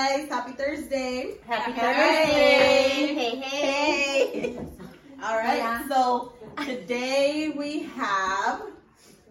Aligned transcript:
guys. 0.00 0.28
Happy 0.30 0.52
Thursday. 0.52 1.34
Happy 1.46 1.72
Thursday. 1.72 2.24
Hey, 3.12 3.14
hey. 3.14 3.40
hey. 3.40 4.58
All 5.22 5.36
right. 5.36 5.84
So 5.88 6.32
today 6.64 7.52
we 7.54 7.82
have 7.96 8.62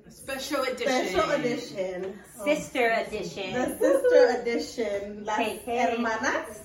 Special 0.10 0.62
edition. 0.64 1.08
special 1.08 1.32
edition. 1.32 2.20
Sister 2.44 2.92
edition. 3.08 3.54
The 3.54 3.78
sister 3.80 4.42
edition. 4.42 5.26
Las 5.26 5.38
Hey, 5.38 5.60
hey. 5.66 5.78
hermanas. 5.78 6.60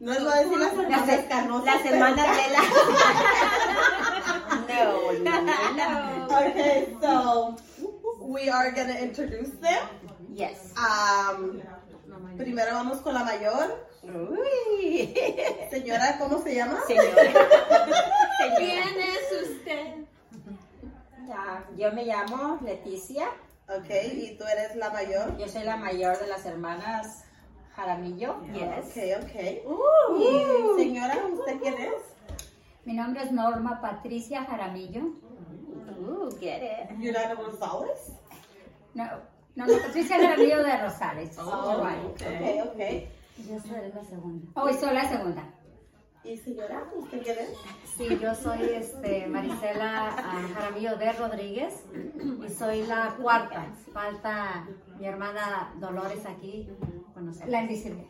No 0.00 0.12
voy 0.18 0.32
a 0.32 0.44
decir 0.44 0.58
las 0.58 0.72
hermanas 0.74 1.24
canosas. 1.28 1.66
las 1.66 1.84
hermanas 1.86 2.28
de 2.36 2.46
la. 2.54 2.62
no, 4.68 5.12
no, 5.12 5.34
no. 5.80 5.88
Okay, 6.46 6.94
so 7.00 7.56
we 8.20 8.48
are 8.50 8.70
gonna 8.72 8.98
introduce 8.98 9.50
them. 9.60 9.88
Yes. 10.34 10.72
Um, 10.76 11.62
primero 12.40 12.72
vamos 12.72 13.00
con 13.00 13.12
la 13.12 13.22
mayor. 13.22 13.86
Uy. 14.02 15.14
Señora, 15.70 16.16
¿cómo 16.18 16.38
se 16.42 16.54
llama? 16.54 16.80
Señora. 16.86 17.32
¿Quién 18.56 18.88
es 18.98 19.50
usted? 19.50 19.94
Ya, 21.28 21.68
yo 21.76 21.92
me 21.92 22.04
llamo 22.04 22.58
Leticia. 22.62 23.26
Okay, 23.68 24.24
y 24.24 24.38
tú 24.38 24.44
eres 24.44 24.74
la 24.74 24.90
mayor. 24.90 25.36
Yo 25.36 25.46
soy 25.48 25.64
la 25.64 25.76
mayor 25.76 26.18
de 26.18 26.26
las 26.26 26.44
hermanas 26.46 27.24
Jaramillo. 27.76 28.42
Yes. 28.52 28.90
Okay, 28.90 29.14
okay. 29.14 29.62
Y 30.18 30.82
señora, 30.82 31.18
¿usted 31.32 31.60
quién 31.60 31.74
es? 31.74 32.02
Mi 32.84 32.94
nombre 32.94 33.22
es 33.22 33.30
Norma 33.30 33.80
Patricia 33.80 34.44
Jaramillo. 34.44 35.02
Ooh, 36.00 36.30
get 36.40 36.62
it. 36.62 36.98
Yurana 36.98 37.34
González. 37.34 38.12
No, 38.94 39.04
no, 39.56 39.66
no, 39.66 39.78
Patricia 39.78 40.16
Jaramillo 40.16 40.62
de 40.62 40.76
Rosales. 40.78 41.38
Oh, 41.38 41.84
Right. 41.84 42.04
Okay, 42.12 42.60
okay. 42.60 43.08
Yo 43.48 43.58
soy 43.60 43.90
la 43.94 44.04
segunda. 44.04 44.46
Hoy 44.54 44.74
soy 44.74 44.94
la 44.94 45.08
segunda. 45.08 45.44
¿Y 46.22 46.36
señora, 46.36 46.84
usted 46.94 47.22
quién 47.22 47.38
es? 47.38 47.56
Sí, 47.96 48.18
yo 48.20 48.34
soy 48.34 48.60
este, 48.74 49.26
Marisela 49.26 50.14
ah, 50.18 50.48
Jaramillo 50.54 50.96
de 50.96 51.12
Rodríguez 51.12 51.84
y 52.46 52.48
soy 52.50 52.86
la 52.86 53.16
cuarta. 53.20 53.66
Falta 53.92 54.66
mi 54.98 55.06
hermana 55.06 55.74
Dolores 55.80 56.26
aquí 56.26 56.68
conocer. 57.14 57.48
La 57.48 57.62
invisible. 57.62 58.06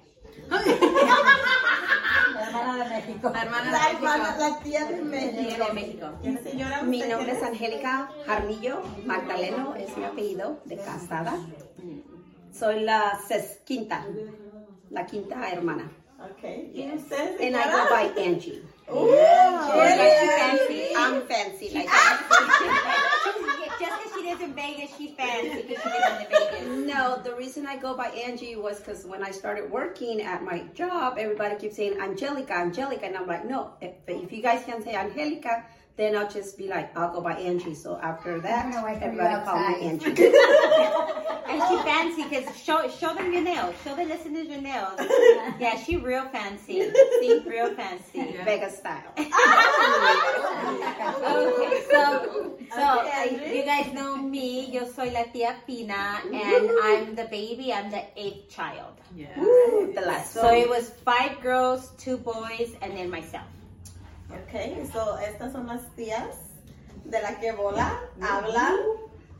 La 2.34 2.46
hermana 2.46 2.84
de 2.84 2.90
México. 2.90 3.30
La 3.32 3.42
hermana 3.42 3.70
La 3.72 3.88
de 3.88 3.94
hermana, 3.96 4.24
México. 4.24 4.38
la 4.48 4.58
tía 4.62 4.84
de 4.86 5.02
México. 5.02 5.64
de 5.66 5.72
México. 5.72 6.06
¿Y 6.22 6.36
señora, 6.48 6.82
Mi 6.82 6.98
nombre 7.00 7.32
es 7.32 7.42
Angélica 7.42 8.10
Jarmillo 8.26 8.82
Magdaleno, 9.04 9.74
es 9.76 9.96
mi 9.96 10.04
apellido 10.04 10.60
de 10.64 10.76
casada. 10.76 11.34
Soy 12.52 12.80
la 12.80 13.18
ses- 13.28 13.62
quinta, 13.64 14.06
la 14.90 15.06
quinta 15.06 15.48
hermana. 15.50 15.90
Okay. 16.36 16.70
¿Y 16.74 16.92
usted, 16.96 17.40
And 17.40 17.56
I 17.56 17.70
go 17.72 17.88
by 17.90 18.12
Angie. 18.26 18.62
Ooh, 18.92 19.10
yes. 19.10 20.68
fancy. 20.68 20.94
I'm 20.96 21.26
fancy 21.26 21.70
like 21.74 21.86
that. 21.86 23.06
Just 23.80 24.02
because 24.02 24.12
she 24.14 24.28
lives 24.28 24.42
in 24.42 24.52
Vegas, 24.54 24.90
she's 24.98 25.14
fancy 25.14 25.62
because 25.62 25.82
she 25.82 25.88
lives 25.88 26.20
in 26.20 26.26
Vegas. 26.30 26.94
No, 26.94 27.20
the 27.22 27.34
reason 27.34 27.66
I 27.66 27.76
go 27.76 27.96
by 27.96 28.08
Angie 28.08 28.56
was 28.56 28.78
because 28.78 29.06
when 29.06 29.22
I 29.22 29.30
started 29.30 29.70
working 29.70 30.20
at 30.22 30.42
my 30.42 30.64
job, 30.74 31.16
everybody 31.18 31.56
keeps 31.56 31.76
saying 31.76 31.98
Angelica, 32.00 32.54
Angelica, 32.54 33.06
and 33.06 33.16
I'm 33.16 33.26
like, 33.26 33.46
no, 33.46 33.72
if, 33.80 33.92
if 34.06 34.32
you 34.32 34.42
guys 34.42 34.64
can 34.64 34.82
say 34.82 34.94
Angelica, 34.94 35.64
then 36.00 36.16
I'll 36.16 36.28
just 36.28 36.56
be 36.56 36.66
like, 36.66 36.96
I'll 36.96 37.12
go 37.12 37.20
by 37.20 37.34
Angie. 37.34 37.74
So 37.74 37.98
after 38.02 38.40
that, 38.40 38.64
I'm 38.64 38.72
gonna 38.72 38.86
wait 38.86 38.98
for 38.98 39.04
you 39.04 39.20
everybody 39.20 39.44
call 39.44 39.58
me. 39.68 39.74
Angie. 39.88 40.32
And 41.50 41.60
she 41.68 41.76
fancy 41.82 42.22
because 42.22 42.56
show 42.56 42.88
show 42.88 43.12
them 43.12 43.32
your 43.32 43.42
nails. 43.42 43.74
Show 43.82 43.96
the 43.96 44.04
listeners 44.04 44.46
your 44.46 44.60
nails. 44.60 45.00
Yeah, 45.58 45.76
she 45.76 45.96
real 45.96 46.24
fancy. 46.28 46.90
See, 47.20 47.42
real 47.44 47.74
fancy. 47.74 48.36
Vegas 48.44 48.78
style. 48.78 49.12
Okay, 49.18 49.30
so 51.90 52.56
so 52.72 53.00
Okay, 53.00 53.50
uh, 53.50 53.52
you 53.52 53.64
guys 53.64 53.92
know 53.92 54.16
me. 54.16 54.70
Yo 54.70 54.86
soy 54.86 55.10
la 55.10 55.24
tía 55.24 55.56
Pina, 55.66 56.22
and 56.32 56.70
I'm 56.84 57.14
the 57.16 57.24
baby. 57.24 57.72
I'm 57.72 57.90
the 57.90 58.04
eighth 58.16 58.48
child. 58.48 58.94
Yes. 59.14 59.36
the 59.36 60.02
last 60.06 60.32
So 60.32 60.54
it 60.54 60.68
was 60.68 60.90
five 61.04 61.40
girls, 61.42 61.90
two 61.98 62.16
boys, 62.16 62.76
and 62.80 62.96
then 62.96 63.10
myself. 63.10 63.50
Okay, 64.46 64.88
so 64.92 65.18
estas 65.18 65.52
son 65.52 65.66
las 65.66 65.82
tías 65.96 66.26
de 67.04 67.20
la 67.22 67.38
que 67.40 67.52
bola, 67.52 68.00
habla. 68.20 68.74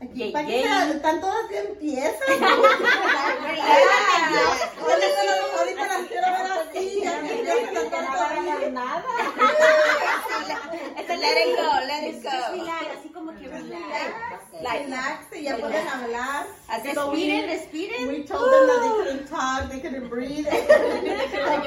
Aquí, 0.01 0.19
Yay, 0.19 0.31
¿para 0.31 0.47
qué 0.47 0.61
yay. 0.63 0.89
se- 0.89 0.95
están 0.97 1.21
todas 1.21 1.47
bien 1.49 1.75
piezas? 1.79 2.19
Ahorita 5.59 5.85
las- 5.87 5.99
las 5.99 6.07
quiero 6.07 6.27
ver 6.31 6.51
así, 6.51 7.03
las. 7.03 7.21
Let 11.21 11.37
it 11.37 11.55
go, 11.55 11.69
let 11.85 12.09
it 12.09 12.23
go. 12.23 12.29
así 12.97 13.09
como 13.13 13.31
que 13.37 13.47
relax. 13.47 15.27
Y 15.33 15.43
ya 15.43 15.57
pueden 15.57 15.87
hablar. 15.87 16.47
Respiren, 16.83 17.45
respiren. 17.47 18.07
we 18.07 18.23
told 18.23 18.49
them 18.51 18.67
that 18.67 18.81
they 19.41 19.41
couldn't 19.41 19.41
talk, 19.41 19.69
they 19.71 19.79
couldn't 19.79 20.09
breathe. 20.09 20.47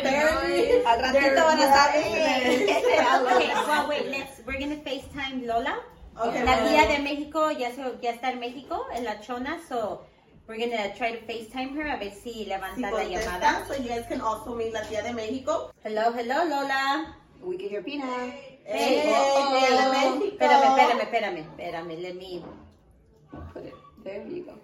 Apparently, 0.00 0.84
al 0.84 1.00
ratito 1.00 1.12
they're 1.12 1.34
van 1.34 1.58
a 1.58 1.62
estar. 1.62 1.94
Okay, 3.34 3.50
well, 3.54 3.88
wait, 3.88 4.06
let's, 4.10 4.40
we're 4.46 4.58
gonna 4.58 4.76
FaceTime 4.76 5.46
Lola. 5.46 5.80
Okay, 6.16 6.44
La 6.44 6.62
tía 6.62 6.86
de 6.86 6.98
México 7.02 7.50
ya, 7.50 7.72
se, 7.72 7.82
ya 8.00 8.12
está 8.12 8.30
en 8.30 8.38
México, 8.38 8.86
en 8.94 9.02
la 9.04 9.20
chona, 9.20 9.58
so 9.68 10.02
we're 10.46 10.58
gonna 10.58 10.94
try 10.94 11.10
to 11.12 11.18
FaceTime 11.26 11.74
her 11.74 11.88
a 11.88 11.96
ver 11.98 12.12
si 12.12 12.32
si 12.32 12.44
levanta 12.46 12.90
la 12.90 13.04
llamada. 13.04 13.66
so 13.66 13.74
you 13.74 13.88
guys 13.88 14.06
can 14.08 14.20
also 14.20 14.54
meet 14.54 14.72
la 14.72 14.82
tía 14.82 15.02
de 15.02 15.12
México. 15.12 15.72
Hello, 15.82 16.12
hello, 16.12 16.44
Lola. 16.44 17.16
We 17.42 17.56
can 17.58 17.68
hear 17.68 17.82
Pina. 17.82 18.32
Hey, 18.64 19.02
oh, 19.06 19.48
tía 19.50 19.70
de 19.70 19.76
oh. 19.76 19.92
México. 19.92 20.24
Espérame, 20.32 20.64
espérame, 20.70 21.00
espérame, 21.00 21.38
espérame, 21.38 21.96
let 22.02 22.14
me, 22.14 22.44
Put 23.52 23.64
it. 23.64 23.74
There 24.04 24.24
you 24.26 24.44
go. 24.44 24.63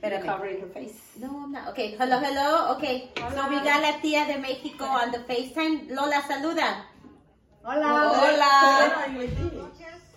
Espérame. 0.00 0.24
Covering 0.26 0.60
her 0.62 0.68
face. 0.72 0.98
No, 1.20 1.28
I'm 1.44 1.52
not. 1.52 1.68
Okay, 1.68 1.96
hello, 1.98 2.18
hello. 2.18 2.72
Okay, 2.76 3.10
so 3.16 3.48
we 3.48 3.56
got 3.60 3.82
la 3.82 4.00
tía 4.00 4.24
de 4.24 4.38
México 4.40 4.84
on 4.84 5.12
the 5.12 5.18
FaceTime. 5.18 5.90
Lola, 5.90 6.22
saluda. 6.26 6.86
Hola. 7.62 8.12
Hola. 8.16 8.50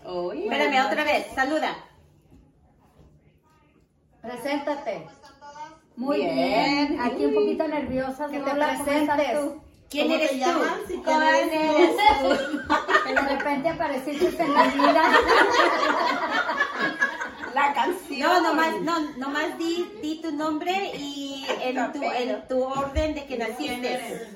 Oh, 0.06 0.32
yeah. 0.32 0.44
Espérame, 0.46 0.86
otra 0.86 1.04
vez, 1.04 1.28
saluda. 1.36 1.76
Preséntate. 4.22 5.08
Muy 5.96 6.18
Bien. 6.18 6.36
bien. 6.36 7.02
Aquí 7.02 7.26
un 7.26 7.34
poquito 7.36 7.68
nerviosa. 7.68 8.28
Que 8.28 8.40
te 8.40 8.54
Lola, 8.54 8.78
¿cómo 8.78 8.90
estás 8.90 9.18
presentes. 9.18 9.40
tú? 9.40 9.62
¿Quién 9.90 10.08
¿Cómo 10.08 10.16
eres 10.18 10.32
te 10.32 10.38
tú? 10.38 10.42
¿Y 10.42 10.88
quién 10.88 11.04
¿Quién 11.04 11.22
eres 11.22 11.52
eres 11.54 11.96
De 13.06 13.36
repente 13.36 13.70
apareciste 13.70 14.44
en 14.44 14.54
mi 14.54 14.88
vida. 14.88 15.04
La 17.54 17.74
canción. 17.74 18.20
No, 18.20 18.42
nomás, 18.42 18.82
no, 18.82 19.00
nomás 19.18 19.58
di, 19.58 20.00
di 20.02 20.22
tu 20.22 20.32
nombre 20.32 20.92
y 20.96 21.46
en 21.62 21.92
tu, 21.92 22.04
en 22.04 22.48
tu 22.48 22.64
orden 22.64 23.14
de 23.16 23.26
que 23.26 23.38
naciste. 23.38 24.28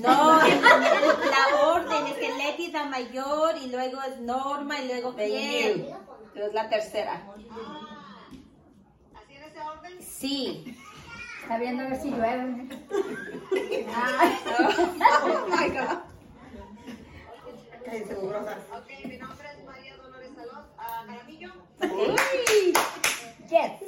No, 0.00 0.38
la 0.42 1.62
orden 1.62 2.06
es 2.08 2.14
que 2.14 2.34
Leti 2.34 2.66
es 2.66 2.72
la 2.72 2.84
mayor 2.86 3.56
y 3.58 3.70
luego 3.70 4.02
es 4.02 4.18
Norma 4.20 4.80
y 4.80 4.88
luego 4.88 5.14
quién. 5.14 5.86
you. 5.86 5.94
Es 6.34 6.52
la 6.52 6.68
tercera. 6.68 7.22
Sí. 10.00 10.76
Está 11.42 11.58
viendo 11.58 11.84
a 11.84 11.88
ver 11.88 12.00
si 12.00 12.10
llueve. 12.10 12.68
Oh 15.22 15.46
my 15.46 15.68
God. 15.68 15.98
Seguro. 18.08 18.40
Ok, 18.40 18.90
mi 19.06 19.16
nombre 19.18 19.48
es 19.52 19.63
Uy. 21.80 22.72
Yes. 23.50 23.80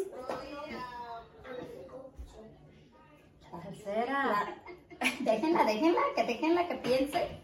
Tercera. 3.62 4.54
Déjenla, 5.20 5.64
déjenla, 5.64 6.00
que 6.14 6.24
déjenla 6.24 6.68
que 6.68 6.74
piense. 6.76 7.40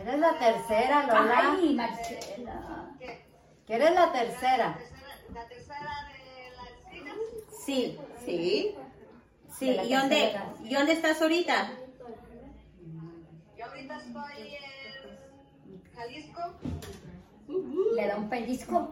Eres 0.00 0.18
la 0.18 0.38
tercera, 0.38 1.06
Lola. 1.06 1.56
Ay, 1.58 1.74
Marcela. 1.74 2.90
¿Que 3.66 3.74
eres 3.74 3.94
la 3.94 4.12
tercera? 4.12 4.78
la 5.34 5.46
tercera 5.46 6.08
de 6.08 6.50
las 6.56 6.94
hijas. 6.94 7.14
Sí, 7.64 7.98
Sí. 8.24 8.74
sí. 9.58 9.70
¿Y 9.84 9.94
dónde. 9.94 10.40
¿Y 10.64 10.74
dónde 10.74 10.92
estás 10.92 11.20
ahorita? 11.22 11.70
Yo 13.56 13.64
ahorita 13.66 13.96
estoy 13.96 14.56
en 14.56 15.82
Jalisco. 15.94 16.40
Le 17.94 18.06
da 18.06 18.16
un 18.16 18.28
pellizco. 18.28 18.90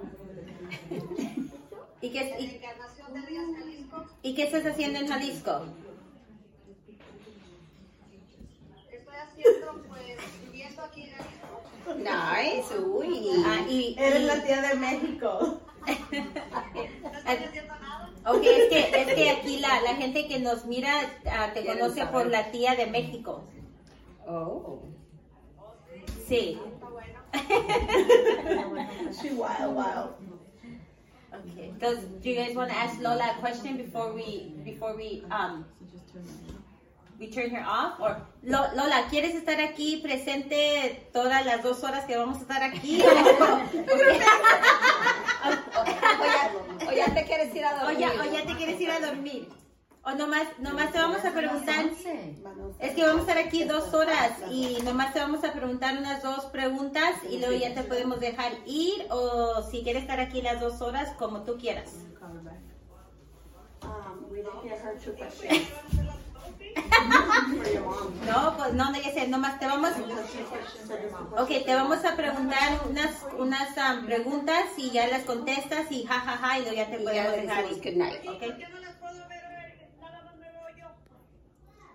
¿Y 2.01 2.11
qué, 2.11 2.37
y, 2.39 2.45
y 4.23 4.35
qué 4.35 4.43
estás 4.45 4.67
haciendo 4.67 4.99
en 5.01 5.09
Jalisco? 5.09 5.65
¿Qué 8.89 8.97
estoy 8.97 9.15
haciendo? 9.17 9.83
Pues 9.89 10.17
viviendo 10.45 10.83
aquí 10.83 11.03
en 11.03 11.11
Jalisco. 11.11 11.59
Nice. 11.97 12.79
Uy. 12.79 13.43
Ah, 13.45 13.67
y, 13.69 13.97
Eres 13.99 14.21
y- 14.21 14.25
la 14.27 14.45
tía 14.45 14.63
de 14.63 14.75
México. 14.75 15.61
No 15.87 15.95
estoy 17.19 17.45
haciendo 17.47 17.75
nada. 17.81 18.11
Ok, 18.27 18.43
es 18.45 18.69
que, 18.69 19.01
es 19.03 19.15
que 19.15 19.31
aquí 19.31 19.59
la 19.61 19.81
la, 19.81 19.95
gente 19.97 20.29
que 20.29 20.39
nos 20.39 20.67
mira 20.67 20.93
ah, 21.31 21.51
te 21.55 21.65
conoce 21.65 22.05
por 22.07 22.27
la 22.27 22.51
tía 22.51 22.75
de 22.75 22.87
México. 22.87 23.45
Oh. 24.27 24.83
Sí. 26.29 26.59
She 29.21 29.31
wild, 29.31 29.75
wild. 29.75 30.11
Okay. 31.35 31.73
Does 31.79 31.99
do 32.23 32.31
you 32.31 32.37
guys 32.37 32.55
want 32.57 32.71
to 32.71 32.77
ask 32.77 32.99
Lola 33.01 33.35
a 33.37 33.41
question 33.41 33.77
before 33.77 34.13
we 34.13 34.53
before 34.65 34.97
we 34.97 35.23
um 35.31 35.65
we 37.19 37.27
turn 37.29 37.51
her 37.51 37.65
off 37.67 38.01
or 38.01 38.17
Lo- 38.45 38.71
Lola, 38.75 39.07
¿quieres 39.11 39.35
estar 39.35 39.61
aquí 39.61 39.97
presente 40.03 41.09
todas 41.13 41.45
las 41.45 41.63
dos 41.63 41.83
horas 41.85 42.05
que 42.07 42.17
vamos 42.17 42.39
a 42.39 42.41
estar 42.43 42.63
aquí? 42.63 43.03
O 45.79 45.85
ya, 45.85 46.51
o 46.89 46.93
ya 46.93 47.15
te 47.15 47.25
quieres 47.25 47.55
ir 47.55 47.65
a 47.65 47.75
o, 47.75 47.79
dormir. 47.87 47.99
ya, 48.01 48.11
o 48.21 48.25
ya 48.33 48.45
te 48.45 48.55
quieres 48.57 48.81
ir 48.81 48.91
a 48.91 49.01
dormir? 49.01 49.49
O 50.09 50.15
nomás, 50.15 50.47
nomás 50.59 50.91
te 50.91 50.99
vamos 50.99 51.23
a 51.23 51.33
preguntar, 51.33 51.85
es 52.79 52.95
que 52.95 53.03
vamos 53.05 53.19
a 53.19 53.31
estar 53.33 53.39
aquí 53.47 53.65
dos 53.65 53.93
horas 53.93 54.33
y 54.51 54.79
nomás 54.83 55.13
te 55.13 55.21
vamos 55.21 55.45
a 55.45 55.53
preguntar 55.53 55.99
unas 55.99 56.23
dos 56.23 56.47
preguntas 56.47 57.15
y 57.29 57.39
luego 57.39 57.55
ya 57.59 57.75
te 57.75 57.83
podemos 57.83 58.19
dejar 58.19 58.53
ir 58.65 59.07
o 59.11 59.63
si 59.71 59.83
quieres 59.83 60.03
estar 60.03 60.19
aquí 60.19 60.41
las 60.41 60.61
dos 60.61 60.81
horas 60.81 61.11
como 61.19 61.43
tú 61.43 61.59
quieras. 61.59 61.91
Um. 63.83 64.19
No, 68.27 68.57
pues 68.57 68.75
no, 68.75 68.91
no, 68.91 68.99
ya 69.01 69.13
sé, 69.13 69.27
nomás 69.29 69.59
te 69.59 69.67
vamos, 69.67 69.91
ok, 71.37 71.49
te 71.65 71.75
vamos 71.75 72.05
a 72.05 72.15
preguntar 72.17 72.81
unas, 72.89 73.25
unas 73.37 73.69
um, 73.77 74.07
preguntas 74.07 74.65
y 74.77 74.91
ya 74.91 75.07
las 75.09 75.23
contestas 75.23 75.91
y 75.91 76.05
jajaja 76.05 76.37
ja, 76.37 76.49
ja, 76.49 76.59
y 76.59 76.63
luego 76.63 76.77
ya 76.77 76.91
te 76.91 76.99
podemos 76.99 77.33
dejar 77.33 77.65
ir. 77.65 77.77
good 77.83 77.97
night. 77.97 78.21
¿ok? 78.29 78.39
¿Por 78.41 78.57
qué 78.59 78.69
no 78.69 78.79
las 78.81 78.95
puedo 78.97 79.29
ver? 79.29 79.43
eh, 79.43 79.89
Nada 80.01 80.23
más 80.25 80.37
me 80.37 80.51
veo 80.51 80.69
yo. 80.77 80.87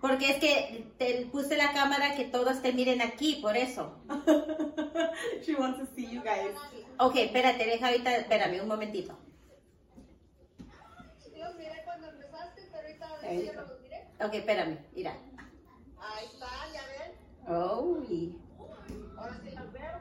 Porque 0.04 0.32
es 0.32 0.36
que 0.38 0.84
te 0.98 1.24
puse 1.32 1.56
la 1.56 1.72
cámara 1.72 2.14
que 2.14 2.26
todos 2.26 2.60
te 2.60 2.74
miren 2.74 3.00
aquí, 3.00 3.36
por 3.40 3.56
eso. 3.56 3.96
She 5.42 5.54
wants 5.54 5.78
to 5.78 5.86
see 5.96 6.06
you 6.10 6.20
guys. 6.20 6.54
Ok, 6.98 7.16
espérate, 7.16 7.64
deja 7.64 7.86
ahorita, 7.86 8.14
espérame 8.14 8.60
un 8.60 8.68
momentito. 8.68 9.18
Sí, 11.22 11.30
los 11.38 11.54
miré 11.56 11.80
cuando 11.86 12.10
empezaste, 12.10 12.68
pero 12.70 12.86
ahorita 12.86 13.18
de 13.22 13.46
está. 13.46 13.62
no 13.62 13.66
los 13.66 13.80
miré. 13.80 14.04
Ok, 14.20 14.34
espérame, 14.34 14.78
mira. 14.94 15.16
Ahí 15.98 16.26
está, 16.26 16.48
ya 16.74 16.82
ven. 16.86 17.56
Oh. 17.56 17.96
y- 18.10 18.38
Ahora 19.16 19.40
sí 19.42 19.50
las 19.52 19.72
veo. 19.72 20.00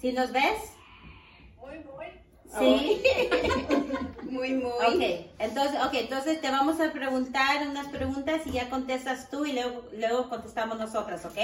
¿Sí 0.00 0.12
nos 0.12 0.32
ves? 0.32 0.72
Muy, 1.60 1.78
muy. 1.80 2.06
Sí. 2.56 3.02
Muy, 4.30 4.52
muy. 4.52 4.70
Ok, 4.70 5.30
entonces, 5.38 5.80
okay, 5.86 6.00
entonces 6.04 6.40
te 6.40 6.50
vamos 6.50 6.78
a 6.80 6.92
preguntar 6.92 7.66
unas 7.66 7.88
preguntas 7.88 8.42
y 8.46 8.52
ya 8.52 8.68
contestas 8.68 9.30
tú 9.30 9.46
y 9.46 9.52
luego, 9.52 9.84
luego 9.92 10.28
contestamos 10.28 10.78
nosotras, 10.78 11.24
¿ok? 11.24 11.36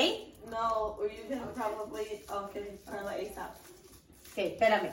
No, 0.50 0.98
you 1.02 1.26
can 1.28 1.40
probably. 1.54 2.22
Okay, 2.28 2.78
Carla 2.84 3.12
ASAP. 3.12 3.50
Ok, 4.32 4.38
espérame. 4.38 4.90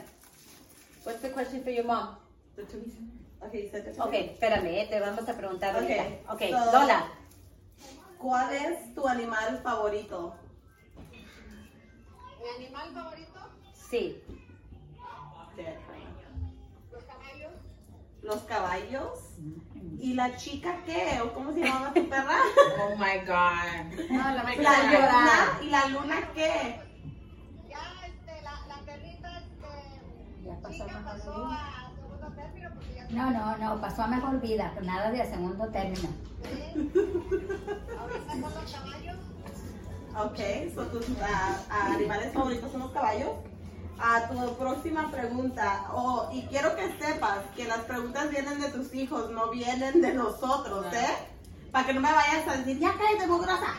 What's 1.04 1.20
the 1.20 1.30
question 1.32 1.62
for 1.62 1.70
your 1.70 1.84
mom? 1.84 2.16
The 2.56 2.62
two. 2.64 2.82
Okay, 3.46 3.68
the. 3.68 4.00
Ok, 4.00 4.14
espérame, 4.14 4.66
eh, 4.80 4.86
te 4.88 4.98
vamos 4.98 5.28
a 5.28 5.36
preguntar 5.36 5.76
Ok, 5.76 5.82
ahorita. 5.82 6.32
Ok, 6.32 6.40
so- 6.40 6.72
Lola. 6.72 7.12
¿Cuál 8.18 8.54
es 8.54 8.94
tu 8.94 9.06
animal 9.06 9.60
favorito? 9.62 10.34
Mi 12.40 12.64
animal 12.64 12.94
favorito, 12.94 13.40
Sí. 13.90 14.22
Los 18.22 18.38
caballos. 18.42 19.18
¿Y 19.98 20.14
la 20.14 20.36
chica 20.36 20.78
qué? 20.86 21.20
¿O 21.22 21.32
cómo 21.32 21.52
se 21.52 21.60
llamaba 21.60 21.92
tu 21.92 22.08
perra? 22.08 22.36
Oh 22.80 22.96
my 22.96 23.18
god. 23.26 24.10
No, 24.10 24.34
la 24.34 24.42
La. 24.42 25.58
¿Y 25.62 25.66
la 25.70 25.86
luna 25.88 26.16
qué? 26.34 26.80
Ya, 27.68 28.06
este, 28.06 28.42
la, 28.42 28.66
la 28.68 28.82
perrita, 28.84 29.38
este, 29.38 30.44
Ya 30.44 30.56
pasó 30.60 30.72
chica 30.72 30.98
mejor 30.98 31.04
pasó 31.04 31.46
a 31.46 31.92
segundo 31.94 32.28
término 32.36 32.70
porque 32.74 32.94
ya 32.94 33.06
No, 33.10 33.30
no, 33.30 33.56
no, 33.58 33.80
pasó 33.80 34.02
a 34.02 34.06
mejor 34.08 34.40
vida, 34.40 34.72
nada 34.82 35.10
de 35.10 35.26
segundo 35.26 35.68
término. 35.68 36.08
ahorita 37.98 38.32
con 38.32 38.40
los 38.42 38.72
caballos. 38.72 39.16
Ok, 40.14 40.38
so 40.74 40.86
tus 40.88 41.06
ah, 41.22 41.86
animales 41.94 42.32
favoritos 42.32 42.70
son 42.70 42.80
los 42.80 42.90
caballos. 42.92 43.30
A 44.04 44.28
tu 44.28 44.56
próxima 44.56 45.12
pregunta, 45.12 45.84
oh, 45.92 46.28
y 46.32 46.42
quiero 46.46 46.74
que 46.74 46.92
sepas 46.98 47.38
que 47.54 47.66
las 47.66 47.84
preguntas 47.84 48.30
vienen 48.30 48.60
de 48.60 48.68
tus 48.70 48.92
hijos, 48.94 49.30
no 49.30 49.48
vienen 49.50 50.02
de 50.02 50.12
nosotros, 50.12 50.92
¿eh? 50.92 51.06
Para 51.70 51.86
que 51.86 51.94
no 51.94 52.00
me 52.00 52.12
vayas 52.12 52.48
a 52.48 52.56
decir, 52.56 52.80
ya 52.80 52.96
cállate, 52.98 53.28
mugrosa. 53.28 53.76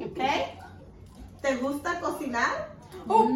¿Ok? 0.00 0.18
¿Te 1.42 1.56
gusta 1.56 2.00
cocinar? 2.00 2.72
No. 3.06 3.28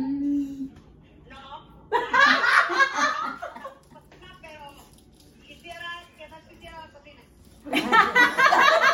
pero 4.40 4.62
quisiera 5.46 6.05
que 6.17 6.26
no 6.26 6.37
existiera 6.37 6.87
la 6.87 6.90
cocina. 6.90 7.20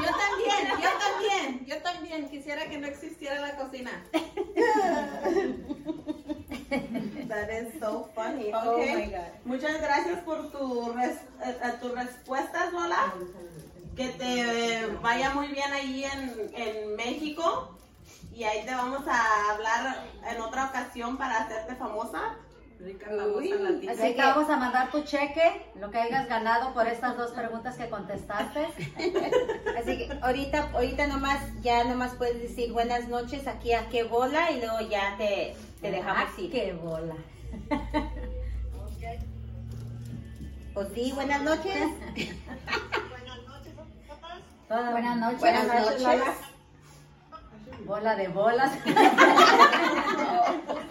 Yo 0.00 0.10
también, 0.16 0.68
yo 0.82 0.90
también, 0.98 1.66
yo 1.66 1.82
también 1.82 2.28
quisiera 2.28 2.66
que 2.68 2.78
no 2.78 2.86
existiera 2.86 3.40
la 3.40 3.56
cocina. 3.56 3.90
That 7.28 7.50
is 7.50 7.78
so 7.80 8.08
funny. 8.14 8.50
Oh 8.54 8.74
Okay. 8.76 8.94
my 8.96 9.06
God. 9.10 9.32
Muchas 9.44 9.80
gracias 9.80 10.20
por 10.20 10.50
tu 10.50 10.92
res- 10.92 11.20
eh, 11.44 11.72
tus 11.80 11.92
respuestas, 11.94 12.72
Lola. 12.72 13.12
Que 13.96 14.08
te 14.08 14.86
vaya 15.02 15.30
muy 15.34 15.48
bien 15.48 15.70
ahí 15.72 16.04
en, 16.04 16.50
en 16.54 16.96
México. 16.96 17.76
Y 18.34 18.44
ahí 18.44 18.64
te 18.64 18.74
vamos 18.74 19.02
a 19.06 19.50
hablar 19.52 20.04
en 20.26 20.40
otra 20.40 20.66
ocasión 20.66 21.16
para 21.18 21.38
hacerte 21.40 21.74
famosa. 21.76 22.36
Rica 22.84 23.12
la 23.12 23.26
voz 23.26 23.44
latina. 23.44 23.92
Así 23.92 24.14
que 24.14 24.20
vamos 24.20 24.50
a 24.50 24.56
mandar 24.56 24.90
tu 24.90 25.02
cheque, 25.04 25.66
lo 25.78 25.90
que 25.90 25.98
hayas 25.98 26.28
ganado 26.28 26.74
por 26.74 26.86
estas 26.86 27.16
dos 27.16 27.30
preguntas 27.30 27.76
que 27.76 27.88
contestaste. 27.88 28.66
Así 29.78 29.98
que 29.98 30.18
ahorita, 30.20 30.70
ahorita 30.74 31.06
nomás, 31.06 31.38
ya 31.62 31.84
nomás 31.84 32.12
puedes 32.14 32.40
decir 32.42 32.72
buenas 32.72 33.08
noches 33.08 33.46
aquí 33.46 33.72
a 33.72 33.88
qué 33.88 34.02
bola 34.02 34.50
y 34.50 34.60
luego 34.60 34.80
ya 34.88 35.14
te, 35.16 35.56
te 35.80 35.90
dejamos 35.90 36.24
Ah, 36.36 36.40
ir. 36.40 36.50
¡Qué 36.50 36.72
bola! 36.72 37.14
Pues 40.74 40.90
di 40.94 41.12
buenas 41.12 41.42
noches. 41.42 41.74
Buenas 41.74 43.44
noches, 43.46 43.74
papás. 44.08 44.38
Buenas 44.90 45.16
noches. 45.18 45.40
Buenas 45.40 45.66
noches. 45.66 46.18
Bola 47.84 48.14
de 48.14 48.28
bolas. 48.28 48.72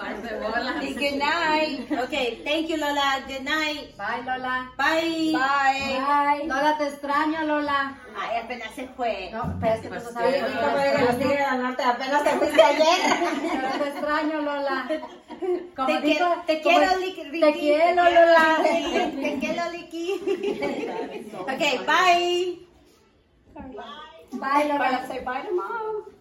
Y 0.82 0.94
good 0.94 1.18
night. 1.18 1.92
Okay, 2.04 2.42
thank 2.44 2.68
you 2.70 2.78
Lola. 2.78 3.24
Good 3.28 3.44
night. 3.44 3.96
Bye, 3.98 4.22
Lola. 4.26 4.70
Bye. 4.78 5.32
Bye. 5.34 6.00
Bye. 6.00 6.48
Lola, 6.48 6.78
te 6.78 6.88
extraño, 6.88 7.44
Lola. 7.46 7.96
Ay, 8.18 8.38
apenas 8.44 8.74
se 8.76 8.88
fue. 8.90 9.30
No, 9.32 9.56
pero 9.60 9.74
es 9.76 9.82
que 9.82 9.88
tú 9.88 9.96
no 9.96 10.02
sabes. 10.12 10.44
Apenas 10.44 12.24
te 12.24 12.30
fuiste 12.32 12.62
ayer. 12.62 13.00
Pero 13.52 13.84
te 13.84 13.90
extraño, 13.90 14.42
Lola. 14.42 14.88
Como 15.76 15.88
Te, 15.88 15.94
dijo- 16.02 16.02
quiero, 16.02 16.44
te 16.46 16.62
como- 16.62 16.78
quiero, 16.78 16.98
Licky. 16.98 17.22
Te 17.42 17.54
quiero, 17.54 18.04
Lola. 18.04 18.58
Te 18.64 19.38
quiero, 19.40 19.72
Licky. 19.72 20.12
Okay, 21.42 21.78
bye. 21.88 22.60
Bye, 24.34 24.64
Lola. 24.68 24.78
Para 24.78 25.08
say 25.08 25.20
bye 25.24 25.42
to 25.44 25.54
mom. 25.54 26.21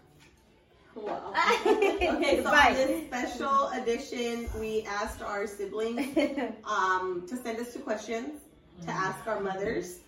Wow. 0.96 1.32
Okay, 1.66 2.40
so 2.42 2.48
on 2.50 2.74
this 2.74 3.06
special 3.06 3.68
edition, 3.74 4.48
we 4.58 4.82
asked 4.88 5.22
our 5.22 5.46
siblings 5.46 6.16
um, 6.64 7.24
to 7.28 7.36
send 7.36 7.58
us 7.60 7.72
two 7.72 7.78
questions 7.80 8.40
to 8.84 8.90
ask 8.90 9.24
our 9.26 9.40
mothers, 9.40 9.98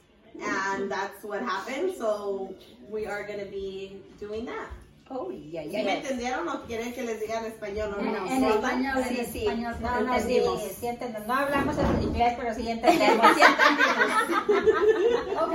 and 0.40 0.90
that's 0.90 1.22
what 1.24 1.42
happened. 1.42 1.94
So 1.96 2.54
we 2.90 3.06
are 3.06 3.22
going 3.26 3.38
to 3.38 3.44
be 3.46 4.00
doing 4.18 4.44
that. 4.46 4.68
Oh, 5.10 5.28
yeah, 5.30 5.60
yeah. 5.62 5.68
¿Sí 5.68 5.72
yeah. 5.72 5.84
me 5.84 5.92
entendieron 6.00 6.48
o 6.48 6.62
quieren 6.66 6.92
que 6.94 7.02
les 7.02 7.20
diga 7.20 7.38
en 7.40 7.44
español? 7.52 7.90
No, 7.90 8.00
no, 8.00 8.26
En 8.26 8.44
español, 8.44 8.96
en 8.96 9.04
Sí, 9.04 9.16
sí. 9.30 9.38
español. 9.44 9.74
No, 9.82 10.00
no, 10.00 10.14
sí, 10.14 10.18
entendimos. 10.38 10.62
sí 10.62 10.86
entendemos. 10.86 11.26
No 11.28 11.34
hablamos 11.34 11.76
en 11.78 12.02
inglés, 12.02 12.34
pero 12.38 12.54
sí 12.54 12.68
entendemos. 12.70 13.26
Sí 13.36 13.42
entendemos. 13.42 15.42
Ok. 15.42 15.54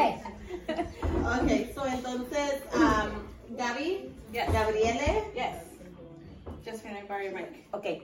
Okay, 1.42 1.72
so 1.74 1.86
entonces, 1.88 2.62
um, 2.76 3.10
Gaby, 3.58 4.12
Yes. 4.34 4.52
Gabriele, 4.52 5.26
Yes. 5.36 5.64
Just 6.66 6.84
gonna 6.84 7.02
borrow 7.08 7.22
your 7.24 7.34
mic. 7.34 7.66
Okay. 7.74 8.04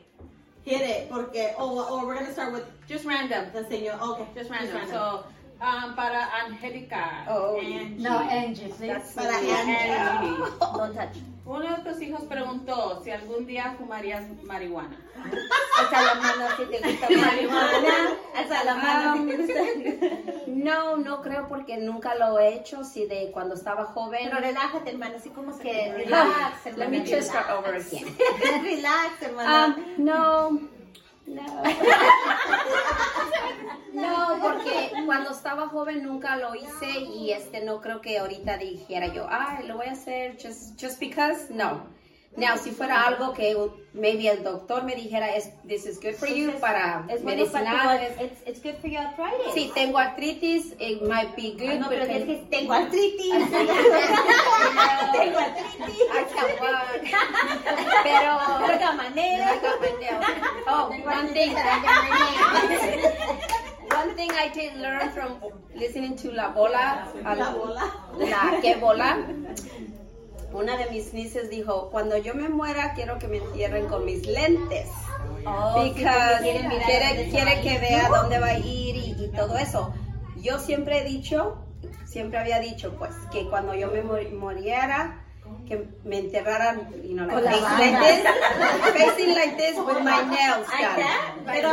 hit 0.63 0.81
it, 0.81 1.09
porque, 1.09 1.53
oh, 1.57 1.99
or 1.99 2.05
we're 2.07 2.13
going 2.15 2.25
to 2.25 2.31
start 2.31 2.53
with 2.53 2.65
Just 2.87 3.03
random. 3.05 3.47
the 3.53 3.63
señor. 3.63 3.99
Okay, 3.99 4.25
Just 4.33 4.49
random. 4.49 4.87
So, 4.87 5.25
Um, 5.63 5.95
para 5.95 6.27
Angélica. 6.45 7.25
Oh. 7.29 7.57
Angie. 7.57 7.95
No, 7.99 8.19
Angie. 8.19 8.67
That's 8.79 9.13
Para. 9.13 9.37
Angie. 9.37 10.27
Don't 10.59 10.93
touch. 10.93 11.15
Uno 11.45 11.75
de 11.77 11.83
tus 11.89 12.01
hijos 12.01 12.21
preguntó 12.23 13.01
si 13.03 13.11
algún 13.11 13.45
día 13.45 13.75
fumarías 13.77 14.23
marihuana. 14.43 14.95
Alza 15.77 16.01
la 16.01 16.15
mano 16.15 16.45
si 16.57 16.65
te 16.65 16.79
gusta 16.89 17.07
marihuana. 17.09 17.93
Alza 18.35 18.63
la 18.63 18.75
mano 18.75 19.17
si 19.17 19.25
te 19.27 19.91
gusta. 19.91 20.43
No, 20.47 20.97
no 20.97 21.21
creo 21.21 21.47
porque 21.49 21.77
nunca 21.77 22.15
lo 22.15 22.39
he 22.39 22.55
hecho. 22.55 22.83
Sí, 22.85 23.07
de 23.07 23.29
cuando 23.31 23.55
estaba 23.55 23.85
joven. 23.85 24.21
Pero 24.25 24.39
relájate, 24.39 24.91
hermano, 24.91 25.15
así 25.17 25.29
como 25.31 25.57
que 25.57 25.91
Ah, 25.91 25.95
relax, 25.97 26.65
Let 26.65 26.71
hermana, 26.71 26.89
me 26.91 26.99
just 26.99 27.29
start 27.29 27.47
relax. 27.47 27.59
over 27.59 27.75
again. 27.75 28.63
Relax, 28.63 29.21
hermana. 29.21 29.65
Um, 29.77 29.83
no, 30.05 30.59
no. 31.27 31.43
No, 33.93 34.39
porque 34.41 34.91
cuando 35.05 35.31
estaba 35.31 35.67
joven 35.67 36.03
nunca 36.03 36.35
lo 36.37 36.55
hice 36.55 36.89
y 36.99 37.31
este 37.31 37.63
no 37.63 37.79
creo 37.79 38.01
que 38.01 38.17
ahorita 38.17 38.57
dijera 38.57 39.07
yo, 39.07 39.27
ah, 39.29 39.59
lo 39.65 39.77
voy 39.77 39.85
a 39.87 39.91
hacer 39.91 40.35
just, 40.41 40.79
just 40.81 40.99
because. 40.99 41.53
No. 41.53 41.85
Now, 42.35 42.57
si 42.57 42.71
fuera 42.71 43.03
algo 43.05 43.31
que 43.33 43.55
maybe 43.93 44.27
el 44.27 44.43
doctor 44.43 44.83
me 44.83 44.95
dijera, 44.95 45.35
es, 45.35 45.51
this 45.67 45.85
is 45.85 45.99
good 45.99 46.15
for 46.15 46.27
you 46.27 46.51
para 46.59 47.05
es 47.07 47.21
bueno 47.21 47.45
para 47.51 47.63
medicinal. 47.63 47.99
tu- 48.17 48.23
it's, 48.25 48.41
it's 48.47 48.59
good 48.63 48.75
for 48.81 48.87
your 48.89 49.01
arthritis. 49.05 49.53
Si 49.53 49.69
tengo 49.75 49.99
artritis, 49.99 50.73
it 50.79 51.03
might 51.03 51.35
be 51.35 51.51
good. 51.53 51.69
Ah, 51.69 51.79
no, 51.79 51.89
pero 51.89 52.05
es 52.05 52.23
que 52.25 52.47
tengo 52.49 52.73
artritis. 52.73 53.33
tengo 55.13 55.37
artritis. 55.37 56.07
I 56.09 56.23
can't 56.33 56.59
walk. 56.59 57.01
Pero. 58.03 58.37
I 58.65 58.77
got 58.79 58.95
my 58.97 59.09
nails. 59.13 59.61
Oh, 60.67 60.89
one 61.05 61.27
thing. 61.33 61.53
One 63.93 64.15
thing 64.15 64.31
I 64.31 64.47
did 64.49 64.75
learn 64.77 65.11
from 65.11 65.37
listening 65.75 66.15
to 66.17 66.31
La 66.31 66.49
Bola, 66.51 67.07
La 67.23 67.51
bola. 67.53 67.91
la 68.17 68.59
que 68.59 68.75
bola. 68.77 69.17
Una 70.53 70.77
de 70.77 70.89
mis 70.91 71.13
nieces 71.13 71.49
dijo, 71.49 71.89
cuando 71.89 72.17
yo 72.17 72.35
me 72.35 72.47
muera 72.47 72.93
quiero 72.93 73.17
que 73.17 73.27
me 73.27 73.37
entierren 73.37 73.87
con 73.87 74.05
mis 74.05 74.25
lentes. 74.27 74.87
Oh, 75.45 75.83
Because 75.83 76.39
quiere, 76.41 77.61
que 77.61 77.77
vea 77.79 78.07
dónde 78.09 78.39
va 78.39 78.47
a 78.47 78.59
ir 78.59 78.95
y, 78.95 79.15
y 79.17 79.31
todo 79.35 79.57
eso. 79.57 79.93
Yo 80.37 80.59
siempre 80.59 80.99
he 80.99 81.03
dicho, 81.03 81.57
siempre 82.05 82.37
había 82.37 82.59
dicho, 82.59 82.95
pues, 82.97 83.11
que 83.31 83.49
cuando 83.49 83.73
yo 83.73 83.89
me 83.89 84.03
muriera, 84.03 85.22
que 85.73 85.87
me 86.03 86.19
enterraran, 86.19 86.89
you 87.03 87.15
know, 87.15 87.25
like, 87.25 87.43
Con 87.43 87.43
banda. 87.43 87.63
like 87.79 87.99
this, 87.99 88.93
facing 88.93 89.35
like 89.35 89.57
this 89.57 89.77
with 89.77 90.03
my 90.03 90.21
nails 90.23 90.67
done. 90.67 91.45
Pero, 91.45 91.69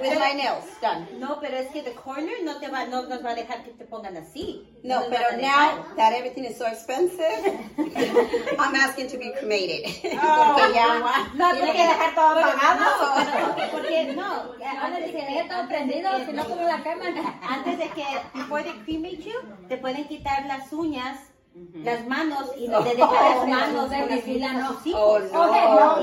with 0.00 0.18
my 0.18 0.32
nails 0.32 0.64
done. 0.80 1.06
No, 1.18 1.38
pero 1.40 1.56
es 1.56 1.70
que 1.70 1.82
the 1.82 1.92
corner 1.92 2.42
no 2.42 2.58
te 2.60 2.68
va, 2.68 2.86
no 2.86 3.02
nos 3.06 3.24
va 3.24 3.30
a 3.30 3.34
dejar 3.34 3.64
que 3.64 3.72
te 3.72 3.84
pongan 3.84 4.16
así. 4.16 4.64
No, 4.82 5.02
pero 5.10 5.36
now 5.40 5.84
that 5.96 6.12
everything 6.12 6.44
is 6.44 6.56
so 6.56 6.66
expensive, 6.66 7.42
I'm 8.58 8.74
asking 8.74 9.08
to 9.08 9.18
be 9.18 9.32
cremated. 9.38 9.86
Oh, 10.22 10.56
Porque 10.58 10.74
ya, 10.74 11.30
No, 11.34 11.52
Tiene 11.52 11.72
que 11.72 11.82
dejar 11.82 12.14
todo 12.14 12.34
bueno, 12.34 12.48
apagado. 12.50 12.84
No, 13.56 13.72
porque 13.72 14.04
no. 14.14 14.56
De 14.96 15.12
que 15.12 15.18
deje 15.18 15.48
todo 15.48 15.68
prendido, 15.68 16.10
si 16.24 16.32
no, 16.32 16.44
¿cómo 16.44 16.62
la 16.62 16.82
queman? 16.82 17.14
Antes 17.42 17.78
de 17.78 17.88
que, 17.90 18.04
before 18.34 18.62
they 18.62 18.72
cremate 18.84 19.22
you, 19.22 19.34
te 19.68 19.76
pueden 19.76 20.06
quitar 20.06 20.46
las 20.46 20.72
uñas, 20.72 21.18
las 21.74 22.06
manos 22.06 22.50
y 22.58 22.68
no 22.68 22.82
te 22.82 22.94
dejan 22.96 23.12
las 23.14 23.36
Oh, 23.38 23.46
manos 23.46 23.90
de 23.90 23.98
con 24.00 24.08
las 24.08 24.24
vigila, 24.24 24.46
uñas 24.48 24.64
a 24.64 24.70
no. 24.70 24.96
oh 24.98 25.18
no. 25.18 25.46
No, 25.46 25.96
no. 25.96 26.02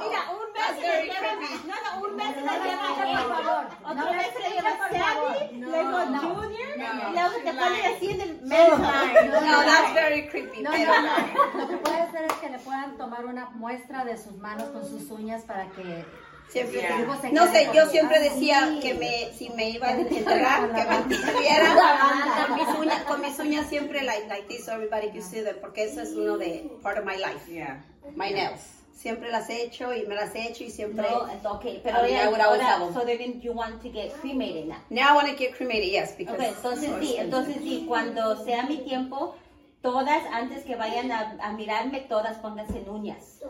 Mira, 0.00 0.30
un 0.30 0.46
lleva, 0.54 1.18
creepy. 1.18 1.66
no, 1.66 1.74
no, 1.84 2.06
un 2.06 2.16
la 2.16 2.24
No, 2.24 2.64
lleva 2.64 3.22
por 3.22 3.44
favor. 3.44 3.64
otro 3.84 4.04
se 4.32 4.40
la 4.40 4.48
lleva. 4.48 4.70
Sammy, 4.90 5.60
luego. 5.60 5.98
Junior, 5.98 6.70
No. 6.78 7.10
y 7.10 7.12
luego 7.12 7.34
te 7.44 7.52
ponen 7.52 7.96
así 7.96 8.10
en 8.10 8.20
el 8.20 8.40
medio. 8.42 8.76
No, 8.78 9.62
that's 9.64 9.94
very 9.94 10.28
creepy. 10.28 10.62
No, 10.62 10.70
no, 10.70 10.76
no. 11.02 11.58
Lo 11.60 11.68
que 11.68 11.76
puede 11.78 12.00
hacer 12.02 12.24
es 12.24 12.32
que 12.34 12.48
le 12.50 12.58
puedan 12.58 12.96
tomar 12.96 13.24
una 13.26 13.50
muestra 13.50 14.04
de 14.04 14.16
sus 14.16 14.36
manos 14.36 14.64
con 14.70 14.86
sus 14.88 15.10
uñas 15.10 15.42
para 15.44 15.66
que 15.70 16.04
Siempre, 16.50 16.80
Yeah. 16.80 17.06
No 17.32 17.46
sé, 17.52 17.68
yo 17.72 17.86
siempre 17.88 18.18
decía 18.20 18.78
que 18.82 18.94
me, 18.94 19.32
si 19.36 19.50
me 19.50 19.70
iban 19.70 19.98
a 19.98 20.00
enterrar, 20.00 20.66
que 20.66 20.72
me 20.72 20.84
banda. 20.84 22.46
con 22.46 22.56
mis 22.56 22.78
uñas, 22.78 23.02
con 23.04 23.20
mis 23.20 23.38
uñas 23.38 23.66
siempre 23.68 24.02
like, 24.02 24.26
like 24.28 24.48
this, 24.48 24.64
so 24.64 24.72
everybody 24.72 25.10
can 25.10 25.22
see 25.22 25.42
them, 25.42 25.56
porque 25.60 25.84
eso 25.84 26.00
es 26.00 26.10
uno 26.10 26.36
de, 26.38 26.68
part 26.82 26.98
of 26.98 27.04
my 27.04 27.16
life, 27.16 27.48
Yeah. 27.48 27.84
my 28.16 28.30
nails. 28.30 28.60
Siempre 28.92 29.30
las 29.30 29.48
he 29.48 29.62
hecho 29.62 29.94
y 29.94 30.04
me 30.06 30.14
las 30.14 30.34
he 30.34 30.48
hecho 30.48 30.62
y 30.64 30.70
siempre, 30.70 31.06
No, 31.08 31.52
okay, 31.52 31.80
pero 31.82 32.06
ya 32.06 32.26
ahora, 32.26 32.48
gustado. 32.48 32.92
so 32.92 33.00
then 33.06 33.40
you 33.40 33.52
want 33.52 33.80
to 33.82 33.88
get 33.90 34.12
cremated 34.20 34.66
now. 34.66 34.76
now 34.90 35.12
I 35.12 35.14
want 35.14 35.28
to 35.28 35.36
get 35.36 35.54
cremated, 35.56 35.90
yes, 35.90 36.14
because 36.18 36.34
Okay, 36.34 36.48
entonces 36.48 36.90
sí, 37.00 37.16
entonces 37.16 37.56
sí, 37.62 37.84
cuando 37.88 38.44
sea 38.44 38.64
mi 38.64 38.78
tiempo, 38.78 39.36
todas, 39.82 40.22
antes 40.32 40.64
que 40.64 40.76
vayan 40.76 41.10
a, 41.12 41.36
a 41.42 41.52
mirarme, 41.52 42.00
todas 42.00 42.38
pónganse 42.38 42.78
en 42.78 42.88
uñas. 42.88 43.40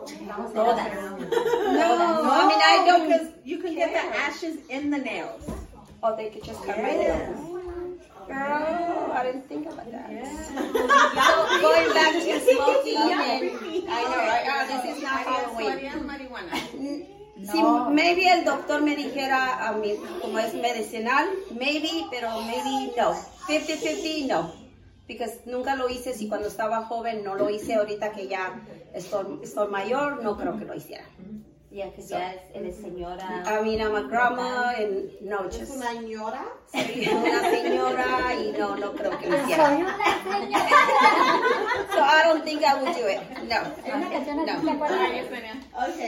Todas. 0.53 0.87
No, 1.71 2.31
I 2.31 2.47
mean, 2.47 2.59
I 2.61 2.85
don't, 2.85 3.07
Because 3.07 3.27
you 3.43 3.59
can 3.59 3.75
get 3.75 3.91
the 3.91 4.17
ashes 4.17 4.57
in 4.69 4.91
the 4.91 4.97
nails. 4.97 5.41
oh, 6.03 6.15
they 6.15 6.29
could 6.29 6.43
just 6.43 6.63
cut 6.63 6.77
my 6.77 6.91
nails. 6.91 7.37
Girl, 8.27 9.11
I 9.13 9.23
didn't 9.23 9.47
think 9.47 9.65
about 9.67 9.91
that. 9.91 10.07
So, 10.07 11.61
going 11.61 11.93
back 11.93 12.13
to 12.13 12.39
smoking, 12.47 12.97
I 12.97 13.39
know, 14.03 14.17
right? 14.17 14.45
Oh, 14.47 14.63
this 14.67 14.97
is 14.97 15.03
not 15.03 15.19
Halloween. 15.25 16.07
Marihuana. 16.07 16.53
Si 17.41 17.63
maybe 17.91 18.27
el 18.27 18.43
doctor 18.45 18.81
me 18.81 18.95
dijera 18.95 19.67
a 19.67 19.73
mí, 19.73 19.95
como 20.21 20.37
es 20.37 20.53
medicinal, 20.53 21.27
maybe, 21.57 22.05
pero 22.11 22.29
maybe 22.41 22.93
no. 22.95 23.15
50-50, 23.47 24.27
no. 24.27 24.60
Because 25.07 25.41
nunca 25.45 25.75
lo 25.75 25.89
hice, 25.89 26.13
si 26.13 26.29
cuando 26.29 26.47
estaba 26.47 26.83
joven 26.85 27.23
no 27.23 27.35
lo 27.35 27.49
hice, 27.49 27.73
ahorita 27.75 28.11
que 28.11 28.27
ya 28.27 28.61
estoy, 28.93 29.39
estoy 29.43 29.67
mayor, 29.69 30.23
no 30.23 30.37
creo 30.37 30.57
que 30.57 30.65
lo 30.65 30.73
hiciera. 30.75 31.03
Ya 31.69 31.89
que 31.93 32.01
ya 32.01 32.33
es- 32.33 32.41
eres 32.53 32.75
señora. 32.77 33.43
I 33.45 33.63
mean, 33.63 33.79
I'm 33.79 33.95
a 33.95 34.01
grandma, 34.01 34.71
and 34.77 35.09
no, 35.21 35.45
¿Es 35.47 35.57
just 35.59 35.75
una 35.77 35.93
ñora? 35.93 36.43
soy 36.71 37.07
una 37.09 37.49
señora 37.49 38.35
y 38.35 38.51
no, 38.57 38.75
no 38.75 38.91
creo 38.93 39.17
que 39.19 39.29
lo 39.29 39.37
hiciera. 39.37 39.69
So 41.93 41.99
I 41.99 42.23
don't 42.27 42.43
think 42.43 42.61
I 42.61 42.73
would 42.81 42.95
do 42.95 43.07
it. 43.07 43.21
No. 43.47 43.61
No. 44.45 44.61
¿te 44.61 44.71
acuerdas? 44.71 44.99
Ok. 45.75 46.01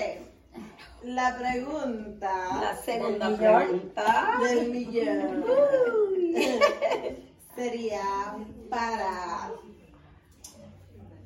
La 1.06 1.38
pregunta 1.38 2.60
La 2.62 2.76
segunda 2.78 3.30
¿Del 3.30 3.38
millón? 3.40 3.66
pregunta. 3.68 4.40
del 4.42 4.70
millón 4.70 5.46
sería 7.56 8.02
para 8.74 9.52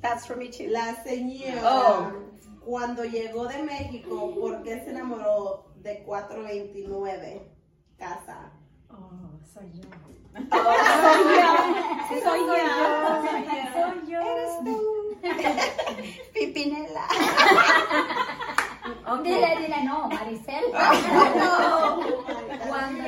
That's 0.01 0.25
for 0.27 0.35
me 0.37 0.49
too. 0.49 0.67
la 0.69 0.95
señora 1.03 1.61
Oh. 1.63 2.11
cuando 2.65 3.03
llegó 3.03 3.45
de 3.47 3.63
México, 3.63 4.33
¿por 4.39 4.61
qué 4.63 4.79
se 4.83 4.91
enamoró 4.91 5.65
de 5.77 6.03
429 6.03 7.41
casa? 7.97 8.51
Oh, 8.89 9.09
soy 9.53 9.71
yo. 9.73 9.89
Soy 12.23 12.41
yo. 12.45 12.63
Soy 13.73 14.11
yo. 14.11 14.19
Eres 14.21 14.53
tú. 14.63 14.77
Pipinela. 16.33 17.07
Dile, 19.23 19.55
dile, 19.59 19.83
no, 19.83 20.07
Maricel. 20.09 20.63
Cuando, 22.67 23.03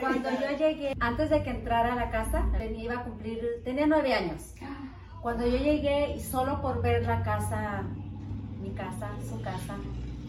cuando 0.00 0.30
yo 0.30 0.50
llegué, 0.56 0.87
antes 1.00 1.30
de 1.30 1.42
que 1.42 1.50
entrara 1.50 1.92
a 1.92 1.96
la 1.96 2.10
casa, 2.10 2.44
tenía- 2.56 2.82
iba 2.84 2.94
a 3.00 3.04
cumplir, 3.04 3.40
tenía 3.64 3.86
nueve 3.86 4.12
años. 4.14 4.54
Cuando 5.22 5.46
yo 5.46 5.56
llegué, 5.58 6.14
y 6.16 6.20
solo 6.20 6.60
por 6.62 6.80
ver 6.82 7.04
la 7.06 7.22
casa, 7.22 7.82
mi 8.62 8.70
casa, 8.70 9.10
su 9.28 9.40
casa, 9.42 9.76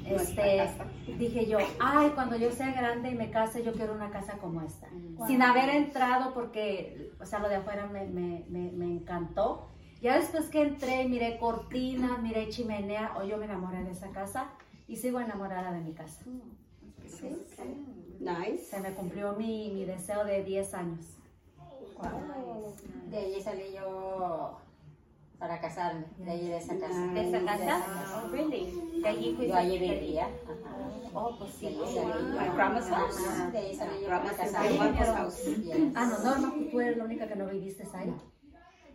este, 0.06 0.58
casa. 0.58 0.86
dije 1.18 1.46
yo, 1.46 1.60
ay, 1.80 2.10
cuando 2.16 2.36
yo 2.38 2.52
sea 2.52 2.72
grande 2.72 3.12
y 3.12 3.16
me 3.16 3.30
case, 3.30 3.64
yo 3.64 3.74
quiero 3.74 3.94
una 3.94 4.10
casa 4.10 4.38
como 4.40 4.62
esta. 4.62 4.88
Sin 5.28 5.42
haber 5.44 5.70
entrado, 5.70 6.34
porque, 6.34 7.12
o 7.20 7.26
sea, 7.26 7.40
lo 7.40 7.50
de 7.50 7.58
afuera 7.58 7.86
me, 7.88 8.06
me, 8.08 8.46
me, 8.50 8.72
me 8.72 8.86
encantó. 8.86 9.70
Ya 10.02 10.16
después 10.18 10.46
que 10.50 10.62
entré, 10.62 11.08
miré 11.08 11.38
cortinas, 11.38 12.22
miré 12.22 12.48
chimenea, 12.50 13.14
o 13.18 13.24
yo 13.24 13.38
me 13.38 13.46
enamoré 13.46 13.84
de 13.84 13.92
esa 13.92 14.10
casa 14.10 14.48
y 14.88 14.96
sigo 14.96 15.20
enamorada 15.20 15.72
de 15.72 15.82
mi 15.82 15.94
casa. 15.94 16.22
Nice. 18.20 18.66
Se 18.66 18.80
me 18.80 18.94
cumplió 18.94 19.34
mi, 19.34 19.72
mi 19.72 19.86
deseo 19.86 20.26
de 20.26 20.44
10 20.44 20.74
años. 20.74 21.06
De 23.10 23.18
allí 23.18 23.42
salí 23.42 23.74
yo 23.74 24.58
para 25.40 25.60
casarme, 25.60 26.06
de 26.18 26.32
allí 26.32 26.48
de 26.48 26.58
esa 26.58 26.78
casa. 26.78 27.08
¿De 27.08 27.30
esa 27.30 27.46
casa? 27.46 28.24
Oh, 28.24 28.30
really? 28.30 29.02
De 29.02 29.08
allí 29.08 29.36
fuiste. 29.36 29.48
Yo 29.48 29.56
allí 29.56 29.80
vivía. 29.80 30.26
Ajá. 30.26 31.10
Oh, 31.14 31.36
pues 31.40 31.54
sí. 31.54 31.66
De 31.66 31.72
allí 31.72 31.96
salí 31.96 32.12
yo. 32.12 32.40
My 32.40 32.56
grandma's 32.56 32.90
house. 32.90 33.18
Ajá, 33.28 33.50
De 33.50 33.58
allí 33.58 33.76
salí 33.76 34.02
yo 34.02 34.08
Grandma's 34.08 34.34
para 34.34 34.52
casarme. 34.52 34.92
Yes. 35.64 35.94
Ah, 35.96 36.06
no, 36.06 36.36
no, 36.36 36.48
no, 36.48 36.70
tú 36.70 36.82
eres 36.82 36.98
la 36.98 37.06
única 37.06 37.28
que 37.28 37.36
no 37.36 37.48
viviste 37.48 37.88
ahí. 37.94 38.14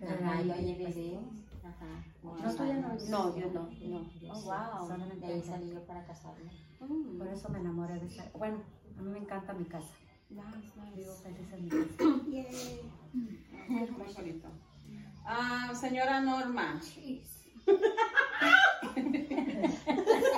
Ajá, 0.06 0.42
yo 0.42 0.52
allí 0.52 0.74
viví. 0.74 1.18
Ajá. 1.64 2.04
No, 2.22 2.54
tú 2.54 2.64
ya 2.66 2.74
no 2.74 2.88
viviste. 2.90 3.10
No, 3.10 3.36
yo 3.36 3.46
no, 3.50 3.62
no. 3.62 4.10
Oh, 4.32 4.40
wow. 4.42 4.86
Solamente 4.88 5.26
De 5.26 5.32
ahí 5.32 5.42
salí 5.42 5.70
yo 5.70 5.80
para 5.86 6.04
casarme. 6.04 6.50
Mm. 6.80 7.18
Por 7.18 7.28
eso 7.28 7.48
me 7.48 7.58
enamoré 7.58 7.98
de 7.98 8.06
esa. 8.06 8.24
Bueno, 8.38 8.58
a 8.98 9.02
mí 9.02 9.10
me 9.10 9.18
encanta 9.18 9.52
mi 9.54 9.64
casa. 9.64 9.92
Nice, 10.30 10.72
nice. 10.76 10.96
Vivo 10.96 11.14
feliz 11.14 11.52
en 11.52 11.64
mi 11.64 11.70
casa. 11.70 12.04
Muy 13.68 14.14
bonito. 14.14 14.48
Ah, 15.24 15.72
señora 15.78 16.20
Norma. 16.20 16.80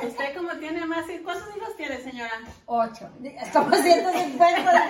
¿Usted 0.02 0.36
como 0.36 0.52
tiene 0.58 0.86
más 0.86 1.08
hijos? 1.08 1.22
¿Cuántos 1.24 1.56
hijos 1.56 1.76
tiene, 1.76 1.98
señora? 2.00 2.40
Ocho. 2.66 3.08
Como 3.52 3.74
150. 3.74 4.88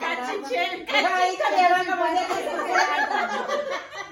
Cachichén. 0.00 0.86
Ahí 0.88 1.36
cambiaron 1.36 1.86
como 1.86 2.06
150. 2.06 3.46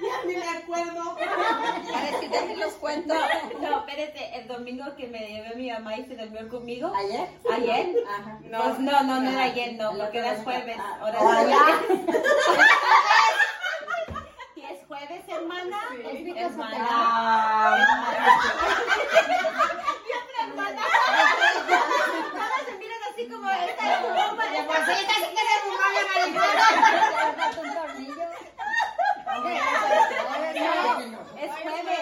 Ya 0.01 0.23
ni 0.25 0.35
me 0.35 0.49
acuerdo. 0.49 1.01
A 1.11 2.01
ver 2.01 2.13
si 2.19 2.27
te 2.29 2.55
los 2.55 2.73
cuento. 2.73 3.13
No, 3.59 3.79
espérate, 3.79 4.39
el 4.39 4.47
domingo 4.47 4.95
que 4.95 5.07
me 5.07 5.19
llevé 5.19 5.55
mi 5.55 5.71
mamá 5.71 5.97
y 5.97 6.05
se 6.05 6.15
durmió 6.15 6.47
conmigo. 6.47 6.93
¿Ayer? 6.95 7.27
¿Ayer? 7.51 7.95
Ajá. 8.07 8.39
No, 8.43 8.63
pues 8.63 8.79
no, 8.79 9.03
no, 9.03 9.19
no 9.21 9.29
era 9.29 9.43
ayer, 9.43 9.73
no, 9.73 9.91
porque 9.97 10.19
era 10.19 10.35
jueves. 10.43 10.77
Ahora 11.01 11.41
es 11.41 11.49
ya. 11.49 11.81
¿Y 14.91 14.93
es 14.93 14.97
jueves, 14.97 15.23
hermana? 15.27 15.77
Es 16.03 16.19
mi 16.23 16.31
Hermana. 16.39 16.87
Ah, 16.89 17.77
Todas 22.31 22.63
se 22.65 22.71
miran 22.77 23.01
así 23.11 23.23
como 23.27 23.49
esta 23.51 23.83
es 23.93 24.01
tu 24.01 24.07
bomba. 24.07 24.45
de 24.49 24.63
por 24.63 24.77
sí 24.77 25.05
que 25.05 25.17
le 25.19 25.55
fumó 25.61 25.85
la 25.93 26.01
marihuana. 26.09 26.67
Es 31.39 31.51
jueves. 31.61 31.99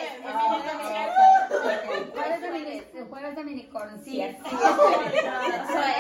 Jueves 2.14 2.42
de 2.42 2.52
mini- 2.52 2.84
Jueves 3.10 3.36
de 3.36 3.44
mini 3.44 3.68
concierto. 3.68 4.50
So, 4.50 4.56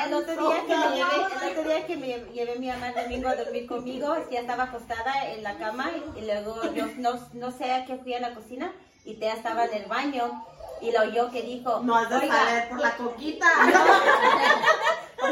el 0.05 0.13
otro 0.13 0.49
día 0.49 0.61
que 0.65 0.75
me 0.75 0.95
llevé, 0.95 1.15
el 1.41 1.51
otro 1.57 1.63
día 1.69 1.85
que 1.87 1.95
me 1.97 2.07
llevé 2.33 2.55
mi 2.59 2.67
mamá 2.67 2.89
el 2.89 2.95
domingo 2.95 3.29
a 3.29 3.35
dormir 3.35 3.67
conmigo, 3.67 4.15
ya 4.31 4.39
estaba 4.41 4.63
acostada 4.63 5.31
en 5.31 5.43
la 5.43 5.57
cama 5.57 5.91
y 6.15 6.21
luego 6.25 6.61
yo 6.73 6.85
no, 6.97 7.19
no 7.33 7.51
sé 7.51 7.71
a 7.73 7.85
qué 7.85 7.97
fui 7.97 8.13
a 8.13 8.19
la 8.19 8.33
cocina 8.33 8.71
y 9.05 9.15
Tea 9.15 9.33
estaba 9.35 9.65
en 9.65 9.73
el 9.73 9.85
baño 9.87 10.45
y 10.81 10.91
lo 10.91 11.01
oyó 11.01 11.29
que 11.31 11.41
dijo, 11.43 11.79
No 11.83 11.95
has 11.95 12.09
de 12.09 12.15
"Oiga, 12.17 12.35
saber 12.35 12.69
por 12.69 12.79
la 12.79 12.95
coquita. 12.97 13.47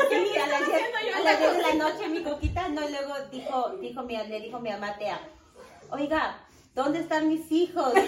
Sí, 0.09 0.35
a 0.37 0.47
las 0.47 0.65
10 0.65 0.81
a 1.15 1.19
las 1.21 1.39
10 1.39 1.57
de 1.57 1.61
la 1.61 1.73
noche 1.75 2.07
mi 2.09 2.23
coquita, 2.23 2.67
no, 2.69 2.87
y 2.87 2.91
luego 2.91 3.13
dijo, 3.31 3.69
dijo 3.79 4.01
mi, 4.03 4.17
le 4.17 4.39
dijo 4.41 4.59
mi 4.59 4.71
mamá 4.71 4.95
Tea, 4.97 5.19
oiga, 5.91 6.37
¿dónde 6.73 6.99
están 6.99 7.27
mis 7.27 7.51
hijos? 7.51 7.93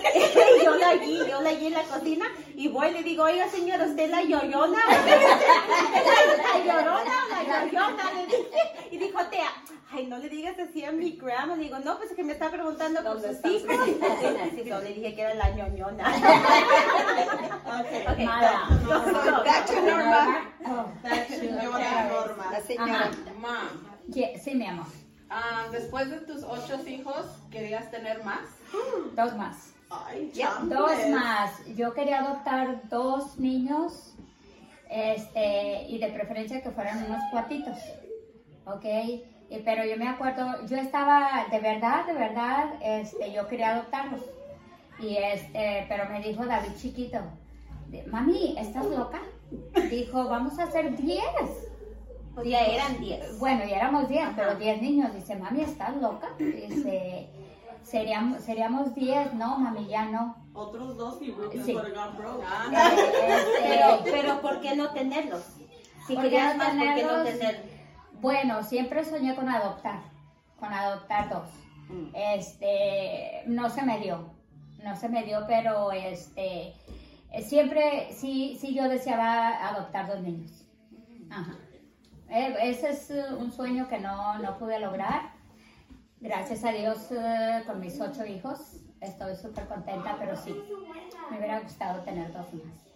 Y 0.59 0.63
yo 0.65 0.75
la 0.75 0.93
vi, 0.95 1.17
yo 1.29 1.41
la 1.41 1.51
vi 1.53 1.67
en 1.67 1.73
la 1.73 1.83
cocina 1.83 2.25
y 2.55 2.67
voy 2.67 2.87
y 2.87 2.91
le 2.93 3.03
digo, 3.03 3.23
oiga 3.23 3.47
señora, 3.49 3.85
¿usted 3.85 4.03
es 4.05 4.11
la 4.11 4.21
yoyona? 4.23 4.79
¿La 6.45 6.57
llorona 6.59 7.11
o 7.25 7.29
la 7.29 7.43
yoyona? 7.65 8.11
Le 8.13 8.25
dije. 8.25 8.61
Y 8.91 8.97
dijo 8.97 9.19
Tea, 9.29 9.49
ay, 9.91 10.07
no 10.07 10.17
le 10.17 10.29
digas 10.29 10.55
así 10.59 10.83
a 10.85 10.91
mi 10.91 11.11
grandma. 11.11 11.55
Le 11.55 11.63
digo, 11.63 11.79
no, 11.79 11.97
pues 11.97 12.09
es 12.11 12.15
que 12.15 12.23
me 12.23 12.33
está 12.33 12.49
preguntando 12.49 13.03
por 13.03 13.21
sus 13.21 13.37
hijos. 13.45 13.75
Sí, 14.55 14.63
no, 14.69 14.79
le 14.81 14.93
dije 14.93 15.13
que 15.15 15.21
era 15.21 15.33
la 15.35 15.49
ñoñona. 15.51 16.05
Ok, 17.65 18.19
Mala. 18.19 18.67
no, 18.83 19.05
no, 19.05 19.23
no. 19.31 19.43
Back 19.43 19.65
to 19.67 19.81
Norma. 19.81 20.51
Norma. 22.09 22.51
La 22.51 22.61
señora. 22.61 23.11
Mom, 23.37 23.67
Ye- 24.07 24.39
Sí, 24.43 24.55
mi 24.55 24.65
amor. 24.67 24.85
Ah, 25.29 25.67
después 25.71 26.09
de 26.09 26.19
tus 26.21 26.43
ocho 26.43 26.79
hijos, 26.87 27.25
¿querías 27.51 27.89
tener 27.91 28.23
más? 28.23 28.41
Dos 29.15 29.35
más. 29.35 29.73
Ay, 29.89 30.31
Dos 30.65 30.91
más. 31.11 31.65
Yo 31.75 31.93
quería 31.93 32.19
adoptar 32.19 32.87
dos 32.89 33.37
niños, 33.37 34.13
este, 34.89 35.83
y 35.87 35.97
de 35.97 36.09
preferencia 36.09 36.61
que 36.61 36.71
fueran 36.71 37.05
unos 37.05 37.21
cuatitos, 37.31 37.77
¿ok? 38.65 38.85
Y- 39.49 39.59
pero 39.63 39.85
yo 39.85 39.95
me 39.95 40.09
acuerdo, 40.09 40.65
yo 40.65 40.75
estaba, 40.77 41.45
de 41.49 41.59
verdad, 41.59 42.05
de 42.05 42.13
verdad, 42.13 42.65
este, 42.81 43.31
yo 43.31 43.47
quería 43.47 43.71
adoptarlos. 43.75 44.21
Y 44.99 45.15
este, 45.15 45.85
pero 45.87 46.09
me 46.09 46.21
dijo 46.21 46.45
David 46.45 46.71
chiquito, 46.77 47.19
mami, 48.07 48.55
¿estás 48.57 48.85
loca? 48.87 49.21
Dijo, 49.89 50.27
vamos 50.27 50.59
a 50.59 50.63
hacer 50.63 50.97
diez. 50.97 51.21
Pues 52.37 52.49
ya 52.49 52.59
eran 52.65 52.99
10. 52.99 53.39
Bueno, 53.39 53.65
ya 53.65 53.77
éramos 53.77 54.07
10, 54.07 54.29
pero 54.35 54.53
10 54.53 54.79
niños. 54.79 55.11
Dice, 55.11 55.35
mami, 55.35 55.61
¿estás 55.61 55.97
loca? 55.97 56.27
Dice, 56.37 57.29
seríamos, 57.81 58.43
seríamos 58.43 58.93
10. 58.93 59.33
No, 59.33 59.57
mami, 59.57 59.87
ya 59.87 60.05
no. 60.05 60.35
Otros 60.53 60.95
dos 60.97 61.19
y 61.19 61.25
Sí. 61.25 61.31
broke. 61.33 61.55
Este, 61.55 61.73
Pero, 63.63 63.99
pero 64.03 64.41
¿por 64.41 64.61
qué 64.61 64.75
no 64.75 64.91
tenerlos? 64.91 65.45
Si 66.05 66.13
¿Por 66.13 66.25
qué 66.25 66.29
querías 66.29 66.57
más, 66.57 66.67
¿por 66.69 66.77
qué 66.77 66.85
no 66.85 66.93
tenerlos? 67.23 67.39
tener? 67.39 67.63
bueno, 68.21 68.63
siempre 68.63 69.03
soñé 69.03 69.33
con 69.35 69.49
adoptar, 69.49 70.01
con 70.59 70.71
adoptar 70.71 71.29
dos. 71.29 71.49
Mm. 71.89 72.09
Este, 72.13 73.41
no 73.47 73.67
se 73.71 73.81
me 73.81 73.99
dio, 73.99 74.29
no 74.83 74.95
se 74.95 75.09
me 75.09 75.23
dio, 75.23 75.43
pero 75.47 75.91
este, 75.91 76.75
siempre, 77.41 78.09
sí, 78.13 78.59
sí 78.61 78.75
yo 78.75 78.87
deseaba 78.89 79.67
adoptar 79.69 80.07
dos 80.07 80.21
niños. 80.21 80.51
Ajá. 81.31 81.55
Eh, 82.29 82.55
Ese 82.61 82.89
es 82.89 83.09
eh, 83.11 83.23
un 83.37 83.51
sueño 83.51 83.87
que 83.87 83.99
no, 83.99 84.37
no 84.39 84.57
pude 84.57 84.79
lograr. 84.79 85.31
Gracias 86.19 86.63
a 86.63 86.71
Dios, 86.71 87.11
eh, 87.11 87.63
con 87.65 87.79
mis 87.79 87.99
ocho 88.01 88.25
hijos, 88.25 88.77
estoy 89.01 89.35
súper 89.35 89.67
contenta, 89.67 90.15
pero 90.17 90.35
sí, 90.35 90.55
me 91.29 91.37
hubiera 91.37 91.59
gustado 91.59 92.01
tener 92.01 92.33
dos 92.33 92.51
más. 92.55 92.87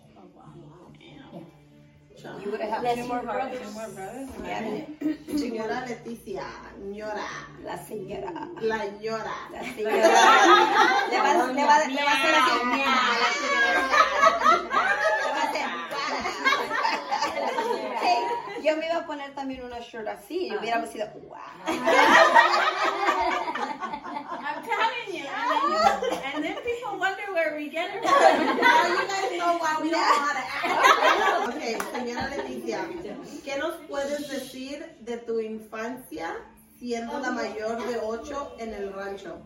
Yeah. 1.00 2.40
You 2.44 2.52
would 2.52 2.62
have 2.62 2.84
two 2.96 3.08
more 3.08 3.22
brothers. 3.22 4.30
Yeah. 4.44 4.86
Señora 5.38 5.86
Leticia, 5.88 6.44
ñora. 6.92 7.26
La 7.64 7.78
señora. 7.78 8.48
La 8.62 8.86
ñora. 9.02 9.34
La 9.52 9.64
señora. 9.64 9.96
Le 11.10 11.20
va, 11.20 11.34
le 11.48 11.64
va, 11.64 11.88
le 11.88 12.04
va 12.04 12.12
a 12.12 12.16
hacer 12.18 12.36
así. 12.36 12.54
Le 12.68 12.86
va 15.32 15.42
a 15.42 15.50
hacer. 15.50 16.51
Hey, 17.22 18.24
yo 18.64 18.78
me 18.78 18.88
iba 18.88 18.98
a 18.98 19.06
poner 19.06 19.34
también 19.36 19.64
una 19.64 19.80
shirt 19.80 20.08
así 20.08 20.48
y 20.48 20.56
hubiera 20.56 20.86
sido 20.88 21.08
wow. 21.28 21.38
I'm 24.44 24.64
telling 24.64 25.14
you. 25.14 25.26
And 25.28 25.74
then, 25.74 26.14
and 26.34 26.44
then 26.44 26.58
people 26.64 26.98
wonder 26.98 27.32
where 27.34 27.56
we 27.56 27.70
get 27.70 27.92
it 27.96 28.04
from. 28.04 28.58
Now 28.58 28.88
you 28.88 29.08
guys 29.08 29.32
know 29.38 29.58
why 29.60 29.78
we 29.82 29.90
don't 29.92 30.02
know 30.02 30.22
how 30.26 30.34
to 30.34 30.40
act. 30.40 30.66
Ok, 31.48 31.62
señora 31.94 32.28
Leticia, 32.30 32.80
¿qué 33.44 33.58
nos 33.58 33.76
puedes 33.88 34.28
decir 34.30 34.98
de 35.02 35.18
tu 35.18 35.40
infancia 35.40 36.36
siendo 36.80 37.20
la 37.20 37.32
mayor 37.32 37.78
de 37.88 38.00
ocho 38.00 38.56
en 38.58 38.74
el 38.74 38.94
rancho? 38.94 39.42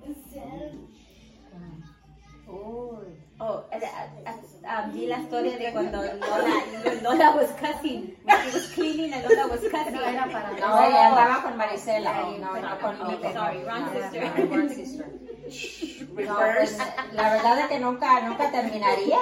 Oh, 2.47 3.01
eh, 3.39 3.79
eh, 4.25 4.31
um, 4.63 4.91
di 4.93 5.07
la 5.07 5.17
historia 5.19 5.57
de 5.57 5.71
cuando 5.73 5.97
Lola, 6.01 7.01
Lola 7.03 7.31
was 7.35 7.51
cussing. 7.59 8.15
When 8.23 8.37
she 8.43 8.51
was 8.53 8.67
cleaning 8.73 9.13
and 9.13 9.23
Lola 9.27 9.47
was 9.47 9.59
cussing. 9.69 9.93
No 9.93 10.01
era 10.01 10.25
para 10.31 10.51
No, 10.51 10.81
ella 10.83 11.07
andaba 11.09 11.43
con 11.43 11.57
Marisela, 11.57 12.13
no, 12.13 12.53
pero- 12.53 12.69
no 12.69 12.79
conmigo. 12.79 13.19
oh, 13.27 13.33
sorry, 13.33 13.63
wrong 13.65 13.85
No, 13.85 13.91
sister. 14.01 14.23
no, 14.23 14.45
wrong 14.55 14.69
sister. 14.69 15.05
No, 16.25 16.37
Reverse. 16.39 16.77
pues, 16.77 17.13
la 17.13 17.29
verdad 17.29 17.59
es 17.59 17.67
que 17.67 17.79
nunca, 17.79 18.21
nunca 18.21 18.51
terminaría. 18.51 19.17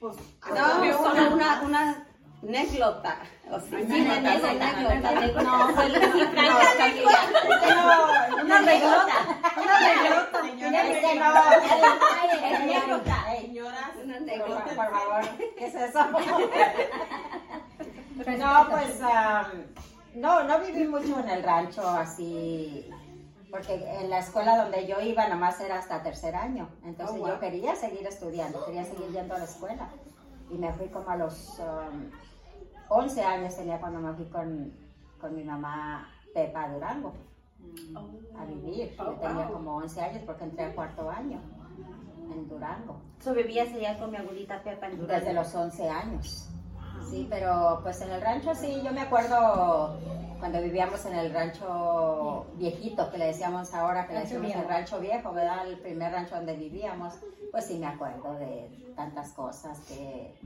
Pues, 0.00 0.16
No, 0.54 0.98
solo 0.98 1.34
una, 1.34 1.62
una 1.62 2.06
anécdota. 2.42 3.16
O 3.50 3.60
sea, 3.60 3.78
Sí, 3.78 3.84
una 4.00 4.16
anécdota. 4.16 5.42
No, 5.42 5.68
Camila. 6.78 7.20
Una 8.42 8.58
reglota. 8.60 9.16
Una 9.56 9.78
reglota. 9.78 10.38
Señora 10.42 10.82
no. 10.84 10.90
Una 14.04 14.16
Por, 14.74 14.90
favor, 14.90 15.22
¿qué 15.56 15.64
es 15.66 15.74
eso? 15.74 16.00
No, 18.38 18.66
pues 18.68 19.00
no, 20.14 20.42
no 20.44 20.58
viví 20.60 20.84
mucho 20.88 21.20
en 21.20 21.28
el 21.30 21.42
rancho 21.44 21.88
así, 21.88 22.90
porque 23.50 23.74
en 23.74 24.10
la 24.10 24.18
escuela 24.18 24.56
donde 24.56 24.86
yo 24.88 25.00
iba 25.00 25.28
nomás 25.28 25.60
era 25.60 25.78
hasta 25.78 26.02
tercer 26.02 26.34
año, 26.34 26.68
entonces 26.84 27.14
Oh, 27.16 27.20
wow. 27.20 27.28
yo 27.28 27.38
quería 27.40 27.76
seguir 27.76 28.04
estudiando, 28.06 28.64
quería 28.66 28.84
seguir 28.84 29.08
yendo 29.12 29.34
a 29.36 29.38
la 29.38 29.44
escuela 29.44 29.88
y 30.50 30.58
me 30.58 30.72
fui 30.72 30.88
como 30.88 31.08
a 31.10 31.16
los 31.16 31.60
am, 31.60 32.10
11 32.88 33.22
años 33.22 33.56
tenía 33.56 33.78
cuando 33.80 34.00
me 34.00 34.12
fui 34.14 34.26
con, 34.26 34.72
con 35.20 35.34
mi 35.34 35.44
mamá 35.44 36.08
Pepa 36.32 36.64
a 36.64 36.72
Durango 36.72 37.14
a 38.38 38.44
vivir. 38.44 38.94
Yo 38.96 39.12
tenía 39.14 39.48
como 39.48 39.76
11 39.76 40.00
años 40.00 40.22
porque 40.24 40.44
entré 40.44 40.64
a 40.64 40.74
cuarto 40.74 41.10
año 41.10 41.40
en 42.32 42.48
Durango, 42.48 43.00
So 43.20 43.34
vivías 43.34 43.72
allá 43.72 43.98
con 43.98 44.10
mi 44.10 44.16
abuelita 44.18 44.62
Pepa 44.62 44.86
en 44.86 44.98
Durango. 44.98 45.14
desde 45.14 45.32
los 45.34 45.54
11 45.54 45.88
años. 45.88 46.50
Sí, 47.10 47.26
pero 47.30 47.80
pues 47.82 48.00
en 48.02 48.10
el 48.10 48.20
rancho 48.20 48.54
sí, 48.54 48.80
yo 48.84 48.92
me 48.92 49.00
acuerdo 49.02 49.98
cuando 50.38 50.60
vivíamos 50.62 51.04
en 51.06 51.14
el 51.14 51.32
rancho 51.32 52.46
viejito, 52.54 53.10
que 53.10 53.18
le 53.18 53.26
decíamos 53.26 53.74
ahora, 53.74 54.06
que 54.06 54.12
le 54.14 54.20
decíamos 54.20 54.46
el 54.62 54.68
rancho 54.68 55.00
viejo, 55.00 55.32
¿verdad? 55.32 55.66
El 55.66 55.78
primer 55.78 56.12
rancho 56.12 56.36
donde 56.36 56.54
vivíamos, 56.54 57.14
pues 57.50 57.66
sí 57.66 57.78
me 57.78 57.86
acuerdo 57.86 58.34
de 58.34 58.92
tantas 58.96 59.32
cosas 59.32 59.78
que... 59.80 60.38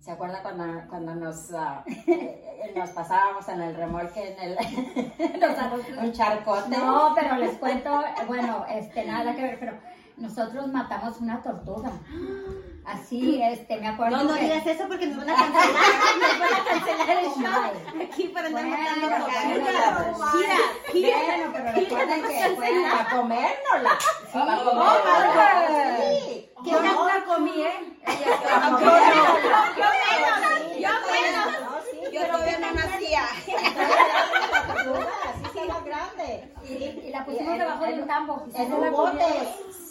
¿Se 0.00 0.12
acuerda 0.12 0.40
cuando, 0.40 0.64
cuando 0.88 1.16
nos, 1.16 1.50
eh, 1.50 2.72
nos 2.76 2.90
pasábamos 2.90 3.48
en 3.48 3.60
el 3.60 3.74
remolque, 3.74 4.36
en 4.38 4.40
el, 4.40 4.54
nos- 5.40 5.98
un 6.04 6.12
charcote? 6.12 6.76
No, 6.78 7.12
pero 7.16 7.36
les 7.36 7.56
cuento, 7.58 7.90
bueno, 8.28 8.64
este, 8.70 9.04
nada 9.04 9.34
que 9.34 9.42
ver, 9.42 9.58
pero 9.58 9.72
nosotros 10.16 10.68
matamos 10.68 11.20
una 11.20 11.42
tortuga. 11.42 11.90
Así, 12.86 13.42
este, 13.42 13.78
me 13.78 13.88
acuerdo 13.88 14.16
No, 14.16 14.22
no 14.24 14.34
que- 14.34 14.42
digas 14.42 14.64
eso 14.66 14.84
porque 14.86 15.06
nos 15.06 15.16
van 15.18 15.30
a 15.30 15.34
cancelar. 15.34 15.66
Nos 16.20 16.38
van 16.38 16.54
a 16.54 16.64
cancelar 16.64 17.18
el 17.18 17.30
show. 17.30 18.02
Aquí 18.02 18.28
para 18.28 18.46
andar 18.46 18.64
Bueno, 18.64 18.78
matando 18.78 19.08
tortugas. 19.08 20.34
Mira, 20.34 20.56
mira. 20.94 21.16
Bueno, 21.26 21.52
pero 21.52 21.72
recuerden 21.72 22.22
que 22.22 22.54
fue 22.56 22.68
para 22.88 23.10
comérnosla. 23.10 23.98
para 24.32 24.58
Oh, 24.60 24.64
comérnosla. 24.64 25.96
Sí. 25.98 26.48
Yo 26.64 26.80
no 26.80 27.06
la 27.06 27.24
comí, 27.24 27.62
¿eh? 27.62 27.98
Yo 28.06 28.14
menos, 28.14 29.30
Sí, 29.74 30.80
yo 30.80 30.90
menos. 31.10 31.48
sí, 31.90 31.98
Yo 32.12 32.20
todavía 32.26 32.58
no 32.60 32.72
nacía. 32.72 33.22
así 33.24 33.52
grande. 35.84 36.52
Y, 36.68 37.10
la 37.10 37.24
pusimos 37.24 37.58
debajo 37.58 37.84
de 37.84 37.92
un 37.94 38.06
tambo. 38.06 38.44
En 38.54 38.72
un 38.72 38.90
bote. 38.92 39.24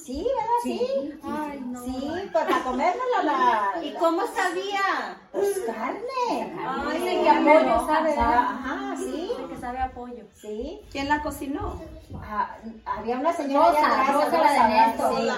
Sí, 0.06 0.24
¿verdad? 0.24 0.60
Sí. 0.62 0.80
Ay, 1.24 1.60
no. 1.62 1.84
Sí, 1.84 2.08
pues 2.12 2.30
para 2.32 2.62
comérnosla 2.64 3.24
la... 3.24 3.72
¿Y 3.84 3.92
cómo 3.96 4.22
sabía? 4.28 5.18
Pues 5.32 5.58
carne. 5.66 6.54
Ay, 6.64 7.00
Dicen 7.00 7.24
que 7.24 7.30
a 7.30 7.40
pollo 7.40 7.88
sabe, 7.88 8.10
¿verdad? 8.12 8.38
Ajá, 8.38 8.96
sí. 8.98 9.32
Que 9.50 9.58
sabe 9.58 9.80
a 9.80 9.92
pollo. 9.92 10.28
Sí. 10.36 10.82
¿Quién 10.92 11.10
la 11.10 11.24
cocinó? 11.24 11.82
Ah, 12.22 12.56
había 12.86 13.18
una 13.18 13.34
señora 13.34 13.70
allá 13.70 14.12
Rosa, 14.14 14.26
atrás, 14.26 14.26
Rosa, 14.26 14.38
la 14.44 14.52
de 14.52 14.60
Néstor. 14.70 15.18
sí, 15.18 15.28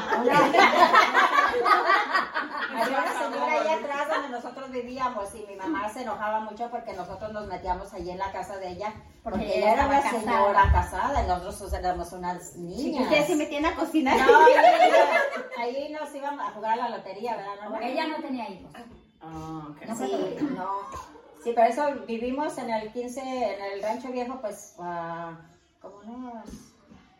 había 2.77 2.97
una 2.99 3.13
señora 3.19 3.53
allá 3.62 3.73
atrás 3.73 4.08
donde 4.10 4.30
nosotros 4.30 4.69
vivíamos 4.71 5.34
y 5.34 5.45
mi 5.47 5.56
mamá 5.56 5.88
se 5.89 6.01
enojaba 6.01 6.41
mucho 6.41 6.69
porque 6.69 6.91
nosotros 6.91 7.32
nos 7.32 7.47
metíamos 7.47 7.93
allí 7.93 8.12
en 8.12 8.17
la 8.17 8.34
casa 8.34 8.58
de 8.58 8.67
ella 8.71 8.93
porque, 9.23 9.39
Porque 9.39 9.58
ella 9.58 9.73
era 9.73 9.88
una 9.88 10.01
señora 10.10 10.71
casada 10.71 11.21
y 11.21 11.27
nosotros 11.27 11.73
éramos 11.73 12.13
unas 12.13 12.56
niñas. 12.56 13.03
Ustedes 13.03 13.27
se 13.27 13.36
metían 13.36 13.65
a 13.65 13.75
cocinar. 13.75 14.15
No, 14.17 14.47
ahí 15.57 15.89
nos 15.91 16.13
íbamos 16.13 16.45
a 16.45 16.51
jugar 16.51 16.73
a 16.73 16.89
la 16.89 16.97
lotería, 16.97 17.37
¿verdad? 17.37 17.69
No, 17.69 17.79
Ella 17.79 18.07
no 18.07 18.17
tenía 18.17 18.49
hijos. 18.49 18.71
Oh, 19.21 19.71
okay. 19.71 19.87
No 19.87 19.95
Sí, 19.95 20.37
no. 20.55 20.67
Sí, 21.43 21.53
pero 21.55 21.67
eso 21.67 22.05
vivimos 22.05 22.57
en 22.57 22.69
el 22.69 22.91
15, 22.91 23.21
en 23.21 23.61
el 23.73 23.81
rancho 23.81 24.09
viejo, 24.09 24.39
pues, 24.41 24.75
ah, 24.79 25.37
como 25.81 25.97
unos... 25.99 26.49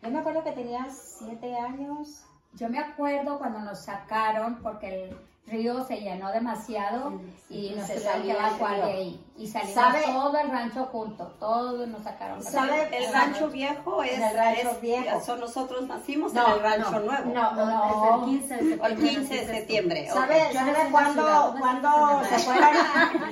Yo 0.02 0.10
me 0.10 0.18
acuerdo 0.18 0.44
que 0.44 0.52
tenía 0.52 0.86
siete 0.90 1.56
años. 1.56 2.24
Yo 2.54 2.68
me 2.68 2.78
acuerdo 2.78 3.38
cuando 3.38 3.60
nos 3.60 3.84
sacaron 3.84 4.60
porque 4.62 4.88
el 4.88 5.16
río 5.48 5.84
se 5.86 5.96
llenó 6.00 6.30
demasiado 6.32 7.20
y 7.50 7.70
nos 7.76 7.86
Se 7.86 7.94
tuvieron 7.94 8.22
que 8.22 8.28
salió 8.28 8.30
el 8.32 8.36
evacuar 8.46 8.76
de 8.76 8.82
ahí. 8.92 9.24
Y 9.38 9.46
salimos 9.46 9.74
¿Sabe? 9.74 10.02
todo 10.04 10.36
el 10.38 10.50
rancho 10.50 10.86
junto, 10.86 11.24
todos 11.38 11.86
nos 11.88 12.02
sacaron. 12.02 12.42
¿Sabe? 12.42 12.88
El 12.96 13.12
rancho 13.12 13.48
viejo 13.48 14.02
es. 14.02 14.12
En 14.14 14.22
el 14.24 14.36
rancho 14.36 14.70
es- 14.70 14.80
viejo. 14.80 15.20
so 15.24 15.36
nosotros 15.36 15.86
nacimos 15.86 16.32
en 16.34 16.38
el 16.38 16.60
rancho 16.60 16.90
no, 16.90 17.00
nuevo. 17.00 17.32
No, 17.32 17.52
No. 17.54 17.66
no. 17.66 18.26
Es 18.26 18.30
el 18.32 18.38
15 18.38 18.54
de 18.54 18.60
septiembre. 18.60 18.88
El 18.88 18.96
15 18.98 19.34
de 19.34 19.46
septiembre. 19.46 20.08
¿Sabe, 20.12 20.42
Yo 20.52 20.58
¿sabe 20.58 20.80
en 20.82 20.90
cuándo, 20.90 21.12
ciudad, 21.22 21.54
cuándo 21.60 22.22
se 22.28 22.34
en 22.34 22.40
fueron? 22.40 22.68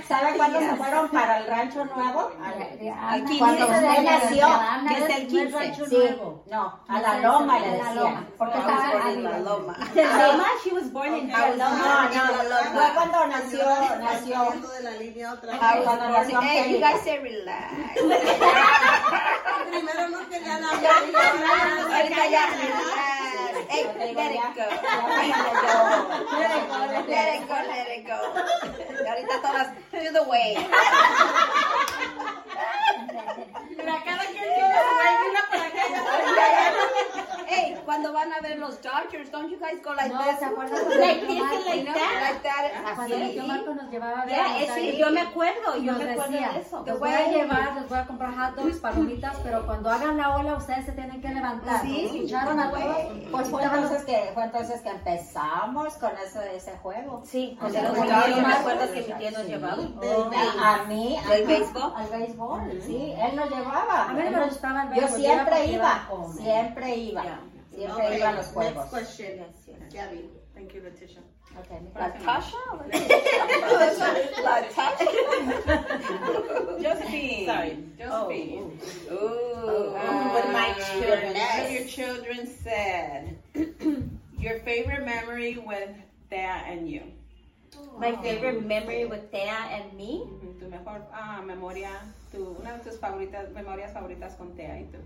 ¿Sabe 0.09 0.37
cuándo 0.37 0.59
se 0.61 0.77
fueron 0.77 1.09
para 1.11 1.39
el 1.39 1.47
rancho 1.49 1.85
nuevo? 1.85 2.31
Al 2.45 3.23
Aquí 3.23 3.39
Cuando 3.39 3.67
dice 3.67 3.79
usted 3.87 4.03
nació, 4.05 4.49
que 4.89 4.95
es 4.95 5.01
el 5.01 5.09
No 5.09 5.13
es 5.17 5.27
15. 5.27 5.59
rancho 5.59 5.87
Sí, 5.87 5.97
nuevo. 5.97 6.43
no, 6.51 6.81
a 6.89 7.01
la 7.01 7.19
loma 7.21 7.57
el 7.59 7.63
le 7.63 7.71
decían. 7.79 8.29
porque 8.39 8.59
estaba 8.59 9.13
in 9.13 9.25
la 9.25 9.39
loma. 9.41 9.77
Loma, 9.95 10.45
she 10.65 10.73
was 10.73 10.93
born 10.93 11.15
in 11.17 11.29
Loma. 11.59 12.06
La 12.15 12.43
loma. 12.43 12.71
Fue 12.73 12.95
cuando 12.95 13.27
nació, 13.27 13.65
nació. 13.99 14.55
De 14.77 14.83
la 14.83 14.91
línea 14.93 15.33
otra 15.33 15.59
cuando 15.59 16.09
nació 16.09 16.41
Hey, 16.43 16.73
you 16.73 16.79
guys 16.81 17.01
say 17.03 17.19
relax. 17.23 17.73
Primero 19.71 20.09
no 20.09 20.29
querían 20.29 20.65
hablar. 20.65 20.93
Ahorita 21.93 22.27
ya, 22.29 22.47
relax. 22.47 23.27
Hey, 23.69 23.85
let 23.97 24.11
it 24.11 24.15
go. 24.55 24.67
Let 26.39 26.51
it 26.57 26.69
go, 26.69 26.79
let 27.09 27.29
it 27.35 27.49
go, 27.49 27.57
let 27.67 27.89
it 27.97 28.07
go. 28.07 28.19
Y 29.05 29.07
ahorita 29.09 29.35
todas, 29.43 29.69
to 29.91 30.13
the 30.13 30.23
way. 30.25 30.57
Mira, 33.77 33.95
cada 34.05 34.25
quien 34.27 34.45
tiene 34.55 34.75
su 34.75 35.31
una 35.31 35.43
para 35.51 35.65
acá 35.67 35.83
Hey, 37.49 37.77
cuando 37.85 38.13
van 38.13 38.33
a 38.33 38.41
ver 38.41 38.59
los 38.59 38.81
Dodgers, 38.83 39.31
don't 39.31 39.49
you 39.51 39.59
guys 39.59 39.81
go 39.83 39.95
like 39.95 40.13
No, 40.13 40.23
this? 40.25 40.39
¿se 40.39 40.45
acuerdan 40.47 40.79
cuando 40.85 40.97
Like 40.99 41.21
this 41.27 41.41
and 41.41 41.65
like 41.67 41.85
that. 41.85 42.33
like 42.33 42.43
that. 42.43 42.95
Cuando 42.97 43.17
mi 43.17 43.23
Así. 43.25 43.33
tío 43.35 43.47
Marco 43.47 43.75
nos 43.75 43.91
llevaba 43.91 44.23
a 44.23 44.27
ver 44.27 44.35
a 44.41 44.49
Montaña, 44.49 44.91
yo 44.93 45.11
me 45.11 45.21
acuerdo, 45.21 45.77
yo 45.77 45.93
nos 45.93 46.03
me 46.03 46.11
acuerdo 46.13 46.33
decía, 46.33 46.53
de 46.53 46.61
eso. 46.61 46.85
los 46.87 46.99
voy 46.99 47.11
a 47.11 47.29
llevar, 47.29 47.75
les 47.77 47.89
voy 47.89 47.99
a 47.99 48.07
comprar 48.07 48.35
hot 48.35 48.55
dogs, 48.57 48.77
palomitas, 48.81 49.37
pero 49.45 49.65
cuando 49.67 49.91
hagan 49.91 50.17
la 50.17 50.37
ola 50.37 50.55
ustedes 50.57 50.87
se 50.87 50.93
tienen 50.93 51.21
que 51.21 51.29
levantar. 51.29 51.83
Sí, 51.83 52.05
escucharon 52.07 52.59
a 52.61 52.71
todos. 52.71 52.97
Pues 53.31 53.49
fue 53.49 53.63
entonces 53.63 54.05
que, 54.05 54.31
fue 54.35 54.43
entonces 54.45 54.81
que 54.81 54.89
empezamos 54.89 55.95
con 55.95 56.11
ese, 56.25 56.57
ese 56.57 56.73
juego. 56.79 57.23
Sí, 57.25 57.57
con 57.61 57.73
los 57.73 57.83
Dodgers, 57.83 58.37
yo 58.37 58.43
me 58.43 58.53
acuerdo 58.55 58.93
que 58.93 59.01
mi 59.03 59.13
tío 59.13 59.31
nos 59.31 59.43
Sí. 59.43 59.49
llevaba. 59.49 59.83
A, 60.57 60.75
a 60.75 60.83
mí, 60.85 61.19
¿Del 61.29 61.43
ajá, 61.45 61.53
béisbol? 61.53 61.93
Al 61.97 62.07
béisbol, 62.09 62.83
sí, 62.85 63.15
él 63.17 63.37
nos 63.37 63.51
llevaba. 63.51 64.05
A 64.09 64.13
mí 64.13 64.23
me 64.23 64.45
gustaba 64.47 64.83
el 64.83 64.89
Yo 64.89 64.95
béisbol, 65.03 65.21
siempre 65.21 65.55
porque 65.57 65.73
iba, 65.73 66.09
siempre 66.37 66.97
iba, 66.97 67.23
siempre 67.77 68.07
Okay, 68.07 68.17
iba 68.19 68.29
a 68.29 68.33
los 68.33 68.47
Next 68.47 68.55
juegos. 68.55 68.87
question. 68.91 69.45
Gabby. 69.93 70.31
Thank 70.55 70.73
you, 70.75 70.81
Leticia. 70.83 71.21
Okay. 71.61 71.81
Latasha? 71.95 72.57
Latasha? 74.47 74.87
Josephine. 76.83 77.47
Sorry. 77.47 77.77
Josephine. 77.99 78.79
Ooh. 79.13 79.93
with 80.35 80.49
my 80.53 80.75
Uh, 80.77 81.01
children. 81.01 81.35
What 81.35 81.65
of 81.65 81.71
your 81.73 81.85
children 81.87 82.47
said, 82.47 83.37
your 84.39 84.59
favorite 84.61 85.05
memory 85.05 85.59
with 85.59 85.91
Thea 86.31 86.63
and 86.69 86.89
you. 86.89 87.03
My 87.99 88.13
favorite 88.23 88.65
memory 88.67 89.05
with 89.07 89.31
Thea 89.31 89.57
and 89.73 89.93
me. 89.97 90.25
Ujú, 90.25 90.59
Tu 90.61 90.69
mejor 90.69 91.03
ah, 91.13 91.41
memoria, 91.45 91.91
tu, 92.33 92.57
una 92.61 92.77
de 92.79 92.85
tus 92.91 92.99
favoritas, 92.99 93.51
memorias 93.53 93.93
favoritas 93.93 94.35
con 94.37 94.55
Thea 94.57 94.81
y 94.81 94.85
tú. 94.93 94.99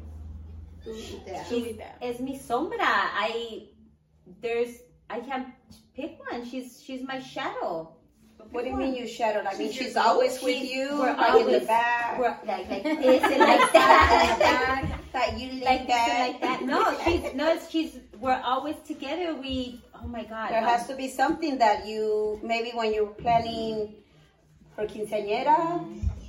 Tú 0.85 0.91
y 0.95 1.21
Tea. 1.25 1.45
Tú 1.49 1.57
y 1.57 1.75
Thea. 1.77 1.97
Es 2.01 2.21
mi 2.21 2.39
sombra. 2.39 3.11
I 3.15 3.69
there's 4.41 4.83
I 5.09 5.21
can't 5.21 5.49
pick 5.95 6.19
one. 6.31 6.45
She's 6.45 6.83
she's 6.83 7.03
my 7.03 7.21
shadow. 7.21 7.97
What 8.53 8.65
do 8.65 8.71
you 8.71 8.77
mean 8.77 8.95
you 8.95 9.07
shadow? 9.07 9.45
I 9.47 9.57
mean, 9.57 9.69
She's 9.71 9.77
she's 9.93 9.97
always 9.97 10.33
ghost. 10.33 10.45
with 10.45 10.65
you, 10.65 10.89
we're 10.99 11.15
like 11.15 11.41
in 11.41 11.47
the 11.47 11.61
always- 11.61 11.67
back. 11.67 12.19
Like 12.19 12.69
like 12.71 12.83
this 12.83 13.23
and 13.23 13.39
like 13.39 13.73
that. 13.73 14.99
That 15.13 15.39
you 15.39 15.51
lean 15.53 15.61
like 15.65 15.87
back. 15.87 16.19
like 16.19 16.41
that. 16.41 16.63
No, 16.65 16.99
she's 17.05 17.35
no, 17.35 17.59
she's 17.69 17.99
we're 18.19 18.41
always 18.45 18.77
together. 18.87 19.35
We 19.35 19.81
oh 19.95 20.07
my 20.09 20.25
god. 20.25 20.51
There 20.51 20.63
has 20.63 20.87
to 20.89 20.95
be 20.97 21.09
something 21.09 21.59
that 21.59 21.87
you, 21.87 22.41
maybe 22.43 22.71
when 22.75 22.93
you're 22.95 23.07
planning 23.23 23.95
for 24.75 24.87
quinceañera, 24.87 25.85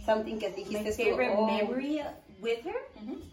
something 0.06 0.38
que 0.40 0.50
my 0.50 0.56
dijiste 0.56 0.92
tú, 0.92 0.96
favorite 0.98 1.34
oh, 1.38 1.46
memory 1.48 2.02
with 2.42 2.62
her. 2.66 2.80
Mm-hmm. 3.00 3.31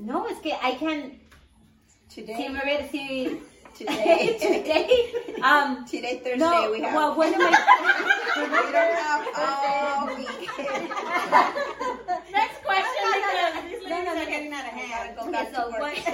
No, 0.00 0.26
it's 0.26 0.40
good. 0.40 0.54
I 0.62 0.72
can 0.74 1.18
Today, 2.08 2.34
see 2.36 2.48
Maria 2.48 2.88
see 2.90 3.40
today, 3.74 4.38
today. 4.40 5.12
Um 5.42 5.84
today, 5.86 6.18
Thursday, 6.22 6.36
no, 6.38 6.70
we 6.70 6.80
have. 6.82 6.94
well 6.94 7.14
one 7.16 7.32
of 7.34 7.40
my 7.40 7.50
we 8.36 8.46
don't 8.46 8.94
have 8.94 9.26
all 9.36 10.06
week. 10.16 10.28
Next 12.32 12.62
question 12.62 13.04
because 13.14 13.54
these 13.64 13.82
No, 13.88 13.96
no, 13.96 13.96
ladies 13.96 14.14
no, 14.14 14.22
are 14.22 14.26
getting 14.26 14.52
out 14.52 14.64
of 14.64 14.70
hand. 14.72 15.16
Go 15.16 15.22
Okay, 15.22 15.32
back 15.32 15.48
so 15.54 15.70
to 15.70 15.76
work. 15.80 15.98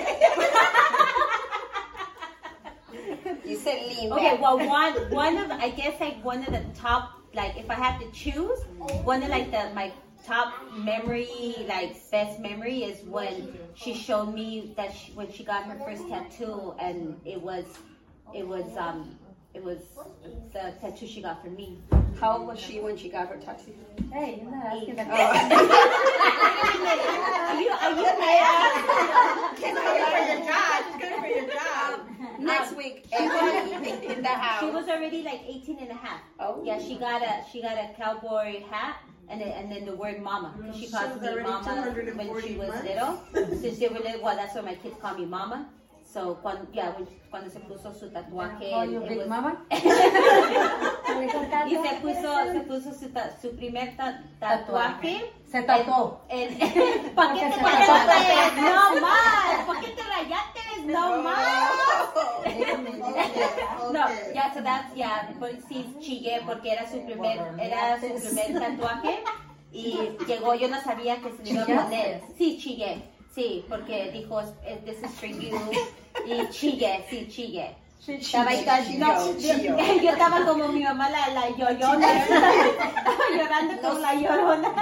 You 3.44 3.56
said 3.56 3.82
lean 3.86 4.12
Okay, 4.12 4.30
back. 4.32 4.40
well, 4.40 4.58
one 4.58 4.92
one 5.10 5.36
of 5.36 5.50
I 5.50 5.70
guess 5.70 6.00
like 6.00 6.22
one 6.24 6.38
of 6.44 6.52
the 6.52 6.62
top 6.78 7.12
like 7.34 7.56
if 7.56 7.68
I 7.70 7.74
have 7.74 8.00
to 8.00 8.10
choose, 8.12 8.58
one 9.04 9.22
of 9.22 9.28
like 9.28 9.50
the 9.50 9.70
my 9.74 9.92
top 10.26 10.52
memory 10.74 11.54
like 11.66 11.96
best 12.10 12.40
memory 12.40 12.84
is 12.84 13.04
when 13.06 13.58
she 13.74 13.94
showed 13.94 14.32
me 14.34 14.72
that 14.76 14.92
she, 14.94 15.12
when 15.12 15.30
she 15.32 15.44
got 15.44 15.64
her 15.64 15.78
first 15.84 16.08
tattoo 16.08 16.74
and 16.78 17.18
it 17.24 17.40
was 17.40 17.64
it 18.34 18.46
was 18.46 18.76
um 18.76 19.18
it 19.54 19.62
was 19.64 19.78
the 20.52 20.72
tattoo 20.80 21.06
she 21.06 21.22
got 21.22 21.42
for 21.42 21.50
me. 21.50 21.78
How 22.20 22.38
old 22.38 22.48
was 22.48 22.58
she 22.58 22.80
when 22.80 22.96
she 22.96 23.08
got 23.08 23.28
her 23.28 23.36
tattoo? 23.36 23.72
Hey, 24.12 24.40
you're 24.42 24.50
not 24.50 24.66
asking 24.66 24.96
the 24.96 25.06
oh. 25.10 25.10
Are 27.50 27.60
you 27.60 27.70
are 27.70 27.90
you 27.90 28.04
mad? 28.20 28.72
She's 29.56 29.74
good 29.74 30.04
for 30.10 30.22
your 30.28 30.40
job. 30.46 31.00
Good 31.00 31.14
for 31.20 31.26
your 31.26 31.46
job. 31.48 32.00
Um, 32.38 32.44
next 32.44 32.76
week, 32.76 33.06
everybody 33.12 34.06
in 34.06 34.22
the 34.22 34.28
house. 34.28 34.60
She 34.60 34.66
was 34.70 34.88
already 34.88 35.22
like 35.22 35.40
18 35.46 35.78
and 35.80 35.90
a 35.90 35.94
half. 35.94 36.20
Oh. 36.38 36.62
Yeah, 36.64 36.78
she 36.78 36.96
got 36.96 37.22
a 37.22 37.44
she 37.50 37.60
got 37.62 37.76
a 37.78 37.90
cowboy 37.96 38.62
hat 38.70 38.96
and 39.28 39.40
then, 39.40 39.48
and 39.48 39.70
then 39.72 39.84
the 39.84 39.94
word 39.94 40.20
mama. 40.22 40.52
'cause 40.60 40.74
she 40.76 40.86
She 40.86 40.92
calls 40.92 41.20
me 41.20 41.28
mama 41.42 41.92
when 42.16 42.40
she 42.42 42.56
was 42.56 42.68
months. 42.68 42.84
little. 42.84 43.18
Since 43.58 43.78
they 43.78 43.88
were 43.88 43.98
little, 44.00 44.20
well, 44.22 44.36
that's 44.36 44.54
why 44.54 44.60
my 44.62 44.74
kids 44.74 44.96
call 45.00 45.14
me 45.16 45.24
mama. 45.26 45.66
So 46.12 46.34
cuando, 46.42 46.66
yeah, 46.72 46.92
cuando 47.30 47.48
se 47.50 47.60
puso 47.60 47.94
su 47.94 48.10
tatuaje, 48.10 48.70
Call 48.72 48.90
you 48.90 49.00
it 49.02 49.08
Big 49.08 49.18
was- 49.18 49.28
Mama? 49.28 49.64
y 49.70 49.76
se 51.76 51.94
puso, 52.02 52.52
se 52.52 52.60
puso 52.66 52.92
su, 52.94 53.08
ta- 53.12 53.30
su 53.40 53.54
primer 53.56 53.96
ta- 53.96 54.20
tatuaje. 54.40 55.32
Se 55.48 55.62
tatuó. 55.62 56.20
¿Para 57.14 57.34
qué 57.34 57.40
te 57.40 57.56
rayaste? 57.62 58.60
No 58.60 59.00
más. 59.00 59.64
¿Para 59.66 59.80
qué 59.80 59.88
te 59.88 60.02
rayaste? 60.02 60.60
No 60.86 61.22
más. 61.22 61.70
No, 63.92 64.04
ya, 64.34 64.52
so 64.54 64.62
that's, 64.62 64.94
yeah, 64.94 65.28
pues 65.38 65.56
sí 65.68 65.94
chillé 66.00 66.40
porque 66.46 66.72
era 66.72 66.88
su 66.90 67.04
primer, 67.04 67.38
era 67.60 68.00
su 68.00 68.08
primer 68.14 68.58
tatuaje 68.60 69.22
y 69.72 70.16
llegó, 70.26 70.54
yo 70.54 70.68
no 70.68 70.80
sabía 70.80 71.20
que 71.20 71.30
se 71.32 71.42
le 71.44 71.50
iba 71.50 71.62
a 71.62 71.66
poner. 71.84 72.22
Sí, 72.36 72.58
chillé, 72.58 73.02
sí, 73.34 73.64
porque 73.68 74.10
dijo, 74.12 74.40
eh, 74.64 74.80
this 74.84 75.02
is 75.02 75.10
for 75.18 75.28
you, 75.28 75.58
y 76.26 76.48
chillé, 76.50 77.04
sí, 77.08 77.28
chillé. 77.28 77.76
Estaba 78.06 78.50
ahí 78.50 78.64
toda- 78.64 78.80
no, 79.14 79.38
yo, 79.38 79.54
yo 80.02 80.10
estaba 80.10 80.44
como 80.46 80.68
mi 80.68 80.82
mamá 80.82 81.10
la, 81.10 81.28
la 81.28 81.50
yoyona, 81.50 82.18
estaba 82.22 83.24
llorando 83.36 83.82
como 83.82 83.98
la 84.00 84.14
llorona. 84.14 84.74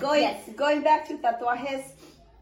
Going, 0.00 0.20
Yes. 0.20 0.56
going 0.56 0.82
back 0.82 1.08
to 1.08 1.16
tatuajes. 1.18 1.94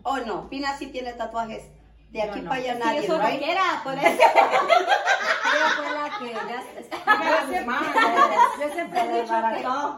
Oh 0.02 0.18
no, 0.18 0.48
Pina 0.50 0.76
sí 0.76 0.88
tiene 0.88 1.12
tatuajes. 1.12 1.62
De 2.10 2.20
aquí 2.22 2.40
no. 2.40 2.48
para 2.48 2.60
allá 2.60 2.74
Sí, 2.74 2.80
nadie, 2.84 3.00
yo 3.02 3.06
soy 3.06 3.18
right? 3.20 3.40
rockera, 3.40 3.80
por 3.84 3.94
eso. 3.94 4.06
Ella 5.54 5.68
fue 5.76 5.90
la 5.92 6.18
que 6.18 6.32
ya 6.34 6.62
Yo 8.60 8.72
siempre 8.74 9.00
he 9.00 9.22
dicho 9.22 9.34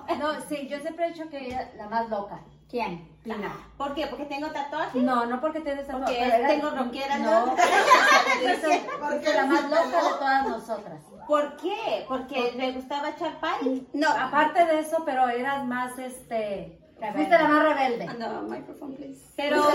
que, 0.06 0.16
no, 0.16 0.32
sí, 0.48 0.68
yo 0.68 0.78
siempre 0.80 1.06
he 1.06 1.12
dicho 1.12 1.28
que 1.30 1.38
ella 1.46 1.62
es 1.62 1.74
la 1.76 1.88
más 1.88 2.08
loca. 2.08 2.40
¿Quién? 2.68 3.08
Pina. 3.22 3.52
¿Por 3.76 3.94
qué? 3.94 4.06
¿Porque 4.08 4.24
tengo 4.24 4.48
tatuaje? 4.48 4.98
No, 5.00 5.26
no 5.26 5.40
porque 5.40 5.60
tienes 5.60 5.86
Porque 5.86 6.16
pero 6.18 6.34
era- 6.34 6.48
tengo 6.48 6.70
rockera, 6.70 7.18
No, 7.18 7.46
¿no? 7.46 7.56
es 7.56 8.62
la 9.34 9.46
más 9.46 9.64
loca 9.64 10.02
de 10.02 10.08
todas 10.18 10.48
nosotras. 10.48 11.00
¿Por 11.26 11.56
qué? 11.56 12.04
Porque 12.08 12.54
me 12.56 12.72
gustaba 12.72 13.10
echar 13.10 13.38
party. 13.40 13.88
No, 13.92 14.08
Aparte 14.10 14.64
de 14.64 14.80
eso, 14.80 15.02
pero 15.04 15.28
eras 15.28 15.64
más, 15.64 15.98
este, 15.98 16.78
fuiste 17.12 17.38
la 17.38 17.48
más 17.48 17.62
rebelde. 17.62 18.06
no, 18.18 18.42
microphone 18.42 18.94
please. 18.96 19.20
Pero 19.36 19.62
I 19.68 19.70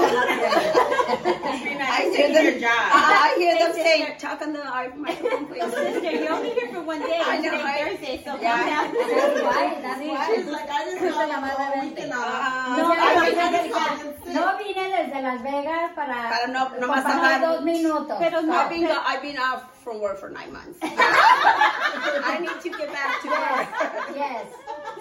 hear 2.16 2.34
them, 2.34 2.64
I 2.66 3.36
hear 3.38 3.58
them 3.60 3.74
say, 3.74 4.16
talk 4.20 4.42
on 4.42 4.54
the 4.54 4.60
microphone 4.98 5.46
please. 5.46 5.64
sister, 5.72 6.12
you're 6.12 6.34
only 6.34 6.50
here 6.50 6.68
for 6.74 6.82
one 6.82 7.00
day. 7.00 7.22
I 7.24 7.38
know, 7.38 7.52
right? 7.52 7.98
Thursday, 8.00 8.22
so 8.26 8.36
Yeah. 8.42 8.66
down. 8.66 8.92
That's 8.94 9.42
why, 9.42 9.78
that's 9.82 10.02
why. 10.02 10.36
She's 10.36 10.48
like, 10.48 10.70
I 10.70 10.84
just 10.86 11.02
la 11.02 11.40
más 11.40 11.56
rebelde. 11.58 12.10
Ah, 12.14 12.76
No, 12.78 12.90
No, 14.34 14.58
vine 14.58 14.90
desde 14.90 15.22
Las 15.22 15.42
Vegas 15.44 15.92
para, 15.94 16.30
Para 16.30 16.48
no- 16.48 16.70
no 16.80 16.88
más 16.88 17.06
hablar. 17.06 17.42
dos 17.42 17.62
minutos. 17.64 18.18
Pero 18.20 18.42
no, 18.42 18.54
I've 18.58 18.70
been, 18.70 18.88
I've 18.88 19.22
been 19.22 19.38
off 19.38 19.64
from 19.84 20.00
work 20.00 20.18
for 20.20 20.30
nine 20.30 20.52
months. 20.54 20.80
I 20.82 22.38
need 22.40 22.60
to 22.62 22.70
get 22.70 22.90
back 22.92 23.22
to 23.22 23.28
work. 23.30 23.68
Yes. 24.16 24.46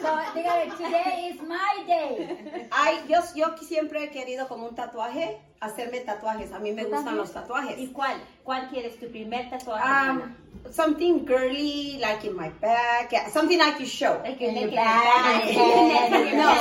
So, 0.00 0.08
dígale, 0.34 0.70
today 0.78 1.30
is 1.34 1.40
my 1.42 1.84
day. 1.86 2.68
Ay, 2.70 3.00
yo, 3.08 3.20
yo 3.34 3.54
siempre 3.60 4.04
he 4.04 4.10
querido 4.10 4.48
como 4.48 4.66
un 4.68 4.74
tatuaje, 4.74 5.38
hacerme 5.60 6.00
tatuajes. 6.00 6.52
A 6.52 6.58
mí 6.58 6.72
me 6.72 6.84
gustan 6.84 7.16
los 7.16 7.30
¿Y 7.30 7.34
tatuajes. 7.34 7.90
cuál? 7.92 8.16
¿Cuál 8.42 8.68
quieres? 8.70 8.98
¿Tu 8.98 9.10
primer 9.10 9.50
tatuaje? 9.50 9.84
Um, 10.10 10.34
something 10.72 11.26
girly, 11.26 11.98
like 12.00 12.24
in 12.26 12.34
my 12.34 12.48
back, 12.60 13.12
yeah, 13.12 13.28
something 13.30 13.60
I 13.60 13.72
can 13.72 13.84
show. 13.86 14.20
Like 14.24 14.40
in 14.40 14.54
your 14.54 14.68
your 14.68 14.76
back, 14.76 15.44
No, 16.34 16.54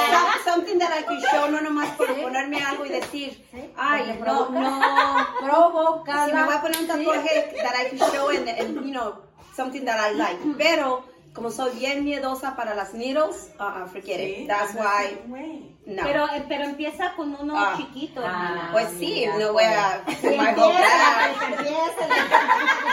something 0.44 0.78
that 0.80 0.92
I 0.92 1.04
can 1.04 1.22
show, 1.32 1.50
no 1.50 1.62
nomás 1.62 1.96
por 1.96 2.08
ponerme 2.08 2.60
algo 2.62 2.86
y 2.86 2.90
decir, 2.90 3.42
ay, 3.78 4.20
no, 4.26 4.50
no. 4.50 5.28
Provocada. 5.42 6.26
Si 6.30 6.34
me 6.34 6.44
voy 6.44 6.56
a 6.56 6.62
poner 6.62 6.78
un 6.80 6.88
tatuaje 6.88 7.54
that 7.64 7.76
I 7.76 7.90
can 7.90 8.00
show 8.12 8.30
and, 8.30 8.50
and, 8.50 8.86
you 8.86 8.92
know, 8.92 9.16
something 9.56 9.86
that 9.86 9.98
I 10.00 10.14
like. 10.14 10.40
Pero, 10.58 11.04
como 11.40 11.52
soy 11.52 11.72
bien 11.80 12.04
miedosa 12.04 12.54
para 12.58 12.76
las 12.76 12.94
needles, 12.94 13.50
uh, 13.62 13.64
uh, 13.84 13.88
forget 13.88 14.20
it. 14.20 14.46
That's 14.46 14.74
why, 14.76 15.18
no. 15.86 16.04
Pero, 16.04 16.26
eh, 16.34 16.44
pero 16.50 16.66
empieza 16.66 17.14
con 17.16 17.34
uno 17.34 17.54
Ah. 17.58 17.76
chiquito, 17.78 18.22
hermana. 18.22 18.70
Pues 18.74 18.90
sí, 19.00 19.26
no 19.40 19.54
voy 19.54 19.64
a. 19.64 20.04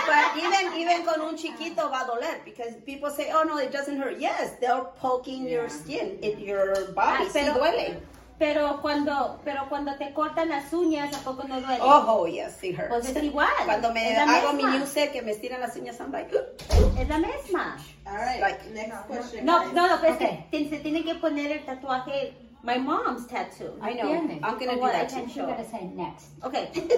But 0.06 0.36
even 0.36 0.80
even 0.80 1.02
con 1.04 1.20
un 1.22 1.36
chiquito 1.36 1.90
va 1.90 2.02
a 2.02 2.04
doler 2.06 2.42
because 2.44 2.74
people 2.86 3.10
say, 3.10 3.32
oh 3.34 3.42
no, 3.42 3.58
it 3.58 3.72
doesn't 3.72 3.98
hurt. 4.00 4.18
Yes, 4.20 4.52
they're 4.60 4.84
poking 5.00 5.48
your 5.48 5.68
skin, 5.68 6.18
in 6.22 6.38
your 6.38 6.92
body. 6.94 7.24
Ah, 7.24 7.28
sí 7.28 7.40
pero- 7.40 7.54
duele. 7.54 8.00
Pero 8.38 8.80
cuando, 8.82 9.40
pero 9.44 9.66
cuando 9.70 9.94
te 9.96 10.12
cortan 10.12 10.50
las 10.50 10.70
uñas, 10.72 11.14
¿a 11.16 11.20
poco 11.20 11.48
no 11.48 11.58
duele? 11.60 11.78
Oh, 11.80 12.26
yes, 12.26 12.62
it 12.62 12.78
hurts. 12.78 12.88
Pues 12.90 13.08
es 13.16 13.22
igual. 13.22 13.48
Cuando 13.64 13.92
me 13.94 14.12
es 14.12 14.18
hago 14.18 14.52
mi 14.52 14.62
misma. 14.62 14.78
music 14.78 15.12
que 15.12 15.22
me 15.22 15.30
estiran 15.32 15.60
las 15.60 15.74
uñas, 15.74 15.98
I'm 16.00 16.12
like, 16.12 16.30
Es 17.00 17.08
la 17.08 17.18
misma. 17.18 17.78
All 18.04 18.14
right, 18.16 18.40
Like- 18.40 18.62
next 18.74 19.06
question. 19.08 19.46
No, 19.46 19.72
no, 19.72 19.88
no, 19.88 19.96
pero 20.00 20.12
es 20.12 20.16
Okay. 20.16 20.46
que 20.50 20.64
te- 20.64 20.68
se 20.70 20.78
tiene 20.82 21.02
que 21.02 21.14
poner 21.14 21.50
el 21.50 21.64
tatuaje. 21.64 22.34
My 22.62 22.78
mom's 22.78 23.26
tattoo. 23.28 23.78
I 23.80 23.94
know, 23.94 24.08
Tiene. 24.08 24.40
I'm 24.42 24.58
gonna 24.58 24.72
Oh, 24.72 24.80
do? 24.80 24.86
I 24.86 24.92
that 24.92 25.08
can 25.08 25.26
too. 25.28 25.40
You 25.40 25.46
gotta 25.46 25.64
say 25.64 25.84
next. 25.94 26.26
Okay. 26.42 26.68
Next. 26.74 26.96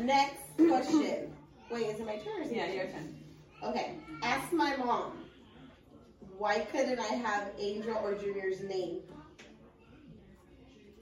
Next 0.00 0.56
question. 0.56 1.34
Wait, 1.70 1.86
is 1.86 2.00
it 2.00 2.06
my 2.06 2.16
turn? 2.16 2.48
Yeah, 2.50 2.66
your 2.72 2.86
turn. 2.86 3.14
Okay. 3.62 3.94
Ask 4.22 4.52
my 4.52 4.74
mom. 4.76 5.12
Why 6.38 6.60
couldn't 6.60 7.00
I 7.00 7.14
have 7.26 7.48
Angel 7.58 7.96
or 8.02 8.14
Junior's 8.14 8.62
name? 8.62 9.00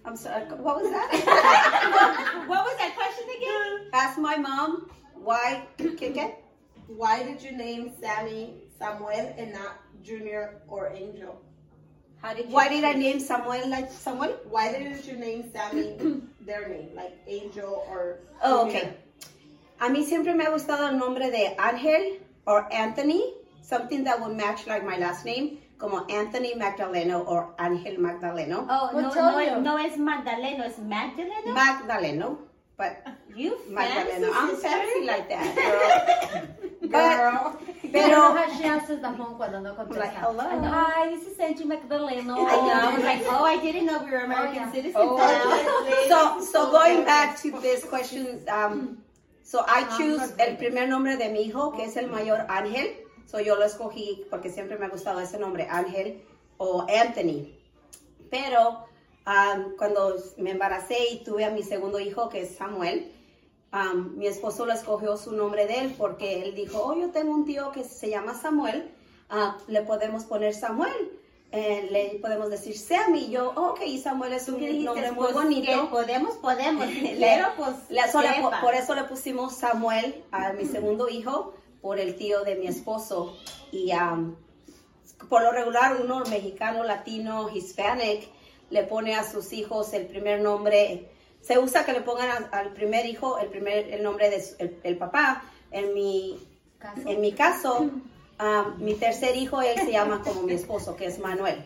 I'm 0.04 0.16
sorry, 0.16 0.44
uh, 0.44 0.56
what 0.56 0.80
was 0.82 0.90
that? 0.90 1.10
What 2.48 2.64
was 2.64 2.76
that 2.78 2.94
question 2.96 3.26
again? 3.36 3.90
Ask 3.92 4.18
my 4.18 4.36
mom 4.36 4.88
why, 5.14 5.66
¿qué, 5.78 5.96
qué? 6.14 6.34
Why 6.86 7.22
did 7.24 7.42
you 7.42 7.52
name 7.56 7.92
Sammy 8.00 8.54
Samuel 8.78 9.34
and 9.36 9.52
not 9.52 9.80
Junior 10.04 10.62
or 10.68 10.92
Angel? 10.94 11.40
How 12.22 12.32
did 12.34 12.46
you 12.48 12.54
Why 12.54 12.68
did 12.68 12.84
I 12.84 12.92
name 12.92 13.18
Samuel 13.18 13.68
like 13.68 13.90
someone? 13.90 14.30
Why 14.48 14.70
didn't 14.72 15.04
you 15.04 15.16
name 15.18 15.50
Sammy 15.52 15.96
their 16.46 16.68
name, 16.68 16.90
like 16.94 17.12
Angel 17.26 17.84
or 17.90 18.20
Oh, 18.42 18.66
Junior? 18.66 18.80
okay. 18.82 18.96
A 19.80 19.88
mí 19.90 20.04
siempre 20.04 20.32
me 20.34 20.44
ha 20.44 20.50
gustado 20.50 20.88
el 20.88 20.96
nombre 20.96 21.30
de 21.30 21.56
Ángel 21.58 22.20
or 22.46 22.72
Anthony, 22.72 23.34
something 23.66 24.04
that 24.04 24.20
would 24.20 24.36
match 24.36 24.66
like 24.66 24.84
my 24.84 24.96
last 24.96 25.24
name, 25.24 25.58
como 25.78 26.06
Anthony 26.06 26.54
Magdaleno 26.54 27.26
or 27.26 27.54
Ángel 27.58 27.98
Magdaleno. 27.98 28.66
Oh, 28.70 28.90
no, 28.94 29.10
no, 29.12 29.60
no 29.60 29.76
es 29.76 29.96
Magdaleno, 29.98 30.64
es 30.64 30.78
Magdaleno. 30.78 31.52
Magdaleno, 31.52 32.38
but 32.78 33.04
you 33.34 33.58
Magdaleno. 33.68 34.30
I'm 34.32 34.50
sister. 34.54 34.68
fancy 34.68 35.04
like 35.04 35.28
that, 35.28 35.54
girl. 35.56 36.52
Girl. 36.86 37.58
But, 37.82 37.92
Pero 37.92 38.08
pero, 38.08 38.20
how 38.36 38.56
she 38.56 38.64
answers 38.64 39.00
the 39.00 39.12
phone 39.16 39.36
cuando 39.36 39.58
no 39.60 39.74
contesta. 39.74 39.98
Like, 39.98 40.14
hello. 40.14 40.44
Hi, 40.48 41.10
this 41.10 41.26
is 41.26 41.38
Angie 41.40 41.64
Magdaleno. 41.64 42.36
I 42.36 42.56
know. 42.62 42.88
I 42.88 42.94
was 42.94 43.04
like, 43.04 43.22
oh, 43.26 43.44
I 43.44 43.58
didn't 43.60 43.86
know 43.86 44.04
we 44.04 44.10
were 44.12 44.18
American 44.18 44.54
yeah. 44.54 44.70
citizens 44.72 44.94
Oh. 44.96 45.16
now. 45.16 46.08
so, 46.08 46.44
so 46.44 46.70
going 46.70 47.04
back 47.04 47.40
to 47.42 47.50
this 47.60 47.84
question, 47.84 48.40
um, 48.48 48.98
so 49.42 49.64
I 49.66 49.82
choose 49.98 50.32
el 50.38 50.56
primer 50.56 50.86
nombre 50.86 51.16
de 51.16 51.28
mi 51.28 51.50
hijo, 51.50 51.72
que 51.76 51.86
es 51.86 51.96
el 51.96 52.06
mayor 52.08 52.46
Ángel. 52.48 53.05
So 53.26 53.40
yo 53.40 53.56
lo 53.56 53.64
escogí 53.64 54.24
porque 54.30 54.50
siempre 54.50 54.78
me 54.78 54.86
ha 54.86 54.88
gustado 54.88 55.20
ese 55.20 55.38
nombre, 55.38 55.66
Ángel 55.70 56.22
o 56.58 56.86
Anthony. 56.88 57.48
Pero 58.30 58.84
um, 59.26 59.76
cuando 59.76 60.16
me 60.38 60.50
embaracé 60.52 60.96
y 61.12 61.24
tuve 61.24 61.44
a 61.44 61.50
mi 61.50 61.62
segundo 61.62 61.98
hijo, 62.00 62.28
que 62.28 62.42
es 62.42 62.56
Samuel, 62.56 63.12
um, 63.72 64.16
mi 64.16 64.26
esposo 64.26 64.64
lo 64.66 64.72
escogió 64.72 65.16
su 65.16 65.32
nombre 65.32 65.66
de 65.66 65.78
él 65.80 65.94
porque 65.98 66.42
él 66.42 66.54
dijo, 66.54 66.80
oh, 66.84 66.94
yo 66.98 67.10
tengo 67.10 67.32
un 67.34 67.44
tío 67.44 67.72
que 67.72 67.84
se 67.84 68.08
llama 68.08 68.34
Samuel, 68.34 68.90
ah, 69.30 69.58
le 69.68 69.82
podemos 69.82 70.24
poner 70.24 70.54
Samuel. 70.54 71.20
Eh, 71.52 71.88
le 71.92 72.18
podemos 72.20 72.50
decir 72.50 72.76
Sammy, 72.76 73.30
yo, 73.30 73.52
oh, 73.56 73.70
ok, 73.70 73.80
Samuel 74.02 74.32
es 74.32 74.48
un 74.48 74.84
nombre 74.84 75.12
muy 75.12 75.24
Pues, 75.26 75.34
bonito. 75.34 75.88
podemos, 75.90 76.34
podemos. 76.36 76.86
Le- 76.92 77.16
Pero 77.20 77.46
pues, 77.56 77.76
le- 77.88 78.10
so 78.10 78.20
le 78.20 78.28
por 78.60 78.74
eso 78.74 78.94
le 78.96 79.04
pusimos 79.04 79.54
Samuel 79.54 80.24
a 80.32 80.52
mi 80.52 80.64
segundo 80.66 81.08
hijo, 81.08 81.54
por 81.86 82.00
el 82.00 82.16
tío 82.16 82.42
de 82.42 82.56
mi 82.56 82.66
esposo. 82.66 83.36
Y 83.70 83.92
um, 83.94 84.34
por 85.30 85.40
lo 85.42 85.52
regular, 85.52 86.00
uno 86.02 86.24
mexicano, 86.28 86.82
latino, 86.82 87.48
hispanic, 87.48 88.28
le 88.70 88.82
pone 88.82 89.14
a 89.14 89.22
sus 89.22 89.52
hijos 89.52 89.92
el 89.92 90.06
primer 90.06 90.40
nombre. 90.40 91.08
Se 91.40 91.60
usa 91.60 91.84
que 91.86 91.92
le 91.92 92.00
pongan 92.00 92.28
a- 92.28 92.58
al 92.58 92.72
primer 92.72 93.06
hijo 93.06 93.38
el 93.38 93.46
primer 93.50 93.92
el 93.94 94.02
nombre 94.02 94.30
de 94.30 94.42
su- 94.42 94.56
el, 94.82 94.96
papá. 94.98 95.44
En 95.70 95.94
mi, 95.94 96.40
en 97.06 97.20
mi 97.20 97.30
caso, 97.32 97.78
um, 97.78 98.00
mi 98.78 98.94
tercer 98.94 99.36
hijo, 99.36 99.62
él 99.62 99.76
se 99.78 99.92
llama 99.92 100.22
como 100.24 100.42
mi 100.42 100.54
esposo, 100.54 100.96
que 100.96 101.06
es 101.06 101.20
Manuel. 101.20 101.64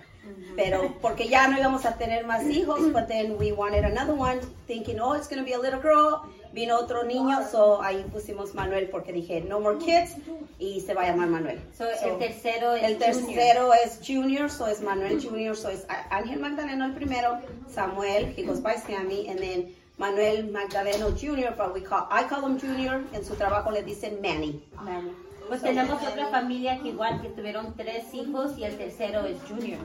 Pero 0.57 0.95
porque 1.01 1.29
ya 1.29 1.49
no 1.49 1.59
íbamos 1.59 1.85
a 1.87 1.97
tener 1.97 2.25
más 2.27 2.45
hijos, 2.45 2.81
but 2.93 3.09
then 3.09 3.37
we 3.39 3.53
wanted 3.53 3.85
another 3.85 4.15
one, 4.15 4.41
thinking, 4.67 5.01
oh, 5.01 5.15
it's 5.15 5.29
going 5.29 5.39
to 5.39 5.45
be 5.45 5.53
a 5.55 5.59
little 5.59 5.81
girl. 5.81 6.23
Vino 6.53 6.77
otro 6.77 7.05
niño, 7.05 7.49
so 7.49 7.81
ahí 7.81 8.05
pusimos 8.13 8.55
Manuel 8.55 8.89
porque 8.91 9.13
dije, 9.13 9.41
no 9.43 9.61
more 9.61 9.79
kids, 9.79 10.17
y 10.59 10.81
se 10.81 10.95
va 10.95 11.03
a 11.03 11.07
llamar 11.07 11.29
Manuel. 11.29 11.61
So, 11.79 11.85
So, 12.01 12.07
el 12.09 12.19
tercero 12.19 12.75
es 12.75 12.83
el 12.83 12.95
Junior. 12.99 13.15
tercero 13.35 13.73
es 13.73 14.01
Junior, 14.05 14.51
so 14.51 14.67
es 14.67 14.83
Manuel 14.83 15.23
Junior, 15.23 15.57
so 15.57 15.69
es 15.69 15.87
Ángel 16.11 16.41
Magdaleno 16.41 16.85
el 16.87 16.93
primero, 16.93 17.39
Samuel, 17.73 18.35
he 18.37 18.43
goes 18.43 18.61
by 18.61 18.75
Sammy, 18.75 19.29
and 19.29 19.39
then 19.39 19.73
Manuel 19.97 20.45
Magdaleno 20.51 21.11
Junior, 21.17 21.55
but 21.57 21.73
we 21.73 21.83
call, 21.83 22.09
I 22.11 22.25
call 22.25 22.45
him 22.45 22.59
Junior, 22.59 23.01
en 23.13 23.25
su 23.25 23.37
trabajo 23.37 23.71
le 23.71 23.85
dicen 23.85 24.21
Manny. 24.21 24.61
Manny. 24.83 25.13
Pues 25.51 25.63
tenemos 25.63 26.01
otra 26.01 26.29
familia 26.29 26.79
que 26.81 26.91
igual 26.91 27.21
que 27.21 27.29
tuvieron 27.29 27.75
tres 27.75 28.15
hijos 28.15 28.57
y 28.57 28.63
el 28.63 28.79
tercero 28.79 29.27
es 29.27 29.37
Junior. 29.49 29.81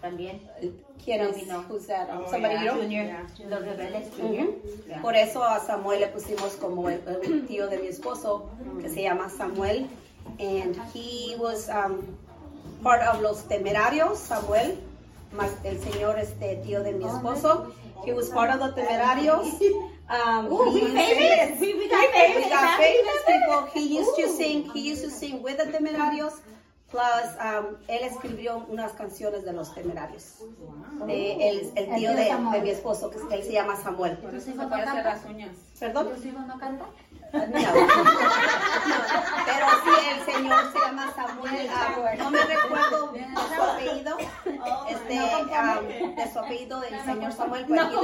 También. 0.00 0.40
¿Quién 1.04 1.20
es? 1.20 1.32
Domino. 1.32 1.66
Who's 1.68 1.86
that? 1.88 2.08
Um, 2.08 2.22
Oh, 2.24 2.30
somebody 2.30 2.54
yeah. 2.54 2.64
you 2.64 2.70
know? 2.70 2.80
Junior. 2.80 3.06
Los 3.50 3.60
rebeldes 3.60 4.08
Junior. 4.18 4.46
Yeah. 4.88 5.02
Por 5.02 5.14
eso 5.14 5.44
a 5.44 5.60
Samuel 5.60 6.00
le 6.00 6.06
pusimos 6.06 6.56
como 6.56 6.88
el, 6.88 7.02
el 7.06 7.46
tío 7.46 7.68
de 7.68 7.76
mi 7.76 7.88
esposo, 7.88 8.48
que 8.80 8.88
se 8.88 9.02
llama 9.02 9.28
Samuel. 9.28 9.86
And 10.40 10.74
he 10.94 11.36
was 11.38 11.68
um, 11.68 12.16
part 12.82 13.02
of 13.02 13.20
los 13.20 13.46
temerarios, 13.48 14.16
Samuel, 14.18 14.78
más 15.30 15.50
el 15.62 15.78
señor 15.78 16.18
este 16.18 16.56
tío 16.64 16.82
de 16.82 16.92
mi 16.92 17.04
esposo. 17.04 17.70
He 18.06 18.14
was 18.14 18.30
part 18.30 18.50
of 18.50 18.60
the 18.60 18.80
temerarios. 18.80 19.46
Um, 20.08 20.46
Ooh, 20.52 20.70
he 20.70 20.80
we 20.80 20.92
used- 20.92 20.94
famous. 20.94 21.60
We, 21.60 21.74
we 21.74 21.88
got 21.88 22.00
we 22.00 22.12
famous. 22.12 22.48
got 22.48 22.78
famous 22.78 23.20
people. 23.26 23.66
He 23.74 23.98
used 23.98 24.14
to 24.16 24.28
sing. 24.28 24.70
He 24.72 24.80
used 24.90 25.02
to 25.04 25.10
sing 25.10 25.42
with 25.42 25.56
the 25.58 25.64
temerarios. 25.66 26.40
Plus, 26.88 27.34
um, 27.40 27.76
él 27.88 28.04
escribió 28.04 28.64
unas 28.68 28.92
canciones 28.92 29.44
de 29.44 29.52
los 29.52 29.74
temerarios. 29.74 30.36
De 31.04 31.48
el, 31.50 31.72
el 31.74 31.94
tío 31.96 32.10
de, 32.14 32.24
de 32.52 32.60
mi 32.62 32.70
esposo, 32.70 33.10
que 33.10 33.18
él 33.34 33.42
se 33.42 33.52
llama 33.52 33.74
Samuel. 33.76 34.16
¿Tus 34.18 34.46
hijos 34.46 34.56
no 34.56 34.70
cantan? 34.70 35.20
¿Perdón? 35.80 36.14
¿Tus 36.14 36.24
hijos 36.24 36.46
no 36.46 36.58
cantan? 36.58 36.86
No. 37.32 37.40
Pero 39.46 39.66
sí, 39.84 39.94
el 40.10 40.24
señor 40.24 40.72
se 40.72 40.78
llama 40.78 41.12
Samuel. 41.14 41.70
ah, 41.70 42.14
no 42.18 42.30
me 42.30 42.42
recuerdo 42.44 43.12
su 43.56 43.62
apellido. 43.62 44.16
Este, 44.88 45.14
de 45.14 46.32
su 46.32 46.38
apellido 46.38 46.80
del 46.80 47.04
señor 47.04 47.32
Samuel, 47.32 47.66
pero 47.68 47.82
aquí. 47.82 47.96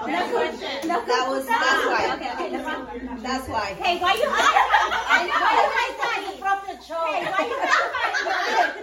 That 0.00 1.28
was, 1.28 1.46
that's 1.46 1.84
why. 1.86 2.02
Okay, 2.14 2.30
okay, 2.32 2.48
that's 2.50 2.64
fine. 2.64 3.22
That's 3.22 3.48
why. 3.48 3.74
Hey, 3.82 3.98
why 4.00 4.14
you 4.14 4.28
high 4.30 4.54
five? 4.64 4.88
Why 5.10 5.20
you 5.26 5.32
high 5.76 5.92
five? 6.00 6.24
Hey, 6.24 7.24
why 7.30 7.44
you 7.46 7.56
high 7.60 7.88
five? 7.92 8.16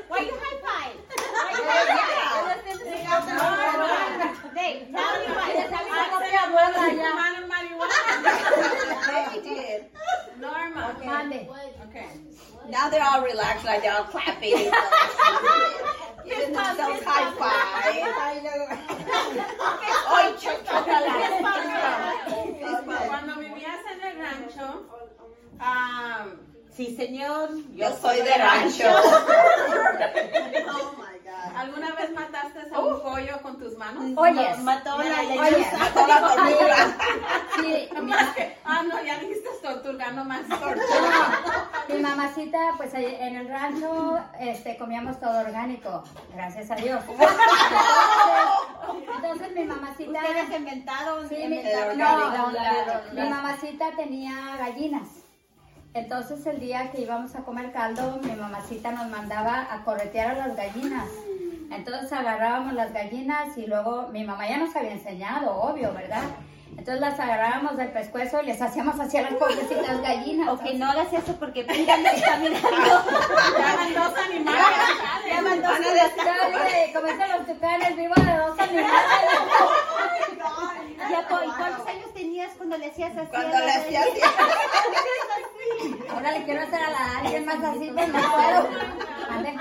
Why 0.07 0.19
you 0.21 0.33
high 0.37 0.59
five? 0.61 0.93
Why 1.09 1.69
you 1.73 1.73
high 1.81 1.81
five? 4.21 4.26
Hey, 4.67 4.83
tell 4.91 5.15
me 5.15 5.31
why. 5.31 5.47
Tell 5.71 5.85
me 5.85 5.91
why. 5.95 6.91
Hermano 6.99 7.39
marihuana. 7.47 8.11
They 9.33 9.39
did. 9.47 9.79
Norma. 10.41 10.83
Mande. 11.05 11.47
Okay. 11.87 12.09
Now 12.69 12.89
they're 12.89 13.01
all 13.01 13.23
relaxed, 13.23 13.63
like 13.63 13.81
they're 13.81 13.95
all 13.95 14.03
clapping. 14.03 14.57
Giving 16.25 16.51
themselves 16.51 17.01
high 17.05 17.31
five. 17.39 17.95
Ay, 20.11 20.35
Cuando 23.07 23.35
vivías 23.39 23.83
en 23.93 24.01
el 24.03 24.15
rancho, 24.19 24.67
ah, 25.61 26.25
Sí, 26.75 26.95
señor. 26.95 27.49
Yo 27.73 27.95
soy 28.01 28.17
de 28.21 28.37
rancho. 28.37 28.89
¿Alguna 31.55 31.91
vez 31.95 32.11
mataste 32.13 32.59
a 32.73 32.79
un 32.79 33.01
pollo 33.01 33.41
con 33.41 33.57
tus 33.59 33.77
manos? 33.77 34.03
Oye, 34.15 34.55
Mató 34.57 34.97
la 34.97 35.19
Oye. 35.21 35.35
lechuza. 35.51 35.77
Mató 35.77 36.07
la 36.07 36.19
tortuga. 36.19 36.97
sí, 37.61 37.89
mi, 37.95 38.01
Más 38.11 38.35
que- 38.35 38.57
ah, 38.65 38.83
no, 38.83 39.03
ya 39.03 39.19
dijiste 39.19 39.47
tortuga, 39.61 40.11
no 40.11 40.23
más 40.25 40.47
tortuga. 40.47 41.61
mi 41.89 41.99
mamacita, 41.99 42.57
pues 42.77 42.93
en 42.93 43.35
el 43.35 43.47
rancho 43.49 44.19
este, 44.39 44.77
comíamos 44.77 45.19
todo 45.19 45.39
orgánico, 45.39 46.03
gracias 46.33 46.71
a 46.71 46.75
Dios. 46.75 47.03
Entonces, 47.07 47.37
entonces 49.15 49.51
mi 49.55 49.63
mamacita... 49.65 50.19
Ustedes 50.19 50.51
inventaron. 50.59 51.29
Sí, 51.29 51.35
mi, 51.47 51.63
no, 51.97 52.35
no, 52.35 52.51
mi 53.13 53.29
mamacita 53.29 53.91
tenía 53.95 54.55
gallinas. 54.57 55.07
Entonces 55.93 56.45
el 56.45 56.59
día 56.59 56.91
que 56.91 57.01
íbamos 57.01 57.35
a 57.35 57.39
comer 57.43 57.71
caldo, 57.71 58.19
mi 58.23 58.31
mamacita 58.35 58.91
nos 58.91 59.07
mandaba 59.09 59.67
a 59.71 59.83
corretear 59.83 60.31
a 60.39 60.47
las 60.47 60.55
gallinas. 60.55 61.07
Entonces 61.71 62.11
agarrábamos 62.13 62.73
las 62.73 62.93
gallinas 62.93 63.57
y 63.57 63.65
luego 63.65 64.07
mi 64.11 64.23
mamá 64.23 64.47
ya 64.47 64.57
nos 64.57 64.75
había 64.75 64.91
enseñado, 64.91 65.55
obvio, 65.61 65.91
¿verdad? 65.93 66.23
Entonces 66.77 67.01
las 67.01 67.19
agarrábamos 67.19 67.75
del 67.77 67.89
pescuezo 67.89 68.41
y 68.43 68.45
les 68.45 68.61
hacíamos 68.61 68.99
así 68.99 69.17
a 69.17 69.23
las 69.23 69.33
pobrecitas 69.33 69.99
gallinas. 70.01 70.49
Ok, 70.49 70.61
no 70.75 70.85
hagas 70.91 71.11
eso 71.11 71.35
porque 71.39 71.63
mírame, 71.63 72.09
está 72.15 72.37
mirando. 72.37 72.69
Llaman 73.57 73.93
dos 73.95 74.13
animales. 74.17 74.65
Llaman 75.27 75.61
dos 75.61 75.71
Van 75.71 75.83
a 75.83 75.89
decir- 75.89 76.23
Dale, 76.23 76.93
como 76.93 77.07
dicen 77.07 77.31
los 77.37 77.47
tucanes, 77.47 77.97
vivo 77.97 78.13
de 78.15 78.37
dos 78.37 78.59
animales. 78.59 78.91
Ya, 81.09 81.27
¿cu- 81.27 81.35
¿y 81.45 81.47
¿Cuántos 81.57 81.87
años 81.87 82.13
tenías 82.13 82.51
cuando 82.57 82.77
le 82.77 82.87
hacías 82.87 83.15
así? 83.17 83.29
Cuando 83.29 83.57
le 83.59 83.71
hacía 83.71 84.01
así. 84.01 84.19
Ahora 86.09 86.31
le 86.31 86.43
quiero 86.45 86.61
hacer 86.61 86.81
a 86.81 86.89
la 86.89 87.17
alguien 87.19 87.45
más 87.45 87.63
así, 87.63 87.91
pues 87.93 88.07
no 88.09 88.19
puedo. 88.19 88.67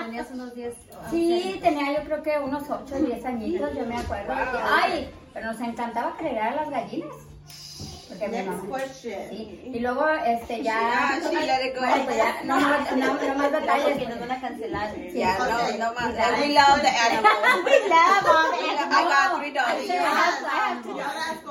Tenías 0.04 0.30
unos 0.30 0.54
10. 0.54 0.74
Sí, 1.10 1.58
tenía 1.62 1.92
yo 1.98 2.04
creo 2.04 2.22
que 2.22 2.38
unos 2.38 2.62
8 2.70 2.94
o 2.94 2.98
10 2.98 3.24
añitos, 3.24 3.74
yo 3.74 3.84
me 3.84 3.96
acuerdo. 3.98 4.32
Ay, 4.64 5.10
pero 5.34 5.46
nos 5.52 5.60
encantaba 5.60 6.16
crear 6.16 6.52
a 6.52 6.56
las 6.56 6.70
gallinas. 6.70 7.14
Porque 8.08 8.28
mi 8.28 8.36
Next 8.36 8.48
mamá. 8.62 8.78
question. 8.78 9.28
Sí, 9.30 9.60
y 9.74 9.80
luego 9.80 10.08
este 10.08 10.62
ya. 10.62 10.78
Ah, 10.96 11.18
sí. 11.20 11.36
Bueno, 11.36 12.04
pues 12.04 12.16
ya, 12.16 12.40
no, 12.44 12.60
no, 12.60 12.78
no, 12.96 13.14
no 13.20 13.34
más 13.34 13.52
detalles. 13.60 14.08
Nos 14.08 14.20
van 14.20 14.30
a 14.32 14.40
cancelar. 14.40 14.94
Yeah, 15.12 15.36
Okay. 15.40 15.78
no, 15.78 15.86
no 15.86 15.94
más. 15.94 16.06
We 16.38 16.48
love 16.54 16.80
the 16.82 16.88
animals. 16.88 17.64
We 17.64 17.88
love 17.88 18.26
all 18.26 18.50
the 18.52 18.58
I 18.58 18.68
animals. 18.70 19.04
got 19.10 19.38
three 19.38 19.50
dogs. 19.52 19.90
I 19.90 19.96
have- 19.96 21.42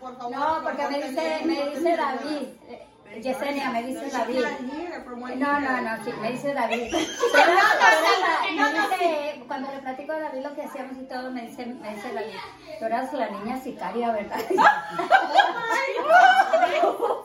por 0.00 0.16
favor. 0.16 0.30
No, 0.30 0.60
porque 0.62 0.86
me 0.88 1.02
dice, 1.08 1.40
me 1.44 1.70
dice 1.70 1.96
David. 1.96 2.48
Yesenia, 3.22 3.70
me 3.70 3.82
dice 3.82 4.10
David. 4.10 4.44
No, 5.36 5.60
no, 5.60 5.80
no, 5.80 6.04
sí, 6.04 6.12
me 6.20 6.32
dice 6.32 6.52
David. 6.54 6.90
Pero, 7.32 7.52
me 8.56 8.72
dice, 8.72 9.42
cuando 9.46 9.70
le 9.72 9.78
platico 9.78 10.12
a 10.12 10.18
David 10.18 10.42
lo 10.42 10.54
que 10.54 10.62
hacíamos 10.62 10.98
y 10.98 11.04
todo, 11.04 11.30
me 11.30 11.42
dice, 11.42 11.66
me 11.66 11.94
dice 11.94 12.12
David, 12.12 12.34
tú 12.78 12.84
eras 12.84 13.12
la 13.12 13.30
niña 13.30 13.60
sicaria, 13.60 14.10
¿verdad? 14.12 14.38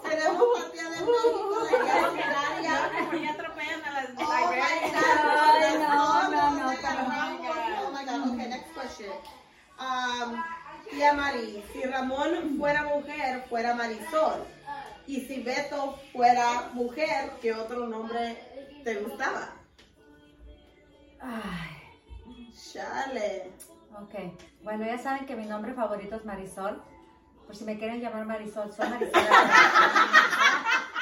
Tenemos 0.04 0.38
copia 0.38 0.84
de 0.84 0.90
México 0.90 1.64
de 1.70 1.78
Guía 1.84 2.10
Sicaria. 2.12 2.74
Mejor 2.94 3.18
ya 3.22 3.32
atropellan 3.32 3.82
a 3.84 3.92
las 3.92 4.06
Oh 4.18 4.22
no, 6.30 6.32
no, 6.32 6.52
no, 6.52 6.70
Oh 7.82 7.90
my 7.92 8.04
God. 8.06 8.28
Okay, 8.34 8.48
next 8.50 8.72
question. 8.74 9.12
Um, 9.80 10.44
tía 10.90 11.14
Mari, 11.14 11.64
si 11.72 11.84
Ramón 11.84 12.58
fuera 12.58 12.84
mujer, 12.84 13.46
fuera 13.50 13.74
Marisol. 13.76 14.46
Y 15.10 15.22
si 15.22 15.42
Beto 15.42 15.98
fuera 16.14 16.70
mujer, 16.74 17.32
¿qué 17.42 17.52
otro 17.52 17.88
nombre 17.88 18.38
te 18.84 18.94
gustaba? 18.98 19.50
Ay, 21.20 22.52
Chale. 22.72 23.52
ok. 24.00 24.14
Bueno, 24.62 24.86
ya 24.86 25.00
saben 25.00 25.26
que 25.26 25.36
mi 25.36 25.48
nombre 25.48 25.74
favorito 25.74 26.16
es 26.16 26.26
Marisol. 26.26 26.84
Por 27.48 27.56
si 27.56 27.64
me 27.66 27.80
quieren 27.80 28.00
llamar 28.02 28.28
Marisol, 28.28 28.72
soy 28.72 28.88
Marisol. 28.88 29.12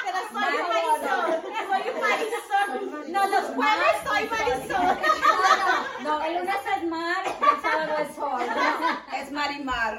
Pero 0.05 0.17
soy 0.31 0.53
Marisol. 0.71 1.41
Soy 1.67 1.91
Marisol. 1.99 3.11
No, 3.11 3.27
los 3.27 3.45
jueves 3.55 3.95
soy 4.05 4.29
Marisol. 4.29 4.97
No, 6.03 6.21
el 6.23 6.33
lunes 6.37 6.55
es 6.77 6.83
mar, 6.87 7.23
el 7.25 7.61
sábado 7.61 7.97
es 7.97 8.15
sol. 8.15 8.41
Es 9.17 9.31
Marimar. 9.33 9.97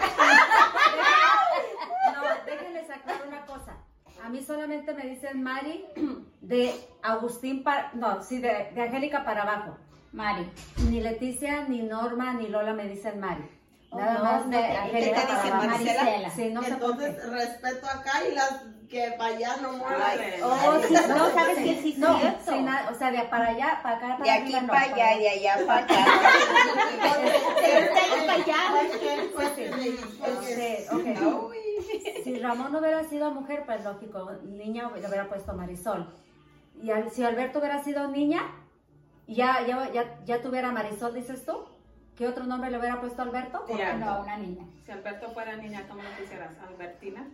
No, 2.14 2.22
déjenles 2.46 2.88
aclarar 2.88 3.28
una 3.28 3.44
cosa. 3.44 3.76
A 4.24 4.28
mí 4.28 4.42
solamente 4.44 4.92
me 4.94 5.04
dicen 5.06 5.42
Mari 5.42 5.84
de 6.40 6.74
Agustín 7.02 7.62
para, 7.62 7.90
no, 7.94 8.22
sí, 8.22 8.38
de, 8.38 8.70
de 8.74 8.82
Angélica 8.82 9.24
para 9.24 9.42
abajo. 9.42 9.76
Mari. 10.12 10.50
Ni 10.88 11.00
Leticia, 11.00 11.64
ni 11.68 11.82
Norma, 11.82 12.32
ni 12.34 12.48
Lola 12.48 12.72
me 12.72 12.88
dicen 12.88 13.20
Mari. 13.20 13.44
Nada 13.90 14.14
no, 14.14 14.24
más 14.24 14.50
de 14.50 14.56
no, 14.56 14.62
¿y 14.62 14.66
qué 14.70 14.76
Angélica 14.76 15.22
para 15.22 15.46
abajo. 15.48 15.66
Maricela? 15.66 16.30
Sí, 16.30 16.50
no 16.50 16.62
sé 16.62 16.74
por 16.76 16.98
qué. 16.98 17.06
Entonces, 17.06 17.30
respeto 17.30 17.86
acá 17.86 18.12
y 18.30 18.34
las 18.34 18.62
que 18.90 19.14
para 19.18 19.34
allá 19.36 19.56
no 19.62 19.72
mueren. 19.74 20.42
Oh, 20.42 20.80
sí, 20.86 20.94
No, 21.08 21.30
¿sabes 21.30 21.58
qué? 21.58 21.80
Sí, 21.82 21.94
No, 21.98 22.18
cierto. 22.18 22.52
sí, 22.52 22.62
nada, 22.62 22.90
o 22.90 22.94
sea, 22.94 23.10
de 23.10 23.22
para 23.22 23.48
allá, 23.48 23.80
para 23.82 23.96
acá, 23.96 24.08
para 24.18 24.24
De 24.24 24.30
aquí 24.30 24.52
para 24.66 24.80
allá 24.80 25.14
y 25.14 25.20
de 25.20 25.28
allá 25.28 25.66
para 25.66 25.84
acá. 25.84 25.94
De 27.60 27.84
ustedes 27.84 28.24
para 28.24 28.42
allá. 28.42 28.56
Este, 30.26 30.86
ok. 30.90 31.67
Si 32.24 32.38
Ramón 32.38 32.72
no 32.72 32.78
hubiera 32.80 33.04
sido 33.04 33.30
mujer, 33.32 33.64
pues 33.66 33.84
lógico, 33.84 34.30
niña 34.44 34.90
le 34.94 35.06
hubiera 35.06 35.28
puesto 35.28 35.52
Marisol. 35.54 36.12
Y 36.82 36.90
al- 36.90 37.10
si 37.10 37.24
Alberto 37.24 37.58
hubiera 37.58 37.82
sido 37.82 38.08
niña, 38.08 38.40
ya, 39.26 39.66
ya, 39.66 39.90
ya, 39.92 40.18
ya 40.24 40.42
tuviera 40.42 40.70
Marisol, 40.72 41.14
dices 41.14 41.44
tú. 41.44 41.64
¿Qué 42.16 42.26
otro 42.26 42.44
nombre 42.44 42.70
le 42.70 42.78
hubiera 42.78 43.00
puesto 43.00 43.22
a 43.22 43.24
Alberto? 43.26 43.64
Ya. 43.68 43.94
No, 43.96 44.10
a 44.10 44.22
una 44.22 44.36
niña. 44.38 44.64
Si 44.84 44.90
Alberto 44.90 45.30
fuera 45.30 45.54
niña, 45.56 45.86
¿cómo 45.88 46.02
lo 46.02 46.08
pusieras? 46.18 46.50
Albertina. 46.68 47.28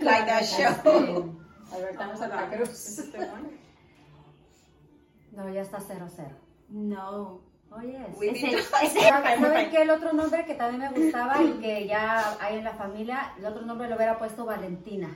Like 0.00 0.26
that 0.26 0.44
show. 0.44 1.40
Albertano 1.72 2.16
Santa 2.16 2.48
Cruz. 2.50 2.70
¿Ese 2.70 3.02
es 3.18 3.30
bueno? 3.30 3.48
No, 5.32 5.48
ya 5.48 5.62
está 5.62 5.78
cero 5.80 6.06
cero. 6.14 6.36
No. 6.68 7.40
Oye, 7.72 7.98
We 8.16 8.30
Ese, 8.30 8.48
ese, 8.82 9.00
¿Saben 9.00 9.70
qué? 9.70 9.82
El 9.82 9.90
otro 9.90 10.12
nombre 10.12 10.44
que 10.44 10.54
también 10.54 10.92
me 10.92 11.00
gustaba 11.00 11.40
y 11.42 11.52
que 11.60 11.86
ya 11.86 12.36
hay 12.40 12.58
en 12.58 12.64
la 12.64 12.72
familia, 12.74 13.32
el 13.38 13.46
otro 13.46 13.62
nombre 13.62 13.88
lo 13.88 13.96
hubiera 13.96 14.18
puesto 14.18 14.44
Valentina. 14.44 15.08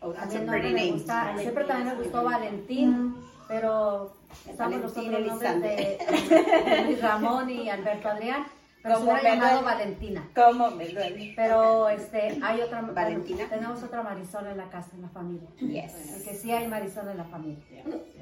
Oh, 0.00 0.12
También 0.12 0.46
me 0.46 0.58
name. 0.60 0.92
gusta, 0.92 1.34
siempre 1.38 1.64
también 1.64 1.96
me 1.96 2.02
gustó 2.02 2.24
Valentín, 2.24 3.16
pero 3.46 4.12
estamos 4.48 4.80
los 4.80 4.90
otros 4.96 5.26
nombres 5.26 5.60
de, 5.62 5.98
de 6.70 6.84
Luis 6.86 7.00
Ramón 7.02 7.50
y 7.50 7.68
Alberto 7.70 8.08
Adrián, 8.08 8.44
pero 8.82 8.94
se 8.96 9.00
¿Cómo 9.00 9.12
hubiera 9.12 9.22
me 9.30 9.36
llamado 9.36 9.60
duele? 9.60 9.74
Valentina. 9.74 10.28
¿Cómo 10.34 10.70
me 10.72 10.88
duele? 10.88 11.32
Pero 11.36 11.88
este, 11.88 12.38
hay 12.42 12.60
otra, 12.60 12.80
Valentina. 12.82 13.44
tenemos 13.48 13.82
otra 13.82 14.02
Marisol 14.02 14.46
en 14.48 14.56
la 14.56 14.68
casa, 14.70 14.90
en 14.94 15.02
la 15.02 15.08
familia. 15.08 15.48
Yes. 15.58 15.92
Porque 16.14 16.34
sí 16.36 16.50
hay 16.52 16.66
Marisol 16.68 17.08
en 17.08 17.18
la 17.18 17.24
familia. 17.24 17.62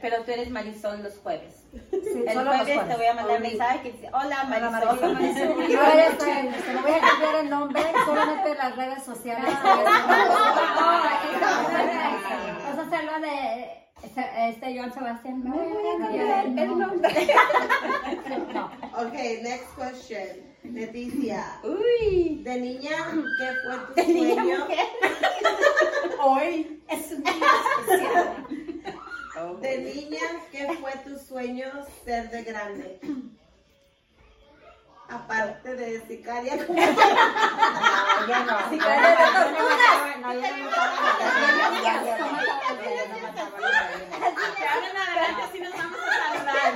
Pero 0.01 0.23
tú 0.25 0.31
eres 0.33 0.51
Marisol 0.51 1.03
los 1.03 1.19
jueves. 1.19 1.65
Sí, 1.91 2.25
El 2.27 2.33
solo 2.35 2.53
los 2.53 2.63
jueves 2.63 2.89
te 2.89 2.97
voy 2.97 3.07
a 3.07 3.15
mandar 3.15 3.37
un 3.37 3.43
mensaje 3.43 3.81
que 3.83 3.93
dice, 3.93 4.09
hola 4.09 4.45
Hola, 4.47 4.71
Marisol. 4.71 5.13
Marisol. 5.15 5.35
Se 5.35 5.47
voy 5.49 6.93
a 6.93 7.01
cambiar 7.01 7.35
el 7.41 7.51
nombre, 7.51 7.83
solamente 8.05 8.51
en 8.53 8.59
las 8.59 8.77
redes 8.77 9.03
sociales. 9.05 9.45
Vas 12.65 12.79
a 12.79 12.83
hacer 12.83 13.05
lo 13.05 13.21
de 13.21 13.80
este, 14.03 14.49
este 14.49 14.77
Joan 14.79 14.93
Sebastián. 14.93 15.43
Me 15.45 15.51
voy 15.51 15.67
a 15.67 15.99
cambiar 15.99 16.47
el 16.47 16.79
nombre. 16.79 17.09
Okay, 18.97 19.41
next 19.43 19.69
question. 19.77 20.51
Leticia, 20.63 21.59
Uy. 21.65 22.43
de 22.45 22.61
niña, 22.61 22.91
¿qué 23.39 23.49
fue 23.65 23.77
tu 23.87 23.95
De 23.95 24.07
niña 24.15 24.35
sueño? 24.35 24.59
mujer. 24.59 24.87
Hoy 26.23 26.83
es 26.89 27.13
un 27.13 27.23
día 27.23 27.33
especial. 27.81 28.47
De 29.63 29.79
niña, 29.79 30.21
¿qué 30.53 30.69
fue 30.81 30.93
tu 31.05 31.19
sueño 31.19 31.67
ser 32.05 32.31
de 32.31 32.43
grande? 32.43 33.01
Aparte 35.11 35.75
de 35.75 36.01
sicaria 36.07 36.67
como 36.67 36.81
No, 36.81 36.87
yo 36.87 38.39
no. 38.45 38.71
Yo 38.71 38.77
no. 40.21 40.31
De 40.35 40.47
así 45.43 45.59
nos 45.61 45.73
vamos 45.73 45.99
a 46.01 46.03
saludar. 46.33 46.73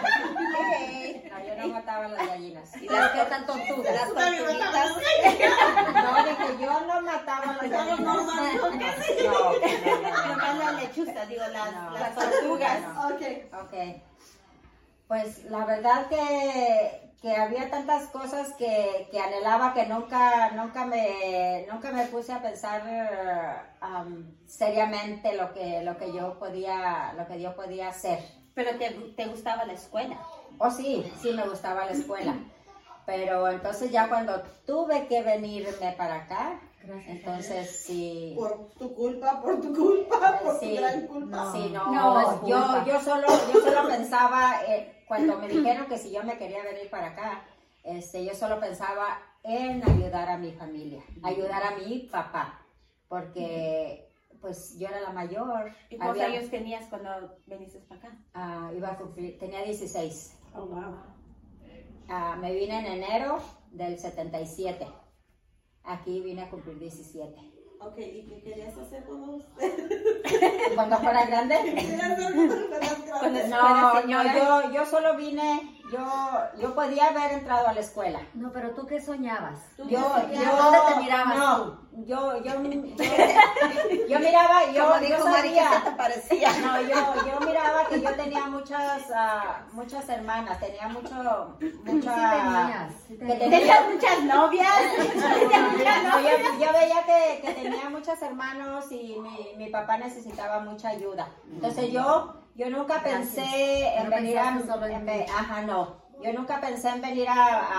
No, 1.30 1.36
yo 1.46 1.52
no 1.56 1.68
mataba 1.68 2.08
las 2.08 2.26
gallinas. 2.26 2.76
Y 2.76 2.88
las 2.88 3.10
que 3.10 3.24
tan 3.24 3.46
tortugas. 3.46 3.94
Las 3.94 4.08
tortuguitas. 4.08 4.88
No, 5.94 6.24
dije, 6.24 6.48
yo 6.60 6.80
no 6.80 7.02
mataba 7.02 7.46
las 7.46 7.56
gallinas. 7.70 8.00
No, 8.00 8.14
no, 8.14 8.14
no, 8.14 8.34
no. 8.34 8.42
Nomás 10.26 10.58
las 10.58 10.74
lechuzas, 10.82 11.28
digo, 11.28 11.44
las 11.48 12.14
tortugas. 12.14 12.78
Ok. 13.12 13.22
Ok. 13.62 13.74
Pues 15.06 15.44
la 15.44 15.64
verdad 15.66 16.08
que, 16.08 17.03
que 17.24 17.34
había 17.34 17.70
tantas 17.70 18.08
cosas 18.08 18.52
que, 18.58 19.08
que 19.10 19.18
anhelaba 19.18 19.72
que 19.72 19.86
nunca, 19.86 20.50
nunca, 20.50 20.84
me, 20.84 21.66
nunca 21.72 21.90
me 21.90 22.04
puse 22.08 22.34
a 22.34 22.42
pensar 22.42 23.72
um, 23.80 24.26
seriamente 24.46 25.34
lo 25.34 25.54
que, 25.54 25.80
lo, 25.80 25.96
que 25.96 26.12
yo 26.12 26.38
podía, 26.38 27.14
lo 27.16 27.26
que 27.26 27.40
yo 27.40 27.56
podía 27.56 27.88
hacer. 27.88 28.18
Pero 28.52 28.76
te, 28.76 28.90
te 29.16 29.24
gustaba 29.24 29.64
la 29.64 29.72
escuela. 29.72 30.18
Oh, 30.58 30.70
sí, 30.70 31.10
sí 31.22 31.32
me 31.32 31.48
gustaba 31.48 31.86
la 31.86 31.92
escuela. 31.92 32.34
Pero 33.06 33.48
entonces 33.48 33.90
ya 33.90 34.06
cuando 34.10 34.42
tuve 34.66 35.06
que 35.06 35.22
venirme 35.22 35.92
para 35.96 36.16
acá, 36.16 36.60
entonces 37.06 37.70
sí... 37.84 38.34
Por 38.36 38.70
tu 38.78 38.94
culpa, 38.94 39.40
por 39.40 39.60
tu 39.60 39.74
culpa, 39.74 40.40
por 40.42 40.58
Sí, 40.58 40.70
tu 40.70 40.76
gran 40.82 41.06
culpa. 41.06 41.52
sí, 41.52 41.70
no, 41.72 41.92
No, 41.92 42.20
es 42.20 42.26
yo, 42.40 42.40
culpa. 42.40 42.84
yo 42.86 43.00
solo, 43.00 43.26
yo 43.52 43.60
solo 43.60 43.88
pensaba, 43.88 44.62
eh, 44.68 45.04
cuando 45.08 45.38
me 45.38 45.48
dijeron 45.48 45.86
que 45.86 45.98
si 45.98 46.10
yo 46.12 46.22
me 46.24 46.36
quería 46.38 46.62
venir 46.62 46.90
para 46.90 47.08
acá, 47.08 47.44
este, 47.82 48.24
yo 48.24 48.34
solo 48.34 48.60
pensaba 48.60 49.18
en 49.42 49.82
ayudar 49.88 50.28
a 50.30 50.38
mi 50.38 50.52
familia, 50.52 51.02
ayudar 51.22 51.62
a 51.62 51.76
mi 51.76 52.08
papá, 52.10 52.60
porque 53.08 54.08
pues 54.40 54.78
yo 54.78 54.88
era 54.88 55.00
la 55.00 55.10
mayor, 55.10 55.72
¿Y 55.88 55.96
cuántos 55.96 56.22
había- 56.22 56.38
años 56.38 56.50
tenías 56.50 56.84
cuando 56.88 57.10
viniste 57.46 57.78
para 57.80 58.00
acá? 58.00 58.16
ah, 58.34 58.70
iba 58.76 58.90
a 58.92 58.96
cumplir, 58.98 59.38
tenía 59.38 59.62
16, 59.62 60.36
Oh, 60.56 60.66
wow. 60.66 60.96
Ah, 62.08 62.36
me 62.38 62.52
vine 62.54 62.78
en 62.80 62.86
enero 63.02 63.38
del 63.72 63.98
77, 63.98 64.86
aquí 65.84 66.20
vine 66.20 66.42
a 66.42 66.50
cumplir 66.50 66.78
17. 66.78 67.54
Ok, 67.80 67.98
¿y 67.98 68.24
qué 68.26 68.42
querías 68.42 68.76
hacer 68.78 69.04
cuando 69.04 69.44
Cuando 70.74 70.98
fuera 70.98 71.26
grande, 71.26 71.56
Querías 71.64 72.10
hacer 72.10 72.34
cuando? 72.34 73.48
No, 73.48 74.02
no, 74.02 74.34
yo, 74.34 74.72
yo 74.72 74.86
solo 74.86 75.16
vine, 75.16 75.73
yo, 75.92 76.06
yo 76.60 76.74
podía 76.74 77.08
haber 77.08 77.32
entrado 77.32 77.68
a 77.68 77.72
la 77.72 77.80
escuela. 77.80 78.20
No, 78.34 78.50
pero 78.52 78.70
tú 78.70 78.86
qué 78.86 79.00
soñabas? 79.00 79.58
Yo, 79.78 79.84
qué 79.86 79.92
yo, 79.94 80.00
soñabas? 80.02 80.58
¿Dónde 80.58 80.78
te 80.94 81.00
mirabas 81.00 81.36
no, 81.38 81.84
yo, 82.04 82.42
yo, 82.42 82.62
yo, 82.62 82.62
yo 84.08 84.18
miraba, 84.18 84.72
yo, 84.72 84.84
Como 84.88 85.00
yo 85.00 85.06
dijo 85.06 85.28
Mari, 85.28 85.50
¿qué 85.50 85.54
se 85.60 85.62
sabía, 85.64 85.84
te 85.84 85.90
parecía? 85.92 86.52
no, 86.60 86.80
yo, 86.82 87.26
yo 87.26 87.46
miraba 87.46 87.86
que 87.88 88.00
yo 88.00 88.14
tenía 88.16 88.46
muchas, 88.46 89.02
ah, 89.14 89.66
muchas 89.72 90.08
hermanas, 90.08 90.58
tenía 90.58 90.88
mucho, 90.88 91.56
Sí 91.60 91.72
mucha, 91.84 92.14
tenías, 92.14 92.92
sí 93.06 93.16
tenías. 93.16 93.38
tenía 93.38 93.58
¿Tenías 93.58 93.88
muchas 93.92 94.24
novias? 94.24 94.68
no, 96.04 96.20
yo, 96.20 96.64
yo 96.66 96.72
veía 96.72 97.04
que, 97.04 97.40
que 97.46 97.52
tenía 97.54 97.88
muchos 97.90 98.20
hermanos 98.22 98.90
y 98.90 99.16
mi, 99.20 99.54
mi 99.56 99.70
papá 99.70 99.98
necesitaba 99.98 100.60
mucha 100.60 100.88
ayuda. 100.88 101.28
Entonces 101.52 101.92
yo, 101.92 102.34
yo 102.54 102.70
nunca 102.70 103.00
Gracias. 103.00 103.34
pensé 103.36 103.94
en 103.96 104.04
No 104.04 104.16
venir 104.16 104.38
a... 104.38 104.48
en 104.50 105.08
en 105.08 105.30
ajá, 105.30 105.62
no. 105.62 106.04
Yo 106.22 106.32
nunca 106.32 106.60
pensé 106.60 106.88
en 106.88 107.02
venir 107.02 107.28
a, 107.28 107.34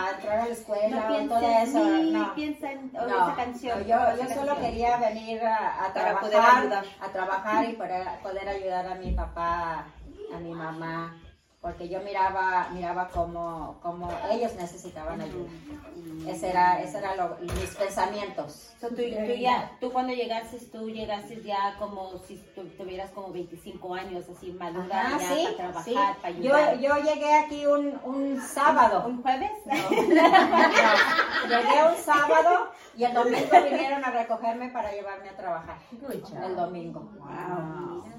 a 0.08 0.12
entrar 0.12 0.40
a 0.42 0.46
la 0.46 0.52
escuela 0.54 1.10
No 1.10 1.16
o 1.18 1.28
todo 1.40 1.50
eso. 1.64 1.80
no. 1.84 2.36
piensa 2.36 2.72
en 2.72 2.92
No, 2.94 3.06
esa 3.08 3.36
canción. 3.36 3.84
yo, 3.86 3.96
esa 3.96 4.16
yo 4.18 4.34
solo 4.36 4.48
canción. 4.54 4.58
quería 4.62 4.98
venir 4.98 5.42
a, 5.44 5.92
trabajar, 5.94 6.84
a 7.02 7.08
trabajar 7.10 7.70
y 7.70 7.74
poder, 7.74 8.08
poder 8.22 8.48
ayudar 8.50 8.88
a 8.88 8.96
mi 8.96 9.12
papá, 9.14 9.86
a 10.34 10.38
mi 10.40 10.54
mamá, 10.54 11.16
porque 11.66 11.90
yo 11.90 12.00
miraba, 12.02 12.68
miraba 12.74 13.08
cómo, 13.08 13.80
cómo 13.82 14.08
ellos 14.30 14.54
necesitaban 14.54 15.20
ayuda. 15.20 15.50
Ese 16.28 16.52
era, 16.52 16.80
ese 16.80 17.00
era 17.00 17.16
lo- 17.16 17.38
mis 17.42 17.76
pensamientos. 17.76 18.76
So, 18.80 18.90
tú, 18.90 18.98
tú 18.98 19.34
ya, 19.40 19.72
tú 19.80 19.92
cuando 19.92 20.14
llegaste, 20.14 20.60
tú 20.72 20.88
llegaste 20.92 21.42
ya 21.42 21.76
como 21.80 22.20
si 22.28 22.38
tu- 22.54 22.68
tuvieras 22.78 23.10
como 23.10 23.32
25 23.32 23.96
años, 23.96 24.26
así 24.30 24.52
madura, 24.52 25.08
Ajá, 25.08 25.18
ya 25.18 25.28
sí, 25.28 25.44
para 25.46 25.56
trabajar, 25.58 25.84
sí. 25.84 25.96
para 26.22 26.30
Yo, 26.36 26.56
ayudar. 26.56 26.78
yo 26.78 26.96
llegué 26.98 27.34
aquí 27.34 27.66
un, 27.66 28.00
un 28.04 28.40
sábado. 28.42 29.04
¿Un 29.08 29.24
jueves? 29.24 29.52
Llegué 29.66 30.22
un 31.90 31.96
sábado 31.98 32.70
y 32.96 33.06
el 33.06 33.14
domingo 33.14 33.50
vinieron 33.72 34.06
a 34.06 34.12
recogerme 34.12 34.70
para 34.70 34.92
llevarme 34.92 35.30
a 35.30 35.36
trabajar. 35.36 35.78
El 36.44 36.56
domingo. 36.56 37.10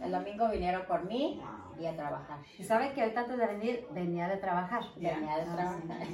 El 0.02 0.10
domingo 0.10 0.48
vinieron 0.48 0.82
por 0.86 1.04
mí 1.04 1.40
y 1.78 1.86
a 1.86 1.96
trabajar. 1.96 2.38
Y 2.58 2.64
saben 2.64 2.92
que 2.94 3.02
ahorita 3.02 3.20
antes 3.20 3.38
de 3.38 3.46
venir, 3.46 3.86
venía 3.92 4.28
de 4.28 4.36
trabajar. 4.38 4.82
Venía 4.96 5.36
de 5.36 5.42
Ah, 5.42 5.54
trabajar. 5.54 6.06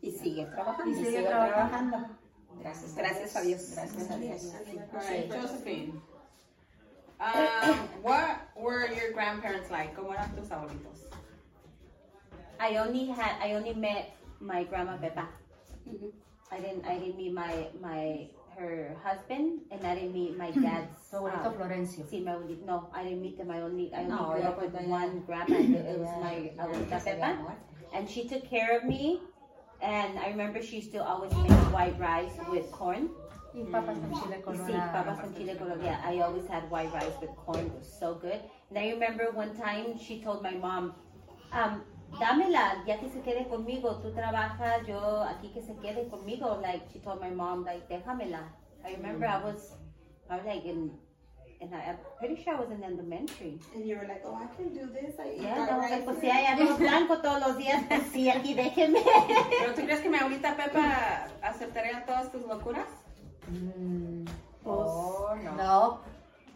Y 0.00 0.10
sigue 0.12 0.46
trabajando. 0.46 0.90
Y 0.90 0.94
sigue 0.94 1.10
sigo 1.18 1.28
trabajando. 1.28 1.96
trabajando. 1.96 2.18
Gracias, 2.60 2.94
Gracias 2.96 3.36
a 3.36 3.40
Dios. 3.42 3.72
Gracias 3.74 4.10
a 4.10 4.16
Dios. 4.16 4.54
All 4.92 5.00
right, 5.00 5.32
Josephine. 5.32 6.02
Um, 7.20 7.88
what 8.02 8.48
were 8.56 8.86
your 8.94 9.12
grandparents 9.12 9.70
like? 9.70 9.94
¿Cómo 9.94 10.12
eran 10.12 10.34
tus 10.36 10.50
abuelitos? 10.50 11.06
I 12.60 12.76
only 12.78 13.06
had, 13.10 13.40
I 13.42 13.54
only 13.54 13.74
met 13.74 14.14
my 14.40 14.64
grandma 14.64 14.96
Pepa. 14.98 15.26
I 16.50 16.60
didn't, 16.60 16.84
I 16.86 16.98
didn't 16.98 17.16
meet 17.16 17.32
my, 17.32 17.68
my, 17.80 18.28
her 18.58 18.96
husband, 19.02 19.60
and 19.70 19.86
I 19.86 19.94
didn't 19.94 20.12
meet 20.14 20.36
my 20.36 20.50
dad's. 20.50 20.90
So 21.10 21.26
um, 21.26 21.32
Florencio. 21.54 22.04
Sí, 22.10 22.24
my 22.24 22.32
abuelito, 22.32 22.66
no, 22.66 22.88
I 22.92 23.04
didn't 23.04 23.22
meet 23.22 23.38
them. 23.38 23.50
I 23.50 23.60
only, 23.60 23.92
I 23.94 24.00
only 24.04 24.10
No, 24.10 24.32
grew 24.32 24.42
up 24.42 24.60
with 24.60 24.74
one 24.74 25.22
grandma. 25.26 25.56
and 25.56 25.74
It 25.74 25.98
was 25.98 26.10
my 26.20 26.50
abuelita 26.58 26.98
Pepa. 27.04 27.52
and 27.94 28.08
she 28.10 28.28
took 28.28 28.44
care 28.48 28.76
of 28.76 28.84
me. 28.84 29.20
And 29.80 30.18
I 30.18 30.28
remember 30.28 30.60
she 30.60 30.76
used 30.76 30.92
to 30.92 30.98
always 31.04 31.32
make 31.34 31.50
white 31.72 31.98
rice 32.00 32.34
with 32.50 32.70
corn. 32.72 33.10
Y 33.54 33.62
papas 33.72 33.96
con 33.98 34.12
chile 34.20 34.42
see, 34.66 34.72
papas 34.72 35.20
con 35.20 35.34
chile 35.34 35.54
colorado. 35.56 35.82
Yeah, 35.84 36.00
I 36.04 36.18
always 36.20 36.46
had 36.46 36.68
white 36.70 36.92
rice 36.92 37.14
with 37.20 37.30
corn. 37.36 37.66
It 37.66 37.72
was 37.72 37.88
so 37.98 38.14
good. 38.14 38.40
And 38.70 38.78
I 38.78 38.90
remember 38.90 39.30
one 39.32 39.56
time 39.56 39.96
she 39.98 40.20
told 40.20 40.42
my 40.42 40.52
mom, 40.52 40.94
um, 41.52 41.82
dámela, 42.18 42.82
ya 42.86 42.98
que 42.98 43.08
se 43.08 43.20
quede 43.20 43.46
conmigo. 43.48 43.96
Tú 44.02 44.12
trabajas, 44.12 44.86
yo 44.86 45.22
aquí 45.22 45.48
que 45.52 45.62
se 45.62 45.74
quede 45.76 46.08
conmigo. 46.08 46.58
Like 46.62 46.86
she 46.92 47.00
told 47.00 47.20
my 47.20 47.30
mom, 47.30 47.64
like 47.64 47.86
déjamela. 47.88 48.48
I 48.84 48.92
remember 48.94 49.26
I 49.26 49.42
was, 49.42 49.74
I 50.30 50.36
was 50.36 50.46
like 50.46 50.64
in 50.64 50.92
and 51.60 51.74
I, 51.74 51.90
I'm 51.90 51.98
pretty 52.20 52.40
sure 52.40 52.54
I 52.54 52.60
was 52.60 52.70
in 52.70 52.84
elementary. 52.84 53.58
And 53.74 53.84
you 53.84 53.96
were 53.96 54.06
like, 54.06 54.22
oh, 54.24 54.36
I 54.36 54.46
can 54.56 54.72
do 54.72 54.86
this. 54.92 55.18
I 55.18 55.34
Yeah, 55.42 55.66
no, 55.66 55.80
rice. 55.80 56.02
pues 56.04 56.18
si 56.20 56.30
hay 56.30 56.46
arroz 56.46 56.78
blanco 56.86 57.18
todos 57.20 57.40
los 57.40 57.56
días, 57.58 57.82
pues 57.88 58.02
sí, 58.12 58.30
aquí 58.30 58.54
déjenme. 58.54 59.00
¿Pero 59.58 59.74
tú 59.74 59.82
crees 59.82 60.00
que 60.00 60.08
mi 60.08 60.18
abuelita 60.18 60.54
Pepa 60.56 61.26
aceptaría 61.42 62.04
todas 62.06 62.30
tus 62.30 62.46
locuras? 62.46 62.86
Mm, 63.48 64.24
Oh, 64.64 65.34
no. 65.42 65.52
no, 65.56 66.00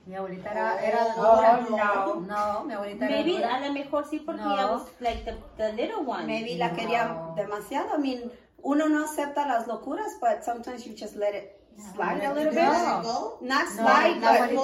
mi 0.06 0.14
abuelita 0.16 0.50
era, 0.50 0.82
era 0.84 1.06
Oh, 1.16 1.36
dura. 1.36 1.60
no. 1.70 2.14
No, 2.20 2.64
mi 2.64 2.74
abuelita 2.74 3.06
era 3.06 3.16
Maybe 3.16 3.32
dura. 3.36 3.54
a 3.56 3.60
lo 3.60 3.72
mejor 3.72 4.04
sí 4.08 4.18
porque 4.18 4.42
No. 4.42 4.56
I 4.56 4.64
was 4.70 4.82
like 5.00 5.24
the, 5.24 5.36
the 5.56 5.72
little 5.72 6.04
one. 6.04 6.26
Maybe 6.26 6.56
la 6.56 6.72
quería 6.72 7.16
demasiado. 7.36 7.94
I 7.96 7.98
mean, 7.98 8.32
uno 8.62 8.88
no 8.88 9.04
acepta 9.04 9.46
las 9.46 9.66
locuras, 9.66 10.18
but 10.20 10.42
sometimes 10.44 10.84
you 10.86 10.94
just 10.96 11.16
let 11.16 11.34
it 11.34 11.58
slide 11.94 12.22
a 12.24 12.34
little 12.34 12.52
bit. 12.52 12.62
it 12.62 13.02
go? 13.02 13.38
Not 13.40 13.64
No, 13.64 13.70
slide, 13.70 14.20
but 14.20 14.50
me 14.50 14.54
no. 14.56 14.62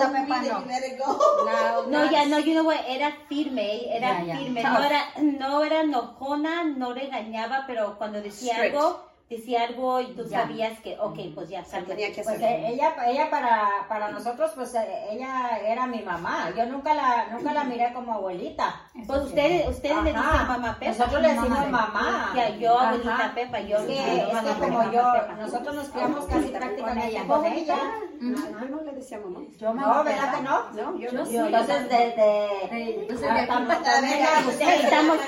let 0.67 0.85
it 0.85 0.99
go. 0.99 1.19
no, 1.47 1.87
No, 1.91 2.11
ya 2.11 2.27
no, 2.27 2.39
you 2.39 2.55
know 2.55 2.65
what, 2.65 2.85
era 2.87 3.13
firme, 3.29 3.89
era 3.97 4.19
Ya, 4.21 4.25
ya. 4.25 4.37
firme, 4.37 4.63
no 4.63 4.83
era, 4.85 5.01
no 5.23 5.65
era 5.65 5.81
enojona, 5.81 6.65
no 6.65 6.93
regañaba, 6.93 7.65
pero 7.67 7.97
cuando 7.97 8.21
decía 8.21 8.55
Strict. 8.57 8.75
algo, 8.77 9.08
decía 9.31 9.65
algo 9.65 10.01
y 10.01 10.15
tú 10.15 10.25
Ya. 10.27 10.41
sabías 10.43 10.79
que, 10.81 10.97
ok, 10.99 11.19
pues 11.35 11.49
ya, 11.51 11.63
se 11.65 11.83
tenía 11.83 12.13
que 12.13 12.23
Pues 12.23 12.41
eh, 12.41 12.69
ella, 12.71 12.95
ella 13.07 13.29
para, 13.31 13.69
para 13.89 14.11
nosotros, 14.11 14.53
pues 14.55 14.75
eh, 14.75 15.07
ella 15.11 15.59
era 15.65 15.87
mi 15.87 16.01
mamá. 16.03 16.51
Yo 16.57 16.65
nunca 16.67 16.95
la, 16.95 17.27
nunca 17.31 17.53
la 17.53 17.65
miré 17.65 17.93
como 17.93 18.15
abuelita. 18.15 18.83
Pues 19.07 19.23
ustedes, 19.25 19.69
ustedes 19.69 19.97
le 20.03 20.11
dicen 20.13 20.47
mamá 20.47 20.77
Pepa. 20.81 20.93
Nosotros 20.93 21.23
le 21.23 21.29
decimos 21.29 21.49
Mamá 21.51 21.71
mamá. 21.93 22.33
Ya, 22.35 22.49
yo 22.57 22.79
Ajá. 22.79 22.89
abuelita 22.89 23.33
Pepa, 23.35 23.61
yo 23.61 23.69
yo 23.69 23.77
es 23.79 23.87
que 23.87 24.59
como 24.61 24.83
yo, 24.93 25.13
Pepa. 25.13 25.35
nosotros 25.39 25.75
nos 25.75 25.89
criamos 25.91 26.25
casi 26.27 26.49
prácticamente 26.49 27.09
ella. 27.09 27.25
con 27.27 27.45
ella. 27.47 27.77
No, 28.21 28.37
yo 28.61 28.69
no 28.77 28.83
le 28.83 28.93
decía 28.93 29.19
mamá. 29.19 29.41
Yo 29.59 29.69
No, 29.69 29.75
mamá 29.75 30.03
¿verdad 30.03 30.25
Pepa. 30.25 30.37
que 30.37 30.43
no? 30.43 30.71
No, 30.93 30.99
yo, 30.99 31.11
Yo 31.11 31.19
no. 31.19 31.27
sí. 31.27 31.37
Entonces, 31.37 31.89
de, 31.89 31.97
de, 31.97 32.49
Sí, 32.71 32.97
entonces, 33.01 33.29
ah, 33.31 33.35
de 33.35 33.41
aquí 33.41 33.53
tam- 33.53 33.67
para 33.67 33.83
también 33.83 34.23
acá, 34.23 34.39
a 34.39 34.43
pues, 34.43 34.55
usted, 34.55 34.67
ya 34.67 34.75
estamos- 34.77 35.19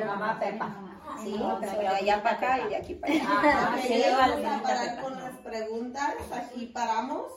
mi 0.00 0.10
mamá, 0.10 0.38
Pepa. 0.38 0.76
Sí, 1.22 1.36
No, 1.38 1.54
so 1.54 1.60
pero 1.60 1.80
de 1.80 1.88
allá 1.88 2.22
para 2.22 2.36
acá 2.36 2.58
y 2.60 2.68
de 2.68 2.76
aquí 2.76 2.94
para 2.94 3.12
allá. 3.12 3.70
Ok, 3.74 3.80
sí, 3.82 4.02
vamos 4.10 4.44
a 4.46 4.62
parar 4.62 5.02
con 5.02 5.20
las 5.20 5.36
preguntas. 5.38 6.14
Aquí 6.32 6.66
paramos. 6.66 7.32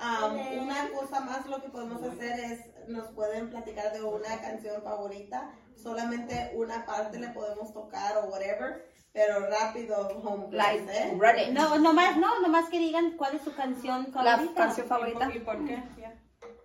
Um, 0.00 0.62
una 0.62 0.88
cosa 0.90 1.20
más 1.20 1.44
lo 1.46 1.60
que 1.60 1.68
podemos 1.70 2.00
hacer 2.02 2.38
es, 2.38 2.88
nos 2.88 3.08
pueden 3.08 3.50
platicar 3.50 3.92
de 3.92 4.02
una 4.02 4.40
canción 4.40 4.80
favorita. 4.82 5.50
Solamente 5.76 6.52
una 6.54 6.84
parte 6.86 7.18
le 7.18 7.28
podemos 7.28 7.72
tocar 7.72 8.16
o 8.18 8.26
whatever, 8.26 8.84
pero 9.12 9.46
rápido, 9.48 10.08
home 10.22 10.46
Like, 10.50 10.84
class, 10.84 10.96
¿eh? 10.96 11.50
No, 11.52 11.78
nomás, 11.78 12.16
no, 12.16 12.40
nomás 12.40 12.68
que 12.68 12.78
digan 12.78 13.16
cuál 13.16 13.36
es 13.36 13.42
su 13.42 13.54
canción 13.54 14.08
La 14.14 14.36
favorita. 14.36 14.54
canción 14.54 14.86
favorita. 14.86 15.28
¿Y 15.34 15.38
por 15.40 15.64
qué? 15.64 15.82
Yeah. 15.96 16.14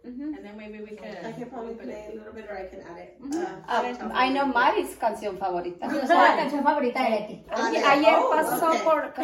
Ujú. 0.03 0.35
And 0.35 0.43
then 0.43 0.57
maybe 0.57 0.79
we 0.83 0.99
I 0.99 1.15
can... 1.15 1.33
can 1.33 1.49
probably 1.49 1.75
play 1.75 2.07
a 2.11 2.15
little 2.17 2.33
bit 2.33 2.45
or 2.51 2.57
I 2.59 2.67
can 2.67 2.81
add 2.83 2.97
it. 2.99 3.15
Um, 3.23 4.11
I 4.13 4.27
know 4.27 4.45
Mari's 4.45 4.97
canción 4.99 5.37
favorita. 5.37 5.87
La 5.87 6.35
canción 6.35 6.61
favorita 6.61 7.03
de 7.03 7.09
Leti. 7.09 7.45
Ayer, 7.49 7.85
Ayer 7.85 8.19
pasó 8.29 8.67
ok. 8.67 8.83
por... 8.83 9.13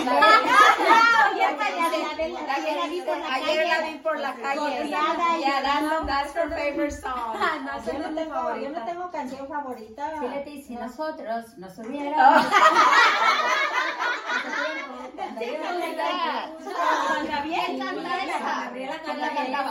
Ayer 3.29 3.67
la 3.67 3.81
vi 3.83 3.97
por 3.99 4.17
la 4.19 4.33
calle. 4.35 4.87
Yeah, 4.89 5.61
that's, 5.61 6.05
that's 6.07 6.33
her 6.33 6.49
favorite 6.49 6.93
song. 6.93 7.35
Yo 7.85 7.93
no 7.99 8.09
tengo, 8.15 8.55
yo 8.55 8.69
no 8.69 8.85
tengo 8.85 9.11
canción 9.11 9.47
favorita. 9.47 10.13
Sí, 10.17 10.27
Leti, 10.29 10.61
si 10.63 10.75
nosotros 10.75 11.57
nos 11.57 11.77
hubiéramos... 11.79 12.45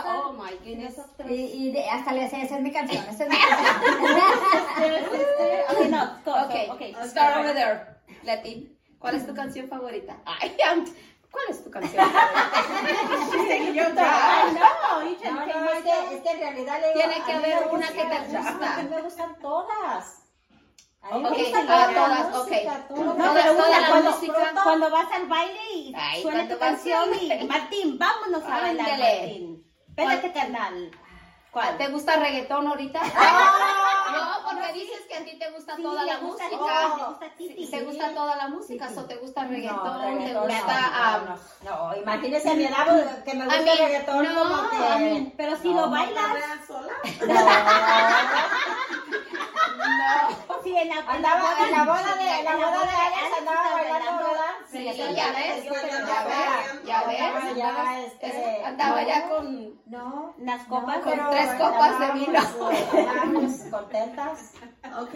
Oh. 0.05 0.35
Y, 1.29 1.77
hasta 1.91 2.13
le 2.13 2.25
esa 2.25 2.37
es 2.37 2.61
mi 2.61 2.71
canción, 2.71 3.03
esa 3.09 3.23
es 3.23 3.29
mi 3.29 3.37
canción. 3.37 3.81
No, 5.91 6.45
Okay, 6.45 6.69
okay. 6.69 6.95
start 7.03 7.37
over 7.37 7.53
there. 7.53 7.99
¿cuál 8.99 9.15
es 9.15 9.25
tu 9.25 9.33
canción 9.33 9.67
favorita? 9.67 10.17
Ay, 10.25 10.55
¿Cuál 11.31 11.45
es 11.49 11.63
tu 11.63 11.69
canción 11.69 12.03
No, 12.03 12.19
no, 14.99 15.53
que, 16.23 16.31
en 16.31 16.39
realidad 16.39 16.79
le 16.81 16.87
digo, 16.87 16.99
Tiene 16.99 17.23
que 17.25 17.33
haber 17.33 17.67
una 17.71 17.87
que 17.87 18.03
te 18.03 18.37
gusta, 18.37 18.83
me 18.89 19.01
gustan 19.01 19.35
todas. 19.39 20.28
Ok, 21.01 21.11
a 21.15 21.93
todas, 21.93 22.35
ok. 22.35 22.51
No, 22.89 23.33
pero 23.33 23.55
toda 23.55 23.79
la 23.79 23.87
cuando, 23.89 24.11
música. 24.11 24.53
cuando 24.63 24.91
vas 24.91 25.11
al 25.13 25.27
baile 25.27 25.59
y 25.73 25.93
Ay, 25.95 26.21
suena 26.21 26.47
tu 26.47 26.57
canción 26.59 27.09
y. 27.19 27.45
Martín, 27.45 27.97
vámonos 27.97 28.43
a 28.43 28.61
bailar, 28.61 28.89
Ándale. 28.91 29.19
Martín. 29.21 29.65
Espérate, 29.89 30.33
carnal. 30.33 30.91
¿Cuál? 31.51 31.77
¿Te 31.77 31.87
gusta 31.87 32.15
reggaetón 32.17 32.67
ahorita? 32.67 33.01
Ah. 33.03 34.41
No, 34.43 34.49
porque 34.49 34.73
dices 34.73 35.01
que 35.07 35.15
a 35.15 35.23
ti 35.23 35.37
te 35.39 35.49
gusta 35.51 35.75
Sí, 35.75 35.83
toda 35.83 36.03
la 36.03 36.17
gusta 36.17 36.43
música. 36.45 36.95
le 36.97 37.03
gusta 37.05 37.29
Titi. 37.37 37.67
¿Te 37.69 37.81
gusta 37.83 38.13
toda 38.13 38.35
la 38.35 38.47
música? 38.47 38.89
¿O 38.95 39.05
te 39.05 39.15
gusta 39.17 39.43
reggaetón? 39.45 39.83
No, 39.83 39.99
¿Te 39.99 40.05
reggaetón, 40.07 40.43
gusta 40.47 40.65
no, 40.81 40.87
ah, 40.93 41.19
no, 41.63 41.69
no, 41.93 41.95
imagínese 42.01 42.49
a 42.49 42.53
mi 42.55 42.65
edad 42.65 43.23
que 43.23 43.33
me 43.35 43.45
gusta 43.45 43.61
mí, 43.61 43.69
reggaetón 43.69 44.23
no, 44.33 44.39
como 44.43 44.69
que... 44.69 45.33
Pero 45.37 45.57
si 45.57 45.73
lo 45.73 45.89
bailas, 45.89 46.23
¿Bailas 46.27 46.59
sola? 49.09 50.61
sí, 50.63 50.75
en 50.77 50.89
la, 50.89 50.95
Andaba 51.07 51.53
en 51.65 51.71
la 51.71 51.83
boda 51.85 52.15
de, 52.15 52.39
en 52.39 52.45
la 52.45 52.55
boda 52.55 52.79
de 52.85 52.95
Alex, 52.95 53.37
andaba 53.39 53.73
bailando. 53.73 54.23
¿verdad? 54.27 54.55
Sí, 54.71 54.83
ya 54.83 54.91
andaba- 54.91 55.39
ves, 55.39 55.63
ya 55.65 55.71
ves, 55.71 55.81
ya 56.85 57.03
ves, 57.03 57.21
andaba 57.21 57.53
ya, 57.55 57.69
andabas- 57.69 58.13
este, 58.21 58.63
Andaba 58.65 59.01
no, 59.01 59.07
ya 59.07 59.29
con... 59.29 59.79
No, 59.87 60.35
Las 60.39 60.67
no, 60.67 60.75
copas. 60.79 60.99
pero 61.03 61.29
tres 61.31 61.49
copas 61.55 61.99
de 61.99 62.11
vino. 62.19 62.39
contentas. 63.71 64.51
Ok, 64.99 65.13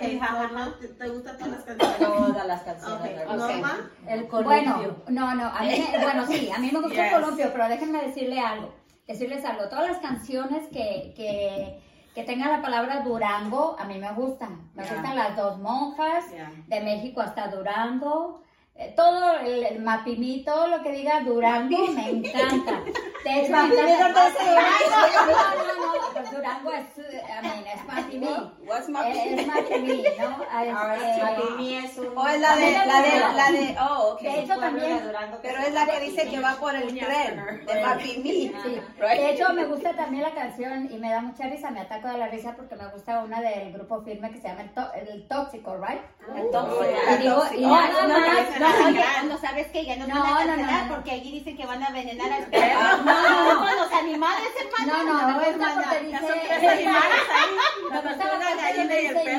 ¿no? 0.51 0.71
¿Te, 0.73 0.87
te 0.87 1.09
gustan 1.09 1.37
todas 1.37 1.51
las 1.51 1.63
canciones? 1.63 1.97
Todas 1.99 2.47
las 2.47 2.61
canciones. 2.63 3.27
Norma. 3.27 3.91
El 4.07 4.23
Bueno, 4.25 4.73
columpio. 4.75 5.03
no, 5.09 5.35
no, 5.35 5.45
a 5.45 5.59
mí, 5.61 5.85
me- 5.91 5.97
bueno, 6.03 6.25
sí, 6.27 6.49
a 6.51 6.57
mí 6.59 6.69
me 6.71 6.79
gusta 6.81 7.07
el 7.07 7.13
columpio, 7.21 7.49
pero 7.51 7.67
déjenme 7.69 8.01
decirle 8.01 8.39
algo, 8.39 8.73
decirles 9.07 9.45
algo. 9.45 9.69
Todas 9.69 9.87
las 9.91 9.97
canciones 9.99 10.67
que, 10.69 11.13
que, 11.15 11.79
que 12.13 12.23
tengan 12.23 12.51
la 12.51 12.61
palabra 12.61 13.01
Durango, 13.01 13.75
a 13.79 13.85
mí 13.85 13.97
me 13.97 14.11
gustan. 14.13 14.69
Me 14.75 14.83
Yeah. 14.83 14.93
gustan 14.93 15.15
las 15.15 15.35
dos 15.35 15.57
monjas, 15.59 16.31
Yeah. 16.31 16.51
de 16.67 16.81
México 16.81 17.21
hasta 17.21 17.47
Durango. 17.47 18.41
Eh, 18.75 18.93
Todo 18.95 19.37
el, 19.39 19.63
el 19.65 19.79
mapimí, 19.81 20.43
todo 20.43 20.67
lo 20.67 20.81
que 20.81 20.91
diga 20.91 21.19
Durango, 21.21 21.87
me 21.87 22.09
encanta. 22.09 22.81
De 23.23 23.39
hecho, 23.39 23.51
me 23.51 23.57
Mapimí, 23.57 23.81
encanta- 23.91 24.23
¿dónde 24.23 24.39
es? 24.39 24.89
No, 24.89 25.75
no, 25.75 26.23
no, 26.23 26.31
Durango 26.31 26.71
es, 26.73 26.85
I 26.97 27.41
mean, 27.47 27.67
es 27.67 27.85
mapimí. 27.85 28.27
What's 28.67 28.89
my 28.89 28.99
Es, 29.11 29.39
es 29.39 29.47
mapimí, 29.47 30.03
¿no? 30.19 30.43
Este, 30.43 31.13
sí, 31.13 31.21
Mapimí 31.21 31.75
es 31.75 31.97
un... 31.97 32.07
Oh, 32.17 32.27
es 32.27 32.39
la 32.41 32.55
de, 32.55 32.71
la 32.71 33.01
de, 33.01 33.19
la 33.35 33.51
de, 33.51 33.75
oh, 33.79 34.17
De 34.21 34.29
ok. 34.29 34.35
hecho, 34.37 34.59
también 34.59 34.97
de 34.97 35.03
Durango 35.03 35.41
que 35.41 35.47
Pero 35.47 35.61
es 35.61 35.73
la 35.73 35.85
que 35.85 35.99
dice 36.01 36.27
que 36.29 36.39
va 36.39 36.55
por 36.55 36.75
el 36.75 36.87
tren 36.97 37.65
de 37.65 37.81
Mapimí. 37.81 38.31
Sí. 38.63 38.81
Right? 38.99 39.19
De 39.21 39.29
hecho, 39.31 39.53
me 39.53 39.65
gusta 39.65 39.93
también 39.95 40.23
la 40.23 40.33
canción 40.33 40.89
y 40.91 40.97
me 40.97 41.09
da 41.11 41.21
mucha 41.21 41.47
risa, 41.47 41.69
me 41.71 41.81
ataco 41.81 42.07
de 42.07 42.17
la 42.17 42.27
risa 42.27 42.53
porque 42.55 42.75
me 42.75 42.87
gusta 42.87 43.19
una 43.23 43.39
del 43.41 43.71
grupo 43.73 44.01
firme 44.01 44.31
que 44.31 44.39
se 44.41 44.47
llama 44.47 44.61
El, 44.61 44.73
Tó- 44.73 44.93
El 44.93 45.27
Tóxico, 45.27 45.77
¿right? 45.77 46.01
Y 46.35 47.21
digo, 47.21 47.43
y 47.57 47.61
no, 47.61 47.69
nada 47.69 47.89
no, 47.91 48.07
no, 48.07 48.19
más- 48.19 48.59
no, 48.69 48.85
oye, 48.87 49.03
no 49.27 49.37
sabes 49.37 49.67
que 49.67 49.85
ya 49.85 49.95
no, 49.97 50.07
No, 50.07 50.15
van 50.21 50.23
a 50.25 50.29
no, 50.29 50.39
no, 50.39 50.47
cancelar 50.47 50.83
no, 50.83 50.89
no. 50.89 50.95
porque 50.95 51.11
allí 51.11 51.31
dicen 51.31 51.57
que 51.57 51.65
van 51.65 51.83
a 51.83 51.87
envenenar 51.87 52.31
a 52.33 52.45
perros. 52.45 53.05
No, 53.05 53.21
no, 53.21 53.53
no, 53.65 53.75
los 53.83 53.91
animales, 53.93 54.49
hermano. 54.59 55.03
No, 55.03 55.03
no, 55.03 55.33
gusta 55.35 55.49
hermana, 55.49 55.83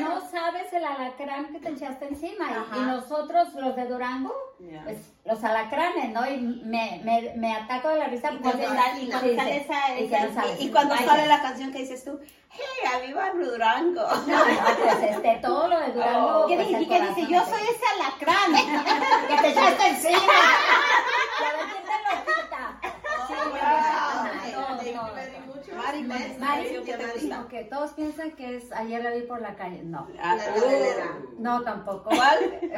no 0.01 0.29
sabes 0.29 0.73
el 0.73 0.85
alacrán 0.85 1.51
que 1.51 1.59
te 1.59 1.69
echaste 1.69 2.07
encima. 2.07 2.45
Y- 2.75 2.79
nosotros, 2.79 3.53
los 3.55 3.75
de 3.75 3.85
Durango, 3.87 4.33
pues 4.83 4.97
los 5.25 5.43
alacranes, 5.43 6.11
¿no? 6.11 6.25
Y 6.29 6.37
me, 6.37 7.01
me, 7.03 7.33
me 7.35 7.55
ataco 7.55 7.89
de 7.89 7.97
la 7.97 8.05
risa 8.07 8.31
Y 8.31 8.37
porque 8.37 8.67
y 10.59 10.69
cuando 10.69 10.95
sale 10.95 11.25
la 11.25 11.41
canción 11.41 11.71
que 11.71 11.79
dices 11.79 12.05
tú, 12.05 12.19
hey, 12.51 12.91
arriba 12.95 13.31
Durango. 13.31 14.03
No, 14.03 14.37
no, 14.37 14.45
pues 14.83 15.11
este, 15.11 15.39
todo 15.41 15.67
lo 15.67 15.79
de 15.79 15.93
Durango. 15.93 16.45
¿Qué 16.47 16.55
pues, 16.55 16.67
dice? 16.67 16.77
el 16.77 16.83
¿Y 16.83 16.87
qué 16.87 17.01
dice? 17.01 17.21
Yo 17.21 17.43
soy 17.43 17.63
ese 17.63 17.85
alacrán 17.95 18.53
que 19.27 19.41
te 19.41 19.49
echaste 19.49 19.87
encima. 19.87 20.19
Ya 21.37 21.51
ves 21.51 21.65
quién 21.73 21.83
te 21.83 21.91
lo 22.01 22.13
quita. 22.23 22.63
Sí, 23.27 23.33
Wow. 23.33 23.57
ajá, 23.61 24.31
Ok, 24.31 24.53
todo, 24.53 24.77
thank 24.77 24.85
you 24.85 24.93
todo, 24.93 25.81
very 25.81 25.94
Mari, 26.39 26.63
que 26.85 26.93
te 26.93 27.03
gusta. 27.13 27.47
Todos 27.69 27.91
piensan 27.93 28.31
que 28.31 28.55
es 28.57 28.71
ayer 28.71 29.03
la 29.03 29.11
vi 29.11 29.21
por 29.21 29.41
la 29.41 29.55
calle. 29.55 29.83
No, 29.83 30.07
Ah, 30.21 30.35
La 30.35 30.43
no 31.39 31.61
tampoco. 31.63 32.09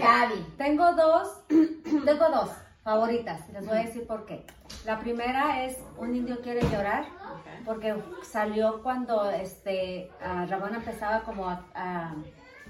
Gaby. 0.00 0.54
Tengo 0.56 0.92
dos, 0.94 1.40
tengo 1.48 2.28
dos 2.30 2.50
favoritas. 2.82 3.48
Les 3.50 3.66
voy 3.66 3.78
a 3.78 3.82
decir 3.82 4.06
por 4.06 4.24
qué. 4.26 4.44
La 4.84 4.98
primera 4.98 5.64
es 5.64 5.76
Un 5.98 6.14
indio 6.14 6.40
quiere 6.40 6.62
llorar, 6.70 7.04
porque 7.66 7.94
salió 8.22 8.82
cuando 8.82 9.30
este 9.30 10.10
ah, 10.22 10.46
Ramón 10.48 10.74
empezaba 10.74 11.20
como 11.22 11.48
a, 11.48 11.64
a- 11.74 12.14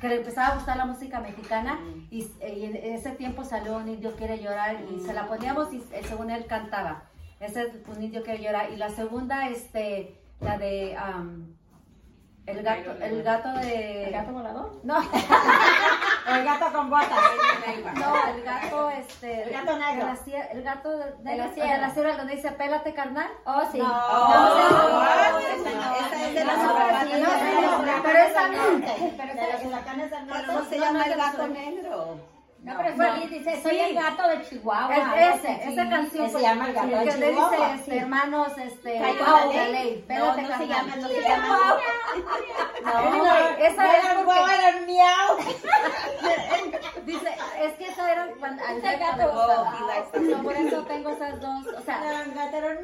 que 0.01 0.09
le 0.09 0.17
empezaba 0.17 0.49
a 0.49 0.55
gustar 0.55 0.79
la 0.79 0.87
música 0.87 1.21
mexicana 1.21 1.79
y, 2.11 2.23
y 2.41 2.65
en 2.65 2.75
ese 2.95 3.11
tiempo 3.11 3.45
salió 3.45 3.77
un 3.77 3.87
indio 3.87 4.17
quiere 4.17 4.39
llorar 4.43 4.79
y 4.91 4.99
se 5.01 5.13
la 5.13 5.27
poníamos 5.27 5.71
y 5.75 5.77
eh, 5.93 6.01
según 6.09 6.31
él 6.31 6.47
cantaba. 6.47 7.03
Ese 7.41 7.63
es 7.63 7.69
un 7.89 8.03
indio 8.03 8.23
quiere 8.23 8.43
llorar. 8.43 8.71
Y 8.71 8.77
la 8.77 8.91
segunda, 8.91 9.49
este, 9.49 10.21
la 10.41 10.59
de 10.59 10.95
am, 10.97 11.55
el 12.47 12.63
gato, 12.63 12.93
el 13.01 13.23
gato 13.23 13.53
de. 13.61 14.05
¿El 14.05 14.13
gato 14.13 14.33
volador? 14.33 14.81
No, 14.83 14.99
El 15.01 16.45
gato 16.45 16.73
con 16.73 16.91
botas. 16.91 17.11
no, 17.95 18.35
el 18.35 18.43
gato, 18.43 18.91
este. 18.91 19.43
El 19.45 19.51
gato 19.51 19.79
negro. 19.79 20.07
de 20.27 20.41
el 20.53 20.63
gato 20.63 20.91
de, 20.99 21.13
de 21.31 21.37
la 21.37 21.47
la, 21.47 21.55
sierra. 21.55 21.73
de 21.75 21.79
la 21.81 21.91
sierra 21.95 22.17
donde 22.17 22.37
dice 22.37 22.53
pélate 22.53 22.93
carnal. 22.95 23.29
Oh, 23.45 23.63
sí. 23.73 23.79
No. 23.79 23.89
No, 23.89 24.59
Esa 25.39 26.27
es 26.27 26.35
de 26.35 26.45
No, 26.45 26.53
los 26.53 26.63
no, 26.63 26.75
huracanes. 26.75 27.15
sí, 27.15 27.23
no, 27.23 27.29
no, 27.29 27.79
no, 27.83 27.97
no, 27.97 28.03
pero 28.03 28.19
esa 28.19 28.49
no. 28.49 28.63
Pero 29.17 29.33
esa- 29.33 29.53
los 29.57 29.65
huracanes 29.65 30.11
del 30.11 30.27
norte. 30.27 30.45
¿Cómo 30.47 30.65
se 30.69 30.79
llama 30.79 31.03
el 31.05 31.17
gato 31.17 31.49
negro? 31.49 32.17
No, 32.63 32.75
pero 32.77 32.95
Bueno, 32.95 33.15
sí, 33.23 33.27
dice, 33.29 33.63
soy 33.63 33.71
sí. 33.73 33.79
el 33.81 33.95
gato 33.95 34.29
de 34.29 34.43
Chihuahua. 34.47 34.95
Es, 34.95 35.35
ese, 35.37 35.49
así. 35.49 35.73
esa 35.73 35.89
canción 35.89 36.27
Se 36.27 36.33
pues, 36.33 36.43
llama 36.45 36.67
El 36.69 36.75
gato 36.75 36.89
de 36.89 37.11
Chihuahua, 37.11 37.51
dice 37.51 37.73
sí. 37.75 37.81
este, 37.81 37.99
hermanos 37.99 38.59
este 38.59 38.89
de 38.91 38.99
¿eh? 38.99 39.69
ley 39.73 40.05
No, 40.11 40.37
no 40.37 40.59
se 40.59 40.67
llama, 40.67 40.97
no 40.97 41.09
se 41.09 41.21
llama. 41.23 41.59
Anyway, 42.85 43.67
esa 43.67 43.97
es 43.97 44.05
porque 44.25 44.87
miau. 44.87 45.37
dice, 47.07 47.29
es 47.63 47.73
que 47.75 47.87
esa 47.89 48.13
era 48.13 48.27
cuando 48.39 48.63
Ese 48.63 48.97
gato 48.99 49.17
gato. 49.17 50.31
So, 50.31 50.43
por 50.43 50.57
eso 50.57 50.83
tengo 50.85 51.11
esas 51.11 51.41
dos, 51.41 51.67
o 51.67 51.81
sea, 51.83 52.01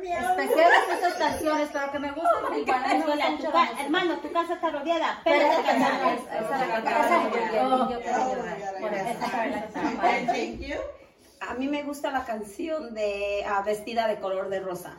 miau. 0.01 0.39
especiales 0.41 0.79
esas 0.99 1.15
canciones, 1.15 1.69
pero 1.71 1.93
que 1.93 1.99
me 1.99 2.13
gustan 2.13 2.55
igual 3.01 3.19
la 3.19 3.37
hermano, 3.83 4.17
tu 4.21 4.33
casa 4.33 4.55
está 4.55 4.71
rodeada. 4.71 5.21
Pero 5.23 5.47
esa 5.47 5.57
te 5.57 5.63
canción, 5.65 5.91
cantamos. 5.91 6.21
esa 6.33 6.57
la 6.59 6.67
cantaba 6.75 7.05
esa- 7.05 7.17
Oh, 7.67 8.89
la 8.91 9.66
thank 9.73 10.61
you. 10.61 10.77
A 11.41 11.55
mí 11.55 11.69
me 11.69 11.83
gusta 11.83 12.11
la 12.11 12.25
canción 12.25 12.95
de 12.95 13.45
ah, 13.47 13.63
Vestida 13.63 14.09
de 14.09 14.19
color 14.19 14.49
de 14.49 14.61
rosa. 14.61 14.95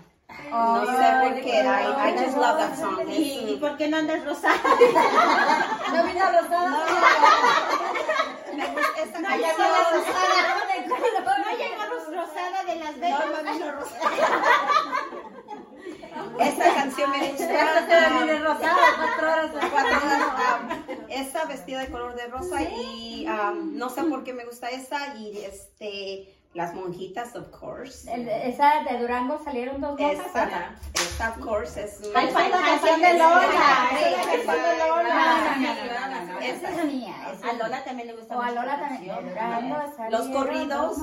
Oh, 0.51 0.83
no 0.85 0.97
sé 0.97 1.13
por 1.23 1.41
qué. 1.41 1.61
I, 1.61 2.09
I 2.09 2.17
just 2.17 2.37
love 2.37 2.57
that 2.57 2.75
song. 2.77 2.99
¿Y, 3.09 3.53
¿Y 3.53 3.57
por 3.59 3.77
qué 3.77 3.87
no 3.87 3.97
andas 3.97 4.23
rosada? 4.23 4.57
No 5.93 6.03
vino 6.03 6.31
rosada. 6.31 6.85
Me 8.55 8.67
gusta 8.67 9.01
esta 9.03 9.19
No 9.19 9.29
llegó 9.35 9.63
rosada. 9.93 10.87
No 10.87 11.57
llegó 11.57 12.21
rosada 12.21 12.63
de 12.63 12.75
Las 12.75 12.99
Vegas. 12.99 13.25
No, 13.25 13.41
no 13.43 13.53
vino 13.53 13.71
rosada. 13.71 14.09
Esta 16.39 16.73
canción 16.73 17.11
me 17.11 17.29
gusta. 17.31 17.43
Esta 17.79 18.09
um, 19.87 20.69
esta 21.09 21.45
vestida 21.45 21.79
de 21.81 21.87
color 21.89 22.15
de 22.15 22.27
rosa 22.27 22.61
y 22.61 23.25
um, 23.27 23.77
no 23.77 23.89
sé 23.89 24.03
por 24.03 24.23
qué 24.23 24.33
me 24.33 24.45
gusta 24.45 24.69
esa 24.69 25.15
y 25.15 25.37
este 25.39 26.33
las 26.53 26.73
monjitas 26.73 27.35
of 27.35 27.49
course 27.49 28.11
El- 28.11 28.27
Esa 28.27 28.83
de 28.83 28.97
Durango 28.97 29.39
salieron 29.43 29.79
dos 29.81 29.99
monjas. 29.99 30.25
esta, 30.25 30.71
esta 30.95 31.29
of 31.29 31.39
course 31.39 31.83
es 31.83 31.99
Ay, 32.15 32.29
canción 32.33 33.01
de 33.01 33.13
Lola. 33.13 33.89
Esa 34.01 34.33
es 34.39 34.45
Lola. 36.77 36.83
mía. 36.85 37.15
A 37.47 37.53
Lola 37.53 37.83
también 37.83 38.07
le 38.07 38.15
gusta 38.15 38.37
O 38.37 38.41
a 38.41 38.45
mucho 38.45 38.55
Lola 38.55 38.73
esa 38.75 38.87
también. 38.89 40.11
los 40.11 40.27
corridos 40.29 40.97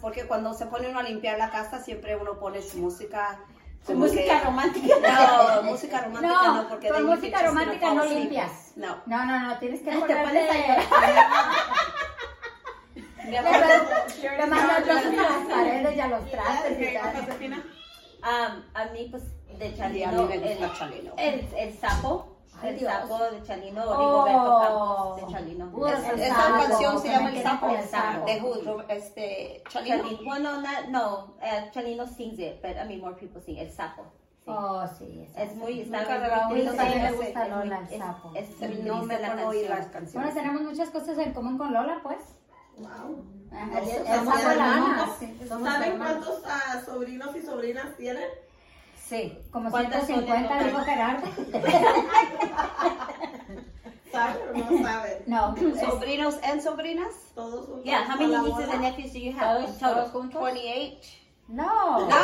porque 0.00 0.26
cuando 0.26 0.54
se 0.54 0.66
pone 0.66 0.88
uno 0.88 1.00
a 1.00 1.02
limpiar 1.02 1.38
la 1.38 1.50
casa 1.50 1.82
siempre 1.82 2.16
uno 2.16 2.38
pone 2.38 2.62
su 2.62 2.78
música 2.78 3.40
Música 3.88 4.38
que- 4.38 4.44
romántica. 4.44 4.94
no 5.00 5.62
música 5.64 6.00
romántica 6.02 6.34
no, 6.34 6.62
No, 6.62 6.68
porque 6.68 6.92
música 6.92 7.42
romántica 7.46 7.94
no 7.94 8.04
limpias. 8.04 8.72
no 8.76 8.96
No, 9.06 9.24
no, 9.26 9.40
no, 9.40 9.58
tienes 9.58 9.80
que 9.80 9.90
Te 9.90 9.98
ponerte... 9.98 10.22
pones 10.24 10.50
a 10.50 10.54
llorar. 10.54 10.80
Las 13.30 13.44
paredes 15.48 15.96
y 15.96 16.00
a 16.00 16.08
los 16.08 16.30
trastes 16.30 16.80
y 16.80 16.94
tal. 16.94 17.14
Um, 18.22 18.62
a 18.74 18.84
mí, 18.92 19.08
pues, 19.10 19.22
de 19.58 19.74
Chalino, 19.76 20.28
el, 20.30 20.42
el, 21.16 21.48
el 21.56 21.78
sapo, 21.78 22.36
el 22.68 22.78
Dios. 22.78 22.92
sapo 22.92 23.18
de 23.18 23.42
Chalino, 23.42 23.82
Oh. 23.86 24.24
Rigoberto 24.26 24.60
Campos 24.60 25.16
de 25.16 25.32
Chalino. 25.32 25.70
Puro 25.70 25.88
Es- 25.88 26.00
sapo. 26.02 26.14
es- 26.16 26.20
esa 26.22 26.36
canción 26.36 27.02
se 27.02 27.08
llama 27.08 27.28
el 27.30 27.42
sapo 27.42 27.68
el 27.70 27.84
sapo. 27.88 28.26
de 28.26 28.40
who 28.40 28.80
este 28.88 29.62
Chalino 29.68 29.96
Chalino. 30.02 30.24
Bueno, 30.24 30.50
no, 30.88 31.24
uh, 31.36 31.70
Chalino 31.72 32.06
sings 32.06 32.38
it, 32.38 32.60
but 32.62 32.72
I 32.76 32.86
mean, 32.88 33.00
more 33.00 33.14
people 33.16 33.40
sing 33.40 33.58
el 33.58 33.70
sapo. 33.70 34.02
Sí. 34.44 34.50
Oh, 34.50 34.84
sí. 34.98 35.28
esa 35.34 35.42
Es 35.42 35.54
muy, 35.54 35.80
está 35.82 35.98
Nunca 36.00 36.14
muy 36.48 36.60
triste, 36.60 36.98
me 37.00 37.06
es- 37.08 37.16
gusta 37.16 37.42
es 37.44 37.50
Lola, 37.50 37.78
el 37.78 37.92
es- 37.94 37.98
sapo. 37.98 38.32
Es, 38.34 38.48
muy 38.58 38.76
no 38.88 38.94
triste 39.02 39.06
me 39.06 39.20
la 39.36 39.48
oír 39.48 39.66
canción. 39.66 39.78
las 39.78 39.86
canciones 39.92 40.34
Bueno, 40.34 40.40
tenemos 40.50 40.62
muchas 40.72 40.90
cosas 40.90 41.18
en 41.18 41.32
común 41.34 41.58
con 41.58 41.72
Lola, 41.72 42.00
pues. 42.02 42.18
Wow. 42.78 43.24
Ajá, 43.52 43.80
Somos 44.16 44.38
sí. 45.18 45.38
¿Saben 45.46 45.98
cuántos 45.98 46.42
ah, 46.46 46.80
sobrinos 46.86 47.36
y 47.36 47.42
sobrinas 47.42 47.96
tienen? 47.96 48.24
Sí. 49.10 49.36
Como 49.50 49.70
¿Cuántas 49.70 50.06
son 50.06 50.20
en 50.20 50.26
150, 50.26 50.48
total? 50.48 50.66
dijo 50.66 50.80
Gerardo. 50.84 51.26
¿Saben 54.12 54.62
o 54.62 54.70
no 55.26 55.56
sobrinos 55.80 56.36
and 56.42 56.60
sobrinas 56.60 57.14
Todos 57.34 57.66
juntos. 57.66 57.84
Yeah, 57.84 58.04
how 58.04 58.16
many 58.16 58.36
nieces 58.36 58.68
and 58.72 58.82
nephews 58.82 59.12
do 59.12 59.18
you 59.18 59.32
have? 59.32 59.64
todos, 59.66 59.78
Total. 59.78 59.94
todos 59.94 60.10
juntos. 60.12 60.40
28 60.40 61.08
No. 61.48 62.08
no 62.08 62.16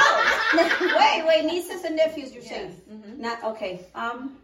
wait 0.99 1.27
wait 1.27 1.45
nieces 1.47 1.85
and 1.85 1.97
nephews 1.97 2.33
you're 2.33 2.43
saying 2.45 2.81
Mhm. 2.89 3.19
not 3.19 3.43
okay 3.43 3.81
um 3.95 4.37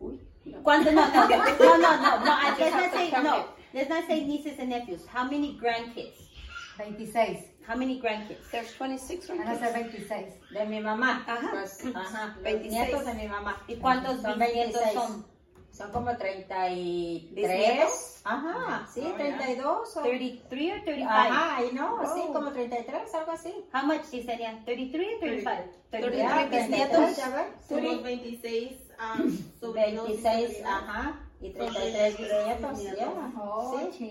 uy, 0.00 0.18
no. 0.44 0.58
¿Cuántos? 0.62 0.92
No, 0.92 1.02
no, 1.06 1.26
no, 1.28 1.76
no, 1.78 1.96
no, 1.96 2.24
no, 2.24 2.32
I- 2.32 2.54
let's 2.58 2.74
have 2.74 2.82
not 2.82 2.92
say, 2.92 3.10
no, 3.22 3.44
let's 3.74 3.88
not 3.90 4.06
say 4.06 4.24
nieces 4.24 4.58
and 4.60 4.68
nephews. 4.70 5.04
How 5.06 5.24
many 5.24 5.58
grandkids? 5.60 6.28
26. 6.76 7.42
How 7.70 7.76
many 7.76 8.00
grandkids? 8.00 8.50
there's 8.50 8.72
26 8.74 9.28
Van 9.28 9.40
a 9.40 9.44
right 9.44 9.60
ser 9.60 9.72
26. 9.72 10.34
De 10.52 10.64
mi 10.66 10.80
mamá. 10.80 11.22
Ajá. 11.26 11.50
Pues, 11.52 11.84
ajá. 11.94 12.36
26. 12.42 12.72
Nietos 12.72 13.04
de 13.06 13.14
mi 13.14 13.28
mamá. 13.28 13.62
¿Y 13.68 13.76
cuántos 13.76 14.20
Son 14.22 14.38
bisnietos 14.40 14.80
26. 14.82 14.94
son? 14.94 15.24
Son 15.70 15.92
como 15.92 16.16
33. 16.16 17.32
¿Bisnietos? 17.32 18.20
Ajá, 18.24 18.88
sí, 18.92 19.00
Oh, 19.04 19.16
yeah. 19.16 19.38
32 19.38 19.96
o... 19.96 20.02
33 20.02 20.72
or 20.72 20.84
35? 20.84 21.10
Ajá, 21.10 21.56
ahí 21.58 21.70
no, 21.72 22.14
sí, 22.14 22.22
Oh. 22.28 22.32
como 22.32 22.50
33, 22.52 23.14
algo 23.14 23.32
así. 23.32 23.54
How 23.72 23.86
much 23.86 24.02
Yesenia? 24.10 24.64
33 24.64 25.14
or 25.14 25.20
35? 25.20 25.62
33 25.90 26.18
Ya, 26.18 26.46
bisnietos. 26.46 27.16
Somos 27.68 28.02
26 28.02 28.72
um, 28.98 29.38
sobrinos 29.60 30.08
y 30.08 30.12
26, 30.16 30.48
sobrinas. 30.48 30.82
ajá, 30.82 31.20
y 31.40 31.50
33 31.50 32.18
bisnietos, 32.18 32.82
ya. 32.82 33.08
Oh, 33.40 33.90
Sí, 33.96 34.10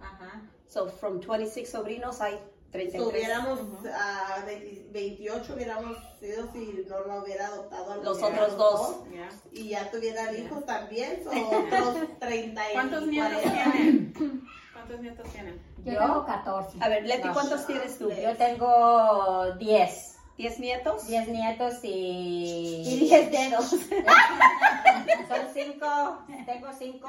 ajá. 0.00 0.42
so 0.68 0.86
from 0.86 1.18
26 1.20 1.66
sobrinos 1.68 2.20
hay 2.20 2.38
Si 2.68 2.72
33 2.72 3.02
hubiéramos 3.02 3.60
a 3.94 4.44
28 4.92 5.54
hubiéramos 5.54 5.96
sido 6.20 6.52
si 6.52 6.84
no 6.86 7.00
lo 7.00 7.22
hubiera 7.22 7.46
adoptado 7.46 7.92
a 7.92 7.96
Los 7.96 8.22
otros 8.22 8.56
dos. 8.58 8.96
Yeah. 9.10 9.28
y 9.52 9.68
ya 9.70 9.90
tuvieran 9.90 10.36
hijos 10.36 10.66
también 10.66 11.24
son 11.24 11.38
otros 11.44 12.18
30 12.20 12.70
y 12.70 12.72
¿Cuántos 12.74 13.06
nietos 13.06 13.42
40. 13.42 13.72
tienen? 13.72 14.14
¿Cuántos 14.74 15.00
nietos 15.00 15.32
tienen? 15.32 15.60
Yo, 15.84 15.92
¿Yo? 15.92 15.98
tengo 15.98 16.26
14. 16.26 16.78
a 16.80 16.88
ver 16.90 17.06
Leti 17.06 17.26
No. 17.28 17.32
¿cuántos 17.32 17.66
tienes 17.66 17.98
tú? 17.98 18.10
Yo 18.10 18.36
tengo 18.36 19.54
10, 19.54 20.16
10 20.36 20.60
nietos 20.60 21.06
10 21.06 21.28
nietos 21.28 21.74
y... 21.84 22.82
Y 22.86 22.98
10 23.08 23.30
dedos. 23.30 23.64
Son 25.28 25.40
5, 25.54 26.18
tengo 26.46 26.68
5 26.78 27.08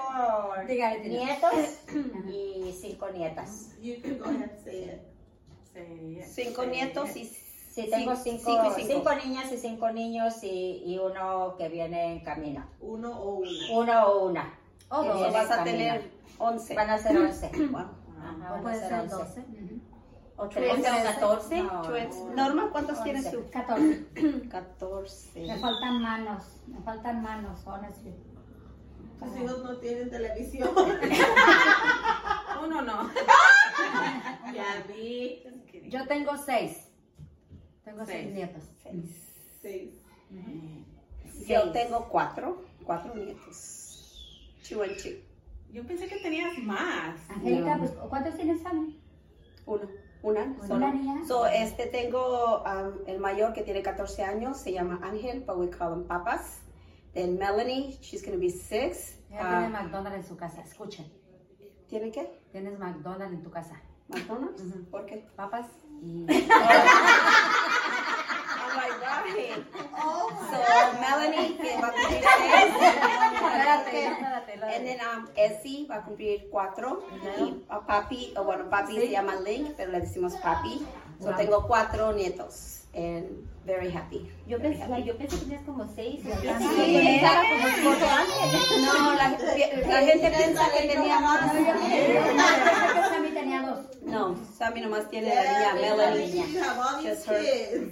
Dígale, 0.68 1.00
dígale. 1.02 1.10
nietos 1.10 1.54
y 2.28 2.72
5 2.80 3.10
nietas. 3.10 3.70
You 3.82 4.02
can 4.02 4.18
go 4.20 4.26
ahead 4.26 4.42
and 4.50 4.64
say 4.64 4.84
it. 4.84 5.02
Sí. 5.74 6.22
cinco 6.26 6.66
nietos 6.66 7.16
y 7.16 7.26
Sí, 7.26 7.88
tengo 7.90 8.16
Cinco- 8.16 8.42
5 8.44 8.60
cinco 8.66 8.80
y 8.80 8.84
cinco. 8.84 9.14
niñas 9.16 9.52
y 9.52 9.58
5 9.58 9.92
niños 9.92 10.44
y, 10.44 10.82
y 10.86 10.98
uno 10.98 11.56
que 11.58 11.70
viene 11.70 12.14
en 12.14 12.20
camino. 12.24 12.66
uno 12.82 13.12
o 13.12 13.36
una 13.36 13.72
Uno 13.72 14.06
o 14.08 14.26
una. 14.28 14.60
O 14.90 15.04
dos. 15.04 15.32
vas 15.34 15.46
a 15.52 15.58
camino. 15.58 15.64
tener 15.78 16.12
11 16.40 16.74
Van 16.76 16.90
a 16.90 16.98
ser 16.98 17.18
11. 17.18 17.52
Wow. 17.72 17.82
Ajá, 18.22 18.56
O 18.58 18.62
puede 18.64 18.80
ser 18.80 18.94
11. 18.94 19.16
12. 19.16 19.44
O 20.36 20.48
¿Tres 20.50 20.80
o 20.80 20.84
14? 21.04 21.64
No. 21.64 21.84
Norma, 22.36 22.70
¿cuántos 22.72 23.04
tienes 23.04 23.30
tú? 23.32 23.46
14. 23.52 24.06
14. 24.50 25.40
Me 25.48 25.60
faltan 25.60 26.02
manos. 26.02 26.44
Me 26.68 26.82
faltan 26.82 27.22
manos, 27.22 27.60
honestly. 27.66 28.14
tus 29.20 29.38
hijos 29.38 29.64
no 29.64 29.78
tienen 29.78 30.10
televisión 30.10 30.70
Uno 32.64 32.82
no. 32.82 33.10
ya 34.54 34.84
vi 34.88 35.44
Yo 35.90 36.06
tengo 36.08 36.38
6. 36.38 36.88
Tengo 37.86 38.06
6 38.06 38.08
Seis. 38.08 38.34
nietos. 38.34 38.64
seis 39.62 39.94
Yo 41.48 41.72
tengo 41.72 42.08
cuatro, 42.10 42.64
cuatro 42.84 43.16
nietos. 43.16 44.56
Two 44.68 44.84
and 44.84 44.96
two. 44.98 45.18
Yo 45.72 45.84
pensé 45.86 46.08
que 46.08 46.18
tenías 46.18 46.58
más. 46.60 47.16
Angélica, 47.30 47.78
pues, 47.78 47.92
¿cuántos 48.10 48.36
tienes, 48.36 48.66
Ani? 48.66 49.00
Uno, 49.66 49.88
una, 50.24 50.56
Una 50.70 50.92
niña. 50.94 51.26
So, 51.28 51.46
este 51.48 51.88
tengo 51.88 52.64
um, 52.64 53.00
el 53.08 53.20
mayor 53.20 53.54
que 53.54 53.62
tiene 53.64 53.82
14 53.84 54.24
años, 54.24 54.60
se 54.60 54.72
llama 54.74 55.00
Ángel, 55.04 55.44
but 55.46 55.58
we 55.58 55.70
call 55.70 55.94
him 55.94 56.06
Papas. 56.08 56.60
Then 57.14 57.38
Melanie, 57.40 57.98
she's 58.02 58.22
going 58.22 58.34
to 58.34 58.40
be 58.40 58.50
six. 58.52 59.16
Ella 59.32 59.40
tiene 59.50 59.68
Uh, 59.68 59.70
McDonald's 59.70 60.18
en 60.18 60.24
su 60.26 60.36
casa. 60.38 60.62
Escuchen. 60.62 61.06
¿Tiene 61.90 62.12
qué? 62.12 62.40
Tienes 62.52 62.78
McDonald's 62.80 63.34
en 63.34 63.44
tu 63.44 63.50
casa. 63.52 63.82
McDonald's? 64.08 64.62
Ujú. 64.62 64.84
¿Por 64.92 65.06
qué? 65.06 65.28
Papas 65.36 65.66
y... 66.02 66.26
Oh 68.62 68.72
my 68.76 68.90
God. 69.00 69.24
So 70.52 70.58
Melanie 71.00 71.58
que 71.58 71.82
va 71.82 71.88
a 71.88 71.92
cumplir 71.92 72.24
seis. 72.38 72.74
And 74.76 74.86
then 74.86 75.00
um, 75.02 75.28
Essie 75.36 75.88
va 75.90 75.96
a 75.96 76.02
cumplir 76.04 76.48
cuatro. 76.52 77.04
Y 77.40 77.64
a 77.70 77.80
papi, 77.86 78.34
o 78.38 78.44
bueno, 78.44 78.70
papi 78.70 78.96
se 78.96 79.10
llama 79.10 79.36
Link, 79.36 79.74
pero 79.76 79.92
le 79.92 80.02
decimos 80.02 80.36
papi. 80.38 80.86
So 81.20 81.28
Wow. 81.28 81.36
tengo 81.38 81.68
cuatro 81.68 82.14
nietos. 82.14 82.79
And 82.92 83.48
very 83.66 83.92
happy. 83.92 84.28
Yo 84.48 84.58
pensé, 84.58 84.82
yo 85.06 85.16
pensé 85.16 85.38
que 85.38 85.44
tenías 85.46 85.62
como 85.64 85.88
seis. 85.94 86.22
o 86.26 86.40
siete. 86.42 86.58
Sí. 86.58 87.20
Antes. 87.24 88.82
No, 88.84 89.14
la, 89.14 89.30
la 89.88 90.02
gente 90.02 90.32
piensa 90.36 90.64
que 90.76 90.88
tenía 90.88 91.20
más. 91.20 91.54
Yo 91.54 91.66
pensé 91.66 92.14
que 92.14 93.10
Sammy 93.10 93.30
tenía 93.30 93.62
dos. 93.62 93.86
No, 94.02 94.36
Sammy 94.58 94.82
nomás 94.82 95.08
tiene 95.12 95.36
la 95.36 95.44
niña 95.44 95.74
Melanie. 95.76 96.44
Just 97.04 97.28
her. 97.30 97.92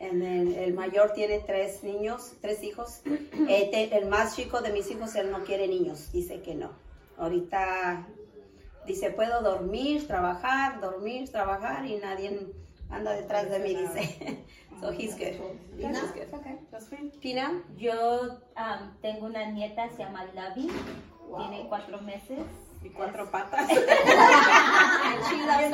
And 0.00 0.22
then 0.22 0.54
el 0.54 0.72
mayor 0.72 1.12
tiene 1.12 1.40
tres 1.40 1.82
niños, 1.84 2.32
tres 2.40 2.62
hijos. 2.62 3.02
Eh, 3.50 3.68
te- 3.70 3.96
el 3.96 4.06
más 4.06 4.34
chico 4.36 4.60
de 4.62 4.72
mis 4.72 4.90
hijos, 4.90 5.14
él 5.14 5.30
no 5.30 5.44
quiere 5.44 5.68
niños, 5.68 6.10
dice 6.12 6.40
que 6.42 6.54
no. 6.54 6.70
Ahorita 7.18 8.06
dice, 8.86 9.10
puedo 9.10 9.42
dormir, 9.42 10.06
trabajar, 10.06 10.80
dormir, 10.80 11.30
trabajar 11.30 11.84
y 11.86 11.96
nadie 11.96 12.46
anda 12.90 13.12
detrás 13.12 13.50
de 13.50 13.58
mí, 13.58 13.74
dice. 13.74 14.44
So 14.80 14.92
he's 14.92 15.14
good. 15.16 15.34
He's 15.76 16.12
good. 16.12 16.28
Pina, 17.20 17.50
Yo 17.76 18.38
um, 18.56 18.92
tengo 19.02 19.26
una 19.26 19.44
nieta, 19.50 19.88
se 19.90 19.98
llama 20.04 20.24
Lavi, 20.34 20.70
tiene 21.36 21.66
cuatro 21.68 22.00
meses. 22.00 22.38
Y 22.84 22.90
cuatro 22.90 23.28
patas. 23.28 23.66
she 23.68 23.74
loves 23.76 23.90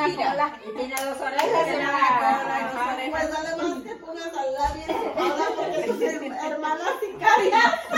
Pina. 0.07 0.59
Y 0.65 0.71
tiene 0.75 0.95
dos 1.05 1.19
Pues 1.19 1.37
dale 3.31 3.57
más 3.62 3.83
que 3.83 3.95
pongas 3.97 4.33
al 4.35 4.55
lado 4.55 4.75
bien 4.75 4.91
ocupada 4.91 5.47
porque 5.55 5.85
her- 5.85 6.33
hermanas 6.53 6.95
sicarias. 7.01 7.75
I 7.93 7.95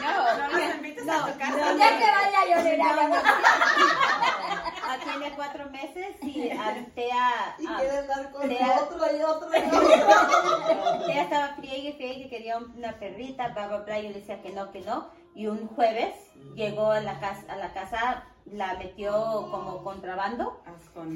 know. 0.00 0.20
No 0.38 0.44
las 0.58 0.74
invites 0.76 1.06
a 1.10 1.12
tu 1.26 1.32
casa. 1.38 1.64
Ya 1.76 1.88
que 1.98 2.08
vaya 2.10 2.40
yo 2.48 2.56
le 2.62 2.72
Ah, 4.92 4.98
tiene 5.02 5.34
cuatro 5.36 5.70
meses 5.70 6.16
y 6.22 6.32
Tea, 6.94 7.56
Y 7.58 7.66
ah, 7.66 7.76
quieren 7.78 8.06
dar 8.08 8.30
con 8.32 8.48
Tea- 8.48 8.80
otro 8.82 9.16
y 9.16 9.22
otro 9.22 9.48
y 9.52 9.60
otro. 9.76 11.08
Ella 11.08 11.22
estaba 11.22 11.54
friegue, 11.56 11.92
friegue, 11.94 12.22
que 12.24 12.28
quería 12.28 12.58
una 12.58 12.98
perrita, 12.98 13.48
bla, 13.48 13.68
bla, 13.68 13.76
bla. 13.78 14.00
Yo 14.00 14.08
le 14.08 14.14
decía 14.20 14.42
que 14.42 14.50
no, 14.50 14.70
que 14.70 14.80
no. 14.80 15.08
Y 15.34 15.46
un 15.46 15.68
jueves 15.68 16.14
llegó 16.54 16.90
a 16.90 17.00
la 17.00 17.20
casa, 17.20 17.44
a 17.48 17.56
la 17.56 17.72
casa 17.72 18.24
la 18.46 18.74
metió 18.74 19.12
como 19.50 19.84
contrabando. 19.84 20.60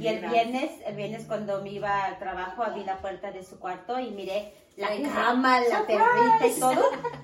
Y 0.01 0.07
el 0.07 0.21
viernes, 0.31 0.71
el 0.87 0.95
viernes 0.95 1.25
cuando 1.27 1.61
me 1.63 1.71
iba 1.71 2.05
al 2.05 2.19
trabajo, 2.19 2.63
abrí 2.63 2.85
la 2.85 2.99
puerta 2.99 3.33
de 3.33 3.43
su 3.45 3.59
cuarto 3.59 3.99
y 3.99 4.11
miré 4.13 4.55
la 4.77 4.89
cama, 5.13 5.61
la 5.61 5.87
perrita 5.87 6.47
y 6.47 6.61
todo. 6.61 6.83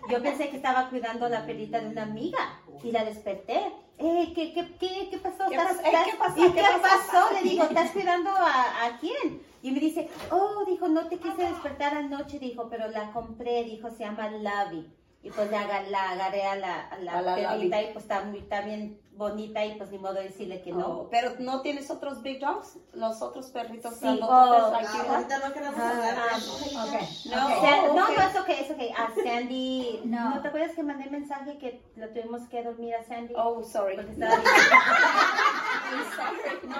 Yo 0.08 0.22
pensé 0.22 0.50
que 0.50 0.56
estaba 0.56 0.88
cuidando 0.88 1.28
la 1.28 1.46
perrita 1.46 1.80
de 1.80 1.88
una 1.88 2.02
amiga 2.02 2.38
y 2.82 2.90
la 2.90 3.04
desperté. 3.04 3.72
Eh, 4.02 4.32
¿qué, 4.34 4.52
qué, 4.54 4.74
qué, 4.78 5.08
qué 5.10 5.18
pasó? 5.18 5.44
¿Qué 5.48 5.56
¿Estás-? 5.56 5.78
Eh, 5.78 5.82
estás- 5.84 6.06
¿qué 6.06 6.16
pasó? 6.16 6.46
¿Y 6.46 6.52
¿Qué 6.52 6.60
pasó? 6.62 6.82
pasó? 6.82 7.34
Le 7.34 7.42
digo, 7.42 7.64
¿estás 7.70 7.90
cuidando 7.90 8.30
a, 8.30 8.86
a 8.86 8.98
quién? 8.98 9.42
Y 9.62 9.70
me 9.72 9.80
dice, 9.80 10.08
oh, 10.30 10.64
dijo, 10.66 10.88
no 10.88 11.06
te 11.08 11.18
quise 11.18 11.42
despertar 11.42 11.94
anoche, 11.94 12.38
dijo, 12.38 12.68
pero 12.70 12.88
la 12.88 13.12
compré, 13.12 13.64
dijo, 13.64 13.90
se 13.90 13.98
llama 14.04 14.30
Lavi. 14.30 14.90
Y 15.22 15.30
pues 15.30 15.50
la, 15.50 15.82
la 15.82 16.10
agarré 16.12 16.44
a 16.44 16.56
la, 16.56 16.80
a 16.88 16.96
la, 16.98 17.12
A 17.18 17.20
la 17.20 17.34
perrita 17.34 17.82
y 17.82 17.92
pues 17.92 18.04
está, 18.04 18.22
muy, 18.22 18.38
está 18.38 18.62
bien 18.62 18.98
bonita 19.20 19.62
y 19.64 19.74
pues 19.76 19.90
ni 19.92 19.98
modo 19.98 20.14
de 20.14 20.22
decirle 20.24 20.62
que 20.62 20.72
no. 20.72 20.86
Oh, 20.86 21.08
pero 21.10 21.34
no 21.38 21.60
tienes 21.60 21.90
otros 21.90 22.22
big 22.22 22.40
dogs, 22.40 22.78
los 22.94 23.20
otros 23.20 23.46
perritos 23.50 23.94
Sí, 23.94 24.00
grandotes, 24.00 24.28
oh, 24.32 24.70
like 24.72 24.88
Ah, 24.90 25.04
ahorita 25.14 25.38
no 25.46 25.52
queremos 25.52 25.78
hablar 25.78 26.14
de 26.14 26.20
Ah, 26.20 26.36
eso. 26.36 26.58
No, 26.72 26.84
Ok. 26.84 27.60
Sa- 27.60 27.90
Oh, 27.90 27.94
no, 27.96 28.04
ok. 28.04 28.10
no, 28.16 28.22
es 28.22 28.36
ok, 28.36 28.48
es 28.48 28.70
ok. 28.70 28.80
A 28.98 29.12
Sandy, 29.22 30.00
No. 30.06 30.30
no. 30.36 30.40
te 30.42 30.48
acuerdas 30.48 30.72
que 30.74 30.82
mandé 30.82 31.08
mensaje 31.10 31.58
que 31.58 31.82
lo 31.96 32.08
tuvimos 32.08 32.48
que 32.48 32.62
dormir 32.64 32.94
a 32.94 33.04
Sandy? 33.04 33.34
Oh, 33.36 33.62
sorry. 33.62 33.96
Porque 33.96 34.12
estaba 34.12 34.36
bien. 34.36 34.46
I'm 35.90 36.04
sorry. 36.16 36.38
No. 36.66 36.76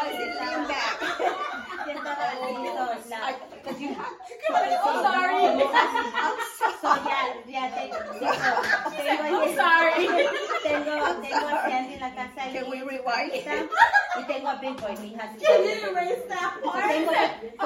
I 0.00 0.10
didn't 0.10 0.40
lean 0.40 0.66
back. 0.66 1.77
Ya 2.08 2.14
estaba 2.14 2.48
listo, 2.48 3.10
la- 3.10 3.32
Because 3.58 3.80
you 3.80 3.88
have. 3.94 4.14
Oh, 4.84 5.02
sorry. 5.02 5.44
So, 6.80 6.88
ya, 7.04 7.20
ya 7.46 7.68
tengo, 7.74 7.98
tengo, 8.18 8.38
tengo, 8.96 9.38
tengo, 10.62 10.94
tengo 11.20 11.46
a 11.48 11.68
Sandy 11.68 11.94
en 11.94 12.00
la 12.00 12.10
casa 12.14 12.40
y, 12.48 12.52
Can 12.52 12.70
we 12.70 12.78
rewind? 12.82 13.32
y 13.34 14.22
tengo 14.26 14.48
a 14.48 14.54
Big 14.56 14.76
Boy, 14.80 14.94
mi 15.02 15.08
hija. 15.12 15.28
Can 15.42 15.64
you 15.64 15.90
erase 15.90 16.22
that 16.28 16.62
part? 16.62 16.88
Tengo, 16.88 17.12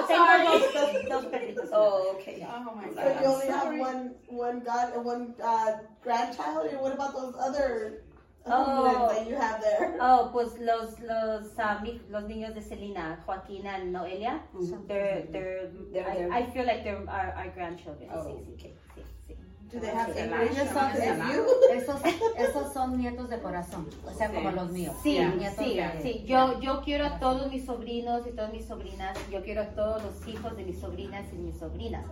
tengo 0.08 0.32
dos, 0.44 0.62
dos, 0.72 0.90
dos 1.08 1.24
perritos. 1.26 1.68
Oh, 1.72 2.14
okay. 2.16 2.46
Oh 2.48 2.74
my 2.74 2.88
God. 2.88 2.96
So 2.96 3.20
you 3.20 3.26
only 3.26 3.46
God. 3.46 3.54
have 3.54 3.78
one, 3.78 4.14
one 4.28 4.60
god, 4.64 5.04
one 5.04 5.34
uh, 5.44 5.72
grandchild, 6.02 6.66
and 6.70 6.80
what 6.80 6.92
about 6.94 7.12
those 7.14 7.34
other 7.38 8.02
Oh. 8.44 8.64
homeless 8.64 9.18
that 9.18 9.28
you 9.28 9.36
have 9.36 9.60
there? 9.60 9.96
Oh, 10.00 10.30
pues 10.32 10.58
los 10.58 10.98
los 11.00 11.52
mi- 11.82 12.00
los 12.10 12.24
niños 12.24 12.54
de 12.54 12.62
Selena, 12.62 13.20
Joaquina 13.24 13.76
and 13.76 13.92
Noelia, 13.92 14.40
they're 14.88 15.26
they're, 15.30 15.70
They're- 15.92 16.06
I, 16.08 16.16
they're- 16.16 16.32
I 16.32 16.46
feel 16.52 16.66
like 16.66 16.82
they're 16.82 16.98
our, 17.08 17.32
our 17.36 17.50
grandchildren. 17.54 18.10
Oh, 18.12 18.24
sí, 18.24 18.32
sí, 18.44 18.54
okay. 18.54 18.74
sí, 18.96 19.02
sí. 19.28 19.34
Do 19.72 19.80
they 19.80 19.90
have 19.90 20.10
Okay. 20.10 20.24
English 20.24 20.58
esos, 21.72 22.00
esos 22.36 22.72
son 22.74 22.98
nietos 22.98 23.30
de 23.30 23.38
corazón, 23.40 23.88
o 24.04 24.10
sea, 24.12 24.28
como 24.30 24.50
los 24.50 24.70
míos. 24.70 24.94
Sí, 25.02 25.18
nietos 25.18 25.64
sí, 25.64 25.76
de- 25.76 26.02
sí. 26.02 26.24
Yo, 26.26 26.60
yo 26.60 26.82
quiero 26.82 27.06
a 27.06 27.18
todos 27.20 27.50
mis 27.50 27.64
sobrinos 27.64 28.26
y 28.26 28.32
todas 28.32 28.52
mis 28.52 28.66
sobrinas. 28.66 29.16
Yo 29.30 29.42
quiero 29.42 29.62
a 29.62 29.66
todos 29.68 30.02
los 30.02 30.26
hijos 30.28 30.56
de 30.56 30.64
mis 30.64 30.78
sobrinas 30.80 31.24
y 31.32 31.36
mis 31.36 31.56
sobrinas. 31.58 32.04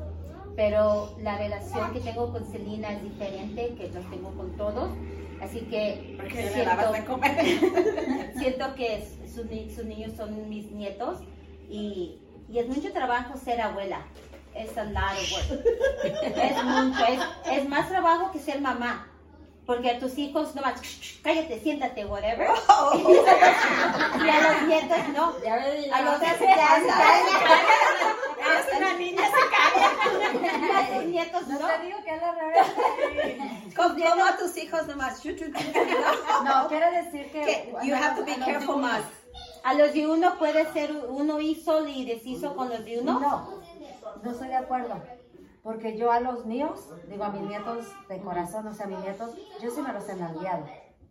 Pero 0.57 1.15
la 1.21 1.37
relación 1.39 1.93
que 1.93 2.01
tengo 2.01 2.33
con 2.33 2.45
Selena 2.51 2.93
es 2.93 3.03
diferente 3.03 3.75
que 3.77 3.89
los 3.89 4.09
tengo 4.11 4.31
con 4.31 4.51
todos. 4.57 4.91
Así 5.41 5.61
que 5.61 6.17
Porque 6.17 6.43
de 6.43 7.05
comer. 7.05 8.35
siento 8.39 8.75
que 8.75 9.07
sus, 9.27 9.47
sus 9.75 9.85
niños 9.85 10.13
son 10.17 10.49
mis 10.49 10.71
nietos 10.71 11.21
y, 11.69 12.19
y 12.49 12.59
es 12.59 12.69
mucho 12.69 12.93
trabajo 12.93 13.39
ser 13.39 13.61
abuela. 13.61 14.07
Es 14.55 14.77
a 14.77 14.85
lot 14.85 15.13
of 15.13 15.33
work. 15.33 15.65
Es 16.05 16.65
mucho, 16.65 17.05
es, 17.07 17.59
es 17.59 17.69
más 17.69 17.89
trabajo 17.89 18.33
que 18.33 18.39
ser 18.39 18.61
mamá. 18.61 19.10
Porque 19.67 19.91
a 19.91 19.99
tus 19.99 20.19
hijos 20.19 20.55
no 20.55 20.63
más, 20.63 20.81
cállate, 21.23 21.61
siéntate, 21.61 22.05
whatever. 22.05 22.49
y 24.25 24.29
a 24.29 24.41
los 24.41 24.63
nietos 24.67 25.09
no. 25.15 25.35
A 25.49 26.03
los 26.03 26.23
Es 28.41 28.77
una 28.77 28.95
niña 28.95 29.23
a 30.77 30.87
tus 30.89 31.05
nietos 31.05 31.47
no. 31.47 31.59
te 31.59 31.79
digo 31.87 31.99
que 32.05 32.15
es 32.15 32.21
la. 32.21 32.35
¿Cómo, 33.77 33.95
cómo 33.95 34.25
a 34.25 34.37
tus 34.37 34.57
hijos 34.57 34.87
nomás? 34.87 35.25
No, 35.25 36.69
quiere 36.69 37.03
decir 37.03 37.31
que... 37.31 37.41
Que 37.41 37.75
You 37.85 37.95
have 37.95 38.17
to 38.17 38.25
be 38.25 38.37
careful 38.37 38.79
más. 38.79 39.03
A 39.63 39.75
los 39.75 39.93
de 39.93 40.07
uno 40.07 40.39
puede 40.39 40.71
ser 40.73 40.91
uno 41.09 41.41
hizo 41.41 41.87
y 41.87 42.05
deshizo 42.05 42.57
con 42.57 42.71
los 42.71 42.85
de 42.85 43.01
uno. 43.01 43.21
No, 43.21 43.61
no 44.23 44.31
estoy 44.31 44.49
de 44.49 44.57
acuerdo. 44.57 45.01
Porque 45.63 45.97
yo 45.97 46.11
a 46.11 46.21
los 46.21 46.47
míos, 46.47 46.89
digo 47.09 47.25
a 47.25 47.31
mis 47.31 47.43
nietos 47.43 47.87
de 48.09 48.21
corazón, 48.21 48.67
o 48.67 48.73
sea, 48.75 48.87
a 48.87 48.89
mis 48.89 48.99
nietos, 49.01 49.35
yo 49.63 49.71
sí 49.71 49.83
me 49.83 49.93
los 49.93 50.09
he 50.09 50.15
nalgueado. 50.17 50.67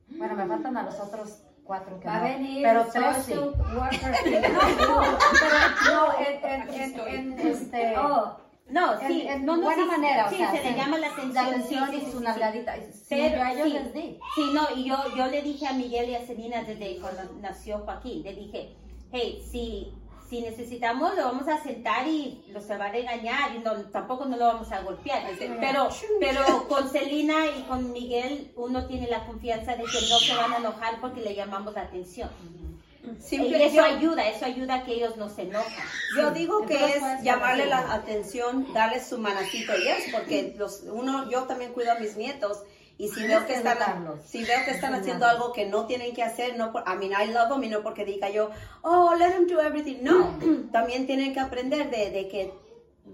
Bueno, 0.07 0.35
me 0.35 0.47
faltan 0.47 0.75
a 0.77 0.83
los 0.83 0.99
otros 0.99 1.43
cuatro 1.63 1.99
que 1.99 2.07
Va 2.07 2.17
no. 2.17 2.23
venir 2.23 2.63
pero 2.63 2.85
tres 2.91 3.17
sí. 3.25 3.33
No, 3.35 3.51
pero 4.31 4.49
no, 5.85 6.19
en, 6.19 6.43
en, 6.43 6.69
en, 6.69 6.99
en, 7.07 7.47
este... 7.47 7.95
Oh, 7.97 8.37
no, 8.69 8.99
sí, 8.99 9.25
en, 9.27 9.45
no, 9.45 9.57
no, 9.57 9.63
buena 9.63 9.83
sí, 9.83 9.89
manera, 9.89 10.25
o 10.25 10.29
sí, 10.29 10.37
sea, 10.37 10.51
se 10.51 10.63
le 10.63 10.75
llama 10.77 10.97
la 10.97 11.07
atención. 11.07 11.33
La 11.33 11.41
atención 11.49 11.89
sí, 11.89 12.03
y 12.07 12.11
su 12.11 12.19
nalgadita. 12.21 12.75
Sí, 12.75 13.05
Pero 13.09 13.35
yo 13.37 13.43
a 13.43 13.51
ellos 13.53 13.67
les 13.69 13.93
di. 13.93 14.19
sí, 14.35 14.51
no, 14.53 14.67
y 14.75 14.83
yo, 14.85 14.97
yo 15.15 15.27
le 15.27 15.41
dije 15.41 15.67
a 15.67 15.73
Miguel 15.73 16.09
y 16.09 16.15
a 16.15 16.25
Selena 16.25 16.63
desde 16.63 16.99
cuando 16.99 17.21
nació 17.39 17.79
Joaquín, 17.79 18.23
le 18.23 18.33
dije, 18.35 18.75
hey, 19.11 19.43
si, 19.49 19.93
si 20.29 20.41
necesitamos 20.41 21.15
lo 21.15 21.23
vamos 21.25 21.47
a 21.47 21.61
sentar 21.63 22.07
y 22.07 22.43
lo 22.51 22.61
se 22.61 22.77
va 22.77 22.85
a 22.85 22.91
regañar 22.91 23.55
y 23.55 23.59
no, 23.59 23.73
tampoco 23.85 24.25
no 24.25 24.37
lo 24.37 24.45
vamos 24.45 24.71
a 24.71 24.81
golpear. 24.81 25.23
Pero, 25.59 25.89
pero 26.19 26.67
con 26.67 26.89
Selena 26.91 27.47
y 27.47 27.63
con 27.63 27.91
Miguel 27.91 28.51
uno 28.55 28.85
tiene 28.85 29.07
la 29.07 29.25
confianza 29.25 29.71
de 29.75 29.83
que 29.83 29.99
no 30.09 30.19
se 30.19 30.35
van 30.35 30.53
a 30.53 30.57
enojar 30.57 31.01
porque 31.01 31.21
le 31.21 31.33
llamamos 31.33 31.73
la 31.73 31.81
atención. 31.81 32.29
Simple- 33.19 33.57
y 33.57 33.63
eso 33.63 33.75
yo- 33.77 33.83
ayuda, 33.85 34.27
eso 34.27 34.45
ayuda 34.45 34.75
a 34.75 34.83
que 34.83 34.93
ellos 34.93 35.17
no 35.17 35.29
se 35.29 35.43
enojen. 35.43 35.83
Yo 36.15 36.31
digo 36.31 36.65
que 36.67 36.75
Entonces, 36.75 37.01
es 37.17 37.23
llamarle 37.23 37.65
la 37.65 37.93
atención, 37.93 38.71
darle 38.73 39.03
su 39.03 39.17
manacito, 39.17 39.73
yes, 39.77 40.11
porque 40.13 40.53
los, 40.57 40.83
uno, 40.91 41.27
yo 41.29 41.43
también 41.45 41.71
cuido 41.73 41.91
a 41.93 41.95
mis 41.95 42.17
nietos 42.17 42.59
y 42.99 43.07
si 43.07 43.25
veo 43.25 43.45
que 43.47 43.53
están, 43.55 43.77
si 44.27 44.43
veo 44.43 44.65
que 44.65 44.71
están 44.71 44.93
haciendo 44.93 45.25
algo 45.25 45.53
que 45.53 45.65
no 45.65 45.87
tienen 45.87 46.13
que 46.13 46.21
hacer, 46.21 46.57
no 46.57 46.71
por, 46.73 46.83
I 46.85 46.97
mean, 46.97 47.13
I 47.13 47.31
love 47.33 47.49
them 47.49 47.63
y 47.63 47.69
no 47.69 47.81
porque 47.81 48.03
diga 48.05 48.29
yo, 48.29 48.51
oh, 48.83 49.15
let 49.17 49.31
them 49.31 49.47
do 49.47 49.59
everything, 49.61 49.99
no, 50.03 50.37
también 50.71 51.07
tienen 51.07 51.33
que 51.33 51.39
aprender 51.39 51.89
de, 51.89 52.11
de 52.11 52.27
que 52.27 52.53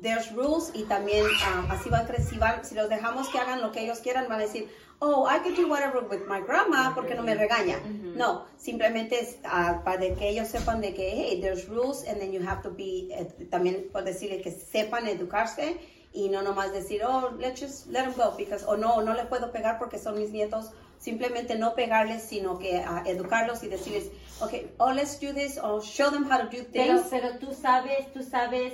there's 0.01 0.31
rules 0.33 0.71
y 0.73 0.83
también 0.83 1.23
ah, 1.43 1.67
así 1.69 1.89
van 1.89 2.07
cre- 2.07 2.19
si, 2.19 2.37
si 2.67 2.75
los 2.75 2.89
dejamos 2.89 3.29
que 3.29 3.37
hagan 3.37 3.61
lo 3.61 3.71
que 3.71 3.81
ellos 3.83 3.99
quieran, 3.99 4.27
van 4.27 4.39
a 4.39 4.43
decir, 4.43 4.67
oh, 4.99 5.27
I 5.29 5.39
can 5.43 5.53
do 5.55 5.67
whatever 5.69 6.03
with 6.09 6.25
my 6.27 6.41
grandma 6.41 6.93
porque 6.95 7.13
no 7.15 7.21
me 7.21 7.35
regaña. 7.35 7.79
No, 8.15 8.45
simplemente 8.57 9.19
es 9.19 9.37
ah, 9.43 9.81
para 9.85 9.99
que 9.99 10.29
ellos 10.29 10.47
sepan 10.47 10.81
de 10.81 10.93
que, 10.95 11.11
hey, 11.11 11.39
there's 11.41 11.67
rules 11.69 12.05
and 12.07 12.19
then 12.19 12.31
you 12.31 12.41
have 12.41 12.61
to 12.63 12.71
be, 12.71 13.09
eh, 13.11 13.25
también 13.51 13.87
por 13.91 14.03
decirle 14.03 14.41
que 14.41 14.51
sepan 14.51 15.07
educarse 15.07 15.77
y 16.15 16.29
no 16.29 16.41
nomás 16.41 16.71
decir, 16.71 17.03
oh, 17.05 17.29
let's 17.37 17.59
just 17.59 17.87
let 17.87 18.03
them 18.03 18.13
go, 18.15 18.33
because, 18.37 18.65
o 18.65 18.77
no, 18.77 19.01
no 19.01 19.13
le 19.13 19.25
puedo 19.25 19.51
pegar 19.51 19.77
porque 19.77 19.99
son 19.99 20.17
mis 20.17 20.31
nietos, 20.31 20.71
simplemente 20.97 21.57
no 21.57 21.75
pegarles, 21.75 22.23
sino 22.23 22.57
que 22.57 22.77
ah, 22.77 23.03
educarlos 23.05 23.63
y 23.63 23.67
decirles, 23.67 24.09
okay, 24.39 24.71
oh, 24.77 24.91
let's 24.91 25.19
do 25.19 25.33
this, 25.33 25.57
or 25.57 25.81
show 25.83 26.09
them 26.09 26.23
how 26.23 26.37
to 26.37 26.45
do 26.45 26.63
Pero, 26.71 26.99
things. 26.99 27.07
pero 27.09 27.37
tú 27.37 27.53
sabes, 27.53 28.11
tú 28.13 28.23
sabes 28.23 28.73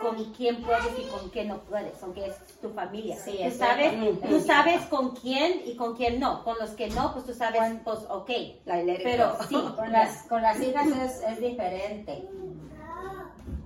con 0.00 0.32
quién 0.32 0.62
puedes 0.62 0.98
y 0.98 1.06
con 1.08 1.30
quién 1.30 1.48
no 1.48 1.60
puedes, 1.60 2.02
aunque 2.02 2.26
es 2.26 2.34
tu 2.60 2.70
familia. 2.70 3.16
Sí, 3.24 3.36
tú 3.38 3.44
es 3.44 3.56
sabes, 3.56 3.92
verdad. 4.00 4.28
tú 4.28 4.40
sabes 4.40 4.82
con 4.86 5.14
quién 5.14 5.62
y 5.64 5.76
con 5.76 5.94
quién 5.96 6.18
no. 6.18 6.42
Con 6.42 6.58
los 6.58 6.70
que 6.70 6.88
no, 6.90 7.12
pues 7.12 7.24
tú 7.24 7.32
sabes, 7.34 7.62
pues 7.84 8.00
ok. 8.08 8.30
It 8.30 9.00
Pero 9.04 9.36
sí, 9.48 9.54
Con 9.76 9.92
las, 9.92 10.22
con 10.24 10.42
las 10.42 10.60
hijas 10.60 10.88
es, 10.88 11.22
es 11.22 11.40
diferente. 11.40 12.28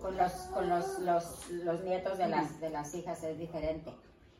Con 0.06 0.16
los, 0.16 0.32
con 0.32 0.68
los, 0.68 0.98
los, 1.00 1.50
los 1.50 1.80
nietos 1.82 2.16
de 2.18 2.28
las, 2.28 2.60
de 2.60 2.70
las 2.70 2.94
hijas 2.94 3.22
es 3.24 3.36
diferente. 3.38 3.92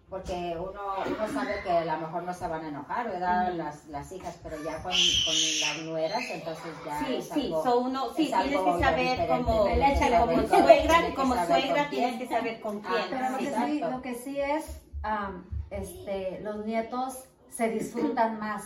Porque 0.08 0.56
uno, 0.56 0.80
uno 1.04 1.28
sabe 1.32 1.56
que 1.64 1.70
a 1.70 1.84
lo 1.84 1.98
mejor 2.06 2.22
no 2.22 2.32
se 2.32 2.46
van 2.46 2.64
a 2.64 2.68
enojar, 2.68 3.10
¿verdad? 3.10 3.52
Las, 3.54 3.86
las 3.88 4.12
hijas, 4.12 4.38
pero 4.40 4.56
ya 4.62 4.80
con, 4.84 4.92
con 4.92 5.34
las 5.60 5.82
nueras, 5.84 6.22
entonces 6.30 6.72
ya 6.84 6.98
Sí, 7.00 7.14
es 7.16 7.28
sí, 7.28 7.46
algo, 7.46 7.64
so 7.64 7.78
uno, 7.80 8.10
sí, 8.14 8.26
tienes 8.26 8.60
que 8.60 8.80
saber 8.80 9.26
como, 9.26 9.44
como 9.46 9.64
suegra, 9.64 9.88
tienes 9.88 11.08
que 11.08 11.14
como 11.16 11.34
saber 11.34 11.60
suegra 11.62 11.82
con 11.82 11.90
tienes 11.90 12.16
quién. 12.16 12.18
que 12.20 12.28
saber 12.28 12.60
con 12.60 12.82
Ah, 12.84 12.88
quién. 12.88 13.04
Pero 13.10 13.30
lo 13.30 13.38
sí. 13.38 13.44
que, 13.44 13.54
sí, 13.66 13.80
lo 13.80 14.02
que 14.02 14.14
sí 14.14 14.40
es, 14.40 14.80
am, 15.02 15.44
este, 15.70 16.40
los 16.42 16.64
nietos 16.64 17.24
se 17.50 17.70
disfrutan 17.70 18.38
más. 18.38 18.62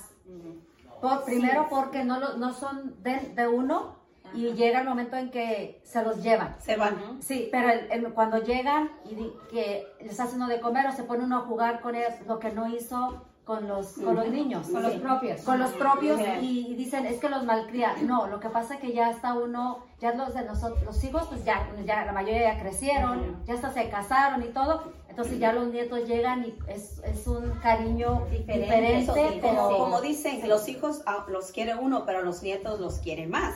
Por- 1.00 1.24
primero 1.24 1.68
porque 1.70 2.04
no, 2.04 2.20
lo- 2.20 2.36
no 2.36 2.52
son 2.52 3.02
de, 3.02 3.16
de 3.34 3.48
uno 3.48 3.96
y 4.34 4.52
llega 4.52 4.80
el 4.80 4.88
momento 4.88 5.16
en 5.16 5.30
que 5.30 5.80
se 5.84 6.02
los 6.02 6.22
llevan. 6.22 6.56
Se 6.60 6.76
van. 6.76 7.22
Sí, 7.22 7.48
pero 7.50 7.70
el- 7.70 7.90
el- 7.90 8.12
cuando 8.12 8.38
llegan 8.38 8.90
y 9.10 9.14
di- 9.14 9.32
que 9.50 9.86
les 10.00 10.18
hacen 10.20 10.36
uno 10.36 10.48
de 10.48 10.60
comer 10.60 10.86
o 10.86 10.92
se 10.92 11.04
pone 11.04 11.24
uno 11.24 11.38
a 11.38 11.40
jugar 11.40 11.80
con 11.80 11.94
ellos, 11.94 12.12
lo 12.26 12.38
que 12.38 12.50
no 12.50 12.68
hizo 12.68 13.24
con 13.44 13.66
los, 13.66 13.94
con 13.94 14.14
los 14.14 14.28
niños. 14.28 14.68
Con 14.68 14.82
los 14.82 14.92
propios. 14.94 15.40
Con 15.42 15.58
los 15.58 15.70
propios 15.72 16.20
y, 16.40 16.68
y 16.68 16.74
dicen, 16.76 17.04
es 17.06 17.18
que 17.18 17.28
los 17.28 17.42
malcría. 17.44 17.96
No, 18.02 18.28
lo 18.28 18.38
que 18.38 18.48
pasa 18.48 18.74
es 18.74 18.80
que 18.80 18.92
ya 18.92 19.10
está 19.10 19.34
uno, 19.34 19.84
ya 19.98 20.14
los 20.14 20.34
de 20.34 20.44
nosotros, 20.44 20.80
los 20.84 21.02
hijos, 21.02 21.26
pues 21.28 21.44
ya, 21.44 21.66
ya 21.84 22.04
la 22.04 22.12
mayoría 22.12 22.54
ya 22.54 22.60
crecieron, 22.60 23.42
ya 23.46 23.54
hasta 23.54 23.72
se 23.72 23.88
casaron 23.88 24.44
y 24.44 24.48
todo. 24.48 24.92
Entonces 25.08 25.40
ya 25.40 25.52
los 25.52 25.66
nietos 25.66 26.06
llegan 26.06 26.44
y 26.44 26.54
es, 26.68 27.00
es 27.04 27.26
un 27.26 27.50
cariño 27.60 28.24
Diferente, 28.30 28.98
diferente, 29.00 29.38
pero... 29.42 29.76
Como 29.76 30.00
dicen, 30.00 30.48
los 30.48 30.68
hijos 30.68 31.02
ah, 31.06 31.26
los 31.28 31.50
quiere 31.50 31.74
uno, 31.74 32.04
pero 32.06 32.22
los 32.22 32.44
nietos 32.44 32.78
los 32.78 32.98
quieren 33.00 33.30
más. 33.30 33.54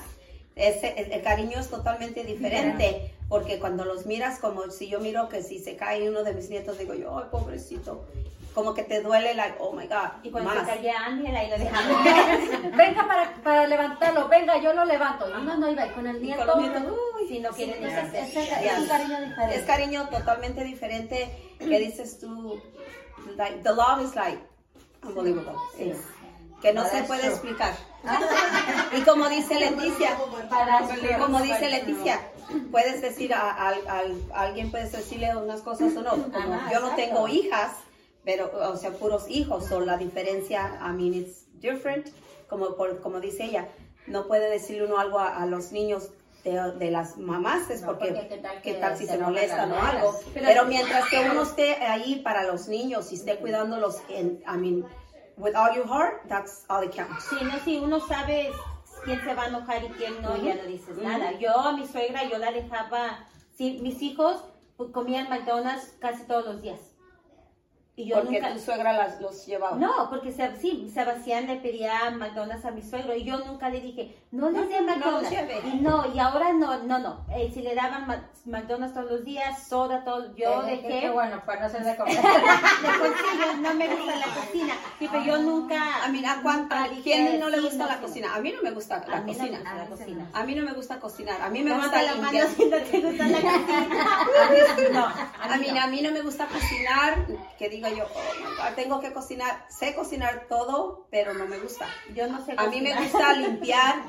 Ese, 0.56 0.94
el, 1.00 1.12
el 1.12 1.22
cariño 1.22 1.58
es 1.58 1.68
totalmente 1.68 2.22
diferente, 2.22 3.12
porque 3.28 3.58
cuando 3.58 3.84
los 3.84 4.06
miras, 4.06 4.38
como 4.38 4.70
si 4.70 4.88
yo 4.88 5.00
miro 5.00 5.28
que 5.28 5.42
si 5.42 5.58
se 5.58 5.76
cae 5.76 6.08
uno 6.08 6.22
de 6.22 6.32
mis 6.32 6.48
nietos, 6.48 6.78
digo 6.78 6.94
yo, 6.94 7.18
ay, 7.18 7.24
pobrecito, 7.30 8.04
como 8.54 8.72
que 8.72 8.84
te 8.84 9.00
duele, 9.02 9.34
like, 9.34 9.56
oh 9.58 9.72
my 9.72 9.88
God, 9.88 10.22
Y 10.22 10.30
cuando 10.30 10.50
más. 10.54 10.60
se 10.64 10.76
caía 10.76 11.06
Ángela 11.06 11.42
y 11.42 11.50
lo 11.50 11.58
dejamos. 11.58 12.04
venga 12.76 13.04
para, 13.04 13.34
para 13.42 13.66
levantarlo, 13.66 14.28
venga, 14.28 14.56
yo 14.62 14.72
lo 14.74 14.84
levanto. 14.84 15.28
Y 15.28 15.32
uno 15.42 15.56
no 15.56 15.68
iba, 15.72 15.88
con 15.92 16.06
el 16.06 16.22
nieto... 16.22 16.46
con 16.46 16.62
nietos, 16.62 16.82
uy, 17.20 17.26
si 17.28 17.40
no 17.40 17.48
Entonces, 17.48 17.94
hacer. 17.98 18.24
es, 18.24 18.36
es 18.36 18.64
Ya. 18.64 18.78
un 18.80 18.86
cariño 18.86 19.20
diferente. 19.22 19.56
es 19.56 19.62
cariño 19.64 20.08
totalmente 20.08 20.62
diferente 20.62 21.36
que 21.58 21.78
dices 21.80 22.20
tú, 22.20 22.62
like, 23.36 23.56
the 23.64 23.70
love 23.70 24.00
is 24.04 24.14
like 24.14 24.38
unbelievable. 25.02 25.54
Es- 25.76 25.98
que 26.64 26.72
no 26.72 26.84
se 26.88 27.02
puede 27.04 27.26
explicar. 27.26 27.74
y 28.96 29.02
como 29.02 29.28
dice 29.28 29.54
Leticia, 29.60 30.16
como 31.18 31.40
dice 31.42 31.68
Leticia, 31.68 32.20
puedes 32.70 33.02
decir 33.02 33.34
a, 33.34 33.50
a- 33.50 33.68
a- 33.70 34.02
a 34.34 34.40
alguien, 34.42 34.70
puedes 34.70 34.92
decirle 34.92 35.36
unas 35.36 35.60
cosas 35.60 35.94
o 35.96 36.00
no. 36.02 36.10
Como 36.10 36.54
Ajá, 36.54 36.72
yo 36.72 36.80
no 36.80 36.94
tengo 36.94 37.28
hijas, 37.28 37.72
pero, 38.24 38.50
o 38.70 38.76
sea, 38.78 38.92
puros 38.92 39.26
hijos, 39.28 39.70
o 39.72 39.80
la 39.80 39.98
diferencia, 39.98 40.78
I 40.80 40.92
mean, 40.94 41.12
it's 41.12 41.44
different, 41.60 42.08
como, 42.48 42.74
por, 42.76 43.00
como 43.02 43.20
dice 43.20 43.44
ella, 43.44 43.68
no 44.06 44.26
puede 44.26 44.48
decirle 44.50 44.86
uno 44.86 44.98
algo 44.98 45.18
a, 45.18 45.42
a 45.42 45.46
los 45.46 45.70
niños 45.72 46.08
de, 46.44 46.52
de 46.78 46.90
las 46.90 47.18
mamás, 47.18 47.68
es 47.68 47.82
No, 47.82 47.88
porque, 47.88 48.12
porque 48.12 48.28
qué 48.28 48.36
tal 48.38 48.62
qué 48.62 48.74
tal 48.74 48.96
si 48.96 49.06
se 49.06 49.18
molestan 49.18 49.70
o 49.72 49.80
algo. 49.82 50.18
Pero, 50.32 50.64
mientras 50.64 51.08
que 51.10 51.20
uno 51.30 51.42
esté 51.42 51.74
ahí 51.84 52.20
para 52.24 52.44
los 52.44 52.68
niños 52.68 53.12
y 53.12 53.16
esté 53.16 53.36
cuidándolos, 53.36 53.98
en, 54.08 54.42
I 54.46 54.56
mean, 54.58 54.84
with 55.36 55.54
all 55.54 55.74
your 55.74 55.86
heart, 55.86 56.22
that's 56.28 56.64
all 56.68 56.82
it 56.82 56.92
counts. 56.92 57.24
Sí, 57.28 57.36
no, 57.42 57.58
sí, 57.64 57.78
uno 57.82 58.00
sabe 58.00 58.52
quién 59.04 59.20
se 59.22 59.34
va 59.34 59.44
a 59.44 59.48
enojar 59.48 59.84
y 59.84 59.88
quién 59.88 60.20
no, 60.22 60.36
ya 60.36 60.54
no 60.54 60.64
dices 60.64 60.96
nada. 60.98 61.32
Yo 61.38 61.58
a 61.58 61.72
mi 61.72 61.86
suegra, 61.86 62.24
yo 62.28 62.38
la 62.38 62.50
dejaba, 62.52 63.26
sí, 63.56 63.78
mis 63.82 64.00
hijos 64.02 64.42
comían 64.92 65.28
McDonald's 65.28 65.94
casi 66.00 66.24
todos 66.24 66.44
los 66.46 66.62
días. 66.62 66.80
Y 67.96 68.06
yo 68.06 68.16
porque 68.16 68.40
nunca... 68.40 68.52
tu 68.54 68.58
suegra 68.58 68.92
las, 68.92 69.20
los 69.20 69.46
llevaba. 69.46 69.76
No, 69.76 70.10
porque 70.10 70.32
se, 70.32 70.56
sí, 70.56 70.90
Sebastián 70.92 71.46
le 71.46 71.56
pedía 71.56 72.10
McDonald's 72.10 72.64
a 72.64 72.72
mi 72.72 72.82
suegro 72.82 73.14
y 73.14 73.22
yo 73.22 73.38
nunca 73.44 73.68
le 73.68 73.80
dije, 73.80 74.16
no 74.32 74.50
le 74.50 74.66
dé 74.66 74.80
McDonald's. 74.82 75.30
lleve. 75.30 75.60
y 75.72 75.76
no, 75.80 76.12
y 76.12 76.18
ahora 76.18 76.52
no, 76.52 76.78
no, 76.82 76.98
no. 76.98 77.24
Eh, 77.36 77.52
si 77.54 77.62
le 77.62 77.76
daban 77.76 78.06
McDonald's 78.46 78.94
todos 78.94 79.08
los 79.12 79.24
días, 79.24 79.68
soda, 79.68 80.02
todo, 80.02 80.34
yo 80.34 80.64
Eh, 80.66 80.82
dejé. 80.82 81.00
qué- 81.02 81.10
bueno, 81.10 81.40
para 81.46 81.60
no 81.62 81.68
ser 81.70 81.84
de 81.84 81.96
comer. 81.96 82.16
De 82.84 82.98
cocina, 82.98 83.52
no 83.60 83.74
me 83.74 83.86
gusta 83.88 84.16
la 84.16 84.26
cocina. 84.34 84.74
Sí, 84.98 85.08
pero 85.12 85.24
yo 85.24 85.38
nunca. 85.38 86.04
A 86.04 86.08
mí, 86.08 86.20
¿a, 86.24 86.42
cuán- 86.42 86.62
nunca 86.62 86.82
a 86.84 86.88
dije, 86.88 87.02
quién 87.04 87.38
no 87.38 87.48
le 87.48 87.60
gusta 87.60 87.86
la 87.86 88.00
cocina? 88.00 88.34
A 88.34 88.40
mí 88.40 88.52
no 88.52 88.60
me 88.62 88.72
gusta 88.72 89.04
la 89.06 89.20
no 89.20 89.26
cocina. 89.26 89.58
gusta 89.60 89.74
la 89.76 89.86
cocina. 89.86 90.30
A 90.34 90.42
mí 90.44 90.54
no 90.56 90.62
me 90.64 90.72
gusta 90.72 90.98
cocinar. 90.98 91.40
A 91.40 91.48
mí 91.48 91.62
me 91.62 91.74
gusta 91.76 92.02
la 92.02 92.14
mano 92.16 92.38
si 92.56 92.64
no 92.64 92.76
te 92.76 93.00
gusta 93.00 93.28
la 93.28 93.40
cocina. 93.40 94.90
no, 94.92 95.06
A 95.54 95.56
mí, 95.58 95.78
a 95.78 95.86
mí 95.86 96.02
no 96.02 96.10
me 96.10 96.22
gusta 96.22 96.46
cocinar, 96.48 97.24
que 97.56 97.68
yo, 97.90 98.04
oh 98.04 98.48
my 98.48 98.56
God, 98.56 98.74
tengo 98.74 99.00
que 99.00 99.12
cocinar. 99.12 99.66
Sé 99.68 99.94
cocinar 99.94 100.46
todo, 100.48 101.06
pero 101.10 101.34
no 101.34 101.46
me 101.46 101.58
gusta. 101.58 101.86
Yo 102.14 102.26
no 102.26 102.44
sé 102.44 102.54
A 102.56 102.66
mí 102.66 102.80
me 102.80 102.94
gusta 102.94 103.32
limpiar, 103.36 104.02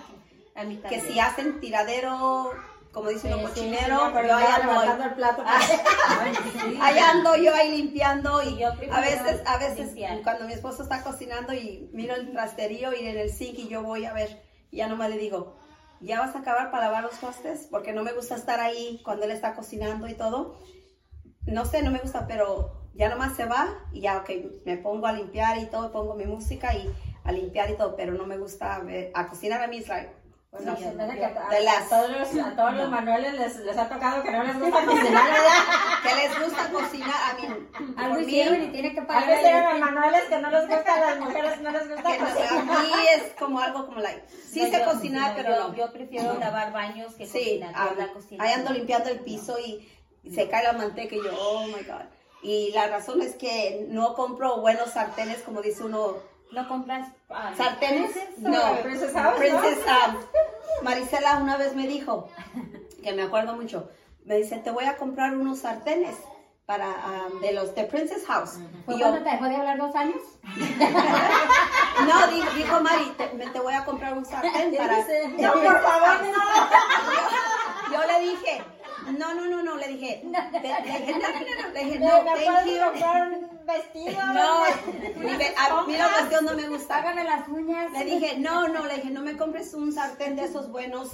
A 0.55 0.63
mí 0.63 0.81
que 0.87 1.01
si 1.01 1.19
hacen 1.19 1.59
tiradero, 1.59 2.51
como 2.91 3.09
dicen 3.09 3.31
los 3.31 3.41
cochineros, 3.49 4.03
sí, 4.03 4.11
pero 4.13 4.27
yo 4.27 4.39
ya 4.39 4.55
ando, 4.55 5.03
el 5.03 5.13
plato. 5.15 5.43
ando 7.11 7.35
yo 7.35 7.53
ahí 7.53 7.75
limpiando 7.75 8.41
y 8.41 8.57
Yo 8.57 8.69
a 8.91 9.01
veces, 9.01 9.41
a 9.45 9.57
veces 9.57 9.87
limpiar. 9.87 10.21
cuando 10.23 10.45
mi 10.45 10.53
esposo 10.53 10.83
está 10.83 11.03
cocinando 11.03 11.53
y 11.53 11.89
miro 11.91 12.15
el 12.15 12.31
trasterío 12.31 12.93
y 12.93 13.05
en 13.05 13.17
el 13.17 13.31
sink 13.31 13.59
y 13.59 13.67
yo 13.67 13.83
voy 13.83 14.05
a 14.05 14.13
ver, 14.13 14.41
y 14.71 14.77
ya 14.77 14.87
nomás 14.87 15.09
le 15.09 15.17
digo, 15.17 15.57
¿ya 15.99 16.19
vas 16.19 16.35
a 16.35 16.39
acabar 16.39 16.71
para 16.71 16.85
lavar 16.85 17.03
los 17.03 17.19
trastes? 17.19 17.67
Porque 17.69 17.91
no 17.91 18.03
me 18.03 18.13
gusta 18.13 18.35
estar 18.35 18.59
ahí 18.59 19.01
cuando 19.03 19.25
él 19.25 19.31
está 19.31 19.55
cocinando 19.55 20.07
y 20.07 20.13
todo. 20.13 20.57
No 21.45 21.65
sé, 21.65 21.81
no 21.81 21.91
me 21.91 21.99
gusta, 21.99 22.27
pero 22.27 22.84
ya 22.95 23.09
nomás 23.09 23.35
se 23.35 23.45
va 23.45 23.67
y 23.91 24.01
ya, 24.01 24.17
ok, 24.17 24.29
me 24.65 24.77
pongo 24.77 25.05
a 25.07 25.11
limpiar 25.13 25.57
y 25.59 25.65
todo, 25.67 25.91
pongo 25.91 26.15
mi 26.15 26.25
música 26.25 26.73
y 26.73 26.89
a 27.23 27.31
limpiar 27.31 27.69
y 27.69 27.75
todo, 27.75 27.95
pero 27.95 28.13
no 28.13 28.25
me 28.25 28.37
gusta 28.37 28.79
ver, 28.79 29.11
a 29.13 29.27
cocinar 29.27 29.61
a 29.61 29.67
mí 29.67 29.77
es 29.77 29.87
like, 29.87 30.11
Bueno, 30.51 30.67
no, 30.67 30.73
hace 30.73 31.17
que 31.17 31.25
a, 31.25 31.49
de 31.49 31.67
a 31.69 31.89
todos 31.89 32.09
los, 32.11 32.45
a 32.45 32.55
todos 32.55 32.73
los 32.75 32.89
manuales 32.89 33.33
les, 33.33 33.57
les 33.57 33.77
ha 33.77 33.89
tocado 33.89 34.23
que 34.23 34.31
no 34.31 34.43
les 34.43 34.57
gusta 34.59 34.85
cocinar, 34.85 35.25
¿verdad? 35.25 35.63
que 36.03 36.15
les 36.15 36.39
gusta 36.39 36.69
cocinar, 36.71 37.15
a 37.31 37.33
mí, 37.33 37.67
Algo 37.97 38.19
hicieron 38.19 38.63
y 38.63 38.67
tiene 38.67 38.93
que 38.93 39.01
A 39.01 39.07
pagar. 39.07 39.27
veces 39.27 39.45
eran 39.45 39.71
los 39.71 39.79
manuales 39.91 40.23
que 40.29 40.37
no 40.39 40.49
les 40.51 40.67
gusta 40.69 40.93
a 40.93 40.99
las 41.01 41.19
mujeres, 41.19 41.61
no 41.61 41.71
les 41.71 41.89
gusta 41.89 42.11
que 42.11 42.19
no 42.19 42.25
cocinar. 42.27 42.59
a 42.77 42.81
mí 42.83 42.91
es 43.15 43.23
como 43.37 43.59
algo 43.59 43.85
como 43.87 43.99
like, 43.99 44.23
sí 44.29 44.61
No, 44.61 44.65
sé 44.67 44.79
yo- 44.79 44.85
cocinar, 44.91 45.29
no, 45.31 45.35
pero 45.35 45.49
yo, 45.55 45.67
no. 45.67 45.75
Yo 45.75 45.91
prefiero 45.91 46.39
lavar 46.39 46.71
baños 46.71 47.13
que 47.15 47.25
Sí, 47.25 47.39
cocinar. 47.39 47.73
ah, 47.75 47.89
yo 47.93 48.01
la 48.05 48.13
cocina. 48.13 48.43
ahí 48.43 48.53
ando 48.53 48.71
limpiando 48.71 49.09
el 49.09 49.19
piso 49.19 49.57
y 49.59 49.91
se 50.33 50.47
cae 50.47 50.63
la 50.63 50.73
manteca 50.73 51.15
y 51.15 51.23
yo, 51.23 51.31
oh 51.37 51.65
my 51.65 51.83
god. 51.83 52.05
Y 52.45 52.71
la 52.73 52.87
razón 52.87 53.23
es 53.23 53.33
que 53.33 53.87
no 53.89 54.13
compro 54.13 54.61
buenos 54.61 54.91
sartenes, 54.91 55.39
como 55.39 55.63
dice 55.63 55.83
uno, 55.83 56.17
¿No 56.51 56.67
compras 56.67 57.09
ah, 57.31 57.51
sartenes. 57.57 58.11
Princess 58.11 58.37
No, 58.37 58.77
Princess. 58.83 59.13
Princess, 59.35 59.79
um, 59.79 60.83
Marisela 60.83 61.37
una 61.37 61.57
vez 61.57 61.75
me 61.75 61.87
dijo, 61.87 62.29
que 63.03 63.13
me 63.13 63.23
acuerdo 63.23 63.55
mucho, 63.55 63.89
me 64.25 64.37
dice, 64.37 64.57
te 64.57 64.69
voy 64.69 64.85
a 64.85 64.95
comprar 64.95 65.35
unos 65.35 65.61
sartenes 65.61 66.15
para 66.67 66.87
um, 66.87 67.41
de 67.41 67.51
los 67.51 67.73
de 67.73 67.85
Princess 67.85 68.27
House. 68.27 68.59
¿Fue 68.85 68.93
Y 68.95 68.99
yo, 68.99 69.11
te 69.11 69.29
dejó 69.31 69.45
de 69.45 69.55
hablar 69.55 69.79
dos 69.79 69.95
años? 69.95 70.21
no, 72.07 72.27
dijo, 72.27 72.49
dijo 72.55 72.79
Mari, 72.79 73.11
te, 73.17 73.33
me- 73.33 73.47
te 73.47 73.59
voy 73.59 73.73
a 73.73 73.85
comprar 73.85 74.15
un 74.15 74.23
sartén 74.23 74.75
para... 74.77 74.99
No, 74.99 75.53
por 75.53 75.81
favor, 75.81 76.21
no. 76.25 77.91
Yo 77.91 78.05
le 78.05 78.19
dije, 78.19 78.63
no, 79.11 79.33
no, 79.33 79.45
no, 79.47 79.63
no, 79.63 79.75
le 79.77 79.87
dije, 79.89 80.23
te- 80.61 80.61
le 80.85 80.91
dije, 80.93 81.13
no, 81.13 81.19
no, 81.19 81.29
no, 81.61 81.73
le 81.73 81.83
dije, 81.85 81.99
¿Me 81.99 82.05
no, 82.05 82.23
thank 82.23 82.65
you. 82.65 83.47
vestido? 83.65 84.21
No, 84.33 84.63
a 85.57 85.83
mí 85.87 85.97
la 85.97 86.09
cuestión 86.09 86.45
no 86.45 86.53
me 86.53 86.67
gusta. 86.69 86.97
Hágame 86.97 87.23
las 87.23 87.47
uñas. 87.47 87.91
Le 87.91 88.05
dije, 88.05 88.37
no, 88.39 88.67
no, 88.67 88.85
le 88.85 88.95
dije, 88.95 89.09
no 89.09 89.21
me 89.21 89.37
compres 89.37 89.73
un 89.73 89.91
sartén 89.91 90.35
de 90.35 90.43
esos 90.45 90.69
buenos, 90.71 91.11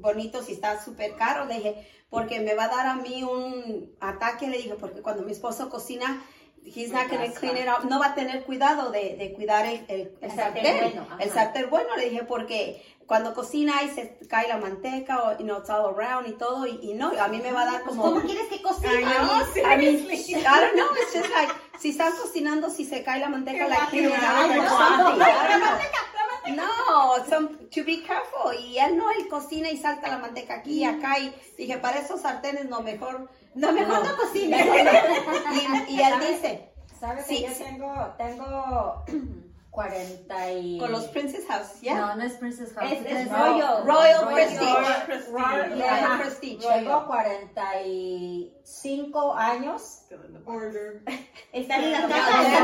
bonitos 0.00 0.48
y 0.48 0.52
está 0.52 0.82
súper 0.84 1.14
caro. 1.16 1.46
Le 1.46 1.54
dije, 1.54 1.88
porque 2.10 2.40
me 2.40 2.54
va 2.54 2.64
a 2.64 2.68
dar 2.68 2.86
a 2.86 2.94
mí 2.96 3.22
un 3.22 3.94
ataque, 4.00 4.48
le 4.48 4.58
dije, 4.58 4.74
porque 4.78 5.02
cuando 5.02 5.22
mi 5.22 5.32
esposo 5.32 5.68
cocina, 5.70 6.22
he's 6.64 6.90
not 6.90 7.08
gonna 7.10 7.30
clean 7.32 7.56
it 7.56 7.68
up, 7.68 7.84
no 7.88 7.98
va 7.98 8.06
a 8.06 8.14
tener 8.14 8.44
cuidado 8.44 8.90
de, 8.90 9.16
de 9.16 9.32
cuidar 9.34 9.66
el, 9.66 9.84
el, 9.88 10.12
el 10.20 10.30
sartén 10.30 10.64
sartén, 10.64 10.92
bueno, 10.92 11.06
el 11.20 11.30
sartén 11.30 11.70
bueno, 11.70 11.96
le 11.96 12.08
dije, 12.10 12.24
porque 12.24 12.82
cuando 13.06 13.34
cocina 13.34 13.82
y 13.82 13.90
se 13.90 14.16
cae 14.28 14.48
la 14.48 14.56
manteca, 14.56 15.22
o, 15.22 15.38
you 15.38 15.44
know, 15.44 15.58
it's 15.58 15.68
all 15.68 15.94
around 15.94 16.26
y 16.26 16.32
todo, 16.32 16.66
y, 16.66 16.78
y 16.82 16.94
no, 16.94 17.12
a 17.20 17.28
mí 17.28 17.38
me 17.38 17.52
va 17.52 17.62
a 17.62 17.66
dar 17.66 17.82
como... 17.82 18.02
¿Cómo 18.02 18.22
quieres 18.22 18.48
que 18.48 18.56
I 18.56 18.62
cocine? 18.62 19.04
know, 19.04 19.42
I 19.56 19.76
mean, 19.76 20.10
I 20.10 20.60
don't 20.60 20.74
know, 20.74 20.88
it's 21.02 21.12
just 21.12 21.30
like, 21.30 21.52
si 21.78 21.90
están 21.90 22.12
cocinando, 22.12 22.70
si 22.70 22.86
se 22.86 23.02
cae 23.02 23.20
la 23.20 23.28
manteca, 23.28 23.68
like, 23.68 23.94
I 23.94 24.08
don't 24.08 24.56
know. 24.58 25.94
No, 26.46 27.24
son, 27.28 27.68
to 27.70 27.84
be 27.84 28.02
careful. 28.02 28.54
Y 28.58 28.78
él 28.78 28.96
no, 28.96 29.10
él 29.10 29.28
cocina 29.28 29.70
y 29.70 29.78
salta 29.78 30.08
la 30.08 30.18
manteca 30.18 30.56
aquí 30.56 30.80
y 30.80 30.84
acá. 30.84 31.18
Y 31.18 31.34
dije, 31.56 31.78
para 31.78 31.98
esos 31.98 32.20
sartenes, 32.20 32.66
no, 32.68 32.82
mejor. 32.82 33.30
No, 33.54 33.72
mejor 33.72 34.04
no 34.06 34.16
cocine. 34.16 34.56
Y, 35.88 35.92
y 35.94 36.00
él 36.02 36.14
dice, 36.20 36.72
¿Sabes 36.98 37.26
Sí, 37.26 37.44
que 37.44 37.50
yo 37.50 37.56
tengo, 37.64 37.92
tengo 38.18 39.04
40 39.70 40.50
y... 40.52 40.78
con 40.78 40.92
los 40.92 41.04
Princess 41.08 41.44
House, 41.48 41.80
¿ya? 41.82 41.94
No, 41.96 42.14
no 42.16 42.22
es 42.24 42.34
Princess 42.34 42.72
House. 42.74 42.90
Es, 42.92 43.04
es 43.06 43.30
no. 43.30 43.36
Royal. 43.36 43.84
Royal 43.86 44.24
Royal 44.24 44.34
Prestige. 44.34 44.64
Royal- 45.30 45.70
Royal 45.72 46.04
Ajá. 46.04 46.18
Prestige. 46.22 46.66
Tengo 46.68 47.06
45 47.06 49.34
años. 49.34 50.03
Están 51.52 51.84
en 51.84 51.92
la 51.92 52.00
No, 52.00 52.08
casa. 52.08 52.60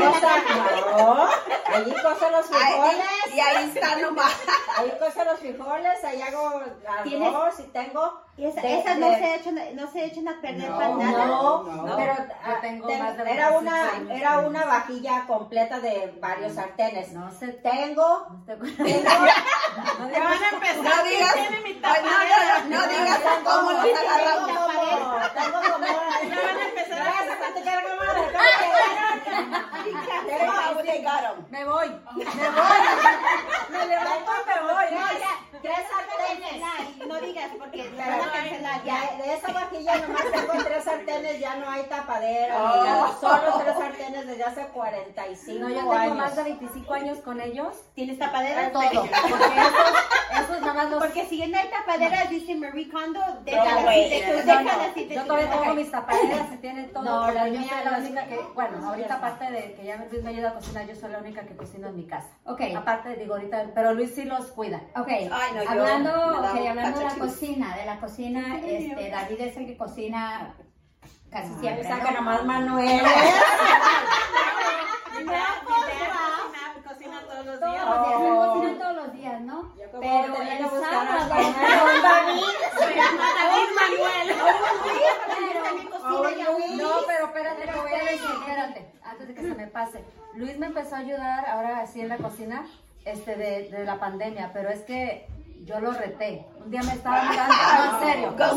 no, 0.97 1.13
no, 1.15 1.27
allí 1.73 1.91
coso 1.93 2.29
los 2.29 2.51
Ahí- 2.51 2.73
frijoles, 2.73 3.33
y 3.33 3.39
ahí 3.39 3.73
nomás. 4.01 4.33
ahí 4.77 4.93
coso 4.99 5.23
los 5.23 5.39
frijoles, 5.39 6.03
ahí 6.03 6.21
hago 6.21 6.61
¿Tienes? 7.03 7.33
arroz 7.33 7.59
y 7.59 7.63
tengo... 7.63 8.21
Y 8.37 8.45
esa- 8.45 8.61
de- 8.61 8.79
esas 8.79 8.97
no 8.97 9.09
de- 9.09 9.15
se 9.17 9.35
echan, 9.35 9.59
no 9.75 9.91
se 9.91 10.05
echan 10.05 10.27
a 10.27 10.41
perder 10.41 10.69
No, 10.69 10.77
para 10.77 10.89
nada. 10.95 11.25
no, 11.25 11.63
No. 11.63 11.95
pero 11.97 12.13
ah, 12.43 12.57
tengo 12.61 12.87
más 12.97 13.17
de 13.17 13.23
era 13.31 13.49
25 13.49 13.57
una 13.59 13.89
años. 13.91 14.09
era 14.11 14.39
una 14.39 14.65
vajilla 14.65 15.23
completa 15.27 15.79
de 15.79 16.17
varios 16.19 16.53
sartenes. 16.53 17.11
No 17.13 17.31
sé. 17.31 17.47
Tengo, 17.49 18.27
tengo, 18.45 18.65
Ya 18.77 20.19
van 20.23 20.43
a 20.43 20.49
empezar. 20.49 20.83
No 20.83 21.03
digas, 21.03 21.33
¿quién 21.33 21.47
tiene 21.47 21.61
mi 21.61 21.73
no, 21.79 21.89
no, 21.89 22.69
no, 22.69 22.81
no 22.81 22.87
digas 22.87 23.19
cómo 23.43 23.71
los 23.71 23.83
tengo 23.83 23.99
agarramos. 23.99 24.49
como, 24.49 25.19
tengo 25.29 25.59
como, 25.73 25.85
Ya 25.87 26.41
van 26.41 26.57
a 26.57 26.63
empezar 26.69 26.90
Ya 27.01 27.09
a 27.09 27.11
vas 27.11 27.29
a 27.29 27.37
platicar, 27.37 27.83
comadre, 27.83 28.21
¿cómo 30.67 30.81
que? 30.81 30.91
They 30.91 31.03
got 31.03 31.23
'em. 31.23 31.45
Me 31.49 31.65
voy. 31.65 31.89
Me 33.69 33.85
levanto 33.87 34.31
y 34.31 34.49
me 34.49 34.73
voy. 34.73 34.87
Tres 35.61 35.77
sartenes. 35.89 37.07
No 37.07 37.19
digas 37.19 37.51
porque 37.59 37.91
Pero 37.95 38.09
van 38.09 38.21
a 38.29 38.31
cancelar. 38.31 38.83
Ya. 38.83 39.17
de 39.17 39.33
esa 39.33 39.51
vajilla 39.51 39.97
nomás 39.97 40.23
tengo 40.31 40.63
tres 40.63 40.83
sartenes, 40.83 41.39
ya 41.39 41.55
no 41.55 41.69
hay 41.69 41.83
tapadera, 41.83 42.55
Oh. 42.57 43.17
solo 43.19 43.59
tres 43.63 43.75
sartenes 43.77 44.27
desde 44.27 44.43
hace 44.43 44.67
45 44.67 45.59
No, 45.59 45.69
yo 45.69 45.75
tengo 45.79 45.91
años. 45.93 46.17
más 46.17 46.35
de 46.35 46.43
25 46.43 46.93
años 46.93 47.17
con 47.19 47.41
ellos. 47.41 47.75
¿Tienes 47.95 48.17
tapadera? 48.19 48.71
Todo. 48.71 48.83
Porque 48.83 49.05
esos, 49.11 50.41
esos 50.43 50.61
nada 50.61 50.73
más 50.73 50.89
los... 50.89 50.99
Porque 51.03 51.25
si 51.25 51.45
no 51.47 51.57
hay 51.59 51.69
tapadera, 51.69 52.25
dice 52.25 52.55
Marie 52.55 52.89
Kondo, 52.89 53.19
te 53.45 53.55
no, 53.55 53.63
déjalas 53.63 54.97
y 54.97 55.05
te 55.05 55.15
Yo 55.15 55.23
todavía 55.25 55.49
tengo 55.49 55.63
Ok. 55.71 55.75
mis 55.75 55.91
tapaderas 55.91 56.51
y 56.53 56.57
tienen 56.57 56.93
todo. 56.93 57.03
No, 57.03 57.31
la 57.31 57.43
mía, 57.45 57.61
soy 57.69 57.91
la 57.91 57.97
única 57.97 58.25
que, 58.27 58.39
bueno, 58.53 58.87
ahorita 58.87 59.13
aparte 59.15 59.51
de 59.51 59.73
que 59.73 59.83
ya 59.85 59.97
Luis 60.09 60.23
me 60.23 60.29
ayuda 60.29 60.49
a 60.49 60.53
cocinar, 60.53 60.87
yo 60.87 60.95
soy 60.95 61.11
la 61.11 61.17
única 61.19 61.41
que 61.43 61.55
cocino 61.55 61.87
en 61.87 61.95
mi 61.97 62.05
casa. 62.07 62.29
Ok. 62.45 62.61
Aparte, 62.75 63.15
digo 63.15 63.33
ahorita, 63.35 63.65
pero 63.75 63.93
Luis 63.93 64.13
sí 64.15 64.23
los 64.25 64.47
cuida. 64.47 64.81
Ok, 64.95 65.07
Ay, 65.41 65.51
no, 65.55 65.61
hablando, 65.71 66.11
me 66.11 66.41
da 66.41 66.51
ok, 66.51 66.59
un 66.61 66.67
hablando 66.67 66.99
de 66.99 67.05
la 67.05 67.15
cocina, 67.15 67.75
de 67.75 67.85
la 67.85 67.99
cocina, 67.99 68.59
este, 68.63 69.09
David 69.09 69.41
es 69.41 69.57
el 69.57 69.65
que 69.65 69.77
cocina 69.77 70.53
casi 71.31 71.53
siempre, 71.59 71.87
Saca 71.87 72.11
¿no? 72.11 72.17
nomás 72.19 72.45
Manuel. 72.45 73.01
Cocina 76.87 77.21
todos 77.27 77.45
los 77.45 77.59
Todos 77.59 77.73
días. 77.73 77.85
los 77.85 78.07
días, 78.07 78.19
Oh. 78.21 78.23
él 78.43 78.49
cocina 78.59 78.79
todos 78.79 78.95
los 78.95 79.13
días, 79.13 79.41
¿no? 79.41 79.75
Yo 79.75 79.91
como 79.91 80.01
Pero 80.01 80.35
el 80.35 80.69
sábado, 80.83 81.29
David. 81.29 81.55
Se 82.77 82.95
llama 82.95 83.27
David 83.37 83.69
Manuel. 83.79 84.27
No, 86.77 86.91
pero 87.07 87.25
espérate, 87.25 87.61
te 87.67 87.79
voy 87.79 87.91
a 87.93 88.03
decir, 88.03 88.29
espérate, 88.39 88.91
antes 89.03 89.27
de 89.27 89.33
que 89.33 89.41
se 89.41 89.55
me 89.55 89.67
pase. 89.67 90.03
Luis 90.35 90.57
me 90.57 90.67
empezó 90.67 90.95
a 90.95 90.99
ayudar 90.99 91.45
ahora 91.47 91.79
así 91.81 92.01
en 92.01 92.09
la 92.09 92.17
cocina, 92.17 92.65
este, 93.05 93.35
de, 93.35 93.69
de 93.69 93.85
la 93.85 93.99
pandemia, 93.99 94.51
pero 94.53 94.69
es 94.69 94.81
que 94.81 95.27
yo 95.65 95.79
lo 95.79 95.91
reté. 95.91 96.45
Un 96.63 96.71
día 96.71 96.81
me 96.83 96.93
estaba 96.93 97.23
mirando, 97.29 97.53
no, 97.53 98.01
en 98.01 98.11
serio. 98.11 98.35
Cómo 98.37 98.55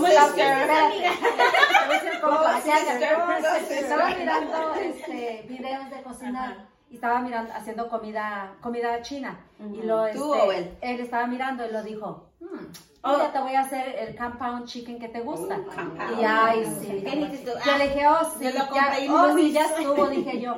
go 2.39 2.49
sister. 2.63 3.83
Estaba 3.83 4.09
mirando 4.11 4.75
este, 4.75 5.45
videos 5.49 5.91
de 5.91 6.03
cocinar 6.03 6.67
y 6.91 6.95
estaba 6.95 7.21
mirando, 7.21 7.53
haciendo 7.55 7.89
comida, 7.89 8.55
comida 8.61 9.03
china. 9.03 9.39
Y 9.73 9.83
lo, 9.83 10.07
este, 10.07 10.19
¿Tú 10.19 10.33
o 10.33 10.53
él? 10.53 10.77
estaba 10.81 11.27
mirando 11.27 11.67
y 11.67 11.73
lo 11.73 11.83
dijo, 11.83 12.29
hmm, 12.41 12.67
ahora 13.03 13.33
te 13.33 13.41
voy 13.41 13.55
a 13.55 13.61
hacer 13.63 13.97
el 13.99 14.17
compound 14.17 14.67
chicken 14.67 14.99
que 14.99 15.09
te 15.09 15.21
gusta. 15.21 15.59
Oh, 15.61 15.75
compound. 15.75 16.21
Y 16.21 16.25
ay, 16.25 16.65
sí. 16.81 17.05
Yo 17.05 17.79
le 17.79 17.89
dije, 17.89 18.07
oh, 18.07 18.25
sí, 18.25 18.45
Yo 18.45 18.51
lo 18.51 18.75
ya, 18.75 18.93
oh, 19.11 19.37
sí, 19.37 19.53
ya 19.53 19.65
estuvo, 19.67 20.07
dije 20.09 20.41
yo. 20.41 20.57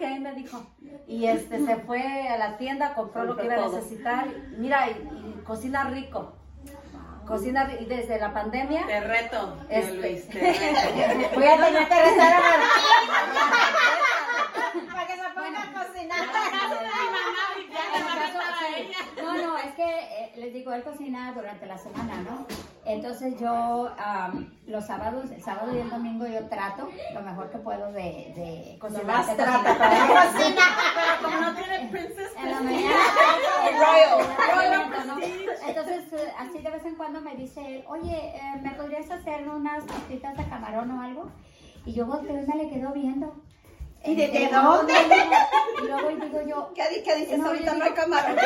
Ok, 0.00 0.06
me 0.20 0.32
dijo. 0.32 0.62
Y 1.06 1.26
este 1.26 1.64
se 1.66 1.76
fue 1.76 2.26
a 2.28 2.38
la 2.38 2.56
tienda, 2.56 2.94
compró 2.94 3.24
lo 3.24 3.36
que 3.36 3.44
iba 3.44 3.56
a 3.56 3.68
necesitar. 3.68 4.28
Mira, 4.56 4.88
y, 4.88 4.92
y 4.92 5.42
cocina 5.44 5.84
rico. 5.84 6.32
Cocina 7.26 7.66
desde 7.66 8.18
la 8.18 8.32
pandemia. 8.32 8.86
Te 8.86 9.00
reto, 9.00 9.58
Este. 9.68 9.94
Luis. 9.96 10.26
Te 10.28 10.40
reto. 10.52 11.34
Voy 11.34 11.46
a 11.46 11.56
tener 11.66 11.88
que 11.88 12.02
rezar 12.02 12.32
a 12.32 12.40
Martín 12.40 12.70
para 14.92 15.06
que 15.06 15.14
se 15.16 15.28
ponga 15.34 15.62
a 15.62 15.84
cocinar. 15.86 16.20
No, 19.22 19.34
no, 19.36 19.58
es 19.58 19.74
que 19.74 19.82
eh, 19.84 20.32
les 20.36 20.52
digo, 20.52 20.72
él 20.72 20.82
cocina 20.82 21.32
durante 21.32 21.66
la 21.66 21.76
semana, 21.78 22.22
¿no? 22.22 22.46
Entonces 22.84 23.38
yo 23.38 23.90
am, 23.98 24.52
los 24.66 24.86
sábados, 24.86 25.30
el 25.30 25.42
sábado 25.42 25.74
y 25.74 25.78
el 25.80 25.90
domingo 25.90 26.26
yo 26.26 26.46
trato 26.48 26.88
lo 27.14 27.22
mejor 27.22 27.50
que 27.50 27.58
puedo 27.58 27.92
de, 27.92 28.32
de 28.34 28.76
cocinar. 28.80 29.04
Nomás 29.06 29.26
de 29.28 29.34
trata 29.34 29.78
para 29.78 29.98
cocinar. 30.06 30.68
Pero 31.20 31.22
como 31.30 31.40
no 31.40 31.54
tiene 31.54 31.88
princess 31.90 32.32
En 32.36 32.50
la 32.50 32.60
mañana. 32.60 32.96
Royal, 34.54 35.06
¿no? 35.06 35.18
Entonces, 35.66 36.04
así 36.38 36.58
de 36.58 36.70
vez 36.70 36.84
en 36.84 36.94
cuando 36.96 37.20
me 37.20 37.34
dice 37.36 37.60
él, 37.76 37.84
oye, 37.88 38.16
eh, 38.36 38.40
¿me 38.62 38.70
podrías 38.72 39.10
hacer 39.10 39.48
unas 39.48 39.84
tortitas 39.86 40.36
de 40.36 40.44
camarón 40.44 40.90
o 40.90 41.02
algo? 41.02 41.30
Y 41.84 41.92
yo 41.92 42.06
volteo 42.06 42.42
y 42.42 42.46
me 42.46 42.56
le 42.64 42.70
quedo 42.70 42.92
viendo. 42.92 43.34
¿Y 44.04 44.14
de- 44.16 44.28
de 44.28 44.48
dónde? 44.48 44.94
no, 44.94 45.24
no. 45.26 45.84
Y 45.84 45.86
luego 45.88 46.10
y 46.10 46.14
digo 46.68 46.74
¿Qué, 46.74 47.02
qué 47.02 47.16
dices? 47.16 47.38
No, 47.38 47.46
Ahorita 47.46 47.72
yo 47.72 47.78
no 47.78 47.84
hay 47.84 47.90
digo- 47.90 48.02
camarones. 48.02 48.44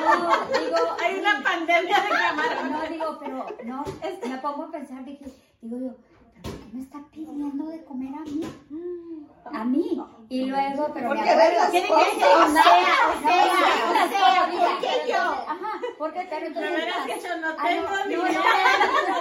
no, 0.00 0.58
digo, 0.60 0.76
Hay 1.02 1.18
una 1.18 1.42
pandemia 1.42 2.00
de 2.00 2.08
camarón. 2.10 2.72
no, 2.72 2.82
digo, 2.88 3.18
pero 3.20 3.46
no, 3.64 3.84
me 4.28 4.38
pongo 4.38 4.62
a 4.64 4.70
pensar, 4.70 5.04
dije, 5.04 5.24
digo 5.60 5.78
yo, 5.78 5.94
¿pero 6.42 6.56
qué 6.58 6.76
me 6.76 6.82
está 6.82 6.98
pidiendo 7.12 7.66
de 7.66 7.84
comer 7.84 8.14
a 8.14 8.22
mí? 8.22 8.42
A 9.52 9.64
mí. 9.64 10.00
Y 10.34 10.46
luego, 10.46 10.90
pero 10.92 11.10
me 11.10 11.14
Porque 11.16 11.30
acuerdo. 11.30 11.50
ves 11.50 11.58
las 11.60 11.70
¿Quieren 11.70 11.88
cosas. 11.92 12.08
que 12.08 12.18
sea? 12.20 12.36
O 12.38 12.48
sea, 12.50 12.64
o 13.08 13.20
sea, 13.22 13.44
sea, 13.44 14.04
o 14.04 14.08
sea, 14.08 14.46
mira, 14.48 14.64
¿por 14.66 14.78
qué 14.80 14.94
yo? 15.08 15.16
Ajá, 15.16 15.72
porque 15.98 16.26
pero 16.28 16.60
veras 16.60 17.06
que 17.06 17.20
yo 17.20 17.36
no 17.36 17.48
Ah, 17.50 17.64
tengo 17.68 17.88
no, 17.88 18.04
ni 18.06 18.14
no, 18.16 18.26
idea. 18.28 18.42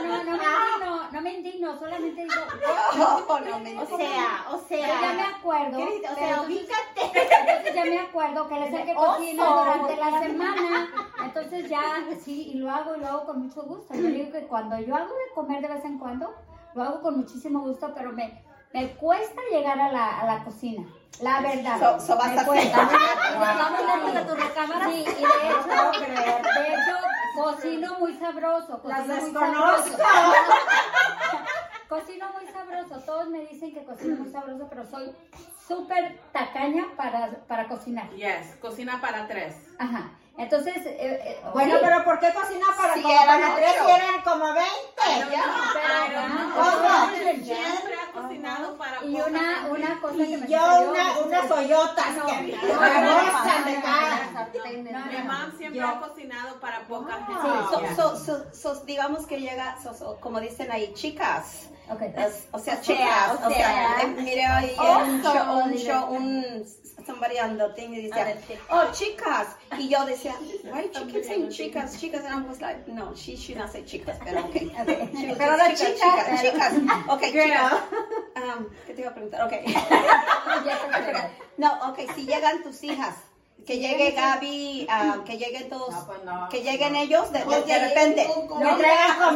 no, 0.01 0.23
no, 0.23 0.23
no, 0.23 0.33
no, 0.33 0.37
me 0.41 0.43
indigno, 0.43 1.11
no 1.11 1.21
me 1.21 1.31
indigno, 1.33 1.77
solamente 1.79 2.21
digo, 2.23 2.33
No, 2.97 3.39
no 3.39 3.59
me 3.59 3.77
O 3.79 3.97
sea, 3.97 4.45
o 4.51 4.61
pero 4.67 4.81
ya 4.87 5.11
me 5.11 5.15
sea. 5.17 5.29
acuerdo. 5.37 5.77
O 5.77 5.87
sea, 5.87 5.95
entonces- 6.39 6.39
ubícate. 6.47 7.01
entonces 7.39 7.75
ya 7.75 7.85
me 7.85 7.99
acuerdo 7.99 8.47
que 8.47 8.63
es 8.67 8.73
el 8.73 8.85
que 8.85 8.95
cocina 8.95 9.45
durante 9.45 9.95
la 9.97 10.19
semana. 10.19 10.87
Entonces 11.23 11.69
ya, 11.69 11.83
sí, 12.23 12.49
y 12.51 12.53
lo 12.55 12.71
hago 12.71 12.95
y 12.95 12.99
lo 13.01 13.07
hago 13.07 13.25
con 13.25 13.41
mucho 13.47 13.61
gusto. 13.63 13.93
Yo 13.93 14.01
digo 14.01 14.31
que 14.31 14.47
cuando 14.47 14.79
yo 14.79 14.95
hago 14.95 15.13
de 15.13 15.33
comer 15.35 15.61
de 15.61 15.67
vez 15.67 15.85
en 15.85 15.99
cuando, 15.99 16.33
lo 16.73 16.81
hago 16.83 17.01
con 17.01 17.17
muchísimo 17.17 17.59
gusto, 17.61 17.91
pero 17.95 18.11
me, 18.13 18.43
me 18.73 18.95
cuesta 18.95 19.41
llegar 19.51 19.79
a 19.79 19.91
la, 19.91 20.21
a 20.21 20.25
la 20.25 20.43
cocina. 20.43 20.87
La 21.21 21.41
verdad. 21.41 21.79
So- 21.79 21.99
so 21.99 22.17
vas 22.17 22.29
a 22.29 22.33
lejos 22.33 24.13
de 24.13 24.21
tu 24.21 24.35
recámara. 24.35 24.85
Sí, 24.89 25.01
y 25.01 25.03
de 25.05 25.11
hecho, 25.11 25.91
de 26.01 26.67
hecho, 26.73 26.97
cocino 27.35 27.99
muy 27.99 28.13
sabroso. 28.15 28.81
Las 28.83 28.99
Cocino 28.99 29.15
muy 29.15 29.31
desconozco. 29.31 29.97
sabroso. 29.97 31.43
Cocino 31.89 32.25
muy 32.33 32.47
sabroso. 32.51 32.99
Todos 33.05 33.27
me 33.29 33.39
dicen 33.41 33.73
que 33.73 33.83
cocino 33.83 34.15
muy 34.15 34.31
sabroso, 34.31 34.67
pero 34.69 34.85
soy 34.85 35.15
súper 35.67 36.19
tacaña 36.31 36.85
para, 36.97 37.29
para 37.47 37.67
cocinar. 37.67 38.09
Yes, 38.11 38.55
cocina 38.59 38.99
para 38.99 39.27
tres. 39.27 39.55
Ajá. 39.77 40.11
Entonces, 40.35 40.75
eh, 40.77 41.19
eh, 41.23 41.41
Bueno, 41.53 41.75
sí. 41.75 41.79
pero 41.83 42.03
¿por 42.03 42.19
qué 42.19 42.33
cocinar 42.33 42.75
para, 42.75 42.95
Sí, 42.95 43.01
como 43.03 43.13
eran 43.13 43.27
para 43.41 43.55
tres 43.55 43.73
y 43.87 43.91
eran 43.91 44.21
como 44.23 44.45
20? 44.53 44.67
Pero 47.13 47.43
siempre 47.43 47.95
ha 47.95 48.11
cocinado 48.11 48.77
para 48.77 49.05
Y 49.05 49.21
una, 49.21 49.67
una 49.69 50.01
cosa 50.01 50.17
que 50.17 50.37
me 50.37 50.47
Y 50.47 50.49
yo 50.49 50.57
una, 50.89 51.19
unas 51.19 51.49
No, 51.49 52.25
que 52.25 52.33
no, 52.73 52.79
me 52.81 53.01
no, 53.01 53.31
gustan 53.31 53.65
de 53.65 53.73
no, 53.77 53.81
cara. 53.83 54.29
no, 54.33 54.81
Mi 54.83 54.91
no, 54.91 55.23
mamá 55.25 55.53
siempre 55.57 55.79
yo- 55.79 55.87
ha 55.87 55.99
cocinado 55.99 56.59
para 56.59 56.79
poca 56.87 57.13
gente. 57.13 57.95
So, 57.95 57.95
so, 57.95 58.25
so, 58.25 58.53
so, 58.53 58.85
digamos 58.85 59.27
que 59.27 59.39
llega, 59.39 59.77
so, 59.83 59.93
so, 59.93 60.19
como 60.19 60.39
dicen 60.39 60.71
ahí, 60.71 60.93
chicas. 60.93 61.67
O 62.51 62.59
sea, 62.59 62.81
chicas. 62.81 63.33
o 63.45 63.49
sea, 63.51 63.97
mire, 64.17 64.45
hoy 64.49 64.71
un 66.09 66.65
somebody 67.05 67.39
on 67.39 67.57
the 67.57 67.69
thing 67.73 67.93
decía, 67.93 68.37
oh, 68.69 68.89
chicas. 68.91 69.55
Y 69.77 69.89
yo 69.89 70.05
decía, 70.05 70.33
why 70.63 70.89
you 70.95 71.05
keep 71.05 71.23
saying 71.23 71.49
chicas, 71.49 71.99
chicas? 71.99 72.25
And 72.25 72.45
I 72.45 72.47
was 72.47 72.61
like, 72.61 72.87
no, 72.87 73.13
she 73.15 73.35
should 73.35 73.57
not 73.57 73.71
say 73.71 73.83
chicas, 73.83 74.17
pero 74.23 74.45
okay. 74.45 74.69
She 75.17 75.27
was 75.27 75.37
Pero 75.37 75.57
no 75.57 75.63
chicas, 75.75 75.99
chicas, 75.99 76.41
chicas, 76.41 76.73
chicas. 76.73 77.09
Okay, 77.09 77.31
Girl. 77.31 77.47
chicas. 77.47 77.81
Um, 78.35 78.69
¿Qué 78.87 78.93
te 78.93 79.01
iba 79.01 79.11
a 79.11 79.13
preguntar? 79.13 79.47
Okay. 79.47 79.63
No, 81.55 81.91
okay, 81.91 82.07
si 82.15 82.25
llegan 82.25 82.63
tus 82.63 82.83
hijas, 82.83 83.15
que 83.65 83.79
llegue 83.79 84.11
Gaby, 84.11 84.87
ah, 84.89 85.17
que 85.25 85.37
lleguen 85.37 85.69
todos, 85.69 85.89
No, 85.93 86.05
pues 86.05 86.23
no. 86.25 86.49
que 86.49 86.61
lleguen 86.63 86.95
ellos 86.95 87.31
de, 87.31 87.39
de- 87.39 87.79
repente. 87.79 88.27
No 88.27 88.47
comida. 88.47 88.77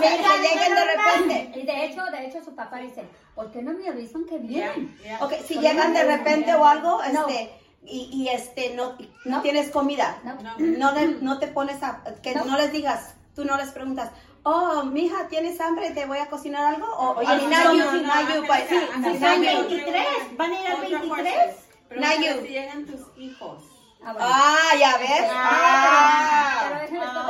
que 0.02 0.42
lleguen 0.42 0.76
de 0.76 0.86
repente. 0.86 1.60
Y 1.60 1.66
de 1.66 1.86
hecho, 1.86 2.04
de 2.06 2.26
hecho 2.26 2.44
su 2.44 2.54
papá 2.56 2.78
dice, 2.80 3.04
¿por 3.36 3.52
qué 3.52 3.62
no 3.62 3.72
me 3.74 3.88
avisan 3.88 4.26
que 4.26 4.38
vienen? 4.38 4.98
Yeah. 5.04 5.24
Ok, 5.24 5.34
si 5.48 5.56
llegan 5.60 5.94
de 5.94 6.04
repente 6.04 6.54
o 6.56 6.66
algo, 6.66 7.02
este, 7.04 7.52
y, 7.86 8.10
y 8.12 8.28
este, 8.30 8.74
no, 8.76 8.98
no 9.26 9.42
tienes 9.42 9.70
comida, 9.72 10.20
No. 10.24 10.36
No. 10.42 10.56
no, 10.58 10.92
le- 10.92 11.18
no 11.22 11.40
te 11.40 11.48
pones 11.48 11.82
a, 11.84 12.04
que 12.22 12.36
No. 12.36 12.58
les 12.58 12.72
digas, 12.74 13.16
tú 13.34 13.46
no 13.46 13.56
les 13.56 13.70
preguntas, 13.70 14.12
oh, 14.44 14.84
mija, 14.84 15.28
¿tienes 15.30 15.60
hambre? 15.62 15.92
¿Te 15.92 16.06
voy 16.06 16.18
a 16.18 16.28
cocinar 16.28 16.74
algo? 16.76 16.88
O, 16.98 17.16
Oye, 17.18 17.28
no, 17.28 17.50
not 17.50 17.74
you, 17.74 17.78
no, 17.78 17.92
no, 17.94 18.02
not 18.02 18.28
you, 18.36 18.42
but- 18.42 18.52
Angélica, 18.52 18.68
sí, 18.68 18.80
Si 18.94 19.00
not 19.00 19.20
son 19.20 19.44
you. 19.44 19.68
23, 19.70 20.06
¿van 20.38 20.52
a 20.52 20.60
ir 20.62 20.68
al 20.68 20.74
Otra 20.74 20.90
23? 20.90 21.34
question. 21.34 21.68
Pregúntale 21.88 22.20
Nayu. 22.20 22.42
si 22.42 22.48
llegan 22.50 22.86
tus 22.86 23.02
hijos. 23.18 23.64
Ah, 24.04 24.14
bueno. 24.14 24.20
Ah, 24.30 24.70
ya 24.80 24.98
ves. 24.98 25.10
Pero 25.20 25.32
Ah. 25.34 26.80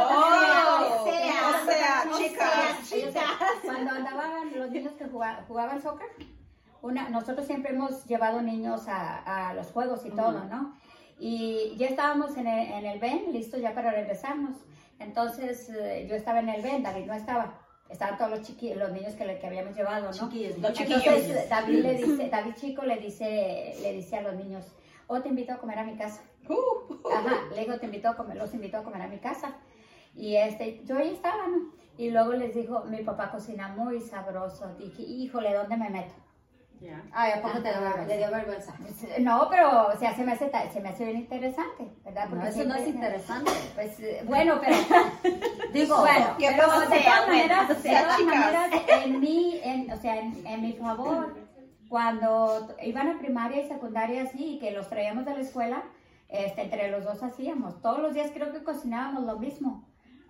Oh, 0.10 1.04
contar- 1.06 1.62
o 1.62 1.66
sea, 1.66 2.04
chicas. 2.18 2.92
Ellos, 2.92 3.14
Cuando 3.64 3.92
andaban 3.92 4.52
los 4.56 4.70
niños 4.72 4.94
que 4.98 5.06
jugaban, 5.06 5.46
jugaban 5.46 5.82
soccer, 5.82 6.08
una, 6.82 7.10
nosotros 7.10 7.46
siempre 7.48 7.74
hemos 7.74 8.06
llevado 8.06 8.42
niños 8.42 8.88
a, 8.88 9.50
a 9.50 9.54
los 9.54 9.68
juegos 9.68 10.06
y 10.06 10.10
todo, 10.12 10.44
¿no? 10.46 10.78
Y 11.20 11.76
ya 11.78 11.88
estábamos 11.88 12.38
en 12.38 12.48
el, 12.48 12.72
en 12.72 12.86
el 12.86 13.00
Ben, 13.00 13.26
listos 13.34 13.60
ya 13.60 13.74
para 13.74 13.92
regresarnos. 13.92 14.56
Entonces 15.00 15.70
eh, 15.70 16.06
yo 16.10 16.16
estaba 16.16 16.40
en 16.40 16.50
el 16.50 16.62
Ben, 16.62 16.84
David 16.84 17.06
no 17.06 17.14
estaba. 17.14 17.54
Estaban 17.90 18.18
todos 18.18 18.30
los 18.32 18.42
chiqui, 18.42 18.74
los 18.74 18.92
niños 18.92 19.16
que, 19.16 19.26
le- 19.26 19.40
que 19.40 19.48
habíamos 19.48 19.74
llevado, 19.76 20.12
¿no? 20.12 20.14
Los 20.60 20.74
Entonces 20.74 20.88
chiquillos. 21.24 21.50
David 21.50 21.80
le 21.84 21.94
dice, 21.96 22.30
David 22.30 22.54
chico 22.60 22.82
le 22.84 22.98
dice, 22.98 23.76
le 23.82 23.94
dice 23.94 24.18
a 24.18 24.22
los 24.22 24.36
niños, 24.36 24.66
oh 25.08 25.22
te 25.22 25.30
invito 25.30 25.54
a 25.54 25.58
comer 25.58 25.80
a 25.80 25.84
mi 25.84 25.98
casa. 25.98 26.22
Ajá, 27.14 27.36
le 27.54 27.62
digo, 27.62 27.78
te 27.78 27.86
invito 27.86 28.10
a 28.10 28.16
comer, 28.16 28.38
los 28.38 28.54
invito 28.54 28.78
a 28.78 28.84
comer 28.84 29.02
a 29.02 29.08
mi 29.08 29.20
casa. 29.20 29.56
Y 30.16 30.36
este, 30.36 30.84
yo 30.86 30.98
ahí 30.98 31.14
estaba, 31.14 31.48
¿no? 31.48 31.72
Y 31.98 32.12
luego 32.12 32.34
les 32.34 32.54
dijo, 32.54 32.84
mi 32.86 33.04
papá 33.04 33.32
cocina 33.32 33.70
muy 33.70 34.00
sabroso. 34.02 34.74
Dije, 34.76 35.02
híjole, 35.02 35.54
¿dónde 35.54 35.78
me 35.78 35.90
meto? 35.90 36.14
Yeah. 36.80 37.02
Ay, 37.12 37.32
¿a 37.32 37.42
poco 37.42 37.60
te 37.60 37.70
dio 37.70 37.82
vergüenza? 37.82 38.08
Le 38.08 38.18
dio 38.18 38.32
vergüenza. 38.32 38.74
No, 39.20 39.48
pero 39.50 39.88
o 39.88 39.98
sea, 39.98 40.16
se 40.16 40.24
me 40.24 40.34
hace, 40.34 40.52
se 40.72 40.80
me 40.80 40.90
hace 40.90 41.06
bien 41.06 41.18
interesante, 41.18 41.92
¿verdad? 42.06 42.30
No, 42.30 42.46
eso 42.46 42.64
no 42.66 42.76
es 42.76 42.88
interesante. 42.88 43.52
Pues 43.74 44.00
eh, 44.00 44.22
bueno, 44.26 44.62
pero 44.62 44.76
Digo, 45.74 45.98
bueno, 46.02 46.36
¿qué 46.38 46.50
pero 46.56 46.68
pasa? 46.68 46.88
de 46.88 47.00
todas 47.02 47.28
maneras, 47.28 47.70
o 47.72 47.74
de 47.74 47.90
todas 47.90 48.20
maneras, 48.22 48.72
en 49.06 49.20
mi, 49.20 49.60
en, 49.64 49.92
o 49.92 49.98
sea, 49.98 50.20
en, 50.20 50.46
en 50.46 50.62
mi 50.62 50.74
favor, 50.74 51.36
cuando 51.90 52.76
iban 52.84 53.10
a 53.10 53.20
primaria 53.20 53.64
y 53.64 53.68
secundaria 53.68 54.24
así, 54.24 54.56
y 54.56 54.60
que 54.60 54.72
los 54.72 54.90
traíamos 54.90 55.26
de 55.26 55.34
la 55.34 55.42
escuela, 55.42 55.84
este, 56.30 56.62
entre 56.64 56.90
los 56.92 57.04
dos 57.06 57.22
hacíamos. 57.24 57.82
Todos 57.82 58.00
los 58.00 58.14
días 58.14 58.32
creo 58.34 58.52
que 58.52 58.64
cocinábamos 58.64 59.24
lo 59.24 59.38
mismo. 59.38 59.88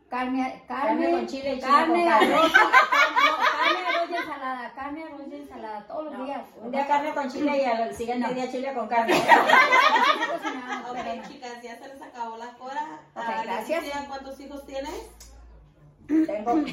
Carne, 0.10 0.64
carne, 0.70 0.88
Carne 0.90 1.12
con 1.12 1.28
chile 1.28 1.60
carne, 1.60 2.04
con 2.04 2.10
carne. 2.12 2.34
arroz, 2.34 2.52
carne, 2.54 3.88
arroz 3.98 4.10
y 4.10 4.16
ensalada, 4.16 4.74
carne, 4.74 5.04
arroz 5.04 5.22
y 5.30 5.36
ensalada, 5.36 5.88
todos 5.88 6.06
los 6.06 6.26
días. 6.26 6.42
Un 6.64 6.72
día 6.72 6.88
carne 6.88 7.14
con 7.14 7.30
chile 7.30 7.58
y 7.62 7.66
al 7.66 7.94
siguiente 7.94 8.34
día 8.34 8.50
chile 8.50 8.74
con 8.74 8.88
carne. 8.88 9.14
Cocinábamos, 10.32 10.92
Ok, 10.92 11.28
chicas, 11.28 11.62
ya 11.62 11.78
se 11.78 11.88
les 11.90 12.02
acabó 12.02 12.38
la 12.38 12.56
hora. 12.60 12.84
Ok, 13.16 13.24
Ah, 13.28 13.42
gracias. 13.44 13.84
¿Cuántos 14.08 14.40
hijos 14.40 14.66
tienes? 14.66 15.10
Tengo 16.08 16.54
un, 16.54 16.66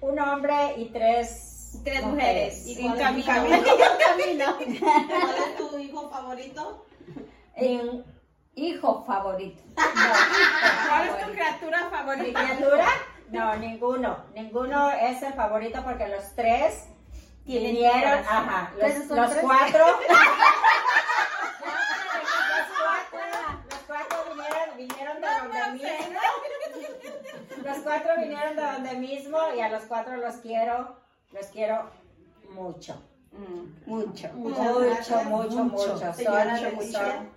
un 0.00 0.18
hombre 0.18 0.74
y 0.76 0.86
tres, 0.86 1.53
Tres 1.82 2.02
mujeres. 2.04 2.66
¿Y 2.66 2.86
En 2.86 2.92
cuál 2.94 3.18
es 3.18 3.24
tu 3.24 3.26
camino. 3.26 4.44
favorito? 4.46 4.86
¿Cuál 5.08 5.36
es 5.36 5.56
tu 5.56 5.78
hijo 5.78 6.10
favorito? 6.10 6.86
Eh, 7.56 8.04
hijo 8.54 9.04
favorito. 9.06 9.62
¿Cuál 10.88 11.08
es 11.08 11.26
tu 11.26 11.32
criatura 11.32 11.84
¿Mi 11.84 11.90
favorita? 11.96 12.40
criatura? 12.44 12.86
No, 13.30 13.56
ninguno. 13.56 14.24
Ninguno 14.34 14.90
es 14.90 15.22
el 15.22 15.32
favorito 15.34 15.82
porque 15.84 16.06
los 16.08 16.34
tres 16.36 16.84
vinieron, 17.44 18.20
ajá, 18.20 18.70
¿Ustedes 18.74 18.98
los, 18.98 19.08
son 19.08 19.16
los 19.16 19.30
tres? 19.30 19.42
cuatro. 19.42 19.84
los 19.86 19.98
cuatro, 22.78 23.20
los 23.70 23.80
cuatro 23.86 24.16
vinieron, 24.34 24.76
vinieron 24.76 25.20
de 25.20 25.28
donde 25.28 25.72
mismo. 25.72 26.20
Los 27.64 27.78
cuatro 27.78 28.12
vinieron 28.18 28.56
de 28.56 28.62
donde 28.62 28.94
mismo 28.96 29.38
y 29.56 29.60
a 29.60 29.68
los 29.68 29.82
cuatro 29.84 30.16
los 30.16 30.36
quiero, 30.36 30.96
los 31.34 31.46
quiero 31.48 31.90
mucho. 32.54 32.94
Mucho. 33.86 34.28
Mucho, 34.34 34.62
mucho, 35.24 35.64
mucho. 35.64 36.12
Señora 36.14 36.56
Son, 36.56 36.92
son, 36.92 37.28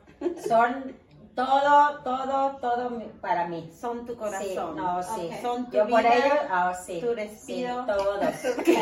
son 0.48 0.96
todo, 1.36 2.00
todo, 2.04 2.58
todo 2.58 3.02
para 3.20 3.48
mí. 3.48 3.72
Son 3.80 4.06
tu 4.06 4.14
Sí, 4.14 4.20
corazón. 4.20 4.76
no, 4.76 5.02
sí. 5.02 5.32
Son 5.42 5.66
tu 5.66 5.72
Yo 5.78 5.88
por 5.88 6.02
vida, 6.02 6.16
ellos, 6.16 6.38
ah, 6.52 6.72
sí. 6.74 7.00
tu 7.02 7.14
respiro. 7.16 7.86
Sí, 7.86 7.92
much. 8.12 8.68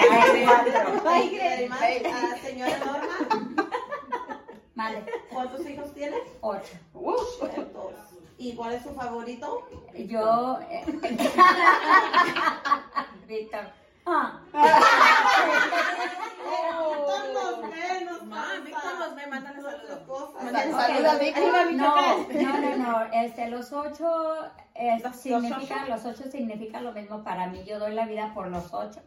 Ah, 2.14 2.36
señora 2.42 2.78
Norma, 2.80 3.70
Vale, 4.76 5.06
¿cuántos 5.32 5.66
hijos 5.70 5.94
tienes? 5.94 6.20
ocho. 6.42 6.74
Dos. 6.94 7.40
¿Y 8.38 8.54
cuál 8.56 8.74
es 8.74 8.84
su 8.84 8.90
favorito? 8.94 9.66
Yo. 9.94 10.60
eh, 10.70 10.84
Víctor. 13.28 13.62
Ah, 14.06 14.40
no, 22.34 22.60
no, 22.60 22.76
no. 22.78 23.04
Este, 23.14 23.48
los 23.50 23.72
ocho 23.74 24.36
eh, 24.76 25.00
¿Los- 25.04 25.16
significa, 25.16 25.86
los 25.88 26.06
ocho 26.06 26.24
significa 26.32 26.82
lo 26.82 26.92
mismo 26.92 27.24
para 27.24 27.48
mí. 27.48 27.64
Yo 27.66 27.80
doy 27.80 27.94
la 27.94 28.06
vida 28.06 28.32
por 28.34 28.48
los 28.48 28.74
ocho. 28.74 29.00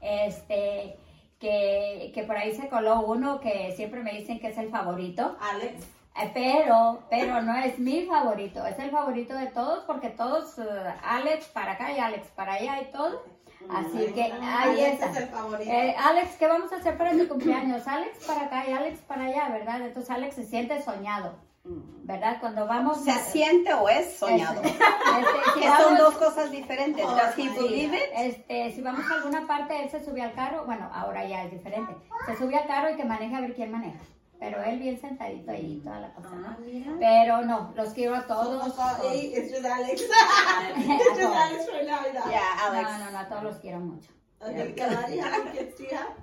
Este, 0.00 0.96
que, 1.38 2.10
que 2.14 2.22
por 2.24 2.36
ahí 2.36 2.54
se 2.54 2.68
coló 2.68 3.00
uno 3.00 3.40
que 3.40 3.72
siempre 3.76 4.02
me 4.02 4.12
dicen 4.12 4.40
que 4.40 4.48
es 4.48 4.58
el 4.58 4.70
favorito. 4.70 5.36
Alex. 5.40 5.84
Eh, 6.18 6.30
Pero, 6.32 7.02
pero 7.10 7.42
no 7.42 7.54
es 7.58 7.78
mi 7.78 8.06
favorito, 8.06 8.64
es 8.64 8.78
el 8.78 8.90
favorito 8.90 9.34
de 9.34 9.48
todos 9.48 9.84
porque 9.84 10.08
todos, 10.08 10.58
eh, 10.58 10.64
Alex 11.04 11.44
para 11.48 11.72
acá 11.72 11.92
y 11.92 11.98
Alex 11.98 12.28
para 12.28 12.54
allá 12.54 12.80
y 12.80 12.86
todo. 12.90 13.22
Así 13.68 14.12
que 14.12 14.22
ahí 14.22 14.32
Alex 14.80 14.92
está. 14.92 15.10
es 15.10 15.16
el 15.16 15.28
favorito. 15.28 15.70
Eh, 15.70 15.94
Alex, 15.98 16.36
¿qué 16.36 16.46
vamos 16.46 16.72
a 16.72 16.76
hacer 16.76 16.96
para 16.96 17.12
tu 17.12 17.26
cumpleaños? 17.28 17.86
Alex 17.86 18.24
para 18.26 18.42
acá 18.46 18.64
y 18.68 18.72
Alex 18.72 19.00
para 19.00 19.24
allá, 19.24 19.48
¿verdad? 19.48 19.80
Entonces 19.82 20.10
Alex 20.10 20.34
se 20.36 20.44
siente 20.44 20.80
soñado, 20.82 21.34
¿verdad? 21.64 22.36
Cuando 22.40 22.66
vamos 22.66 23.02
¿Se 23.02 23.10
a- 23.10 23.18
siente 23.18 23.74
o 23.74 23.88
es 23.88 24.16
soñado? 24.18 24.62
Este, 24.62 24.68
este, 24.78 25.50
si 25.54 25.60
Que 25.60 25.66
son 25.66 25.78
vamos- 25.94 25.98
dos 25.98 26.14
cosas 26.16 26.50
diferentes. 26.50 27.04
Oh, 27.04 27.16
sí. 27.34 27.90
este, 28.14 28.72
si 28.72 28.80
vamos 28.82 29.04
a 29.10 29.14
alguna 29.14 29.46
parte, 29.46 29.82
él 29.82 29.90
se 29.90 30.04
sube 30.04 30.22
al 30.22 30.32
carro, 30.34 30.64
bueno, 30.64 30.88
ahora 30.92 31.24
ya 31.26 31.42
es 31.44 31.50
diferente. 31.50 31.92
Se 32.26 32.36
sube 32.36 32.56
al 32.56 32.66
carro 32.66 32.90
y 32.90 32.96
que 32.96 33.04
maneje 33.04 33.34
a 33.34 33.40
ver 33.40 33.54
quién 33.54 33.72
maneja. 33.72 33.98
Pero 34.38 34.62
él 34.62 34.78
bien 34.78 35.00
sentadito 35.00 35.50
ahí, 35.50 35.80
toda 35.82 36.00
la 36.00 36.12
cosa, 36.12 36.34
¿no? 36.34 36.56
Pero 36.98 37.42
no, 37.42 37.72
los 37.74 37.94
quiero 37.94 38.14
a 38.16 38.26
todos. 38.26 38.74
Hey, 39.02 39.32
it's 39.34 39.50
just 39.50 39.64
Alex. 39.64 40.02
It's 40.02 41.18
just. 41.18 41.34
Alex 41.34 41.66
right 41.72 41.86
now. 41.86 42.30
yeah. 42.30 42.56
Alex. 42.60 42.90
No, 42.90 42.98
no, 42.98 43.10
no, 43.12 43.18
a 43.18 43.28
todos 43.28 43.42
los 43.44 43.56
quiero 43.56 43.80
mucho. 43.80 44.10
Okay, 44.40 44.74
kids 44.74 45.76
do 45.78 45.84
you 45.84 45.96
have? 45.96 46.14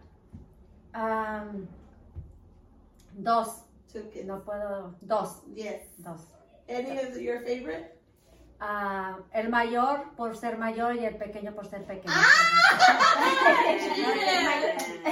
Am, 0.93 1.68
dos. 3.18 3.64
Two 3.91 4.03
kids. 4.14 4.27
No 4.27 4.41
puedo. 4.41 4.94
Dos. 5.02 5.41
Yes. 5.56 5.81
Dos. 5.98 6.22
Any 6.69 6.99
of 6.99 7.18
your 7.19 7.41
favorite? 7.41 7.99
Ah, 8.60 9.18
el 9.34 9.49
mayor 9.49 10.14
por 10.15 10.38
ser 10.38 10.57
mayor 10.57 10.95
y 10.95 11.03
el 11.06 11.18
pequeño 11.18 11.53
por 11.53 11.65
ser 11.68 11.84
pequeño. 11.84 12.14
Te 15.03 15.11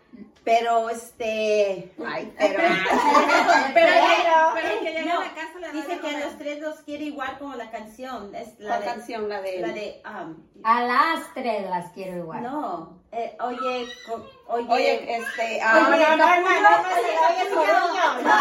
pero 0.43 0.89
este, 0.89 1.93
ay, 2.05 2.33
pero, 2.37 2.59
Pero, 3.73 3.91
pero 4.53 4.79
que 4.81 4.85
llegue 4.93 5.05
No, 5.05 5.19
a 5.21 5.25
la 5.25 5.33
casa 5.33 5.51
Dice 5.71 5.99
que 5.99 6.07
a 6.09 6.19
los 6.19 6.37
tres 6.37 6.59
los 6.59 6.75
quiere 6.81 7.05
igual 7.05 7.37
como 7.39 7.55
la 7.55 7.69
canción. 7.71 8.33
Es 8.35 8.59
la 8.59 8.79
de, 8.79 8.85
canción, 8.85 9.29
la 9.29 9.39
de, 9.41 9.59
La 9.61 9.67
de, 9.69 10.01
um, 10.05 10.35
A 10.63 10.83
las 10.83 11.33
tres 11.33 11.69
las 11.69 11.91
quiero 11.91 12.17
igual. 12.17 12.43
no, 12.43 12.99
eh, 13.13 13.37
oye, 13.39 13.87
co- 14.07 14.27
oye, 14.47 14.67
oye, 14.69 15.15
este, 15.17 15.43
Oye, 15.43 15.61
ah, 15.63 15.73
no, 15.73 15.89
no, 15.91 15.97
no, 15.97 16.15
no, 16.17 16.17
no, 16.17 16.61
no, 16.61 16.69
oye, 17.29 17.49
Coruño. 17.53 18.31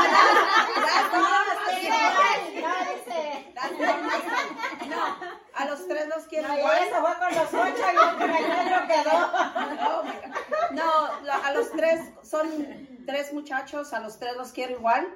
A 5.62 5.64
los 5.66 5.86
tres 5.88 6.06
los 6.08 6.24
quiero 6.26 6.48
No, 6.48 6.58
igual. 6.58 6.76
ella 6.78 6.96
se 6.96 7.00
fue 7.00 7.10
con 7.18 7.34
los 7.34 7.74
ocho 7.74 7.84
y 7.92 7.94
yo 7.94 8.18
con 8.18 8.30
el 8.30 8.48
negro 8.48 8.78
quedó. 8.88 9.16
Oh. 9.88 10.02
No, 10.72 11.32
a 11.44 11.52
los 11.52 11.70
tres 11.72 12.00
son 12.22 12.48
tres 13.06 13.32
muchachos, 13.32 13.92
a 13.92 14.00
los 14.00 14.18
tres 14.18 14.36
los 14.36 14.52
quiero 14.52 14.72
igual. 14.74 15.06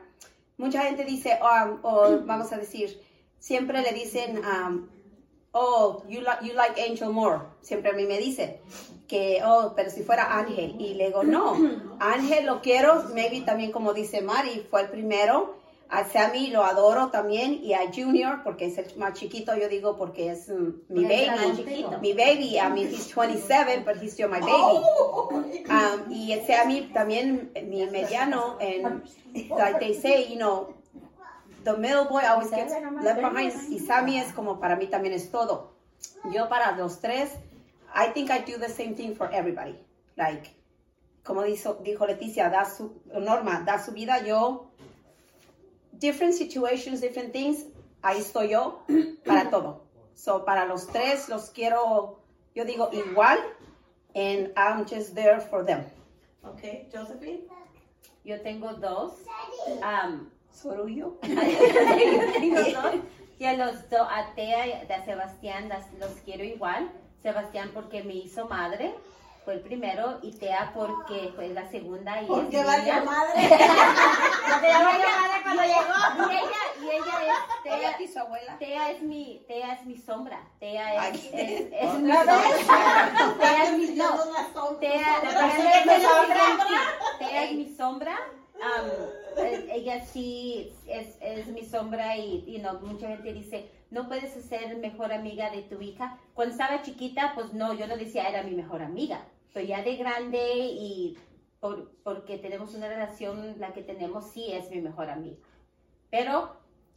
Mucha 0.57 0.83
gente 0.83 1.05
dice, 1.05 1.39
o 1.43 2.19
vamos 2.25 2.53
a 2.53 2.57
decir, 2.59 3.01
siempre 3.39 3.83
le 3.83 3.93
dicen, 3.93 4.39
um, 4.45 4.89
oh, 5.53 6.03
you, 6.09 6.21
li- 6.21 6.49
you 6.49 6.55
like 6.55 6.81
Angel 6.81 7.11
more. 7.11 7.41
Siempre 7.61 7.91
a 7.91 7.95
mí 7.95 8.05
me 8.07 8.19
dicen 8.19 8.61
que, 9.09 9.43
oh, 9.45 9.73
pero 9.77 9.91
si 9.91 10.03
fuera 10.03 10.39
Ángel. 10.39 10.77
Y 10.81 10.95
le 10.95 11.07
digo, 11.07 11.23
no, 11.25 11.57
Ángel 12.01 12.47
lo 12.47 12.61
quiero, 12.62 13.05
maybe 13.15 13.41
también 13.43 13.73
como 13.73 13.93
dice 13.95 14.23
Mari, 14.23 14.66
fue 14.71 14.83
el 14.83 14.89
primero. 14.91 15.62
A 15.89 16.05
Sammy 16.05 16.48
lo 16.48 16.65
adoro 16.65 17.11
también 17.11 17.61
y 17.62 17.74
a 17.74 17.93
Junior 17.93 18.43
porque 18.43 18.66
es 18.66 18.78
el 18.78 18.97
más 18.97 19.15
chiquito, 19.15 19.55
yo 19.55 19.69
digo 19.69 19.97
porque 19.97 20.31
es 20.31 20.48
mm, 20.48 20.73
mi 20.89 21.05
baby. 21.05 21.86
Mi 22.01 22.12
baby, 22.12 22.59
I 22.59 22.70
mean, 22.70 22.89
he's 22.89 23.12
27, 23.15 23.85
but 23.85 23.97
he's 24.02 24.12
still 24.12 24.28
my 24.28 24.40
baby. 24.40 25.65
Um, 25.69 26.11
y 26.11 26.35
Sammy 26.47 26.90
también, 26.93 27.51
mi 27.69 27.86
mediano, 27.86 28.59
and 28.61 29.02
like 29.51 29.78
they 29.78 29.94
say, 29.94 30.27
you 30.28 30.36
know, 30.36 30.74
the 31.65 31.77
middle 31.77 32.06
boy 32.06 32.23
always 32.23 32.51
gets 32.51 32.73
left 33.02 33.20
behind. 33.20 33.52
Y 33.70 33.78
Sammy 33.78 34.19
es 34.19 34.32
como 34.32 34.59
para 34.59 34.77
mí 34.77 34.86
también 34.89 35.15
es 35.15 35.31
todo. 35.31 35.74
Yo 36.32 36.48
para 36.48 36.77
los 36.77 37.01
tres, 37.01 37.31
I 37.94 38.09
think 38.12 38.31
I 38.31 38.39
do 38.40 38.59
the 38.59 38.69
same 38.69 38.94
thing 38.94 39.15
for 39.15 39.31
everybody. 39.32 39.78
Like, 40.16 40.51
como 41.23 41.43
dijo, 41.43 41.82
dijo 41.82 42.06
Leticia, 42.06 42.51
da 42.51 42.65
su, 42.65 43.01
Norma, 43.06 43.62
da 43.65 43.78
su 43.78 43.93
vida, 43.93 44.24
yo, 44.24 44.70
different 45.99 46.35
situations, 46.35 47.01
different 47.01 47.33
things, 47.33 47.65
ahí 48.03 48.19
estoy 48.21 48.51
yo 48.51 48.83
para 49.25 49.51
todo. 49.51 49.83
So, 50.15 50.45
para 50.45 50.65
los 50.66 50.87
tres 50.87 51.29
los 51.29 51.51
quiero, 51.51 52.19
yo 52.55 52.65
digo 52.65 52.89
igual, 52.93 53.39
and 54.15 54.53
I'm 54.57 54.87
just 54.87 55.15
there 55.15 55.41
for 55.41 55.65
them. 55.65 55.85
Ok, 56.45 56.91
Josephine. 56.93 57.41
yo 58.25 58.41
tengo 58.43 58.75
dos. 58.75 59.12
Um, 59.83 60.31
Sorullo. 60.53 61.19
yo 61.23 61.35
tengo 62.33 62.61
dos. 62.83 62.95
Y 63.39 63.45
a 63.47 63.55
los 63.55 63.89
dos, 63.91 64.07
a 64.09 64.33
Tea 64.37 64.66
y 64.66 64.73
a 64.93 65.05
Sebastián 65.05 65.69
las- 65.69 65.93
los 65.99 66.11
quiero 66.25 66.45
igual. 66.45 66.91
Sebastián 67.23 67.71
porque 67.75 68.03
me 68.05 68.15
hizo 68.15 68.47
madre, 68.47 68.95
fue 69.45 69.55
el 69.55 69.61
primero, 69.61 70.19
y 70.23 70.33
Tea 70.33 70.73
porque 70.75 71.33
fue 71.35 71.49
la 71.49 71.69
segunda 71.71 72.23
y 72.23 72.27
¿Por 72.27 72.45
es 72.45 72.51
qué 72.51 72.59
va 72.59 72.77
madre? 73.05 73.49
Madre 74.51 75.43
cuando 75.43 75.62
llegó. 75.62 76.31
Y 76.31 76.35
ella, 76.37 76.62
y 76.81 76.85
ella 76.85 76.99
es, 76.99 77.25
Ella 77.25 77.34
Tea, 77.62 77.91
aquí 77.91 78.09
su 78.09 78.19
abuela. 78.19 78.59
Tea 78.59 78.91
es 78.91 79.03
mi, 79.03 79.45
Tea 79.49 79.73
es 79.75 79.87
mi 79.87 79.97
sombra. 79.97 80.47
Tea 80.61 81.09
es, 81.09 81.25
es, 81.33 81.33
es 81.73 81.93
mi 81.95 82.09
¿No 82.09 82.15
sombra. 82.16 82.35
Tea 83.39 83.65
es 83.65 83.73
mi, 83.79 83.87
no. 83.97 84.11
Tea, 87.19 87.45
es 87.45 87.53
mi 87.57 87.75
sombra. 87.75 88.16
Um, 88.55 89.45
eh, 89.45 89.66
ella 89.73 90.05
sí 90.05 90.73
es, 90.87 91.16
es 91.21 91.47
mi 91.49 91.65
sombra 91.65 92.16
y 92.16 92.45
you 92.47 92.61
know, 92.61 92.79
mucha 92.81 93.09
gente 93.09 93.33
dice, 93.33 93.69
no 93.91 94.07
puedes 94.09 94.33
ser 94.47 94.77
mejor 94.77 95.12
amiga 95.12 95.51
de 95.51 95.62
tu 95.62 95.81
hija. 95.81 96.19
Cuando 96.35 96.53
estaba 96.53 96.83
chiquita, 96.83 97.33
pues 97.35 97.53
no, 97.53 97.75
yo 97.75 97.87
no 97.87 97.97
decía 97.97 98.29
era 98.29 98.43
mi 98.43 98.53
mejor 98.55 98.83
amiga. 98.83 99.25
Pero 99.53 99.66
ya 99.66 99.83
de 99.83 99.97
grande 99.97 100.55
y 100.57 101.19
por- 101.61 101.91
porque 102.03 102.39
tenemos 102.39 102.75
una 102.75 102.89
relación, 102.89 103.57
la 103.59 103.73
que 103.73 103.83
tenemos 103.83 104.31
sí 104.31 104.53
es 104.53 104.71
mi 104.71 104.81
mejor 104.81 105.11
amiga. 105.11 105.37
Pero 106.11 106.57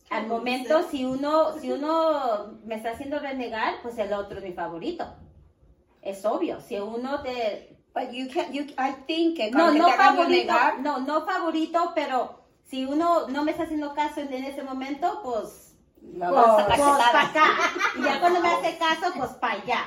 al 0.09 0.27
momento, 0.27 0.83
si 0.89 1.05
uno, 1.05 1.57
si 1.59 1.71
uno 1.71 2.59
me 2.65 2.75
está 2.75 2.91
haciendo 2.91 3.19
renegar, 3.19 3.81
pues 3.81 3.97
el 3.97 4.13
otro 4.13 4.39
es 4.39 4.43
mi 4.43 4.53
favorito. 4.53 5.05
Es 6.01 6.25
obvio, 6.25 6.61
si 6.61 6.79
uno 6.79 7.21
te, 7.21 7.77
But 7.97 8.13
you 8.13 8.27
can't, 8.27 8.53
you, 8.53 8.67
I 8.77 8.93
think 9.07 9.37
que 9.37 9.49
no, 9.49 9.73
no 9.73 9.89
favorito, 9.89 10.29
negar, 10.29 10.79
no, 10.81 10.99
no 10.99 11.25
favorito, 11.25 11.93
pero 11.95 12.43
si 12.63 12.85
uno 12.85 13.27
no 13.27 13.43
me 13.43 13.51
está 13.51 13.63
haciendo 13.63 13.95
caso 13.95 14.21
en, 14.21 14.31
en 14.31 14.43
ese 14.43 14.61
momento, 14.61 15.21
pues, 15.23 15.75
la 16.13 16.29
pues, 16.29 16.45
pues 16.67 16.79
para 16.79 17.21
acá. 17.23 17.45
Y 17.97 18.03
ya 18.03 18.19
cuando 18.19 18.39
me 18.39 18.49
hace 18.49 18.77
caso, 18.77 19.11
pues 19.17 19.31
para 19.31 19.55
allá. 19.55 19.79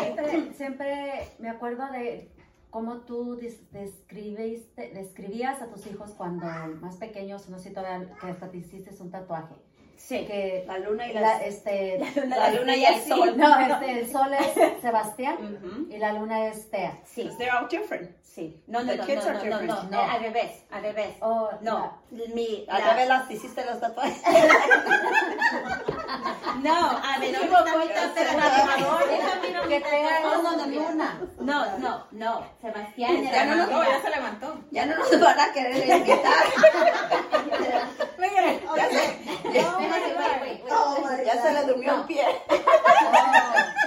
Siempre, 0.00 0.52
siempre 0.54 1.28
me 1.38 1.48
acuerdo 1.48 1.86
de 1.92 2.28
cómo 2.74 3.02
tú 3.02 3.36
describiste- 3.70 4.90
describías 4.92 5.62
a 5.62 5.68
tus 5.68 5.86
hijos 5.86 6.10
cuando 6.16 6.44
más 6.80 6.96
pequeños, 6.96 7.48
no 7.48 7.56
sé 7.60 7.70
todavía 7.70 8.10
que 8.20 8.26
hasta 8.26 8.50
te 8.50 8.56
hiciste 8.56 8.90
un 9.00 9.12
tatuaje. 9.12 9.54
Sí. 9.96 10.26
Que 10.26 10.64
La 10.66 10.78
luna 10.80 11.06
y 11.06 11.12
la, 11.12 11.20
las... 11.20 11.42
este, 11.42 12.00
La 12.26 12.50
luna 12.50 12.74
y 12.76 12.84
el 12.84 13.00
sol. 13.00 13.36
no, 13.36 13.60
este, 13.74 14.00
el 14.00 14.10
sol 14.10 14.34
es 14.34 14.80
Sebastián 14.82 15.86
y 15.88 15.98
la 15.98 16.14
luna 16.14 16.48
es 16.48 16.68
Tea. 16.68 16.98
Sí, 17.04 17.30
They're 17.38 17.52
all 17.56 17.68
different. 17.68 18.10
sí. 18.20 18.60
No, 18.66 18.80
no, 18.82 18.90
The 18.90 18.96
no, 18.98 19.06
kids 19.06 19.24
no, 19.24 19.30
are 19.30 19.38
no, 19.38 19.44
no, 19.44 19.62
different. 19.62 19.90
no, 19.92 20.00
eh, 20.00 20.06
al 20.10 20.20
revés, 20.20 20.64
al 20.72 20.82
revés. 20.82 21.16
Oh, 21.20 21.50
No, 21.62 21.96
mi, 22.10 22.66
A 22.68 22.80
la- 22.80 22.86
la 22.88 22.94
vez 22.96 23.08
las 23.08 23.30
hiciste 23.30 23.64
los 23.64 23.78
tatuajes. 23.78 24.20
no, 26.62 26.90
a 26.90 27.18
ver, 27.18 27.36
ahorita 27.36 28.14
Que 29.68 29.80
No, 30.22 30.42
no, 30.42 30.56
no, 30.56 30.66
luna. 30.66 31.20
No, 31.40 31.78
no, 31.78 32.06
no, 32.12 32.46
Sebastián 32.60 33.22
Ya 33.22 33.44
no 33.46 33.56
nos- 33.56 33.70
No, 33.70 33.84
ya 33.84 34.00
se 34.02 34.10
levantó. 34.10 34.58
Ya 34.70 34.86
no 34.86 34.96
nos 34.96 35.20
van 35.20 35.40
a 35.40 35.52
querer 35.52 35.88
invitar. 35.98 36.44
ya 38.76 38.88
se, 38.88 39.18
ya 41.24 41.42
le 41.52 41.62
durmió 41.66 41.94
un 41.94 42.06
pie. 42.06 42.26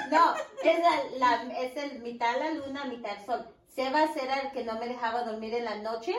No, 0.09 0.33
es, 0.63 0.79
la, 0.79 0.91
la- 1.17 1.43
es 1.59 1.75
el 1.75 1.99
mitad 1.99 2.37
la 2.37 2.51
luna, 2.51 2.85
mitad 2.85 3.11
el 3.19 3.25
sol. 3.25 3.45
Sebas 3.77 4.09
era 4.17 4.39
el 4.39 4.51
que 4.53 4.63
no 4.63 4.79
me 4.79 4.87
dejaba 4.87 5.21
dormir 5.23 5.53
en 5.53 5.65
la 5.65 5.75
noche. 5.75 6.15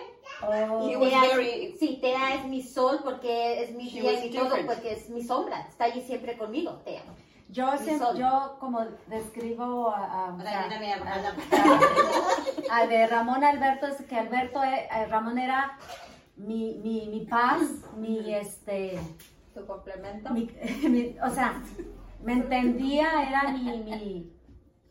Oh, 0.46 1.00
Tea, 1.00 1.20
very- 1.34 1.76
sí, 1.76 1.98
Tea 2.00 2.34
es 2.36 2.44
mi 2.44 2.62
sol 2.62 3.00
porque 3.02 3.64
es 3.64 3.72
mi 3.72 3.88
She 3.88 4.00
día 4.00 4.12
y 4.12 4.30
mi 4.30 4.36
todo, 4.36 4.50
porque 4.64 4.92
es 4.92 5.10
mi 5.10 5.22
sombra. 5.24 5.66
Está 5.68 5.86
allí 5.86 6.00
siempre 6.00 6.38
conmigo, 6.38 6.74
Tea. 6.84 7.02
Yo, 7.50 8.56
como 8.60 8.86
describo 9.08 9.90
a, 9.90 10.04
a- 10.28 10.34
o 10.34 10.36
sea, 10.52 10.60
a- 10.62 10.68
a 12.70 12.86
de 12.86 13.06
Ramón 13.08 13.42
Alberto 13.42 13.86
es 13.88 13.96
que 14.06 14.14
Alberto 14.16 14.62
eh, 14.62 14.88
eh, 14.94 15.06
Ramón 15.06 15.36
era 15.38 15.76
mi, 16.36 16.74
mi, 16.84 17.08
mi 17.08 17.26
paz, 17.26 17.62
mi 17.96 18.32
este 18.34 19.00
¿Tu 19.52 19.66
complemento? 19.66 20.30
mi, 20.30 20.48
mi- 20.88 21.16
o 21.20 21.30
sea, 21.30 21.60
me 22.22 22.34
entendía, 22.34 23.08
era 23.28 23.48
mi, 23.50 23.78
mi 23.78 24.32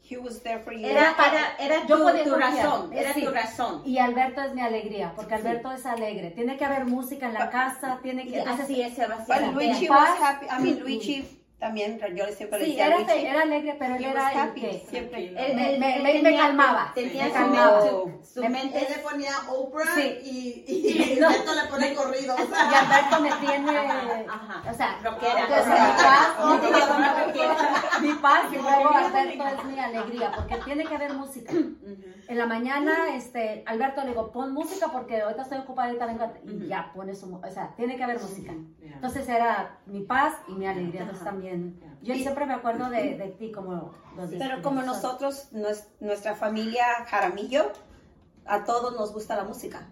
He 0.09 0.17
was 0.17 0.41
there 0.41 0.59
for 0.59 0.73
you. 0.73 0.85
Era, 0.88 1.13
era, 1.17 1.55
era 1.59 1.85
Yo 1.88 1.97
tu, 1.97 2.03
podía 2.03 2.23
tu 2.23 2.35
razón, 2.35 2.93
era 2.93 3.13
Sí. 3.13 3.23
tu 3.25 3.31
razón. 3.31 3.81
y 3.85 3.97
Alberto 3.97 4.41
es 4.41 4.53
mi 4.53 4.61
alegría, 4.61 5.11
porque 5.15 5.35
Alberto 5.35 5.71
es 5.73 5.85
alegre. 5.85 6.31
Tiene 6.31 6.55
que 6.57 6.63
haber 6.65 6.85
música 6.85 7.27
en 7.27 7.34
la 7.34 7.49
casa, 7.49 7.99
tiene 8.01 8.25
que 8.27 8.39
así 8.41 8.81
es 8.81 8.93
Sebastián. 8.95 9.53
Luigi 9.53 9.89
was 9.89 10.09
happy. 10.21 10.45
I 10.45 10.61
mean, 10.63 10.79
Luigi 10.79 11.27
también, 11.59 11.97
yo 11.99 12.25
le 12.25 12.34
siempre 12.35 12.59
le 12.59 12.65
sí, 12.65 12.71
decía 12.71 12.85
era, 12.88 12.95
Luigi. 12.97 13.11
fe- 13.11 13.27
era 13.29 13.41
alegre, 13.41 13.75
pero 13.79 13.95
él 13.95 14.05
era 14.05 14.31
el 14.31 14.38
happy, 14.38 14.61
que 14.61 14.85
siempre. 14.89 15.25
Él- 15.27 15.34
me- 15.55 15.73
él- 15.73 15.79
me- 15.79 15.95
él 15.97 16.03
me- 16.03 16.13
me 16.13 16.21
tenía- 16.21 16.41
calmaba, 16.41 16.91
Tenía 16.93 17.23
me 17.23 17.29
su, 17.29 17.34
calmaba. 17.35 17.81
su- 17.89 18.21
su 18.34 18.41
Me- 18.41 18.49
mente. 18.49 18.77
Él 18.79 18.85
le 18.95 18.99
ponía 18.99 19.31
Oprah 19.49 19.95
Sí. 19.95 20.19
y, 20.23 20.63
y, 20.67 21.13
y 21.13 21.19
No. 21.19 21.29
Le 21.29 21.63
pone 21.69 21.93
corrido. 21.95 22.35
O 22.35 22.43
Y 22.43 22.47
sea, 22.47 22.79
Alberto 22.79 23.21
me 23.21 23.31
tiene, 23.47 23.77
Ajá. 24.27 24.63
o 24.69 24.73
sea, 24.75 24.99
Rockera. 25.03 25.47
mi 25.47 25.53
paz, 27.17 28.01
mi 28.01 28.13
paz 28.13 28.43
y 28.51 28.55
luego 28.57 28.89
Alberto 28.89 29.43
es 29.47 29.65
mi 29.65 29.79
alegría, 29.79 30.31
porque 30.35 30.57
tiene 30.63 30.85
que 30.85 30.95
haber 30.95 31.13
música. 31.13 31.53
En 32.29 32.37
la 32.37 32.45
mañana, 32.45 33.15
este, 33.15 33.63
Alberto 33.65 34.01
le 34.01 34.09
digo, 34.09 34.31
pon 34.31 34.51
música 34.53 34.87
porque 34.91 35.21
ahorita 35.21 35.43
estoy 35.43 35.59
ocupada, 35.59 35.87
ahorita 35.87 36.05
vengo, 36.07 36.23
a- 36.25 36.33
y 36.43 36.67
ya 36.67 36.91
pone 36.93 37.15
su, 37.15 37.27
mu- 37.27 37.37
o 37.45 37.49
sea, 37.51 37.73
tiene 37.75 37.95
que 37.95 38.03
haber 38.03 38.19
música. 38.21 38.53
Entonces 38.95 39.29
era 39.29 39.79
mi 39.85 40.01
paz 40.01 40.33
y 40.47 40.53
mi 40.53 40.65
alegría. 40.67 41.01
Entonces 41.01 41.23
también, 41.23 41.79
yo 42.01 42.13
siempre 42.23 42.45
me 42.45 42.53
acuerdo 42.53 42.89
de, 42.89 43.17
de 43.17 43.27
ti 43.29 43.51
como 43.51 43.93
los 44.15 44.29
Pero 44.39 44.61
como 44.61 44.81
nosotros, 44.81 45.49
nues- 45.53 45.87
nuestra 45.99 46.35
familia 46.35 46.83
Jaramillo, 47.07 47.71
a 48.45 48.63
todos 48.65 48.95
nos 48.97 49.13
gusta 49.13 49.35
la 49.35 49.43
música. 49.43 49.87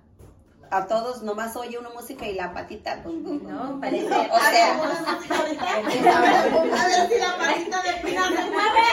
A 0.76 0.88
todos 0.88 1.22
nomás 1.24 1.56
oye 1.56 1.78
una 1.78 1.90
música 1.90 2.26
y 2.28 2.34
la 2.34 2.54
patita. 2.54 2.98
bum, 3.04 3.24
bum, 3.24 3.40
bum, 3.40 3.50
No, 3.54 3.80
parece. 3.80 4.08
O 4.08 4.40
sea, 4.40 4.74
A 5.76 5.82
ver 5.82 7.10
si 7.10 7.18
la 7.20 7.38
patita 7.38 7.82
de 7.82 7.94
Pina 8.04 8.24
se 8.28 8.44
mueve. 8.52 8.86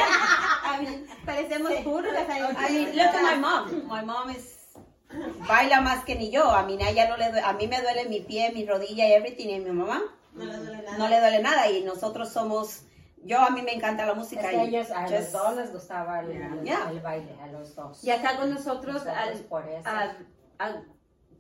I 0.65 0.85
mean, 0.85 1.07
parecemos 1.27 1.73
burros. 1.85 2.13
I 2.13 2.73
mean, 2.73 2.97
look 2.97 3.15
at 3.15 3.23
my 3.23 3.37
mom. 3.41 3.89
My 3.89 4.03
mom 4.05 4.31
is 4.31 4.59
baila 5.49 5.81
más 5.81 6.05
que 6.05 6.15
ni 6.15 6.31
yo. 6.31 6.51
A 6.51 6.63
mí, 6.63 6.79
a 6.83 6.91
ella 6.91 7.09
no 7.09 7.17
le 7.17 7.25
a 7.41 7.53
mí 7.55 7.67
me 7.67 7.81
duele 7.81 8.09
mi 8.09 8.21
pie, 8.21 8.53
mi 8.55 8.65
rodilla 8.67 9.07
y 9.09 9.13
everything. 9.13 9.49
Y 9.49 9.55
a 9.57 9.59
mi 9.59 9.71
mamá 9.71 10.01
No 10.35 10.45
le 10.45 10.57
duele 10.59 10.83
nada. 10.83 10.99
no 10.99 11.09
le 11.09 11.21
duele 11.21 11.43
nada. 11.43 11.69
Y 11.71 11.83
nosotros 11.83 12.29
somos, 12.33 12.83
yo 13.25 13.41
a 13.41 13.51
mí 13.51 13.63
me 13.63 13.75
encanta 13.75 14.07
la 14.07 14.13
Es 14.13 14.19
música. 14.19 14.49
que 14.51 14.57
y 14.57 14.69
ellos, 14.69 14.91
a 14.91 15.03
los 15.09 15.11
just- 15.21 15.33
dos 15.33 15.57
les 15.57 15.73
gustaba 15.73 16.21
el, 16.21 16.63
Yeah. 16.65 16.89
el 16.91 17.01
baile, 17.01 17.37
a 17.43 17.47
los 17.49 17.75
dos. 17.75 18.03
Y 18.05 18.11
acá 18.11 18.37
con 18.37 18.51
nosotros, 18.51 18.95
Nosotros 19.05 19.17
al, 19.17 19.39
por 19.41 19.69
eso. 19.69 19.89
a, 19.89 20.17
a 20.65 20.83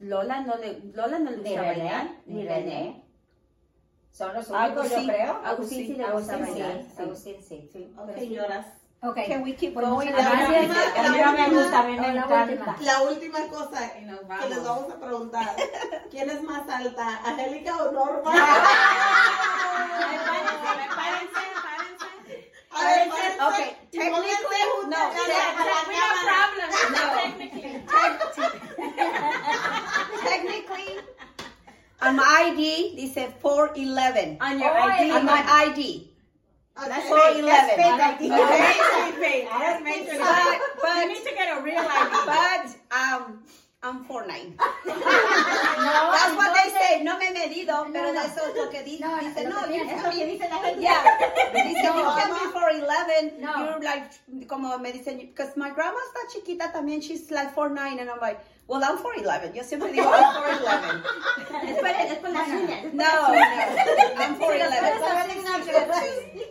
Lola 0.02 0.40
no 0.40 0.56
le, 0.56 0.80
Lola 0.94 1.18
no 1.18 1.30
le 1.30 1.36
Ni 1.38 1.42
gusta 1.50 1.62
bailar. 1.62 2.04
René, 2.04 2.20
ni 2.26 2.46
René. 2.46 3.02
Son 4.12 4.34
los 4.34 4.48
únicos, 4.50 4.90
yo 4.90 5.04
creo. 5.06 5.40
Agustín 5.44 5.86
sí 5.86 5.94
le 5.94 6.10
gusta 6.10 6.34
Agustín 6.34 6.54
bailar. 6.58 6.82
sí, 6.82 7.02
Agustín 7.02 7.36
sí. 7.42 7.94
Ok, 7.98 8.14
señoras. 8.14 8.66
Ok. 9.04 9.16
Can 9.26 9.42
we 9.42 9.54
keep 9.56 9.74
Pues 9.74 9.84
going? 9.88 10.10
muchas 10.10 10.30
gracias. 10.30 10.68
La 10.96 11.06
A 11.06 11.08
mí 11.10 11.18
no 11.18 11.32
me 11.32 11.42
última- 11.42 11.60
gusta, 11.62 11.78
a 11.80 11.82
mí 11.84 11.92
me 11.98 12.12
la 12.14 12.22
encanta. 12.24 12.44
última. 12.44 12.76
La 12.82 13.02
última 13.02 13.38
cosa 13.48 13.98
Y 13.98 14.04
nos 14.04 14.20
que 14.20 14.26
vamos. 14.26 14.48
les 14.50 14.62
vamos 14.64 14.92
a 14.92 15.00
preguntar. 15.00 15.56
¿Quién 16.10 16.30
es 16.30 16.42
más 16.42 16.68
alta, 16.68 17.20
Angélica 17.24 17.76
o 17.82 17.90
Norma? 17.90 18.32
Prepárense, 19.98 20.68
prepárense, 20.76 21.42
Okay, 22.72 23.76
technically, 23.92 24.62
no. 24.88 25.12
Technically, 25.12 25.92
no 25.92 26.06
problem. 26.24 26.68
No. 26.92 27.04
Technically, 30.22 30.90
on 32.00 32.16
my 32.16 32.50
ID, 32.52 32.96
they 32.96 33.06
said 33.06 33.34
411. 33.40 34.38
On 34.40 34.58
your 34.58 34.70
ID? 34.70 35.10
On 35.12 35.24
my 35.24 35.44
ID. 35.46 36.08
Oh, 36.74 36.88
that's 36.88 37.06
four 37.06 37.18
eleven. 37.18 37.44
That's 37.44 37.76
fake. 37.76 38.00
ID. 38.00 38.28
That's 38.28 39.18
fake. 39.18 39.46
That's 39.50 39.82
fake. 39.82 41.08
need 41.08 41.24
to 41.24 41.34
get 41.36 41.58
a 41.58 41.62
real 41.62 41.78
ID. 41.78 42.26
That's 42.26 42.72
fake. 42.72 42.82
Um, 42.92 43.42
I'm 43.84 44.04
4'9". 44.04 44.54
No, 44.56 44.94
That's 46.14 46.36
what 46.36 46.54
they 46.54 46.70
say. 46.70 47.02
No 47.02 47.18
me 47.18 47.26
he 47.26 47.32
medido, 47.32 47.84
pero 47.92 48.12
no. 48.12 48.20
eso 48.20 48.46
es 48.48 48.54
lo 48.54 48.70
que 48.70 48.82
dice. 48.84 49.00
No, 49.04 49.18
dice, 49.18 49.42
lo 49.42 49.50
no, 49.50 49.66
que 49.66 49.74
you 49.78 49.84
piensa- 49.84 49.94
can 49.96 50.04
lo 50.04 50.10
que 50.18 50.26
dice 50.26 50.48
la 50.48 50.58
gente. 50.60 50.80
Yeah. 50.80 51.02
Dice, 51.52 51.82
you 51.82 52.02
No. 52.02 52.14
can 52.14 52.30
be 52.30 52.46
4'11". 52.52 53.38
No. 53.38 53.58
You're 53.58 53.80
like, 53.82 54.10
como 54.48 54.78
me 54.78 54.92
dicen, 54.92 55.18
because 55.18 55.56
my 55.56 55.70
grandma 55.70 55.98
está 56.06 56.28
chiquita 56.32 56.70
también, 56.72 57.00
she's 57.02 57.30
like 57.32 57.52
4'9", 57.56 57.98
and 58.00 58.08
I'm 58.08 58.20
like, 58.20 58.38
well, 58.68 58.84
I'm 58.84 58.98
4'11". 58.98 59.52
Yo 59.52 59.62
siempre 59.64 59.90
digo, 59.90 60.06
I'm 60.06 60.22
4'11". 60.62 61.02
Es 61.68 61.78
por, 61.78 61.88
es 61.88 62.18
por 62.18 62.30
las 62.30 62.48
uñas. 62.48 62.84
No, 62.94 63.04
no, 63.04 63.34
I'm 63.34 64.38
4'11". 64.38 64.78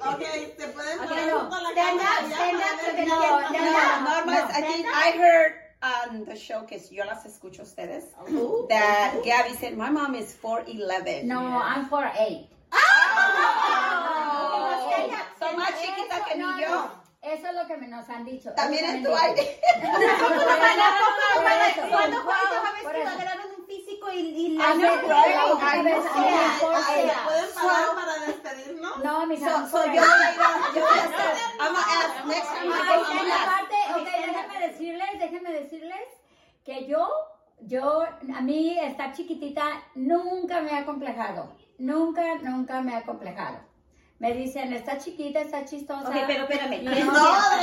Ok, 0.04 0.24
se 0.58 0.68
pueden 0.68 1.00
Okay, 1.00 1.08
poner 1.08 1.28
no. 1.28 1.40
junto 1.42 1.56
a 1.56 1.62
la 1.62 1.70
Stand 1.72 2.00
cámara 2.00 2.12
up, 2.12 2.30
ya 2.30 2.36
stand 2.36 2.60
para 2.60 2.74
up, 2.74 2.78
ver 2.78 2.86
porque 2.86 3.04
quién 3.04 3.08
no, 3.10 3.24
es 3.24 3.32
más 3.32 3.52
no, 3.52 3.58
alta. 3.58 4.00
no. 4.02 4.10
Norma, 4.12 4.34
I 4.52 4.62
think 4.62 4.86
I 4.88 5.12
heard 5.12 5.54
on 5.82 6.26
the 6.26 6.36
show, 6.36 6.66
que 6.66 6.80
yo 6.92 7.04
las 7.06 7.26
escucho 7.26 7.62
a 7.62 7.66
ustedes, 7.66 8.06
that 8.70 9.16
Gabby 9.26 9.56
said, 9.56 9.76
my 9.76 9.90
mom 9.90 10.16
is 10.16 10.36
4'11". 10.42 11.24
No, 11.24 11.40
I'm 11.40 11.88
for 11.88 12.10
eight. 12.20 12.48
Son 15.40 15.56
más 15.58 15.72
chiquita 15.82 16.24
que 16.26 16.36
No, 16.38 16.56
ni 16.56 16.62
yo. 16.64 16.70
no, 16.70 17.02
Eso 17.22 17.48
es 17.48 17.54
lo 17.56 17.68
que 17.68 17.78
me 17.78 17.88
nos 17.88 18.08
han 18.10 18.26
dicho. 18.26 18.52
También 18.54 18.84
es 18.86 19.04
tu 19.04 19.14
han 19.16 19.36
dicho. 19.36 19.48
ID. 19.48 19.50
Cuando 21.90 22.18
Por 22.24 22.96
Juanito 22.96 23.34
y. 24.10 24.58
No, 29.04 29.26
mis 29.26 29.40
So, 29.40 29.46
amores. 29.50 29.72
so 29.72 29.86
yo 29.86 29.92
voy 29.92 30.00
a 30.00 30.34
ir 30.34 30.42
a, 30.42 30.74
yo 30.76 30.82
voy 30.82 31.00
a 31.00 31.04
hacer, 31.04 31.38
I'm 31.60 31.74
gonna 31.74 31.86
ask 32.00 32.26
next 32.26 32.50
time 32.54 32.72
I 32.72 32.80
Ok, 32.80 32.88
go, 32.88 32.94
I'm 32.94 33.16
y 33.16 33.18
gonna 33.18 33.36
ask. 33.36 33.48
aparte, 33.48 33.76
ok, 33.96 34.08
déjenme 34.26 34.68
decirles, 34.68 35.10
déjenme 35.20 35.52
decirles 35.52 36.08
que 36.64 36.88
yo, 36.88 37.08
yo, 37.62 38.02
a 38.04 38.42
mí 38.42 38.78
estar 38.80 39.12
chiquitita 39.14 39.64
nunca 39.96 40.62
me 40.62 40.78
ha 40.78 40.86
complejado. 40.86 41.56
Nunca, 41.80 42.36
nunca 42.42 42.82
me 42.82 42.96
ha 42.96 43.04
complejado. 43.04 43.58
Me 44.20 44.34
dicen, 44.34 44.72
está 44.72 45.00
chiquita, 45.00 45.40
está 45.42 45.66
chistosa. 45.66 46.08
Ok, 46.08 46.16
pero 46.28 46.44
espérame. 46.44 46.84
No, 46.84 46.92
¿Qué 46.94 47.00
es, 47.00 47.06
no, 47.08 47.14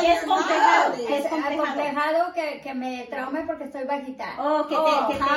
qué 0.00 0.12
es 0.12 0.26
no, 0.26 0.34
complejado? 0.34 0.88
no, 0.90 0.96
¿Qué 1.06 1.18
Es 1.18 1.24
es 1.24 1.30
complejado? 1.30 1.64
complejado 1.66 2.32
que, 2.32 2.60
que 2.60 2.74
me 2.74 3.06
traume 3.08 3.42
porque 3.42 3.64
estoy 3.64 3.84
bajita. 3.84 4.34
Oh, 4.40 4.66
que 4.66 4.74
te, 4.74 5.12
que 5.12 5.24
te, 5.24 5.30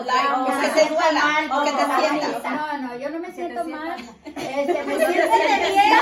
oh, 0.00 0.48
Like, 0.48 0.60
que 0.60 0.80
te 0.80 0.88
duela, 0.88 1.22
o 1.50 1.64
que 1.64 1.72
te 1.72 1.86
No, 1.86 1.98
sientas. 2.00 2.42
No, 2.44 2.78
no, 2.78 2.96
yo 2.96 3.10
no 3.10 3.18
me 3.20 3.32
siento 3.32 3.64
mal. 3.64 3.96
Este, 4.24 4.84
me 4.84 4.96
siento 4.96 5.36
bien. 5.36 5.60
bien. 5.72 5.98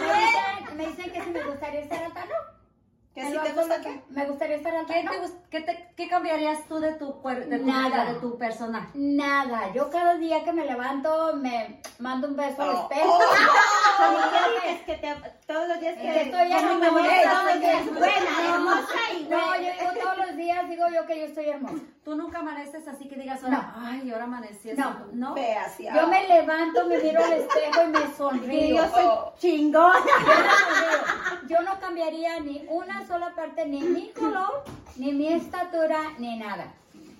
Me 0.00 0.16
dicen, 0.20 0.76
me 0.76 0.86
dicen 0.86 1.12
que 1.12 1.22
si 1.24 1.30
me 1.30 1.42
gustaría 1.44 1.80
estar 1.80 2.02
alta, 2.04 2.24
no. 2.26 2.34
¿Que 3.20 3.32
si 3.32 3.38
te 3.38 3.52
gusta 3.52 3.80
qué? 3.80 4.02
Me 4.10 4.24
gustaría 4.26 4.56
estar 4.56 4.74
alta, 4.74 4.92
¿Qué, 4.94 5.02
no. 5.04 5.10
te 5.12 5.20
gust- 5.22 5.40
qué, 5.50 5.60
te- 5.60 5.92
qué 5.96 6.08
cambiarías 6.08 6.64
tú 6.68 6.78
de 6.80 6.92
tu, 6.94 7.20
de 7.22 7.58
tu, 7.58 7.66
Nada. 7.66 8.12
de 8.12 8.20
tu 8.20 8.38
personaje? 8.38 8.88
Nada, 8.94 9.72
yo 9.74 9.90
cada 9.90 10.14
día 10.16 10.42
que 10.44 10.52
me 10.52 10.64
levanto 10.64 11.34
me 11.36 11.80
mando 11.98 12.28
un 12.28 12.36
beso 12.36 12.62
al 12.62 12.68
Oh. 12.70 12.88
espejo. 12.90 13.18
Que 14.86 14.94
te, 14.96 15.14
todos 15.46 15.68
los 15.68 15.80
días 15.80 15.94
que, 15.96 16.02
que 16.02 16.22
estoy 16.22 16.52
hermosa, 16.52 16.74
me 16.78 16.90
molesta, 16.90 17.30
todos 17.30 17.44
los 17.44 17.52
que 17.52 17.58
días. 17.60 17.80
es 17.82 17.94
buena, 17.94 18.54
hermosa 18.54 18.98
y 19.18 19.24
No, 19.24 19.56
yo 19.56 19.60
digo 19.60 20.02
todos 20.02 20.16
los 20.18 20.36
días, 20.36 20.68
digo 20.68 20.84
yo 20.92 21.06
que 21.06 21.18
yo 21.18 21.24
estoy 21.26 21.48
hermosa. 21.50 21.74
¿Tú 22.04 22.14
nunca 22.16 22.38
amaneces 22.38 22.88
así 22.88 23.08
que 23.08 23.16
digas, 23.16 23.42
No. 23.42 23.72
ay, 23.76 24.10
ahora 24.10 24.24
amanecí 24.24 24.70
así"? 24.70 24.80
No. 24.80 25.06
¿No? 25.12 25.34
Fea, 25.34 25.68
sí, 25.68 25.86
Yo 25.94 26.06
me 26.08 26.26
levanto, 26.26 26.86
me 26.86 26.98
miro 26.98 27.22
al 27.24 27.32
espejo 27.34 27.82
y 27.84 27.86
me 27.88 28.14
sonrío. 28.16 28.76
yo 28.76 28.88
soy 28.90 29.04
Oh. 29.06 29.32
chingona. 29.38 29.94
Yo 31.48 31.60
no 31.62 31.78
cambiaría 31.80 32.38
ni 32.40 32.64
una 32.68 33.04
sola 33.10 33.34
parte, 33.34 33.66
ni 33.66 33.80
mi 33.80 34.12
color, 34.12 34.62
ni 34.96 35.12
mi 35.12 35.32
estatura, 35.32 35.98
ni 36.18 36.38
nada. 36.38 36.72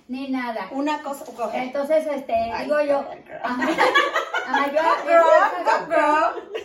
Ni 0.06 0.28
nada. 0.28 0.68
Una 0.72 1.02
cosa. 1.02 1.24
Entonces, 1.54 2.06
este, 2.06 2.32
Ay, 2.34 2.64
digo 2.64 2.80
yo, 2.80 3.04
ajá, 3.42 3.62
ajá, 4.46 4.72
yo, 4.72 4.80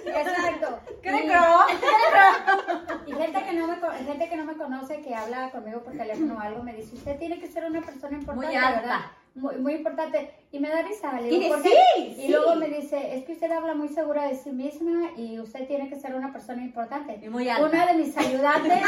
exacto. 0.07 0.79
Y- 3.05 3.13
gente 3.13 3.43
que 3.43 3.53
no 3.53 3.67
me 3.67 3.75
gente 4.05 4.29
que 4.29 4.37
no 4.37 4.45
me 4.45 4.53
conoce, 4.55 5.01
que 5.01 5.13
habla 5.15 5.51
conmigo 5.51 5.81
por 5.81 5.93
teléfono 5.93 6.35
o 6.35 6.39
algo, 6.39 6.63
me 6.63 6.73
dice, 6.73 6.95
usted 6.95 7.17
tiene 7.19 7.39
que 7.39 7.47
ser 7.47 7.65
una 7.65 7.81
persona 7.81 8.17
importante, 8.17 8.47
Muy 8.47 8.55
alta. 8.55 8.79
¿verdad? 8.81 8.99
Muy, 9.35 9.57
muy 9.57 9.73
importante. 9.73 10.33
Y 10.51 10.59
me 10.59 10.69
da 10.69 10.81
risa. 10.81 11.19
Le 11.19 11.27
Y 11.27 11.39
digo, 11.41 11.57
de- 11.57 11.61
"¿Por 11.61 11.63
qué?". 11.63 11.77
sí, 11.97 12.01
Y 12.17 12.21
sí. 12.21 12.27
luego 12.29 12.55
me 12.55 12.67
dice, 12.69 13.17
es 13.17 13.25
que 13.25 13.33
usted 13.33 13.51
habla 13.51 13.73
muy 13.75 13.89
segura 13.89 14.23
de 14.29 14.35
sí 14.37 14.49
misma 14.51 15.11
y 15.17 15.39
usted 15.39 15.67
tiene 15.67 15.89
que 15.89 15.99
ser 15.99 16.15
una 16.15 16.31
persona 16.31 16.61
importante. 16.63 17.19
Y 17.21 17.27
muy 17.27 17.49
alta. 17.49 17.65
Una 17.67 17.85
de 17.85 17.93
mis 17.95 18.15
ayudantes, 18.17 18.81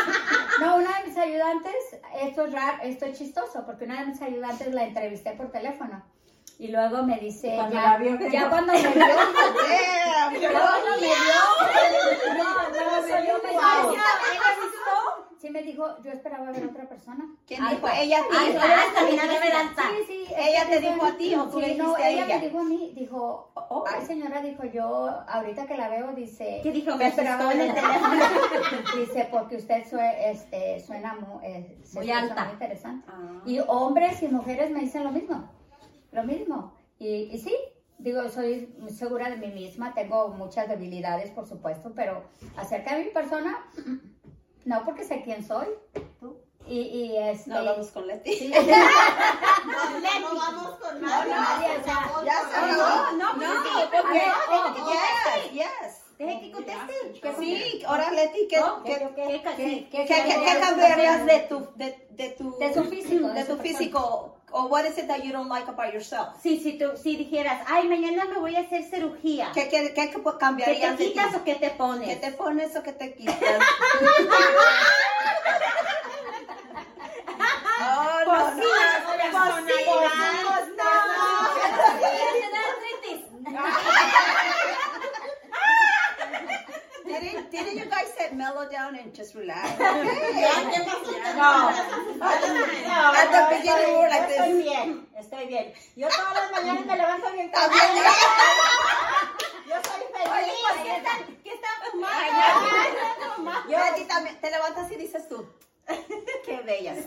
no, 0.61 0.78
una 0.78 0.99
de 0.99 1.07
mis 1.07 1.18
ayudantes, 1.18 1.74
esto 2.22 2.45
es 2.45 2.53
raro, 2.53 2.78
esto 2.84 3.06
es 3.06 3.18
chistoso, 3.18 3.65
porque 3.65 3.84
una 3.84 3.99
de 3.99 4.06
mis 4.07 4.22
ayudantes 4.22 4.74
la 4.74 4.84
entrevisté 4.86 5.32
por 5.34 5.52
teléfono. 5.52 6.02
Y 6.60 6.69
luego 6.69 7.03
me 7.03 7.19
dice, 7.19 7.53
Cuando 7.56 7.76
ya, 7.76 7.82
la 7.84 7.98
vio, 7.98 8.18
ya 8.32 8.49
cuando 8.49 8.72
me 8.74 8.80
vio, 8.80 8.90
ya 8.90 8.99
cuando 10.32 10.91
me 10.95 11.07
vio, 11.07 11.36
no, 12.38 12.53
cuando 12.56 13.02
me 13.02 13.22
vio, 13.22 13.34
me 13.44 13.52
sí 15.39 15.49
me 15.49 15.61
dijo, 15.64 15.85
yo 16.03 16.11
esperaba 16.11 16.51
ver 16.51 16.65
otra 16.65 16.88
persona. 16.89 17.26
¿Quién 17.45 17.61
dijo? 17.69 17.88
Ella 17.88 18.18
a. 18.19 18.39
Ay, 18.39 18.55
alta, 18.55 19.01
mira, 19.09 19.26
no 19.26 19.34
me 19.39 19.47
alta. 19.51 19.84
Sí, 19.89 20.03
sí. 20.27 20.34
¿Ella 20.38 20.68
te 20.69 20.80
dijo 20.80 21.05
a 21.05 21.18
ti 21.18 21.35
o 21.35 21.45
tú 21.49 21.59
le 21.59 21.68
Sí, 21.73 21.76
no, 21.77 21.84
dijiste 21.85 22.03
a 22.03 22.09
ella 22.09 22.26
ella? 22.26 22.38
me 22.39 22.45
dijo 22.47 22.59
a 22.59 22.64
mí, 22.64 22.91
dijo, 22.95 23.51
Oh. 23.69 23.84
ay 23.88 24.05
señora, 24.05 24.41
dijo 24.41 24.64
yo, 24.65 25.09
ahorita 25.27 25.65
que 25.68 25.77
la 25.77 25.89
veo, 25.89 26.14
dice, 26.14 26.61
¿Qué 26.64 26.72
dijo? 26.72 26.95
Me 26.95 27.07
esperaba 27.07 27.51
en 27.53 27.61
el 27.61 27.73
teléfono. 27.73 28.15
dice, 28.97 29.27
porque 29.31 29.57
usted 29.57 29.85
sue- 29.89 30.31
este, 30.31 30.80
suena 30.80 31.18
eh, 31.43 31.76
Muy 31.77 31.84
escucha 31.84 32.19
alta. 32.19 32.43
muy 32.45 32.53
interesante. 32.53 33.07
Ah. 33.11 33.41
Y 33.45 33.59
hombres 33.68 34.22
y 34.23 34.27
mujeres 34.30 34.72
me 34.72 34.80
dicen 34.81 35.03
lo 35.03 35.11
mismo, 35.11 35.49
lo 36.11 36.23
mismo. 36.23 36.73
Y, 36.99 37.30
y 37.31 37.38
sí, 37.39 37.53
digo, 37.99 38.27
soy 38.30 38.73
muy 38.80 38.91
segura 38.91 39.30
de 39.30 39.38
mí 39.38 39.47
misma, 39.47 39.93
tengo 39.93 40.30
muchas 40.30 40.68
debilidades, 40.69 41.30
por 41.31 41.45
supuesto, 41.45 41.91
pero 41.95 42.23
acerca 42.55 42.95
de 42.95 43.05
mi 43.05 43.09
persona, 43.11 43.57
no, 44.68 44.84
porque 44.84 45.06
sé 45.06 45.22
quién 45.23 45.48
soy. 45.48 45.68
Y, 46.68 46.80
y 46.80 47.18
este... 47.18 47.49
No 47.49 47.60
hablamos 47.60 47.88
con 47.91 48.06
Leti. 48.06 48.34
sí. 48.38 48.49
No, 48.49 49.99
ya 49.99 50.19
no 50.19 50.35
vamos 50.35 50.76
con 50.76 51.02
nadie. 51.02 51.31
nadie, 51.31 51.77
o 51.77 51.84
sea, 51.84 51.95
Por 52.02 52.10
favor, 52.10 52.26
Ya 52.26 52.39
se 52.41 52.73
no, 52.73 53.11
no, 53.14 53.35
pues 53.35 53.49
sí, 53.64 53.89
porque 53.89 54.23
oh, 54.49 54.76
yes, 54.89 55.52
yes. 55.53 56.06
Deje 56.18 56.39
que 56.41 56.52
conteste. 56.52 56.94
¿Qué 57.22 57.34
Sí, 57.39 57.84
ahora 57.85 58.11
Leti, 58.11 58.48
¿qué, 58.48 58.60
¿No? 58.60 58.84
qué, 58.84 58.94
¿Qué, 58.94 58.99
qué, 58.99 59.11
¿Qué- 59.15 59.41
qué, 59.44 59.88
qué- 59.91 60.06
qué- 60.07 60.23
qué- 60.23 60.41
qué 60.45 60.60
cambiarías 60.60 61.26
de 61.26 61.39
tu, 61.41 61.68
de, 61.76 62.07
de 62.10 62.30
tu, 62.31 62.57
De 62.57 62.73
su 62.73 62.84
físico, 62.85 63.27
de 63.30 63.44
tu 63.44 63.57
físico? 63.57 64.34
O 64.52 64.64
what 64.68 64.85
is 64.85 64.98
it 64.98 65.07
that 65.07 65.22
you 65.23 65.31
don't 65.34 65.49
like 65.49 65.69
about 65.69 65.94
yourself? 65.94 66.30
Sí, 66.41 66.60
si, 66.60 66.77
tú, 66.80 66.95
si 66.95 67.18
dijeras, 67.18 67.61
ay, 67.68 67.88
mañana 67.88 68.26
me 68.26 68.39
voy 68.39 68.56
a 68.56 68.61
hacer 68.61 68.84
cirugía. 68.85 69.52
¿Qué, 69.53 69.68
qué, 69.68 69.94
qué 69.94 70.10
¿Qué 70.10 70.23
cambiarías 70.39 70.98
te 70.98 71.03
de 71.03 71.10
ti? 71.10 71.14
quitas 71.14 71.35
o 71.35 71.44
qué 71.44 71.56
te 71.56 71.69
pones? 71.72 72.07
¿Qué 72.07 72.15
te 72.15 72.31
pones 72.31 72.76
o 72.76 72.81
qué 72.81 72.94
te 72.94 73.14
quitas? 73.14 73.38
oh, 77.80 78.19
no, 78.26 78.56
no. 78.56 78.64
Didn't, 87.19 87.52
didn't 87.52 87.77
you 87.77 87.85
guys 87.85 88.14
say 88.18 88.30
mellow 88.35 88.69
down 88.69 88.95
and 88.95 89.14
just 89.14 89.34
relax? 89.35 89.80
No. 91.38 91.69
At 93.14 93.30
the 93.30 93.41
beginning, 93.57 93.89
we 93.94 93.98
were 94.02 94.10
like 94.10 94.27
Estoy 94.30 94.53
this. 94.53 94.64
bien, 94.64 95.07
estoy 95.19 95.45
bien. 95.48 95.73
Yo 95.95 96.07
todas 96.10 96.34
las 96.34 96.52
mañanas 96.52 96.85
me 96.85 96.95
levanto 96.95 97.31
bien 97.31 97.52
También. 97.52 97.81
Yo 99.68 99.76
soy 99.84 100.03
feliz. 100.14 100.53
¿Qué 100.84 100.98
están, 100.98 101.19
qué 101.44 101.53
están 101.53 101.76
fumando? 103.35 103.69
Yo 103.69 103.77
a 103.77 103.94
ti 103.95 104.03
también 104.06 104.39
te 104.41 104.49
levantas 104.49 104.91
y 104.91 104.95
dices 104.95 105.27
tú, 105.30 105.45
qué 106.45 106.61
bellas. 106.61 106.98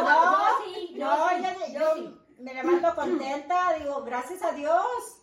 No, 0.00 0.64
sí, 0.64 0.94
no, 0.96 1.38
yo, 1.38 1.50
yo 1.72 2.12
me 2.38 2.54
levanto 2.54 2.94
contenta, 2.94 3.74
digo, 3.78 4.02
gracias 4.04 4.42
a 4.42 4.52
Dios. 4.52 5.17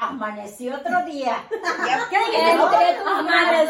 Amanecí 0.00 0.68
otro 0.70 1.04
día. 1.04 1.44
Entre 1.50 2.94
tus 3.02 3.22
manos. 3.22 3.68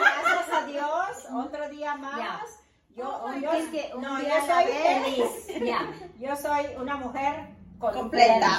Gracias 0.00 0.52
a 0.52 0.66
Dios, 0.66 1.26
otro 1.32 1.68
día 1.68 1.94
más. 1.96 2.40
Yo, 2.96 3.24
es 3.52 3.68
que 3.68 3.92
No, 3.98 4.18
soy 4.18 4.64
feliz. 4.64 5.48
Yo 6.18 6.36
soy 6.36 6.66
una 6.80 6.96
mujer 6.96 7.50
Completa. 7.78 8.58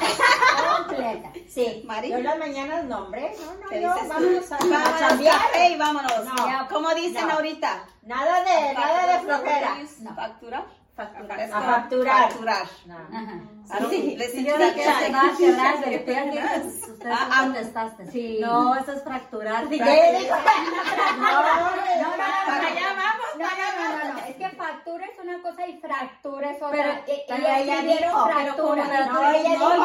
completa. 0.77 1.31
Sí, 1.49 1.83
Mari. 1.87 2.11
yo 2.11 2.19
las 2.19 2.37
mañanas 2.37 2.83
nombre. 2.85 3.33
No, 3.43 3.53
no, 3.55 3.69
¿Qué 3.69 3.81
yo, 3.81 3.93
dices 3.93 4.07
tú? 4.07 4.13
vámonos 4.13 4.51
a, 4.51 4.55
a 4.55 4.59
Vámonos, 4.59 4.99
chambear. 4.99 5.41
café 5.41 5.69
y 5.69 5.77
vámonos. 5.77 6.25
No. 6.25 6.67
Como 6.71 6.89
dicen 6.93 7.27
No. 7.27 7.33
ahorita. 7.33 7.83
Nada 8.03 8.43
de, 8.43 8.73
nada 8.75 9.07
de 9.13 9.19
flojera. 9.25 9.77
Factura. 10.15 10.65
Facturar. 10.95 11.41
A 11.41 11.61
facturar. 11.61 12.21
Facturar. 12.29 12.63
Ajá. 13.11 13.41
I 13.69 13.79
don't 13.79 13.91
listen 14.17 14.45
Yo 14.45 14.53
to 14.53 14.59
that. 14.59 14.75
Ustedes 16.65 17.05
Ah, 17.05 17.27
no 17.27 17.33
ah. 17.33 17.41
contestaste. 17.43 18.11
Sí. 18.11 18.37
No, 18.41 18.75
eso 18.75 18.91
es 18.93 19.03
fracturar. 19.03 19.67
¿Qué 19.67 19.75
dijo? 19.77 19.85
No, 21.17 21.21
no, 21.21 21.27
no, 21.27 21.31
no, 22.07 22.13
allá 22.53 22.93
vamos, 22.95 23.27
no, 23.37 23.45
no, 23.45 23.49
no, 23.77 23.83
no, 24.07 24.13
no, 24.13 24.19
es 24.25 24.35
que 24.35 24.49
factura 24.55 25.03
es 25.05 25.19
una 25.23 25.37
cosa 25.41 25.67
y 25.67 25.77
fractura 25.79 26.51
es 26.51 26.57
otra. 26.61 26.71
Pero, 26.71 26.91
Y- 27.07 27.21
pero 27.27 27.43
ella 27.43 27.59
ella 27.59 27.81
dijo, 27.81 27.97
pero 28.25 28.39
fractura. 28.39 28.83
como- 28.83 28.89
pero 28.89 29.05
no, 29.05 29.11
ella 29.31 29.49
dijo 29.49 29.69
No, 29.69 29.75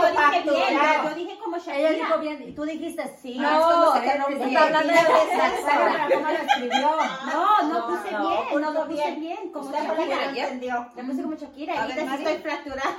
yo 1.08 1.14
dije 1.14 1.32
yo 1.34 1.38
como 1.42 1.56
Ella 1.56 1.64
Shakira. 1.90 2.06
dijo 2.06 2.18
bien, 2.18 2.42
y 2.48 2.52
tú 2.52 2.62
dijiste 2.64 3.02
sí. 3.20 3.38
No, 3.38 3.50
No, 3.50 3.94
no 3.94 4.00
está 4.46 4.62
hablando 4.62 4.92
de 4.92 4.98
fractura. 5.00 6.08
¿cómo 6.12 6.26
lo 6.26 6.32
escribió? 6.32 6.90
No, 7.26 7.62
no 7.68 7.76
puse 7.88 8.08
bien, 8.08 8.42
uno, 8.52 8.60
no 8.60 8.72
dos, 8.72 8.86
puse 8.88 9.10
bien. 9.12 9.50
como 9.52 9.70
Shakira. 9.70 10.16
lo. 10.32 10.86
Le 10.96 11.04
puse 11.04 11.22
como 11.22 11.34
Shakira, 11.36 11.82
ahorita 11.82 12.00
sí 12.00 12.06
estoy 12.22 12.36
fracturada. 12.38 12.90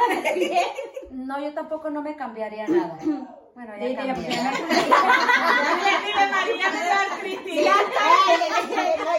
No, 1.12 1.40
yo 1.40 1.54
tampoco 1.54 1.90
no 1.90 2.02
me 2.02 2.16
cambiaría 2.16 2.68
nada. 2.68 2.98
Bueno, 3.56 3.74
ya 3.78 3.96
cambié. 3.96 4.30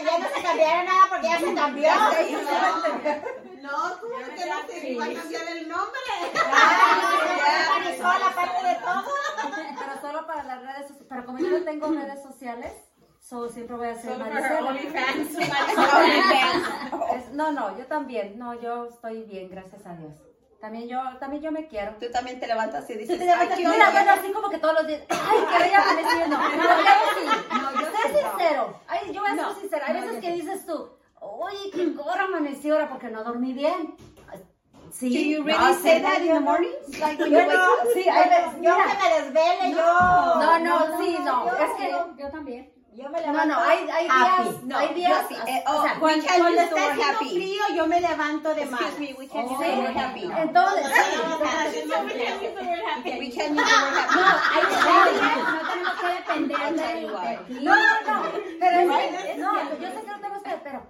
ya 0.03 0.17
no 0.19 0.27
se 0.35 0.41
cambiaron 0.43 0.85
nada 0.85 1.03
porque 1.09 1.27
ya 1.27 1.39
se 1.39 1.53
cambió. 1.53 1.89
No, 3.61 3.91
tú 3.99 4.07
que 4.07 4.45
no 4.45 4.57
te 4.67 4.95
va 4.97 5.05
a 5.05 5.13
cambiar 5.13 5.47
el 5.57 5.69
nombre. 5.69 5.99
La 8.19 8.35
parte 8.35 8.67
de 8.67 8.75
todo. 8.75 9.03
Pero 9.79 10.01
solo 10.01 10.27
para 10.27 10.43
las 10.43 10.61
redes 10.61 10.87
sociales. 10.87 11.05
Pero 11.09 11.25
como 11.25 11.39
yo 11.39 11.49
no 11.49 11.63
tengo 11.63 11.87
redes 11.87 12.21
sociales, 12.21 12.73
so 13.19 13.49
siempre 13.49 13.75
voy 13.75 13.87
a 13.87 13.95
ser 13.95 14.17
Maricela. 14.17 14.73
Es- 17.15 17.31
No, 17.31 17.51
no, 17.51 17.77
yo 17.77 17.85
también. 17.87 18.37
No, 18.37 18.53
yo 18.59 18.85
estoy 18.85 19.23
bien, 19.23 19.49
gracias 19.49 19.85
a 19.85 19.93
Dios. 19.95 20.13
También 20.65 20.87
yo, 20.89 20.99
también 21.19 21.43
yo 21.43 21.51
me 21.51 21.67
quiero. 21.67 21.91
Tú 21.99 22.07
también 22.11 22.39
te 22.39 22.47
levantas 22.47 22.89
y 22.89 22.95
dices, 22.95 23.19
te 23.19 23.23
levantas 23.23 23.55
"Ay, 23.55 23.61
y 23.61 23.65
qué 23.65 23.69
Mira, 23.69 23.89
bellas". 23.91 24.03
bueno, 24.03 24.11
así 24.19 24.31
como 24.33 24.49
que 24.49 24.57
todos 24.57 24.73
los 24.73 24.87
días. 24.87 25.01
Ay, 25.09 25.37
que 25.47 25.63
bella 25.63 25.81
amaneció. 25.83 26.27
No, 26.27 26.37
no, 26.49 26.55
yo 26.57 26.95
sí. 27.13 27.25
No, 27.51 27.71
yo 27.81 27.87
sé 27.91 28.19
sincero. 28.19 28.79
Ay, 28.87 29.13
yo 29.13 29.21
voy 29.21 29.29
a 29.29 29.35
ser 29.35 29.61
sincera. 29.61 29.85
Hay 29.85 30.01
veces 30.01 30.19
que 30.21 30.31
dices 30.31 30.65
tú, 30.65 30.89
oye, 31.19 31.69
qué 31.71 31.93
hora 32.03 32.23
amaneció 32.23 32.73
ahora 32.73 32.89
porque 32.89 33.09
no 33.09 33.23
dormí 33.23 33.53
bien. 33.53 33.95
Sí. 34.91 35.09
Do 35.09 35.19
you 35.19 35.39
no, 35.41 35.45
really 35.45 35.73
sí, 35.75 35.81
say 35.83 36.01
that 36.01 36.17
in 36.21 36.27
yo 36.29 36.33
the 36.33 36.39
no. 36.39 36.41
mornings? 36.41 36.99
Like 36.99 37.19
when 37.21 37.29
Yo 37.31 37.39
you 37.41 37.45
wake 37.47 37.53
no, 37.57 37.73
up? 37.73 37.87
Sí, 37.93 38.03
yo 38.63 38.75
que 38.75 38.97
me 39.03 39.21
desvele, 39.21 39.71
yo. 39.71 39.85
no, 39.85 40.59
no, 40.59 41.03
sí, 41.03 41.17
no. 41.23 41.45
yo- 41.45 41.57
Es 41.63 41.71
que. 41.77 41.91
yo- 41.91 42.15
Yo 42.17 42.29
también. 42.31 42.73
Yo 42.95 43.09
me 43.09 43.19
No, 43.21 43.27
levanto. 43.33 43.55
no, 43.55 43.61
hay, 43.61 43.89
hay 43.89 44.07
happy. 44.09 44.43
días. 44.49 44.63
No, 44.63 44.77
hay 44.77 44.93
días. 44.93 45.25
no, 45.29 45.37
eh, 45.47 45.63
oh, 45.67 45.77
o 45.77 45.81
sea, 45.83 45.93
we 45.93 45.99
Cuando, 45.99 46.25
cuando 46.25 46.47
use 46.47 46.55
the 46.55 46.63
está 46.63 46.75
word 46.75 46.83
haciendo 46.91 47.13
happy. 47.17 47.29
frío, 47.29 47.63
yo 47.75 47.87
me 47.87 47.99
levanto 48.01 48.55
de 48.55 48.65
mal. 48.67 48.81
Excuse 48.83 48.99
me, 48.99 49.13
we 49.19 49.27
can 49.27 49.45
use 49.45 49.57
Sí. 49.57 49.71
the 49.71 49.81
word 49.81 49.97
happy. 49.97 50.23
Entonces, 50.23 50.85
We 50.85 50.91
can 51.01 52.45
use 52.45 52.53
the 52.53 52.61
word 52.61 52.83
happy. 52.85 53.11
No, 54.15 54.25
hay 54.53 54.63
días, 54.69 55.37
no 55.51 55.61
tenemos 55.69 55.95
que 55.99 56.07
depender 56.07 56.57
de. 56.73 57.61
No, 57.61 57.75
no, 57.75 58.23
no. 58.23 58.31
Pero 58.59 58.79
es 58.79 59.37
no, 59.37 59.77
yo 59.79 59.87
sé 59.89 60.01
que 60.01 60.07
no 60.11 60.15
tenemos 60.19 60.43
que, 60.43 60.51
pero 60.63 60.87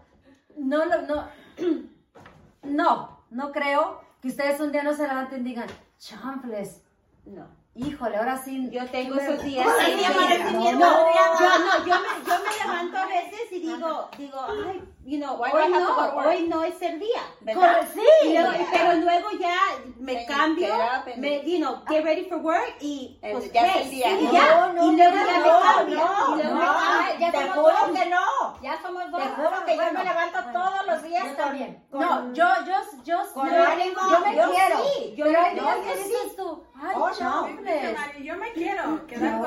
no, 0.57 0.85
no, 0.85 1.01
no, 1.01 1.27
no, 2.63 3.19
no 3.31 3.51
creo 3.51 4.01
que 4.21 4.27
ustedes 4.29 4.59
un 4.59 4.71
día 4.71 4.83
no 4.83 4.93
se 4.93 5.07
levanten 5.07 5.41
y 5.41 5.49
digan, 5.49 5.67
chanfles, 5.97 6.81
No. 7.25 7.47
Híjole, 7.75 8.17
ahora 8.17 8.41
sí. 8.43 8.69
Yo 8.71 8.85
tengo 8.87 9.15
esos 9.15 9.43
días. 9.43 9.67
No, 9.67 10.61
yo 10.63 10.71
no, 10.79 11.85
yo 11.85 11.95
me, 11.99 12.25
yo 12.25 12.35
me 12.43 12.63
levanto 12.63 12.97
a 12.97 13.05
veces 13.05 13.51
y 13.51 13.59
digo, 13.59 14.09
digo, 14.17 14.39
ay, 14.67 14.81
you 15.05 15.19
know, 15.19 15.35
Why 15.37 15.49
I 15.49 15.51
hoy 15.53 15.61
have 15.71 15.71
no, 15.83 15.95
go 15.95 16.09
to 16.09 16.15
work? 16.15 16.27
hoy 16.27 16.47
no 16.47 16.63
es 16.63 16.81
el 16.81 16.99
día, 16.99 17.21
¿verdad? 17.41 17.87
Sí. 17.93 18.01
Luego- 18.33 18.51
pero 18.71 18.93
luego 18.93 19.29
ya 19.39 19.55
me 19.99 20.25
cambio, 20.25 20.73
and- 20.73 21.17
me, 21.17 21.41
you 21.45 21.59
know, 21.59 21.83
get 21.87 22.03
ready 22.03 22.25
for 22.27 22.39
work 22.39 22.75
y 22.81 23.17
pues, 23.21 23.51
ya 23.53 23.61
es 23.67 23.71
hey, 23.75 23.81
el 23.83 23.89
día. 23.91 24.07
sí, 24.17 24.25
No, 24.25 24.31
ya, 24.33 24.67
no, 24.73 24.91
y 24.91 24.95
luego 24.95 25.15
no, 25.15 25.25
ya 25.25 25.37
no, 25.37 25.39
me 25.39 25.61
cambio, 25.61 25.95
no, 25.97 26.33
y 26.39 26.43
luego 26.43 26.55
no, 26.55 26.59
me 26.59 26.65
cambio. 26.65 27.19
ya 27.19 27.31
te 27.31 27.49
juro 27.49 27.93
que 27.93 28.05
no. 28.09 28.61
Ya 28.63 28.81
somos 28.81 29.11
dos. 29.11 29.21
Te 29.21 29.29
juro 29.29 29.65
que 29.65 29.75
yo 29.77 29.83
me 29.93 30.03
levanto 30.03 30.39
todos 30.51 30.87
los 30.87 31.03
días 31.03 31.25
Yo 31.27 31.35
también. 31.35 31.83
con, 31.91 31.99
No, 32.01 32.33
yo, 32.33 32.45
yo, 32.65 32.73
yo, 33.03 33.17
con 33.33 33.49
yo, 33.53 33.63
ánimo, 33.63 34.01
yo 34.11 34.19
me 34.21 34.35
yo 34.35 34.51
quiero. 34.51 34.77
sí, 34.83 35.13
yo 35.15 35.25
pero 35.25 35.39
me- 35.41 35.47
hay 35.47 35.55
no, 35.55 35.61
días 35.61 35.77
yo 35.77 35.83
que 35.83 35.97
sí. 35.97 36.09
dices 36.09 36.35
tú, 36.35 36.63
ay, 36.75 36.95
Oh, 36.95 37.07
no. 37.09 37.13
chanfles. 37.15 37.99
Mari, 37.99 38.23
yo 38.23 38.35
me 38.37 38.51
quiero 38.53 39.05
quedar 39.05 39.39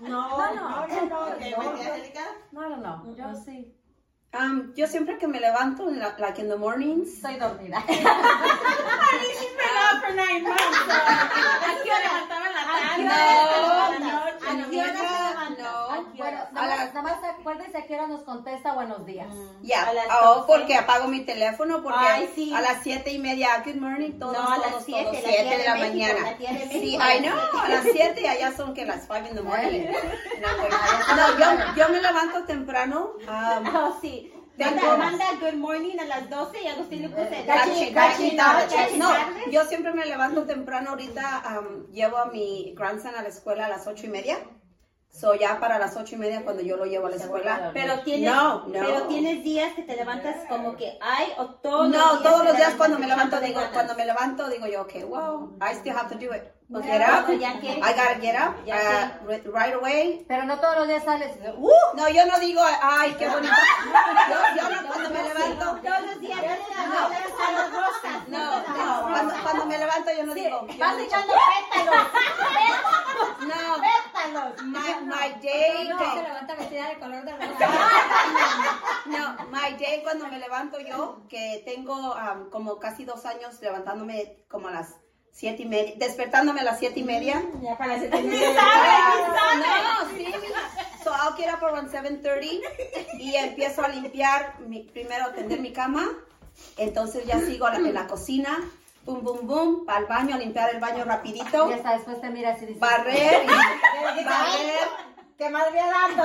No. 0.00 0.36
No, 0.36 0.38
No, 0.38 0.54
no, 0.54 0.86
no, 0.86 0.86
no, 0.86 1.06
no, 1.06 1.20
Ok, 1.32 1.40
no. 1.40 1.56
buen 1.56 1.76
día, 1.76 1.94
Angélica. 1.94 2.20
No, 2.52 2.68
no, 2.68 2.76
no, 2.76 3.13
yo 3.16 3.34
sí. 3.44 3.74
Um, 4.32 4.74
yo 4.74 4.86
siempre 4.88 5.16
que 5.18 5.28
me 5.28 5.38
levanto, 5.38 5.88
en 5.88 6.00
la- 6.00 6.16
like 6.18 6.40
in 6.40 6.48
the 6.48 6.56
mornings, 6.56 7.08
Estoy 7.22 7.36
dormida. 7.38 7.80
She's 7.86 8.00
been 8.00 9.76
out 9.78 10.00
for 10.02 10.12
nine 10.14 10.42
months. 10.42 10.78
so, 10.86 10.92
¿A 10.92 11.74
qué 11.84 11.90
hora 11.90 12.00
levantaba 12.02 12.46
en 12.48 12.54
la 12.54 12.64
tarde? 12.64 13.04
No. 13.04 13.10
en 13.94 14.00
la 14.02 14.12
noche, 14.12 14.46
¿A 14.46 14.50
en 14.50 14.56
la 14.60 14.66
qué 14.70 14.76
hora 14.80 14.86
se 14.88 14.94
mañana? 14.94 15.02
levanta? 15.02 15.18
no. 15.20 15.23
¿A 16.14 16.16
qué 16.16 16.22
Bueno, 16.22 16.38
nada 16.52 16.76
más, 16.76 16.94
nada 16.94 17.02
más 17.02 17.24
acuérdense 17.38 17.76
a 17.78 17.86
qué 17.86 17.94
hora 17.94 18.06
nos 18.06 18.22
contesta 18.22 18.72
buenos 18.72 19.04
días. 19.04 19.26
Ya, 19.62 19.82
A 19.88 19.92
las 19.92 20.06
oh, 20.24 20.44
porque 20.46 20.76
apago 20.76 21.08
mi 21.08 21.20
teléfono, 21.24 21.82
porque 21.82 21.98
Ay, 22.00 22.30
sí. 22.34 22.52
a 22.54 22.60
las 22.60 22.82
siete 22.82 23.12
y 23.12 23.18
media, 23.18 23.62
good 23.64 23.76
morning, 23.76 24.12
todos, 24.18 24.32
No, 24.34 24.48
a 24.48 24.58
las 24.58 24.70
todos, 24.70 24.84
siete, 24.84 25.02
todos, 25.10 25.22
la 25.22 25.28
siete 25.28 25.44
de 25.50 25.56
de 25.58 25.64
la 25.64 25.74
México, 25.74 25.88
mañana. 25.90 26.20
la 26.30 26.36
tía 26.36 26.52
de 26.52 26.68
Sí. 26.68 26.94
I 26.96 27.18
know, 27.22 27.38
a 27.62 27.68
las 27.68 27.82
siete 27.82 28.20
y 28.22 28.26
allá 28.26 28.56
son 28.56 28.74
que 28.74 28.84
las 28.86 29.06
five 29.06 29.28
in 29.28 29.34
the 29.34 29.42
morning. 29.42 29.86
No, 30.40 31.16
no, 31.16 31.38
yo, 31.38 31.74
yo 31.76 31.88
me 31.90 32.00
levanto 32.00 32.44
temprano, 32.44 33.12
um, 33.28 33.66
Oh, 33.76 33.98
sí. 34.00 34.30
Tengo- 34.56 34.76
Manda, 34.96 34.96
manda 34.96 35.24
good 35.40 35.54
morning 35.58 35.98
a 35.98 36.04
las 36.04 36.30
12 36.30 36.62
y 36.62 36.68
Agustín 36.68 37.02
le 37.02 37.08
puse 37.08 37.42
Gachi, 37.44 37.90
gachi, 37.90 38.36
gachi, 38.36 38.96
No, 38.98 39.08
tarde. 39.08 39.50
yo 39.50 39.64
siempre 39.64 39.92
me 39.92 40.04
levanto 40.06 40.44
temprano. 40.46 40.90
Ahorita 40.90 41.42
um, 41.58 41.90
llevo 41.90 42.18
a 42.18 42.26
mi 42.26 42.72
grandson 42.76 43.16
a 43.16 43.22
la 43.22 43.30
escuela 43.30 43.66
a 43.66 43.68
las 43.68 43.88
ocho 43.88 44.06
y 44.06 44.10
media. 44.10 44.38
So 45.14 45.32
ya 45.36 45.60
para 45.60 45.78
las 45.78 45.96
ocho 45.96 46.16
y 46.16 46.18
media 46.18 46.42
cuando 46.42 46.60
yo 46.60 46.76
lo 46.76 46.86
llevo 46.86 47.06
a 47.06 47.10
la 47.10 47.16
escuela. 47.16 47.70
Pero 47.72 48.00
tienes, 48.00 48.28
No, 48.28 48.66
no. 48.66 48.72
pero 48.72 49.02
tienes 49.06 49.44
días 49.44 49.72
que 49.74 49.82
te 49.82 49.94
levantas 49.94 50.36
como 50.48 50.76
que 50.76 50.98
ay 51.00 51.28
o 51.38 51.46
todos 51.46 51.88
No, 51.88 51.96
los 52.14 52.20
días 52.20 52.22
todos 52.32 52.44
los 52.44 52.56
días 52.56 52.74
cuando 52.76 52.98
me 52.98 53.06
levanto 53.06 53.40
digo, 53.40 53.60
cuando 53.72 53.94
me 53.94 54.06
levanto 54.06 54.48
digo 54.48 54.66
yo, 54.66 54.82
okay, 54.82 55.04
wow, 55.04 55.56
I 55.60 55.74
still 55.76 55.96
have 55.96 56.08
to 56.08 56.16
do 56.16 56.34
it. 56.34 56.42
Bueno, 56.66 56.86
get 56.86 57.02
up. 57.02 57.26
pues 57.26 57.38
ya 57.40 57.60
que- 57.60 57.72
I 57.72 57.80
gotta 57.80 58.14
get 58.20 58.34
up 58.40 58.64
ya 58.64 58.74
uh, 59.22 59.26
right- 59.28 59.46
right 59.46 59.74
away. 59.74 60.24
Pero 60.26 60.44
no 60.44 60.58
todos 60.58 60.78
los 60.78 60.88
días 60.88 61.04
sales. 61.04 61.36
Uh, 61.56 61.70
no, 61.94 62.08
yo 62.08 62.24
no 62.26 62.38
digo, 62.40 62.62
ay, 62.82 63.14
qué 63.18 63.28
bonito. 63.28 63.52
Yo, 64.30 64.62
yo 64.62 64.70
no 64.82 64.88
cuando 64.88 65.10
me 65.10 65.22
levanto. 65.22 65.64
Todos 65.82 66.00
los 66.06 66.20
días 66.20 66.38
las 66.42 67.70
rosas. 67.70 68.28
No, 68.28 68.62
no, 68.62 69.02
cuando, 69.02 69.34
cuando 69.42 69.66
me 69.66 69.78
levanto 69.78 70.10
yo 70.16 70.24
no 70.24 70.34
digo. 70.34 70.66
yo 70.66 70.78
Vas 70.78 70.96
no- 70.96 71.02
echando 71.02 71.32
pétalos. 71.34 72.06
No, 73.44 73.76
vestida 76.56 76.88
de 76.88 76.98
color 76.98 77.24
de 77.24 77.32
rosa. 77.36 77.68
No, 79.06 79.36
my 79.50 79.76
day 79.76 80.02
cuando 80.02 80.26
me 80.28 80.38
levanto 80.38 80.80
yo, 80.80 81.26
que 81.28 81.62
tengo 81.66 82.14
um, 82.14 82.48
como 82.50 82.78
casi 82.78 83.04
dos 83.04 83.26
años 83.26 83.60
levantándome 83.60 84.44
como 84.48 84.68
a 84.68 84.72
las 84.72 84.94
siete 85.36 85.62
y 85.64 85.66
media, 85.66 85.94
despertándome 85.96 86.60
a 86.60 86.64
las 86.64 86.78
siete 86.78 87.00
y 87.00 87.02
media. 87.04 87.42
Ya 87.60 87.76
para 87.76 87.98
siete 87.98 88.18
y 88.18 88.22
media. 88.22 88.50
No, 89.56 90.16
sí. 90.16 90.26
So 91.02 91.10
I'll 91.12 91.34
get 91.36 91.52
up 91.52 91.62
around 91.62 91.90
7.30 91.92 92.62
y 93.18 93.34
empiezo 93.36 93.82
a 93.84 93.88
limpiar, 93.88 94.54
mi, 94.60 94.80
primero 94.84 95.32
tender 95.34 95.60
mi 95.60 95.72
cama, 95.72 96.08
entonces 96.78 97.26
ya 97.26 97.40
sigo 97.40 97.68
la- 97.68 97.76
en 97.76 97.92
la 97.92 98.06
cocina, 98.06 98.58
boom, 99.04 99.22
boom, 99.22 99.46
boom, 99.46 99.84
para 99.84 99.98
el 99.98 100.06
baño, 100.06 100.34
a 100.36 100.38
limpiar 100.38 100.70
el 100.70 100.80
baño 100.80 101.04
rapidito, 101.04 101.68
Y 101.68 101.74
hasta 101.74 101.92
después 101.92 102.20
te 102.22 102.30
miras 102.30 102.56
y 102.62 102.66
dices, 102.66 102.80
barrer, 102.80 103.44
barrer, 103.46 104.88
¿Qué 105.36 105.50
más 105.50 105.64
voy 105.68 105.78
dando? 105.78 106.22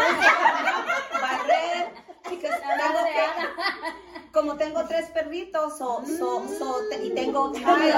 barrer, 1.22 1.94
que- 1.94 2.09
como 4.32 4.56
tengo 4.58 4.86
tres 4.88 5.10
perritos, 5.10 5.78
so, 5.78 6.04
so, 6.06 6.46
so, 6.58 6.82
y 7.04 7.10
tengo 7.12 7.52
tiles, 7.52 7.96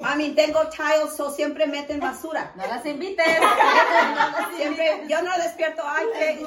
I 0.00 0.16
mean, 0.16 0.36
tengo 0.36 0.68
tiles, 0.68 1.16
so 1.16 1.30
siempre 1.30 1.66
meten 1.66 1.98
basura. 1.98 2.52
no 2.54 2.66
las 2.66 2.86
invites. 2.86 3.26
Siempre, 4.56 5.04
yo 5.08 5.22
no 5.22 5.36
despierto, 5.38 5.82
ay, 5.84 6.06
qué, 6.18 6.46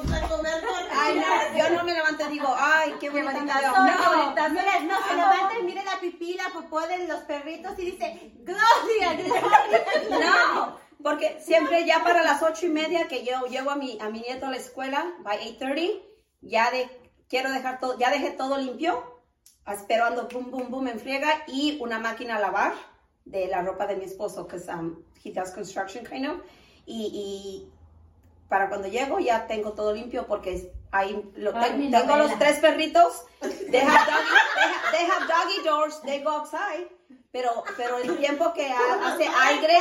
ay, 0.90 1.20
no, 1.20 1.58
yo 1.58 1.70
no 1.76 1.84
me 1.84 1.92
levanto 1.92 2.24
y 2.26 2.32
digo, 2.32 2.54
ay, 2.58 2.94
qué 2.98 3.10
bonita 3.10 3.60
veo. 3.60 3.72
No, 3.72 4.34
No, 4.34 4.48
mira, 4.50 4.80
no, 4.80 5.06
se 5.06 5.14
levanta 5.14 5.58
y 5.58 5.62
mira 5.64 5.84
la 5.84 6.00
pipí, 6.00 6.34
la 6.34 6.48
popó 6.52 6.80
de 6.80 7.06
los 7.06 7.20
perritos 7.22 7.78
y 7.78 7.90
dice, 7.90 8.32
Gloria, 8.36 9.22
Gloria. 9.22 10.26
no, 10.26 10.78
porque 11.02 11.38
siempre 11.44 11.84
ya 11.84 12.02
para 12.02 12.22
las 12.22 12.42
ocho 12.42 12.66
y 12.66 12.70
media 12.70 13.06
que 13.08 13.24
yo 13.24 13.46
llevo 13.46 13.70
a 13.70 13.76
mi, 13.76 13.98
a 14.00 14.08
mi 14.08 14.20
nieto 14.20 14.46
a 14.46 14.50
la 14.50 14.56
escuela, 14.56 15.12
by 15.20 15.58
8.30, 15.58 16.11
ya 16.42 16.70
de, 16.70 16.88
quiero 17.28 17.50
dejar 17.50 17.80
todo, 17.80 17.98
ya 17.98 18.10
dejé 18.10 18.30
todo 18.32 18.58
limpio, 18.58 19.20
esperando 19.66 20.28
boom, 20.28 20.50
boom, 20.50 20.70
boom 20.70 20.88
en 20.88 21.00
friega 21.00 21.44
y 21.46 21.78
una 21.80 21.98
máquina 21.98 22.36
a 22.36 22.40
lavar 22.40 22.74
de 23.24 23.46
la 23.46 23.62
ropa 23.62 23.86
de 23.86 23.96
mi 23.96 24.04
esposo, 24.04 24.46
que 24.46 24.56
um, 24.70 24.96
he 25.24 25.32
does 25.32 25.50
construction 25.52 26.04
kind 26.04 26.26
of, 26.26 26.38
y, 26.84 27.10
y 27.14 27.72
para 28.48 28.68
cuando 28.68 28.88
llego 28.88 29.18
ya 29.20 29.46
tengo 29.46 29.72
todo 29.72 29.92
limpio 29.94 30.26
porque 30.26 30.72
ahí 30.90 31.30
lo, 31.36 31.56
Ay, 31.56 31.74
mi 31.78 31.90
tengo 31.90 32.16
los 32.16 32.36
tres 32.38 32.58
perritos, 32.58 33.24
they 33.40 33.80
have, 33.80 34.04
doggy, 34.06 34.34
they, 34.56 34.64
ha- 34.64 34.90
they 34.90 35.06
have 35.06 35.28
doggy 35.28 35.64
doors, 35.64 36.00
they 36.02 36.20
go 36.22 36.30
outside, 36.40 36.88
pero, 37.32 37.64
pero 37.76 37.96
el 37.98 38.16
tiempo 38.18 38.52
que 38.52 38.70
ha- 38.70 39.08
hace 39.08 39.26
aire, 39.26 39.78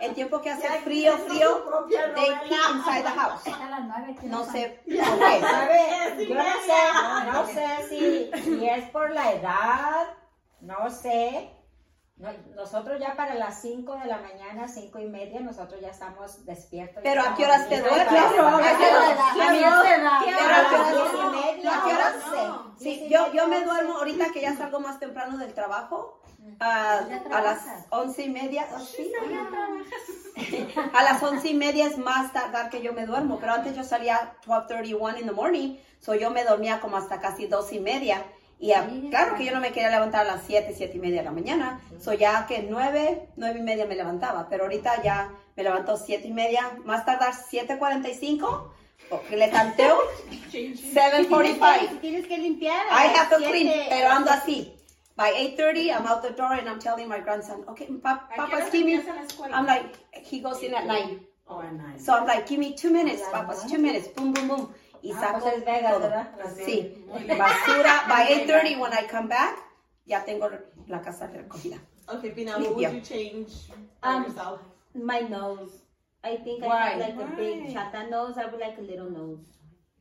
el 0.00 0.14
tiempo 0.14 0.40
que 0.40 0.50
hace 0.50 0.68
frío, 0.80 1.16
frío, 1.18 1.86
they 2.14 2.30
pee 2.48 2.56
inside 2.74 3.02
the 3.02 3.10
house. 3.10 3.46
A 3.46 3.68
las 3.70 3.84
nueve, 3.84 4.16
¿qué 4.20 4.26
No 4.26 4.44
sé 4.44 4.82
por 4.84 4.94
Ok, 4.94 5.20
qué. 5.20 5.40
¿sabe? 5.40 6.26
Yo 6.28 6.34
no 6.34 6.42
sé, 6.42 7.26
no 7.32 7.46
sé 7.46 7.88
si, 7.88 8.42
si 8.42 8.68
es 8.68 8.90
por 8.90 9.10
la 9.10 9.32
edad, 9.32 10.06
no 10.60 10.90
sé. 10.90 11.52
No, 12.18 12.30
nosotros 12.54 12.98
ya 12.98 13.14
para 13.14 13.34
las 13.34 13.60
5 13.60 13.94
de 13.96 14.06
la 14.06 14.16
mañana, 14.16 14.66
5 14.68 14.98
y 15.00 15.04
media, 15.06 15.38
nosotros 15.40 15.78
ya 15.82 15.88
estamos 15.90 16.46
despiertos. 16.46 17.02
Pero 17.02 17.20
¿a 17.20 17.34
qué 17.34 17.44
horas 17.44 17.68
te 17.68 17.78
duermes? 17.82 18.06
para 18.06 18.26
¿A 18.26 18.28
qué 18.30 18.40
horas? 18.40 18.60
Pero 18.64 19.36
Pero 19.44 19.68
a 19.68 20.16
¿a 20.16 20.24
qué 20.24 20.34
horas? 20.34 20.92
10 20.94 21.12
y 21.12 21.36
media, 21.36 21.76
¿A 21.78 21.84
qué 21.84 21.94
horas? 21.94 22.14
once. 22.24 22.84
Diez 22.84 22.98
Sí, 23.00 23.08
yo, 23.10 23.30
yo 23.34 23.48
me 23.48 23.62
duermo 23.62 23.98
ahorita 23.98 24.30
que 24.32 24.40
ya 24.40 24.56
salgo 24.56 24.80
más 24.80 24.98
temprano 24.98 25.36
del 25.36 25.52
trabajo. 25.52 26.22
Ya 26.60 27.20
a 27.32 27.40
las 27.42 27.58
once 27.90 28.24
y 28.24 28.28
media. 28.28 28.66
oh, 28.74 28.80
sí. 28.80 29.12
A 30.92 31.02
las 31.02 31.22
once 31.22 31.48
y 31.48 31.54
media 31.54 31.86
es 31.86 31.96
más 31.98 32.32
tardar 32.32 32.68
que 32.70 32.82
yo 32.82 32.92
me 32.92 33.06
duermo, 33.06 33.38
pero 33.40 33.54
antes 33.54 33.74
yo 33.74 33.82
salía 33.82 34.34
12.31 34.46 35.20
in 35.20 35.26
the 35.26 35.32
morning, 35.32 35.76
so 36.00 36.14
yo 36.14 36.30
me 36.30 36.44
dormía 36.44 36.80
como 36.80 36.98
hasta 36.98 37.20
casi 37.20 37.46
dos 37.46 37.72
y 37.72 37.80
media. 37.80 38.22
Y 38.58 38.72
ah, 38.72 38.88
claro 39.10 39.36
que 39.36 39.44
yo 39.44 39.52
no 39.52 39.60
me 39.60 39.72
quería 39.72 39.90
levantar 39.90 40.26
a 40.26 40.32
las 40.32 40.42
siete, 40.46 40.74
siete 40.74 40.96
y 40.96 41.00
media 41.00 41.18
de 41.18 41.24
la 41.24 41.32
mañana, 41.32 41.80
so 42.00 42.12
ya 42.14 42.46
que 42.46 42.66
nueve, 42.68 43.28
nueve 43.36 43.58
y 43.58 43.62
media 43.62 43.86
me 43.86 43.96
levantaba, 43.96 44.48
pero 44.48 44.64
ahorita 44.64 45.02
ya 45.02 45.30
me 45.56 45.62
levanto 45.62 45.96
siete 45.96 46.28
y 46.28 46.32
media, 46.32 46.70
más 46.84 47.04
tardar 47.04 47.34
7.45, 47.34 48.68
porque 49.10 49.36
le 49.36 49.48
tanteo 49.48 49.98
7.45. 50.52 51.98
Tienes 52.00 52.26
que 52.26 52.38
limpiar. 52.38 52.86
a 52.90 53.06
I 53.06 53.08
have 53.08 53.30
to 53.30 53.42
clean, 53.44 53.70
pero 53.88 54.10
ando 54.10 54.30
así. 54.30 54.75
By 55.16 55.32
8.30, 55.56 55.96
I'm 55.96 56.06
out 56.06 56.22
the 56.22 56.30
door 56.30 56.52
and 56.52 56.68
I'm 56.68 56.78
telling 56.78 57.08
my 57.08 57.20
grandson, 57.20 57.64
okay, 57.68 57.86
pa- 58.02 58.28
Papa's 58.36 58.70
give 58.70 58.84
me, 58.84 59.00
I'm 59.50 59.66
like, 59.66 59.96
he 60.14 60.40
goes 60.40 60.62
in 60.62 60.74
at 60.74 60.86
9. 60.86 61.20
Oh, 61.48 61.62
at 61.62 61.72
nine. 61.74 61.98
So 61.98 62.12
I'm 62.12 62.26
like, 62.26 62.46
give 62.48 62.58
me 62.58 62.74
two 62.74 62.90
minutes, 62.90 63.22
Papa's 63.32 63.64
two 63.70 63.78
minutes, 63.78 64.08
boom, 64.08 64.32
boom, 64.32 64.48
boom. 64.48 64.74
Y 65.02 65.12
Ah, 65.14 65.20
saco 65.20 65.40
pues 65.40 65.62
es 65.62 65.64
todo. 65.64 66.10
Sí, 66.66 66.92
basura. 67.38 68.08
By 68.08 68.26
8.30, 68.46 68.80
when 68.80 68.92
I 68.92 69.06
come 69.06 69.28
back, 69.28 69.58
ya 70.06 70.24
tengo 70.24 70.50
la 70.88 70.98
casa 71.00 71.28
recogida. 71.28 71.78
Okay, 72.08 72.30
Pina, 72.30 72.58
what 72.58 72.74
would 72.76 72.92
you 72.92 73.00
change 73.00 73.52
Um, 74.02 74.24
for 74.24 74.28
yourself? 74.30 74.60
My 74.94 75.20
nose. 75.20 75.70
I 76.24 76.36
think 76.36 76.64
I 76.64 76.66
Why? 76.66 76.88
have 76.90 77.00
like 77.00 77.20
a 77.20 77.36
big 77.36 77.74
chata 77.74 78.10
nose. 78.10 78.36
I 78.36 78.46
would 78.46 78.60
like 78.60 78.78
a 78.78 78.82
little 78.82 79.10
nose. 79.10 79.44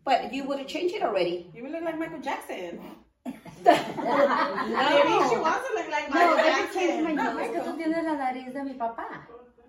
But 0.03 0.33
you 0.33 0.43
would 0.45 0.57
have 0.59 0.67
changed 0.67 0.95
it 0.95 1.03
already. 1.03 1.51
You 1.53 1.63
would 1.63 1.71
look 1.71 1.83
like 1.83 1.99
Michael 1.99 2.21
Jackson. 2.21 2.79
Maybe 3.25 5.13
she 5.29 5.37
wants 5.37 5.63
to 5.65 5.71
look 5.75 5.89
like 5.89 6.09
No, 6.09 6.15
Michael 6.15 6.35
would 6.35 6.37
my 6.37 6.43
Jackson. 6.45 7.39
Es 7.41 7.49
que 7.51 7.59
tú 7.61 7.71
tienes 7.77 8.03
la 8.03 8.13
nariz 8.13 8.53
de 8.53 8.63
mi 8.63 8.73
papá. 8.73 9.27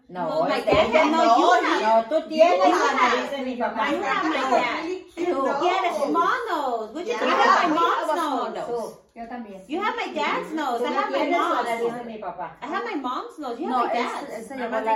No, 0.08 0.28
No, 0.28 0.42
my 0.44 0.58
es 0.58 0.64
de 0.66 0.72
dad 0.72 1.06
no, 1.10 1.22
you 1.38 1.50
have. 1.50 1.82
No, 1.82 2.04
tú 2.08 2.28
tienes 2.28 2.58
la 2.58 2.92
nariz 2.94 3.30
de 3.30 3.38
mi 3.42 3.56
papá. 3.56 3.90
You 3.90 4.02
have 4.02 4.24
my 4.28 4.36
dad. 4.36 4.84
No. 5.16 5.62
You 5.62 5.68
had 5.68 5.84
a 5.84 5.94
small 6.06 6.36
nose. 6.48 6.94
What 6.94 7.06
you 7.06 7.12
Yeah. 7.12 7.18
have 7.18 7.68
my 7.68 7.74
mom's 7.74 8.14
nose. 8.54 8.98
Yo 9.16 9.26
también. 9.28 9.64
You 9.66 9.80
have 9.82 9.96
my 9.96 10.12
dad's 10.12 10.52
nose. 10.52 10.78
Tú 10.82 10.86
I 10.86 10.90
no 10.90 10.96
have 11.00 11.10
my 11.10 11.18
tienes 11.18 11.38
la 11.38 11.62
nariz 11.62 11.78
de 11.80 11.90
mom's. 11.90 12.06
mi 12.06 12.18
papá. 12.18 12.56
I 12.62 12.66
have 12.66 12.84
my 12.84 12.96
mom's 13.00 13.38
nose. 13.38 13.58
You 13.58 13.66
have 13.68 13.78
No, 13.78 13.86
my 13.86 13.92
dad's. 13.94 14.28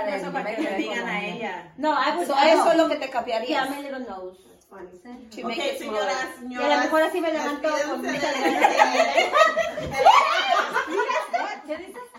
de 0.05 0.15
eso 0.17 0.31
para 0.31 0.55
que 0.55 0.61
le 0.61 0.75
digan 0.77 1.05
a 1.09 1.25
ella. 1.25 1.73
No, 1.77 1.91
I 1.91 2.15
would. 2.15 2.27
So 2.27 2.33
I 2.35 2.49
eso 2.51 2.71
es 2.71 2.77
lo 2.77 2.87
que 2.87 2.95
te 2.97 3.05
Yeah, 3.07 3.11
cambiarías. 3.11 3.69
my 3.69 3.81
little 3.81 3.99
nose. 4.07 4.37
To 4.71 4.77
make 5.43 5.57
Okay, 5.59 5.69
it 5.75 5.79
smaller. 5.81 5.99
señoras, 6.39 6.39
Y 6.49 6.55
a 6.55 6.77
lo 6.77 6.83
mejor 6.83 7.01
así 7.03 7.19
me 7.19 7.29
levanto 7.33 7.69
con. 7.69 8.05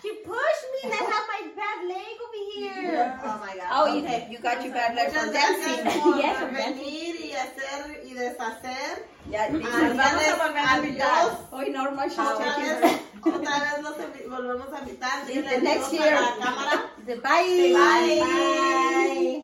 She 0.02 0.10
pushed 0.24 0.66
me 0.72 0.80
and 0.84 0.92
I 0.92 0.96
have 0.96 1.26
my 1.28 1.42
bad 1.54 1.78
leg 1.86 2.16
over 2.20 2.42
here. 2.52 3.20
Oh 3.24 3.38
my 3.40 3.54
God. 3.56 3.68
Oh, 3.70 3.86
you, 3.94 4.02
Okay. 4.02 4.26
you 4.30 4.38
got 4.38 4.62
your 4.64 4.74
bad 4.74 4.94
leg 4.96 5.10
from 5.12 5.32
dancing. 5.32 5.84
por 6.02 6.16
Yes, 6.20 6.36
from 6.38 6.50
venir 6.54 7.14
y 7.20 7.32
hacer 7.32 8.02
y 8.04 8.12
deshacer. 8.14 9.06
Ya, 9.30 9.48
dices, 9.48 9.96
vamos 9.96 10.28
a 10.28 10.36
volver 10.36 10.64
a 10.66 10.76
invitar. 10.78 11.38
Hoy 11.52 11.70
Norma, 11.70 12.04
she's 12.08 12.18
Otra 12.18 12.44
taking 12.56 12.64
vez, 12.64 12.82
her. 12.82 13.00
otra 13.32 13.58
vez 13.60 13.82
nos 13.82 13.96
envi- 13.96 14.26
volvemos 14.28 14.72
a 14.72 14.78
invitar. 14.80 15.24
The 15.26 15.60
next 15.60 15.92
year. 15.92 16.18
Bye. 17.22 17.72
Bye. 17.72 19.30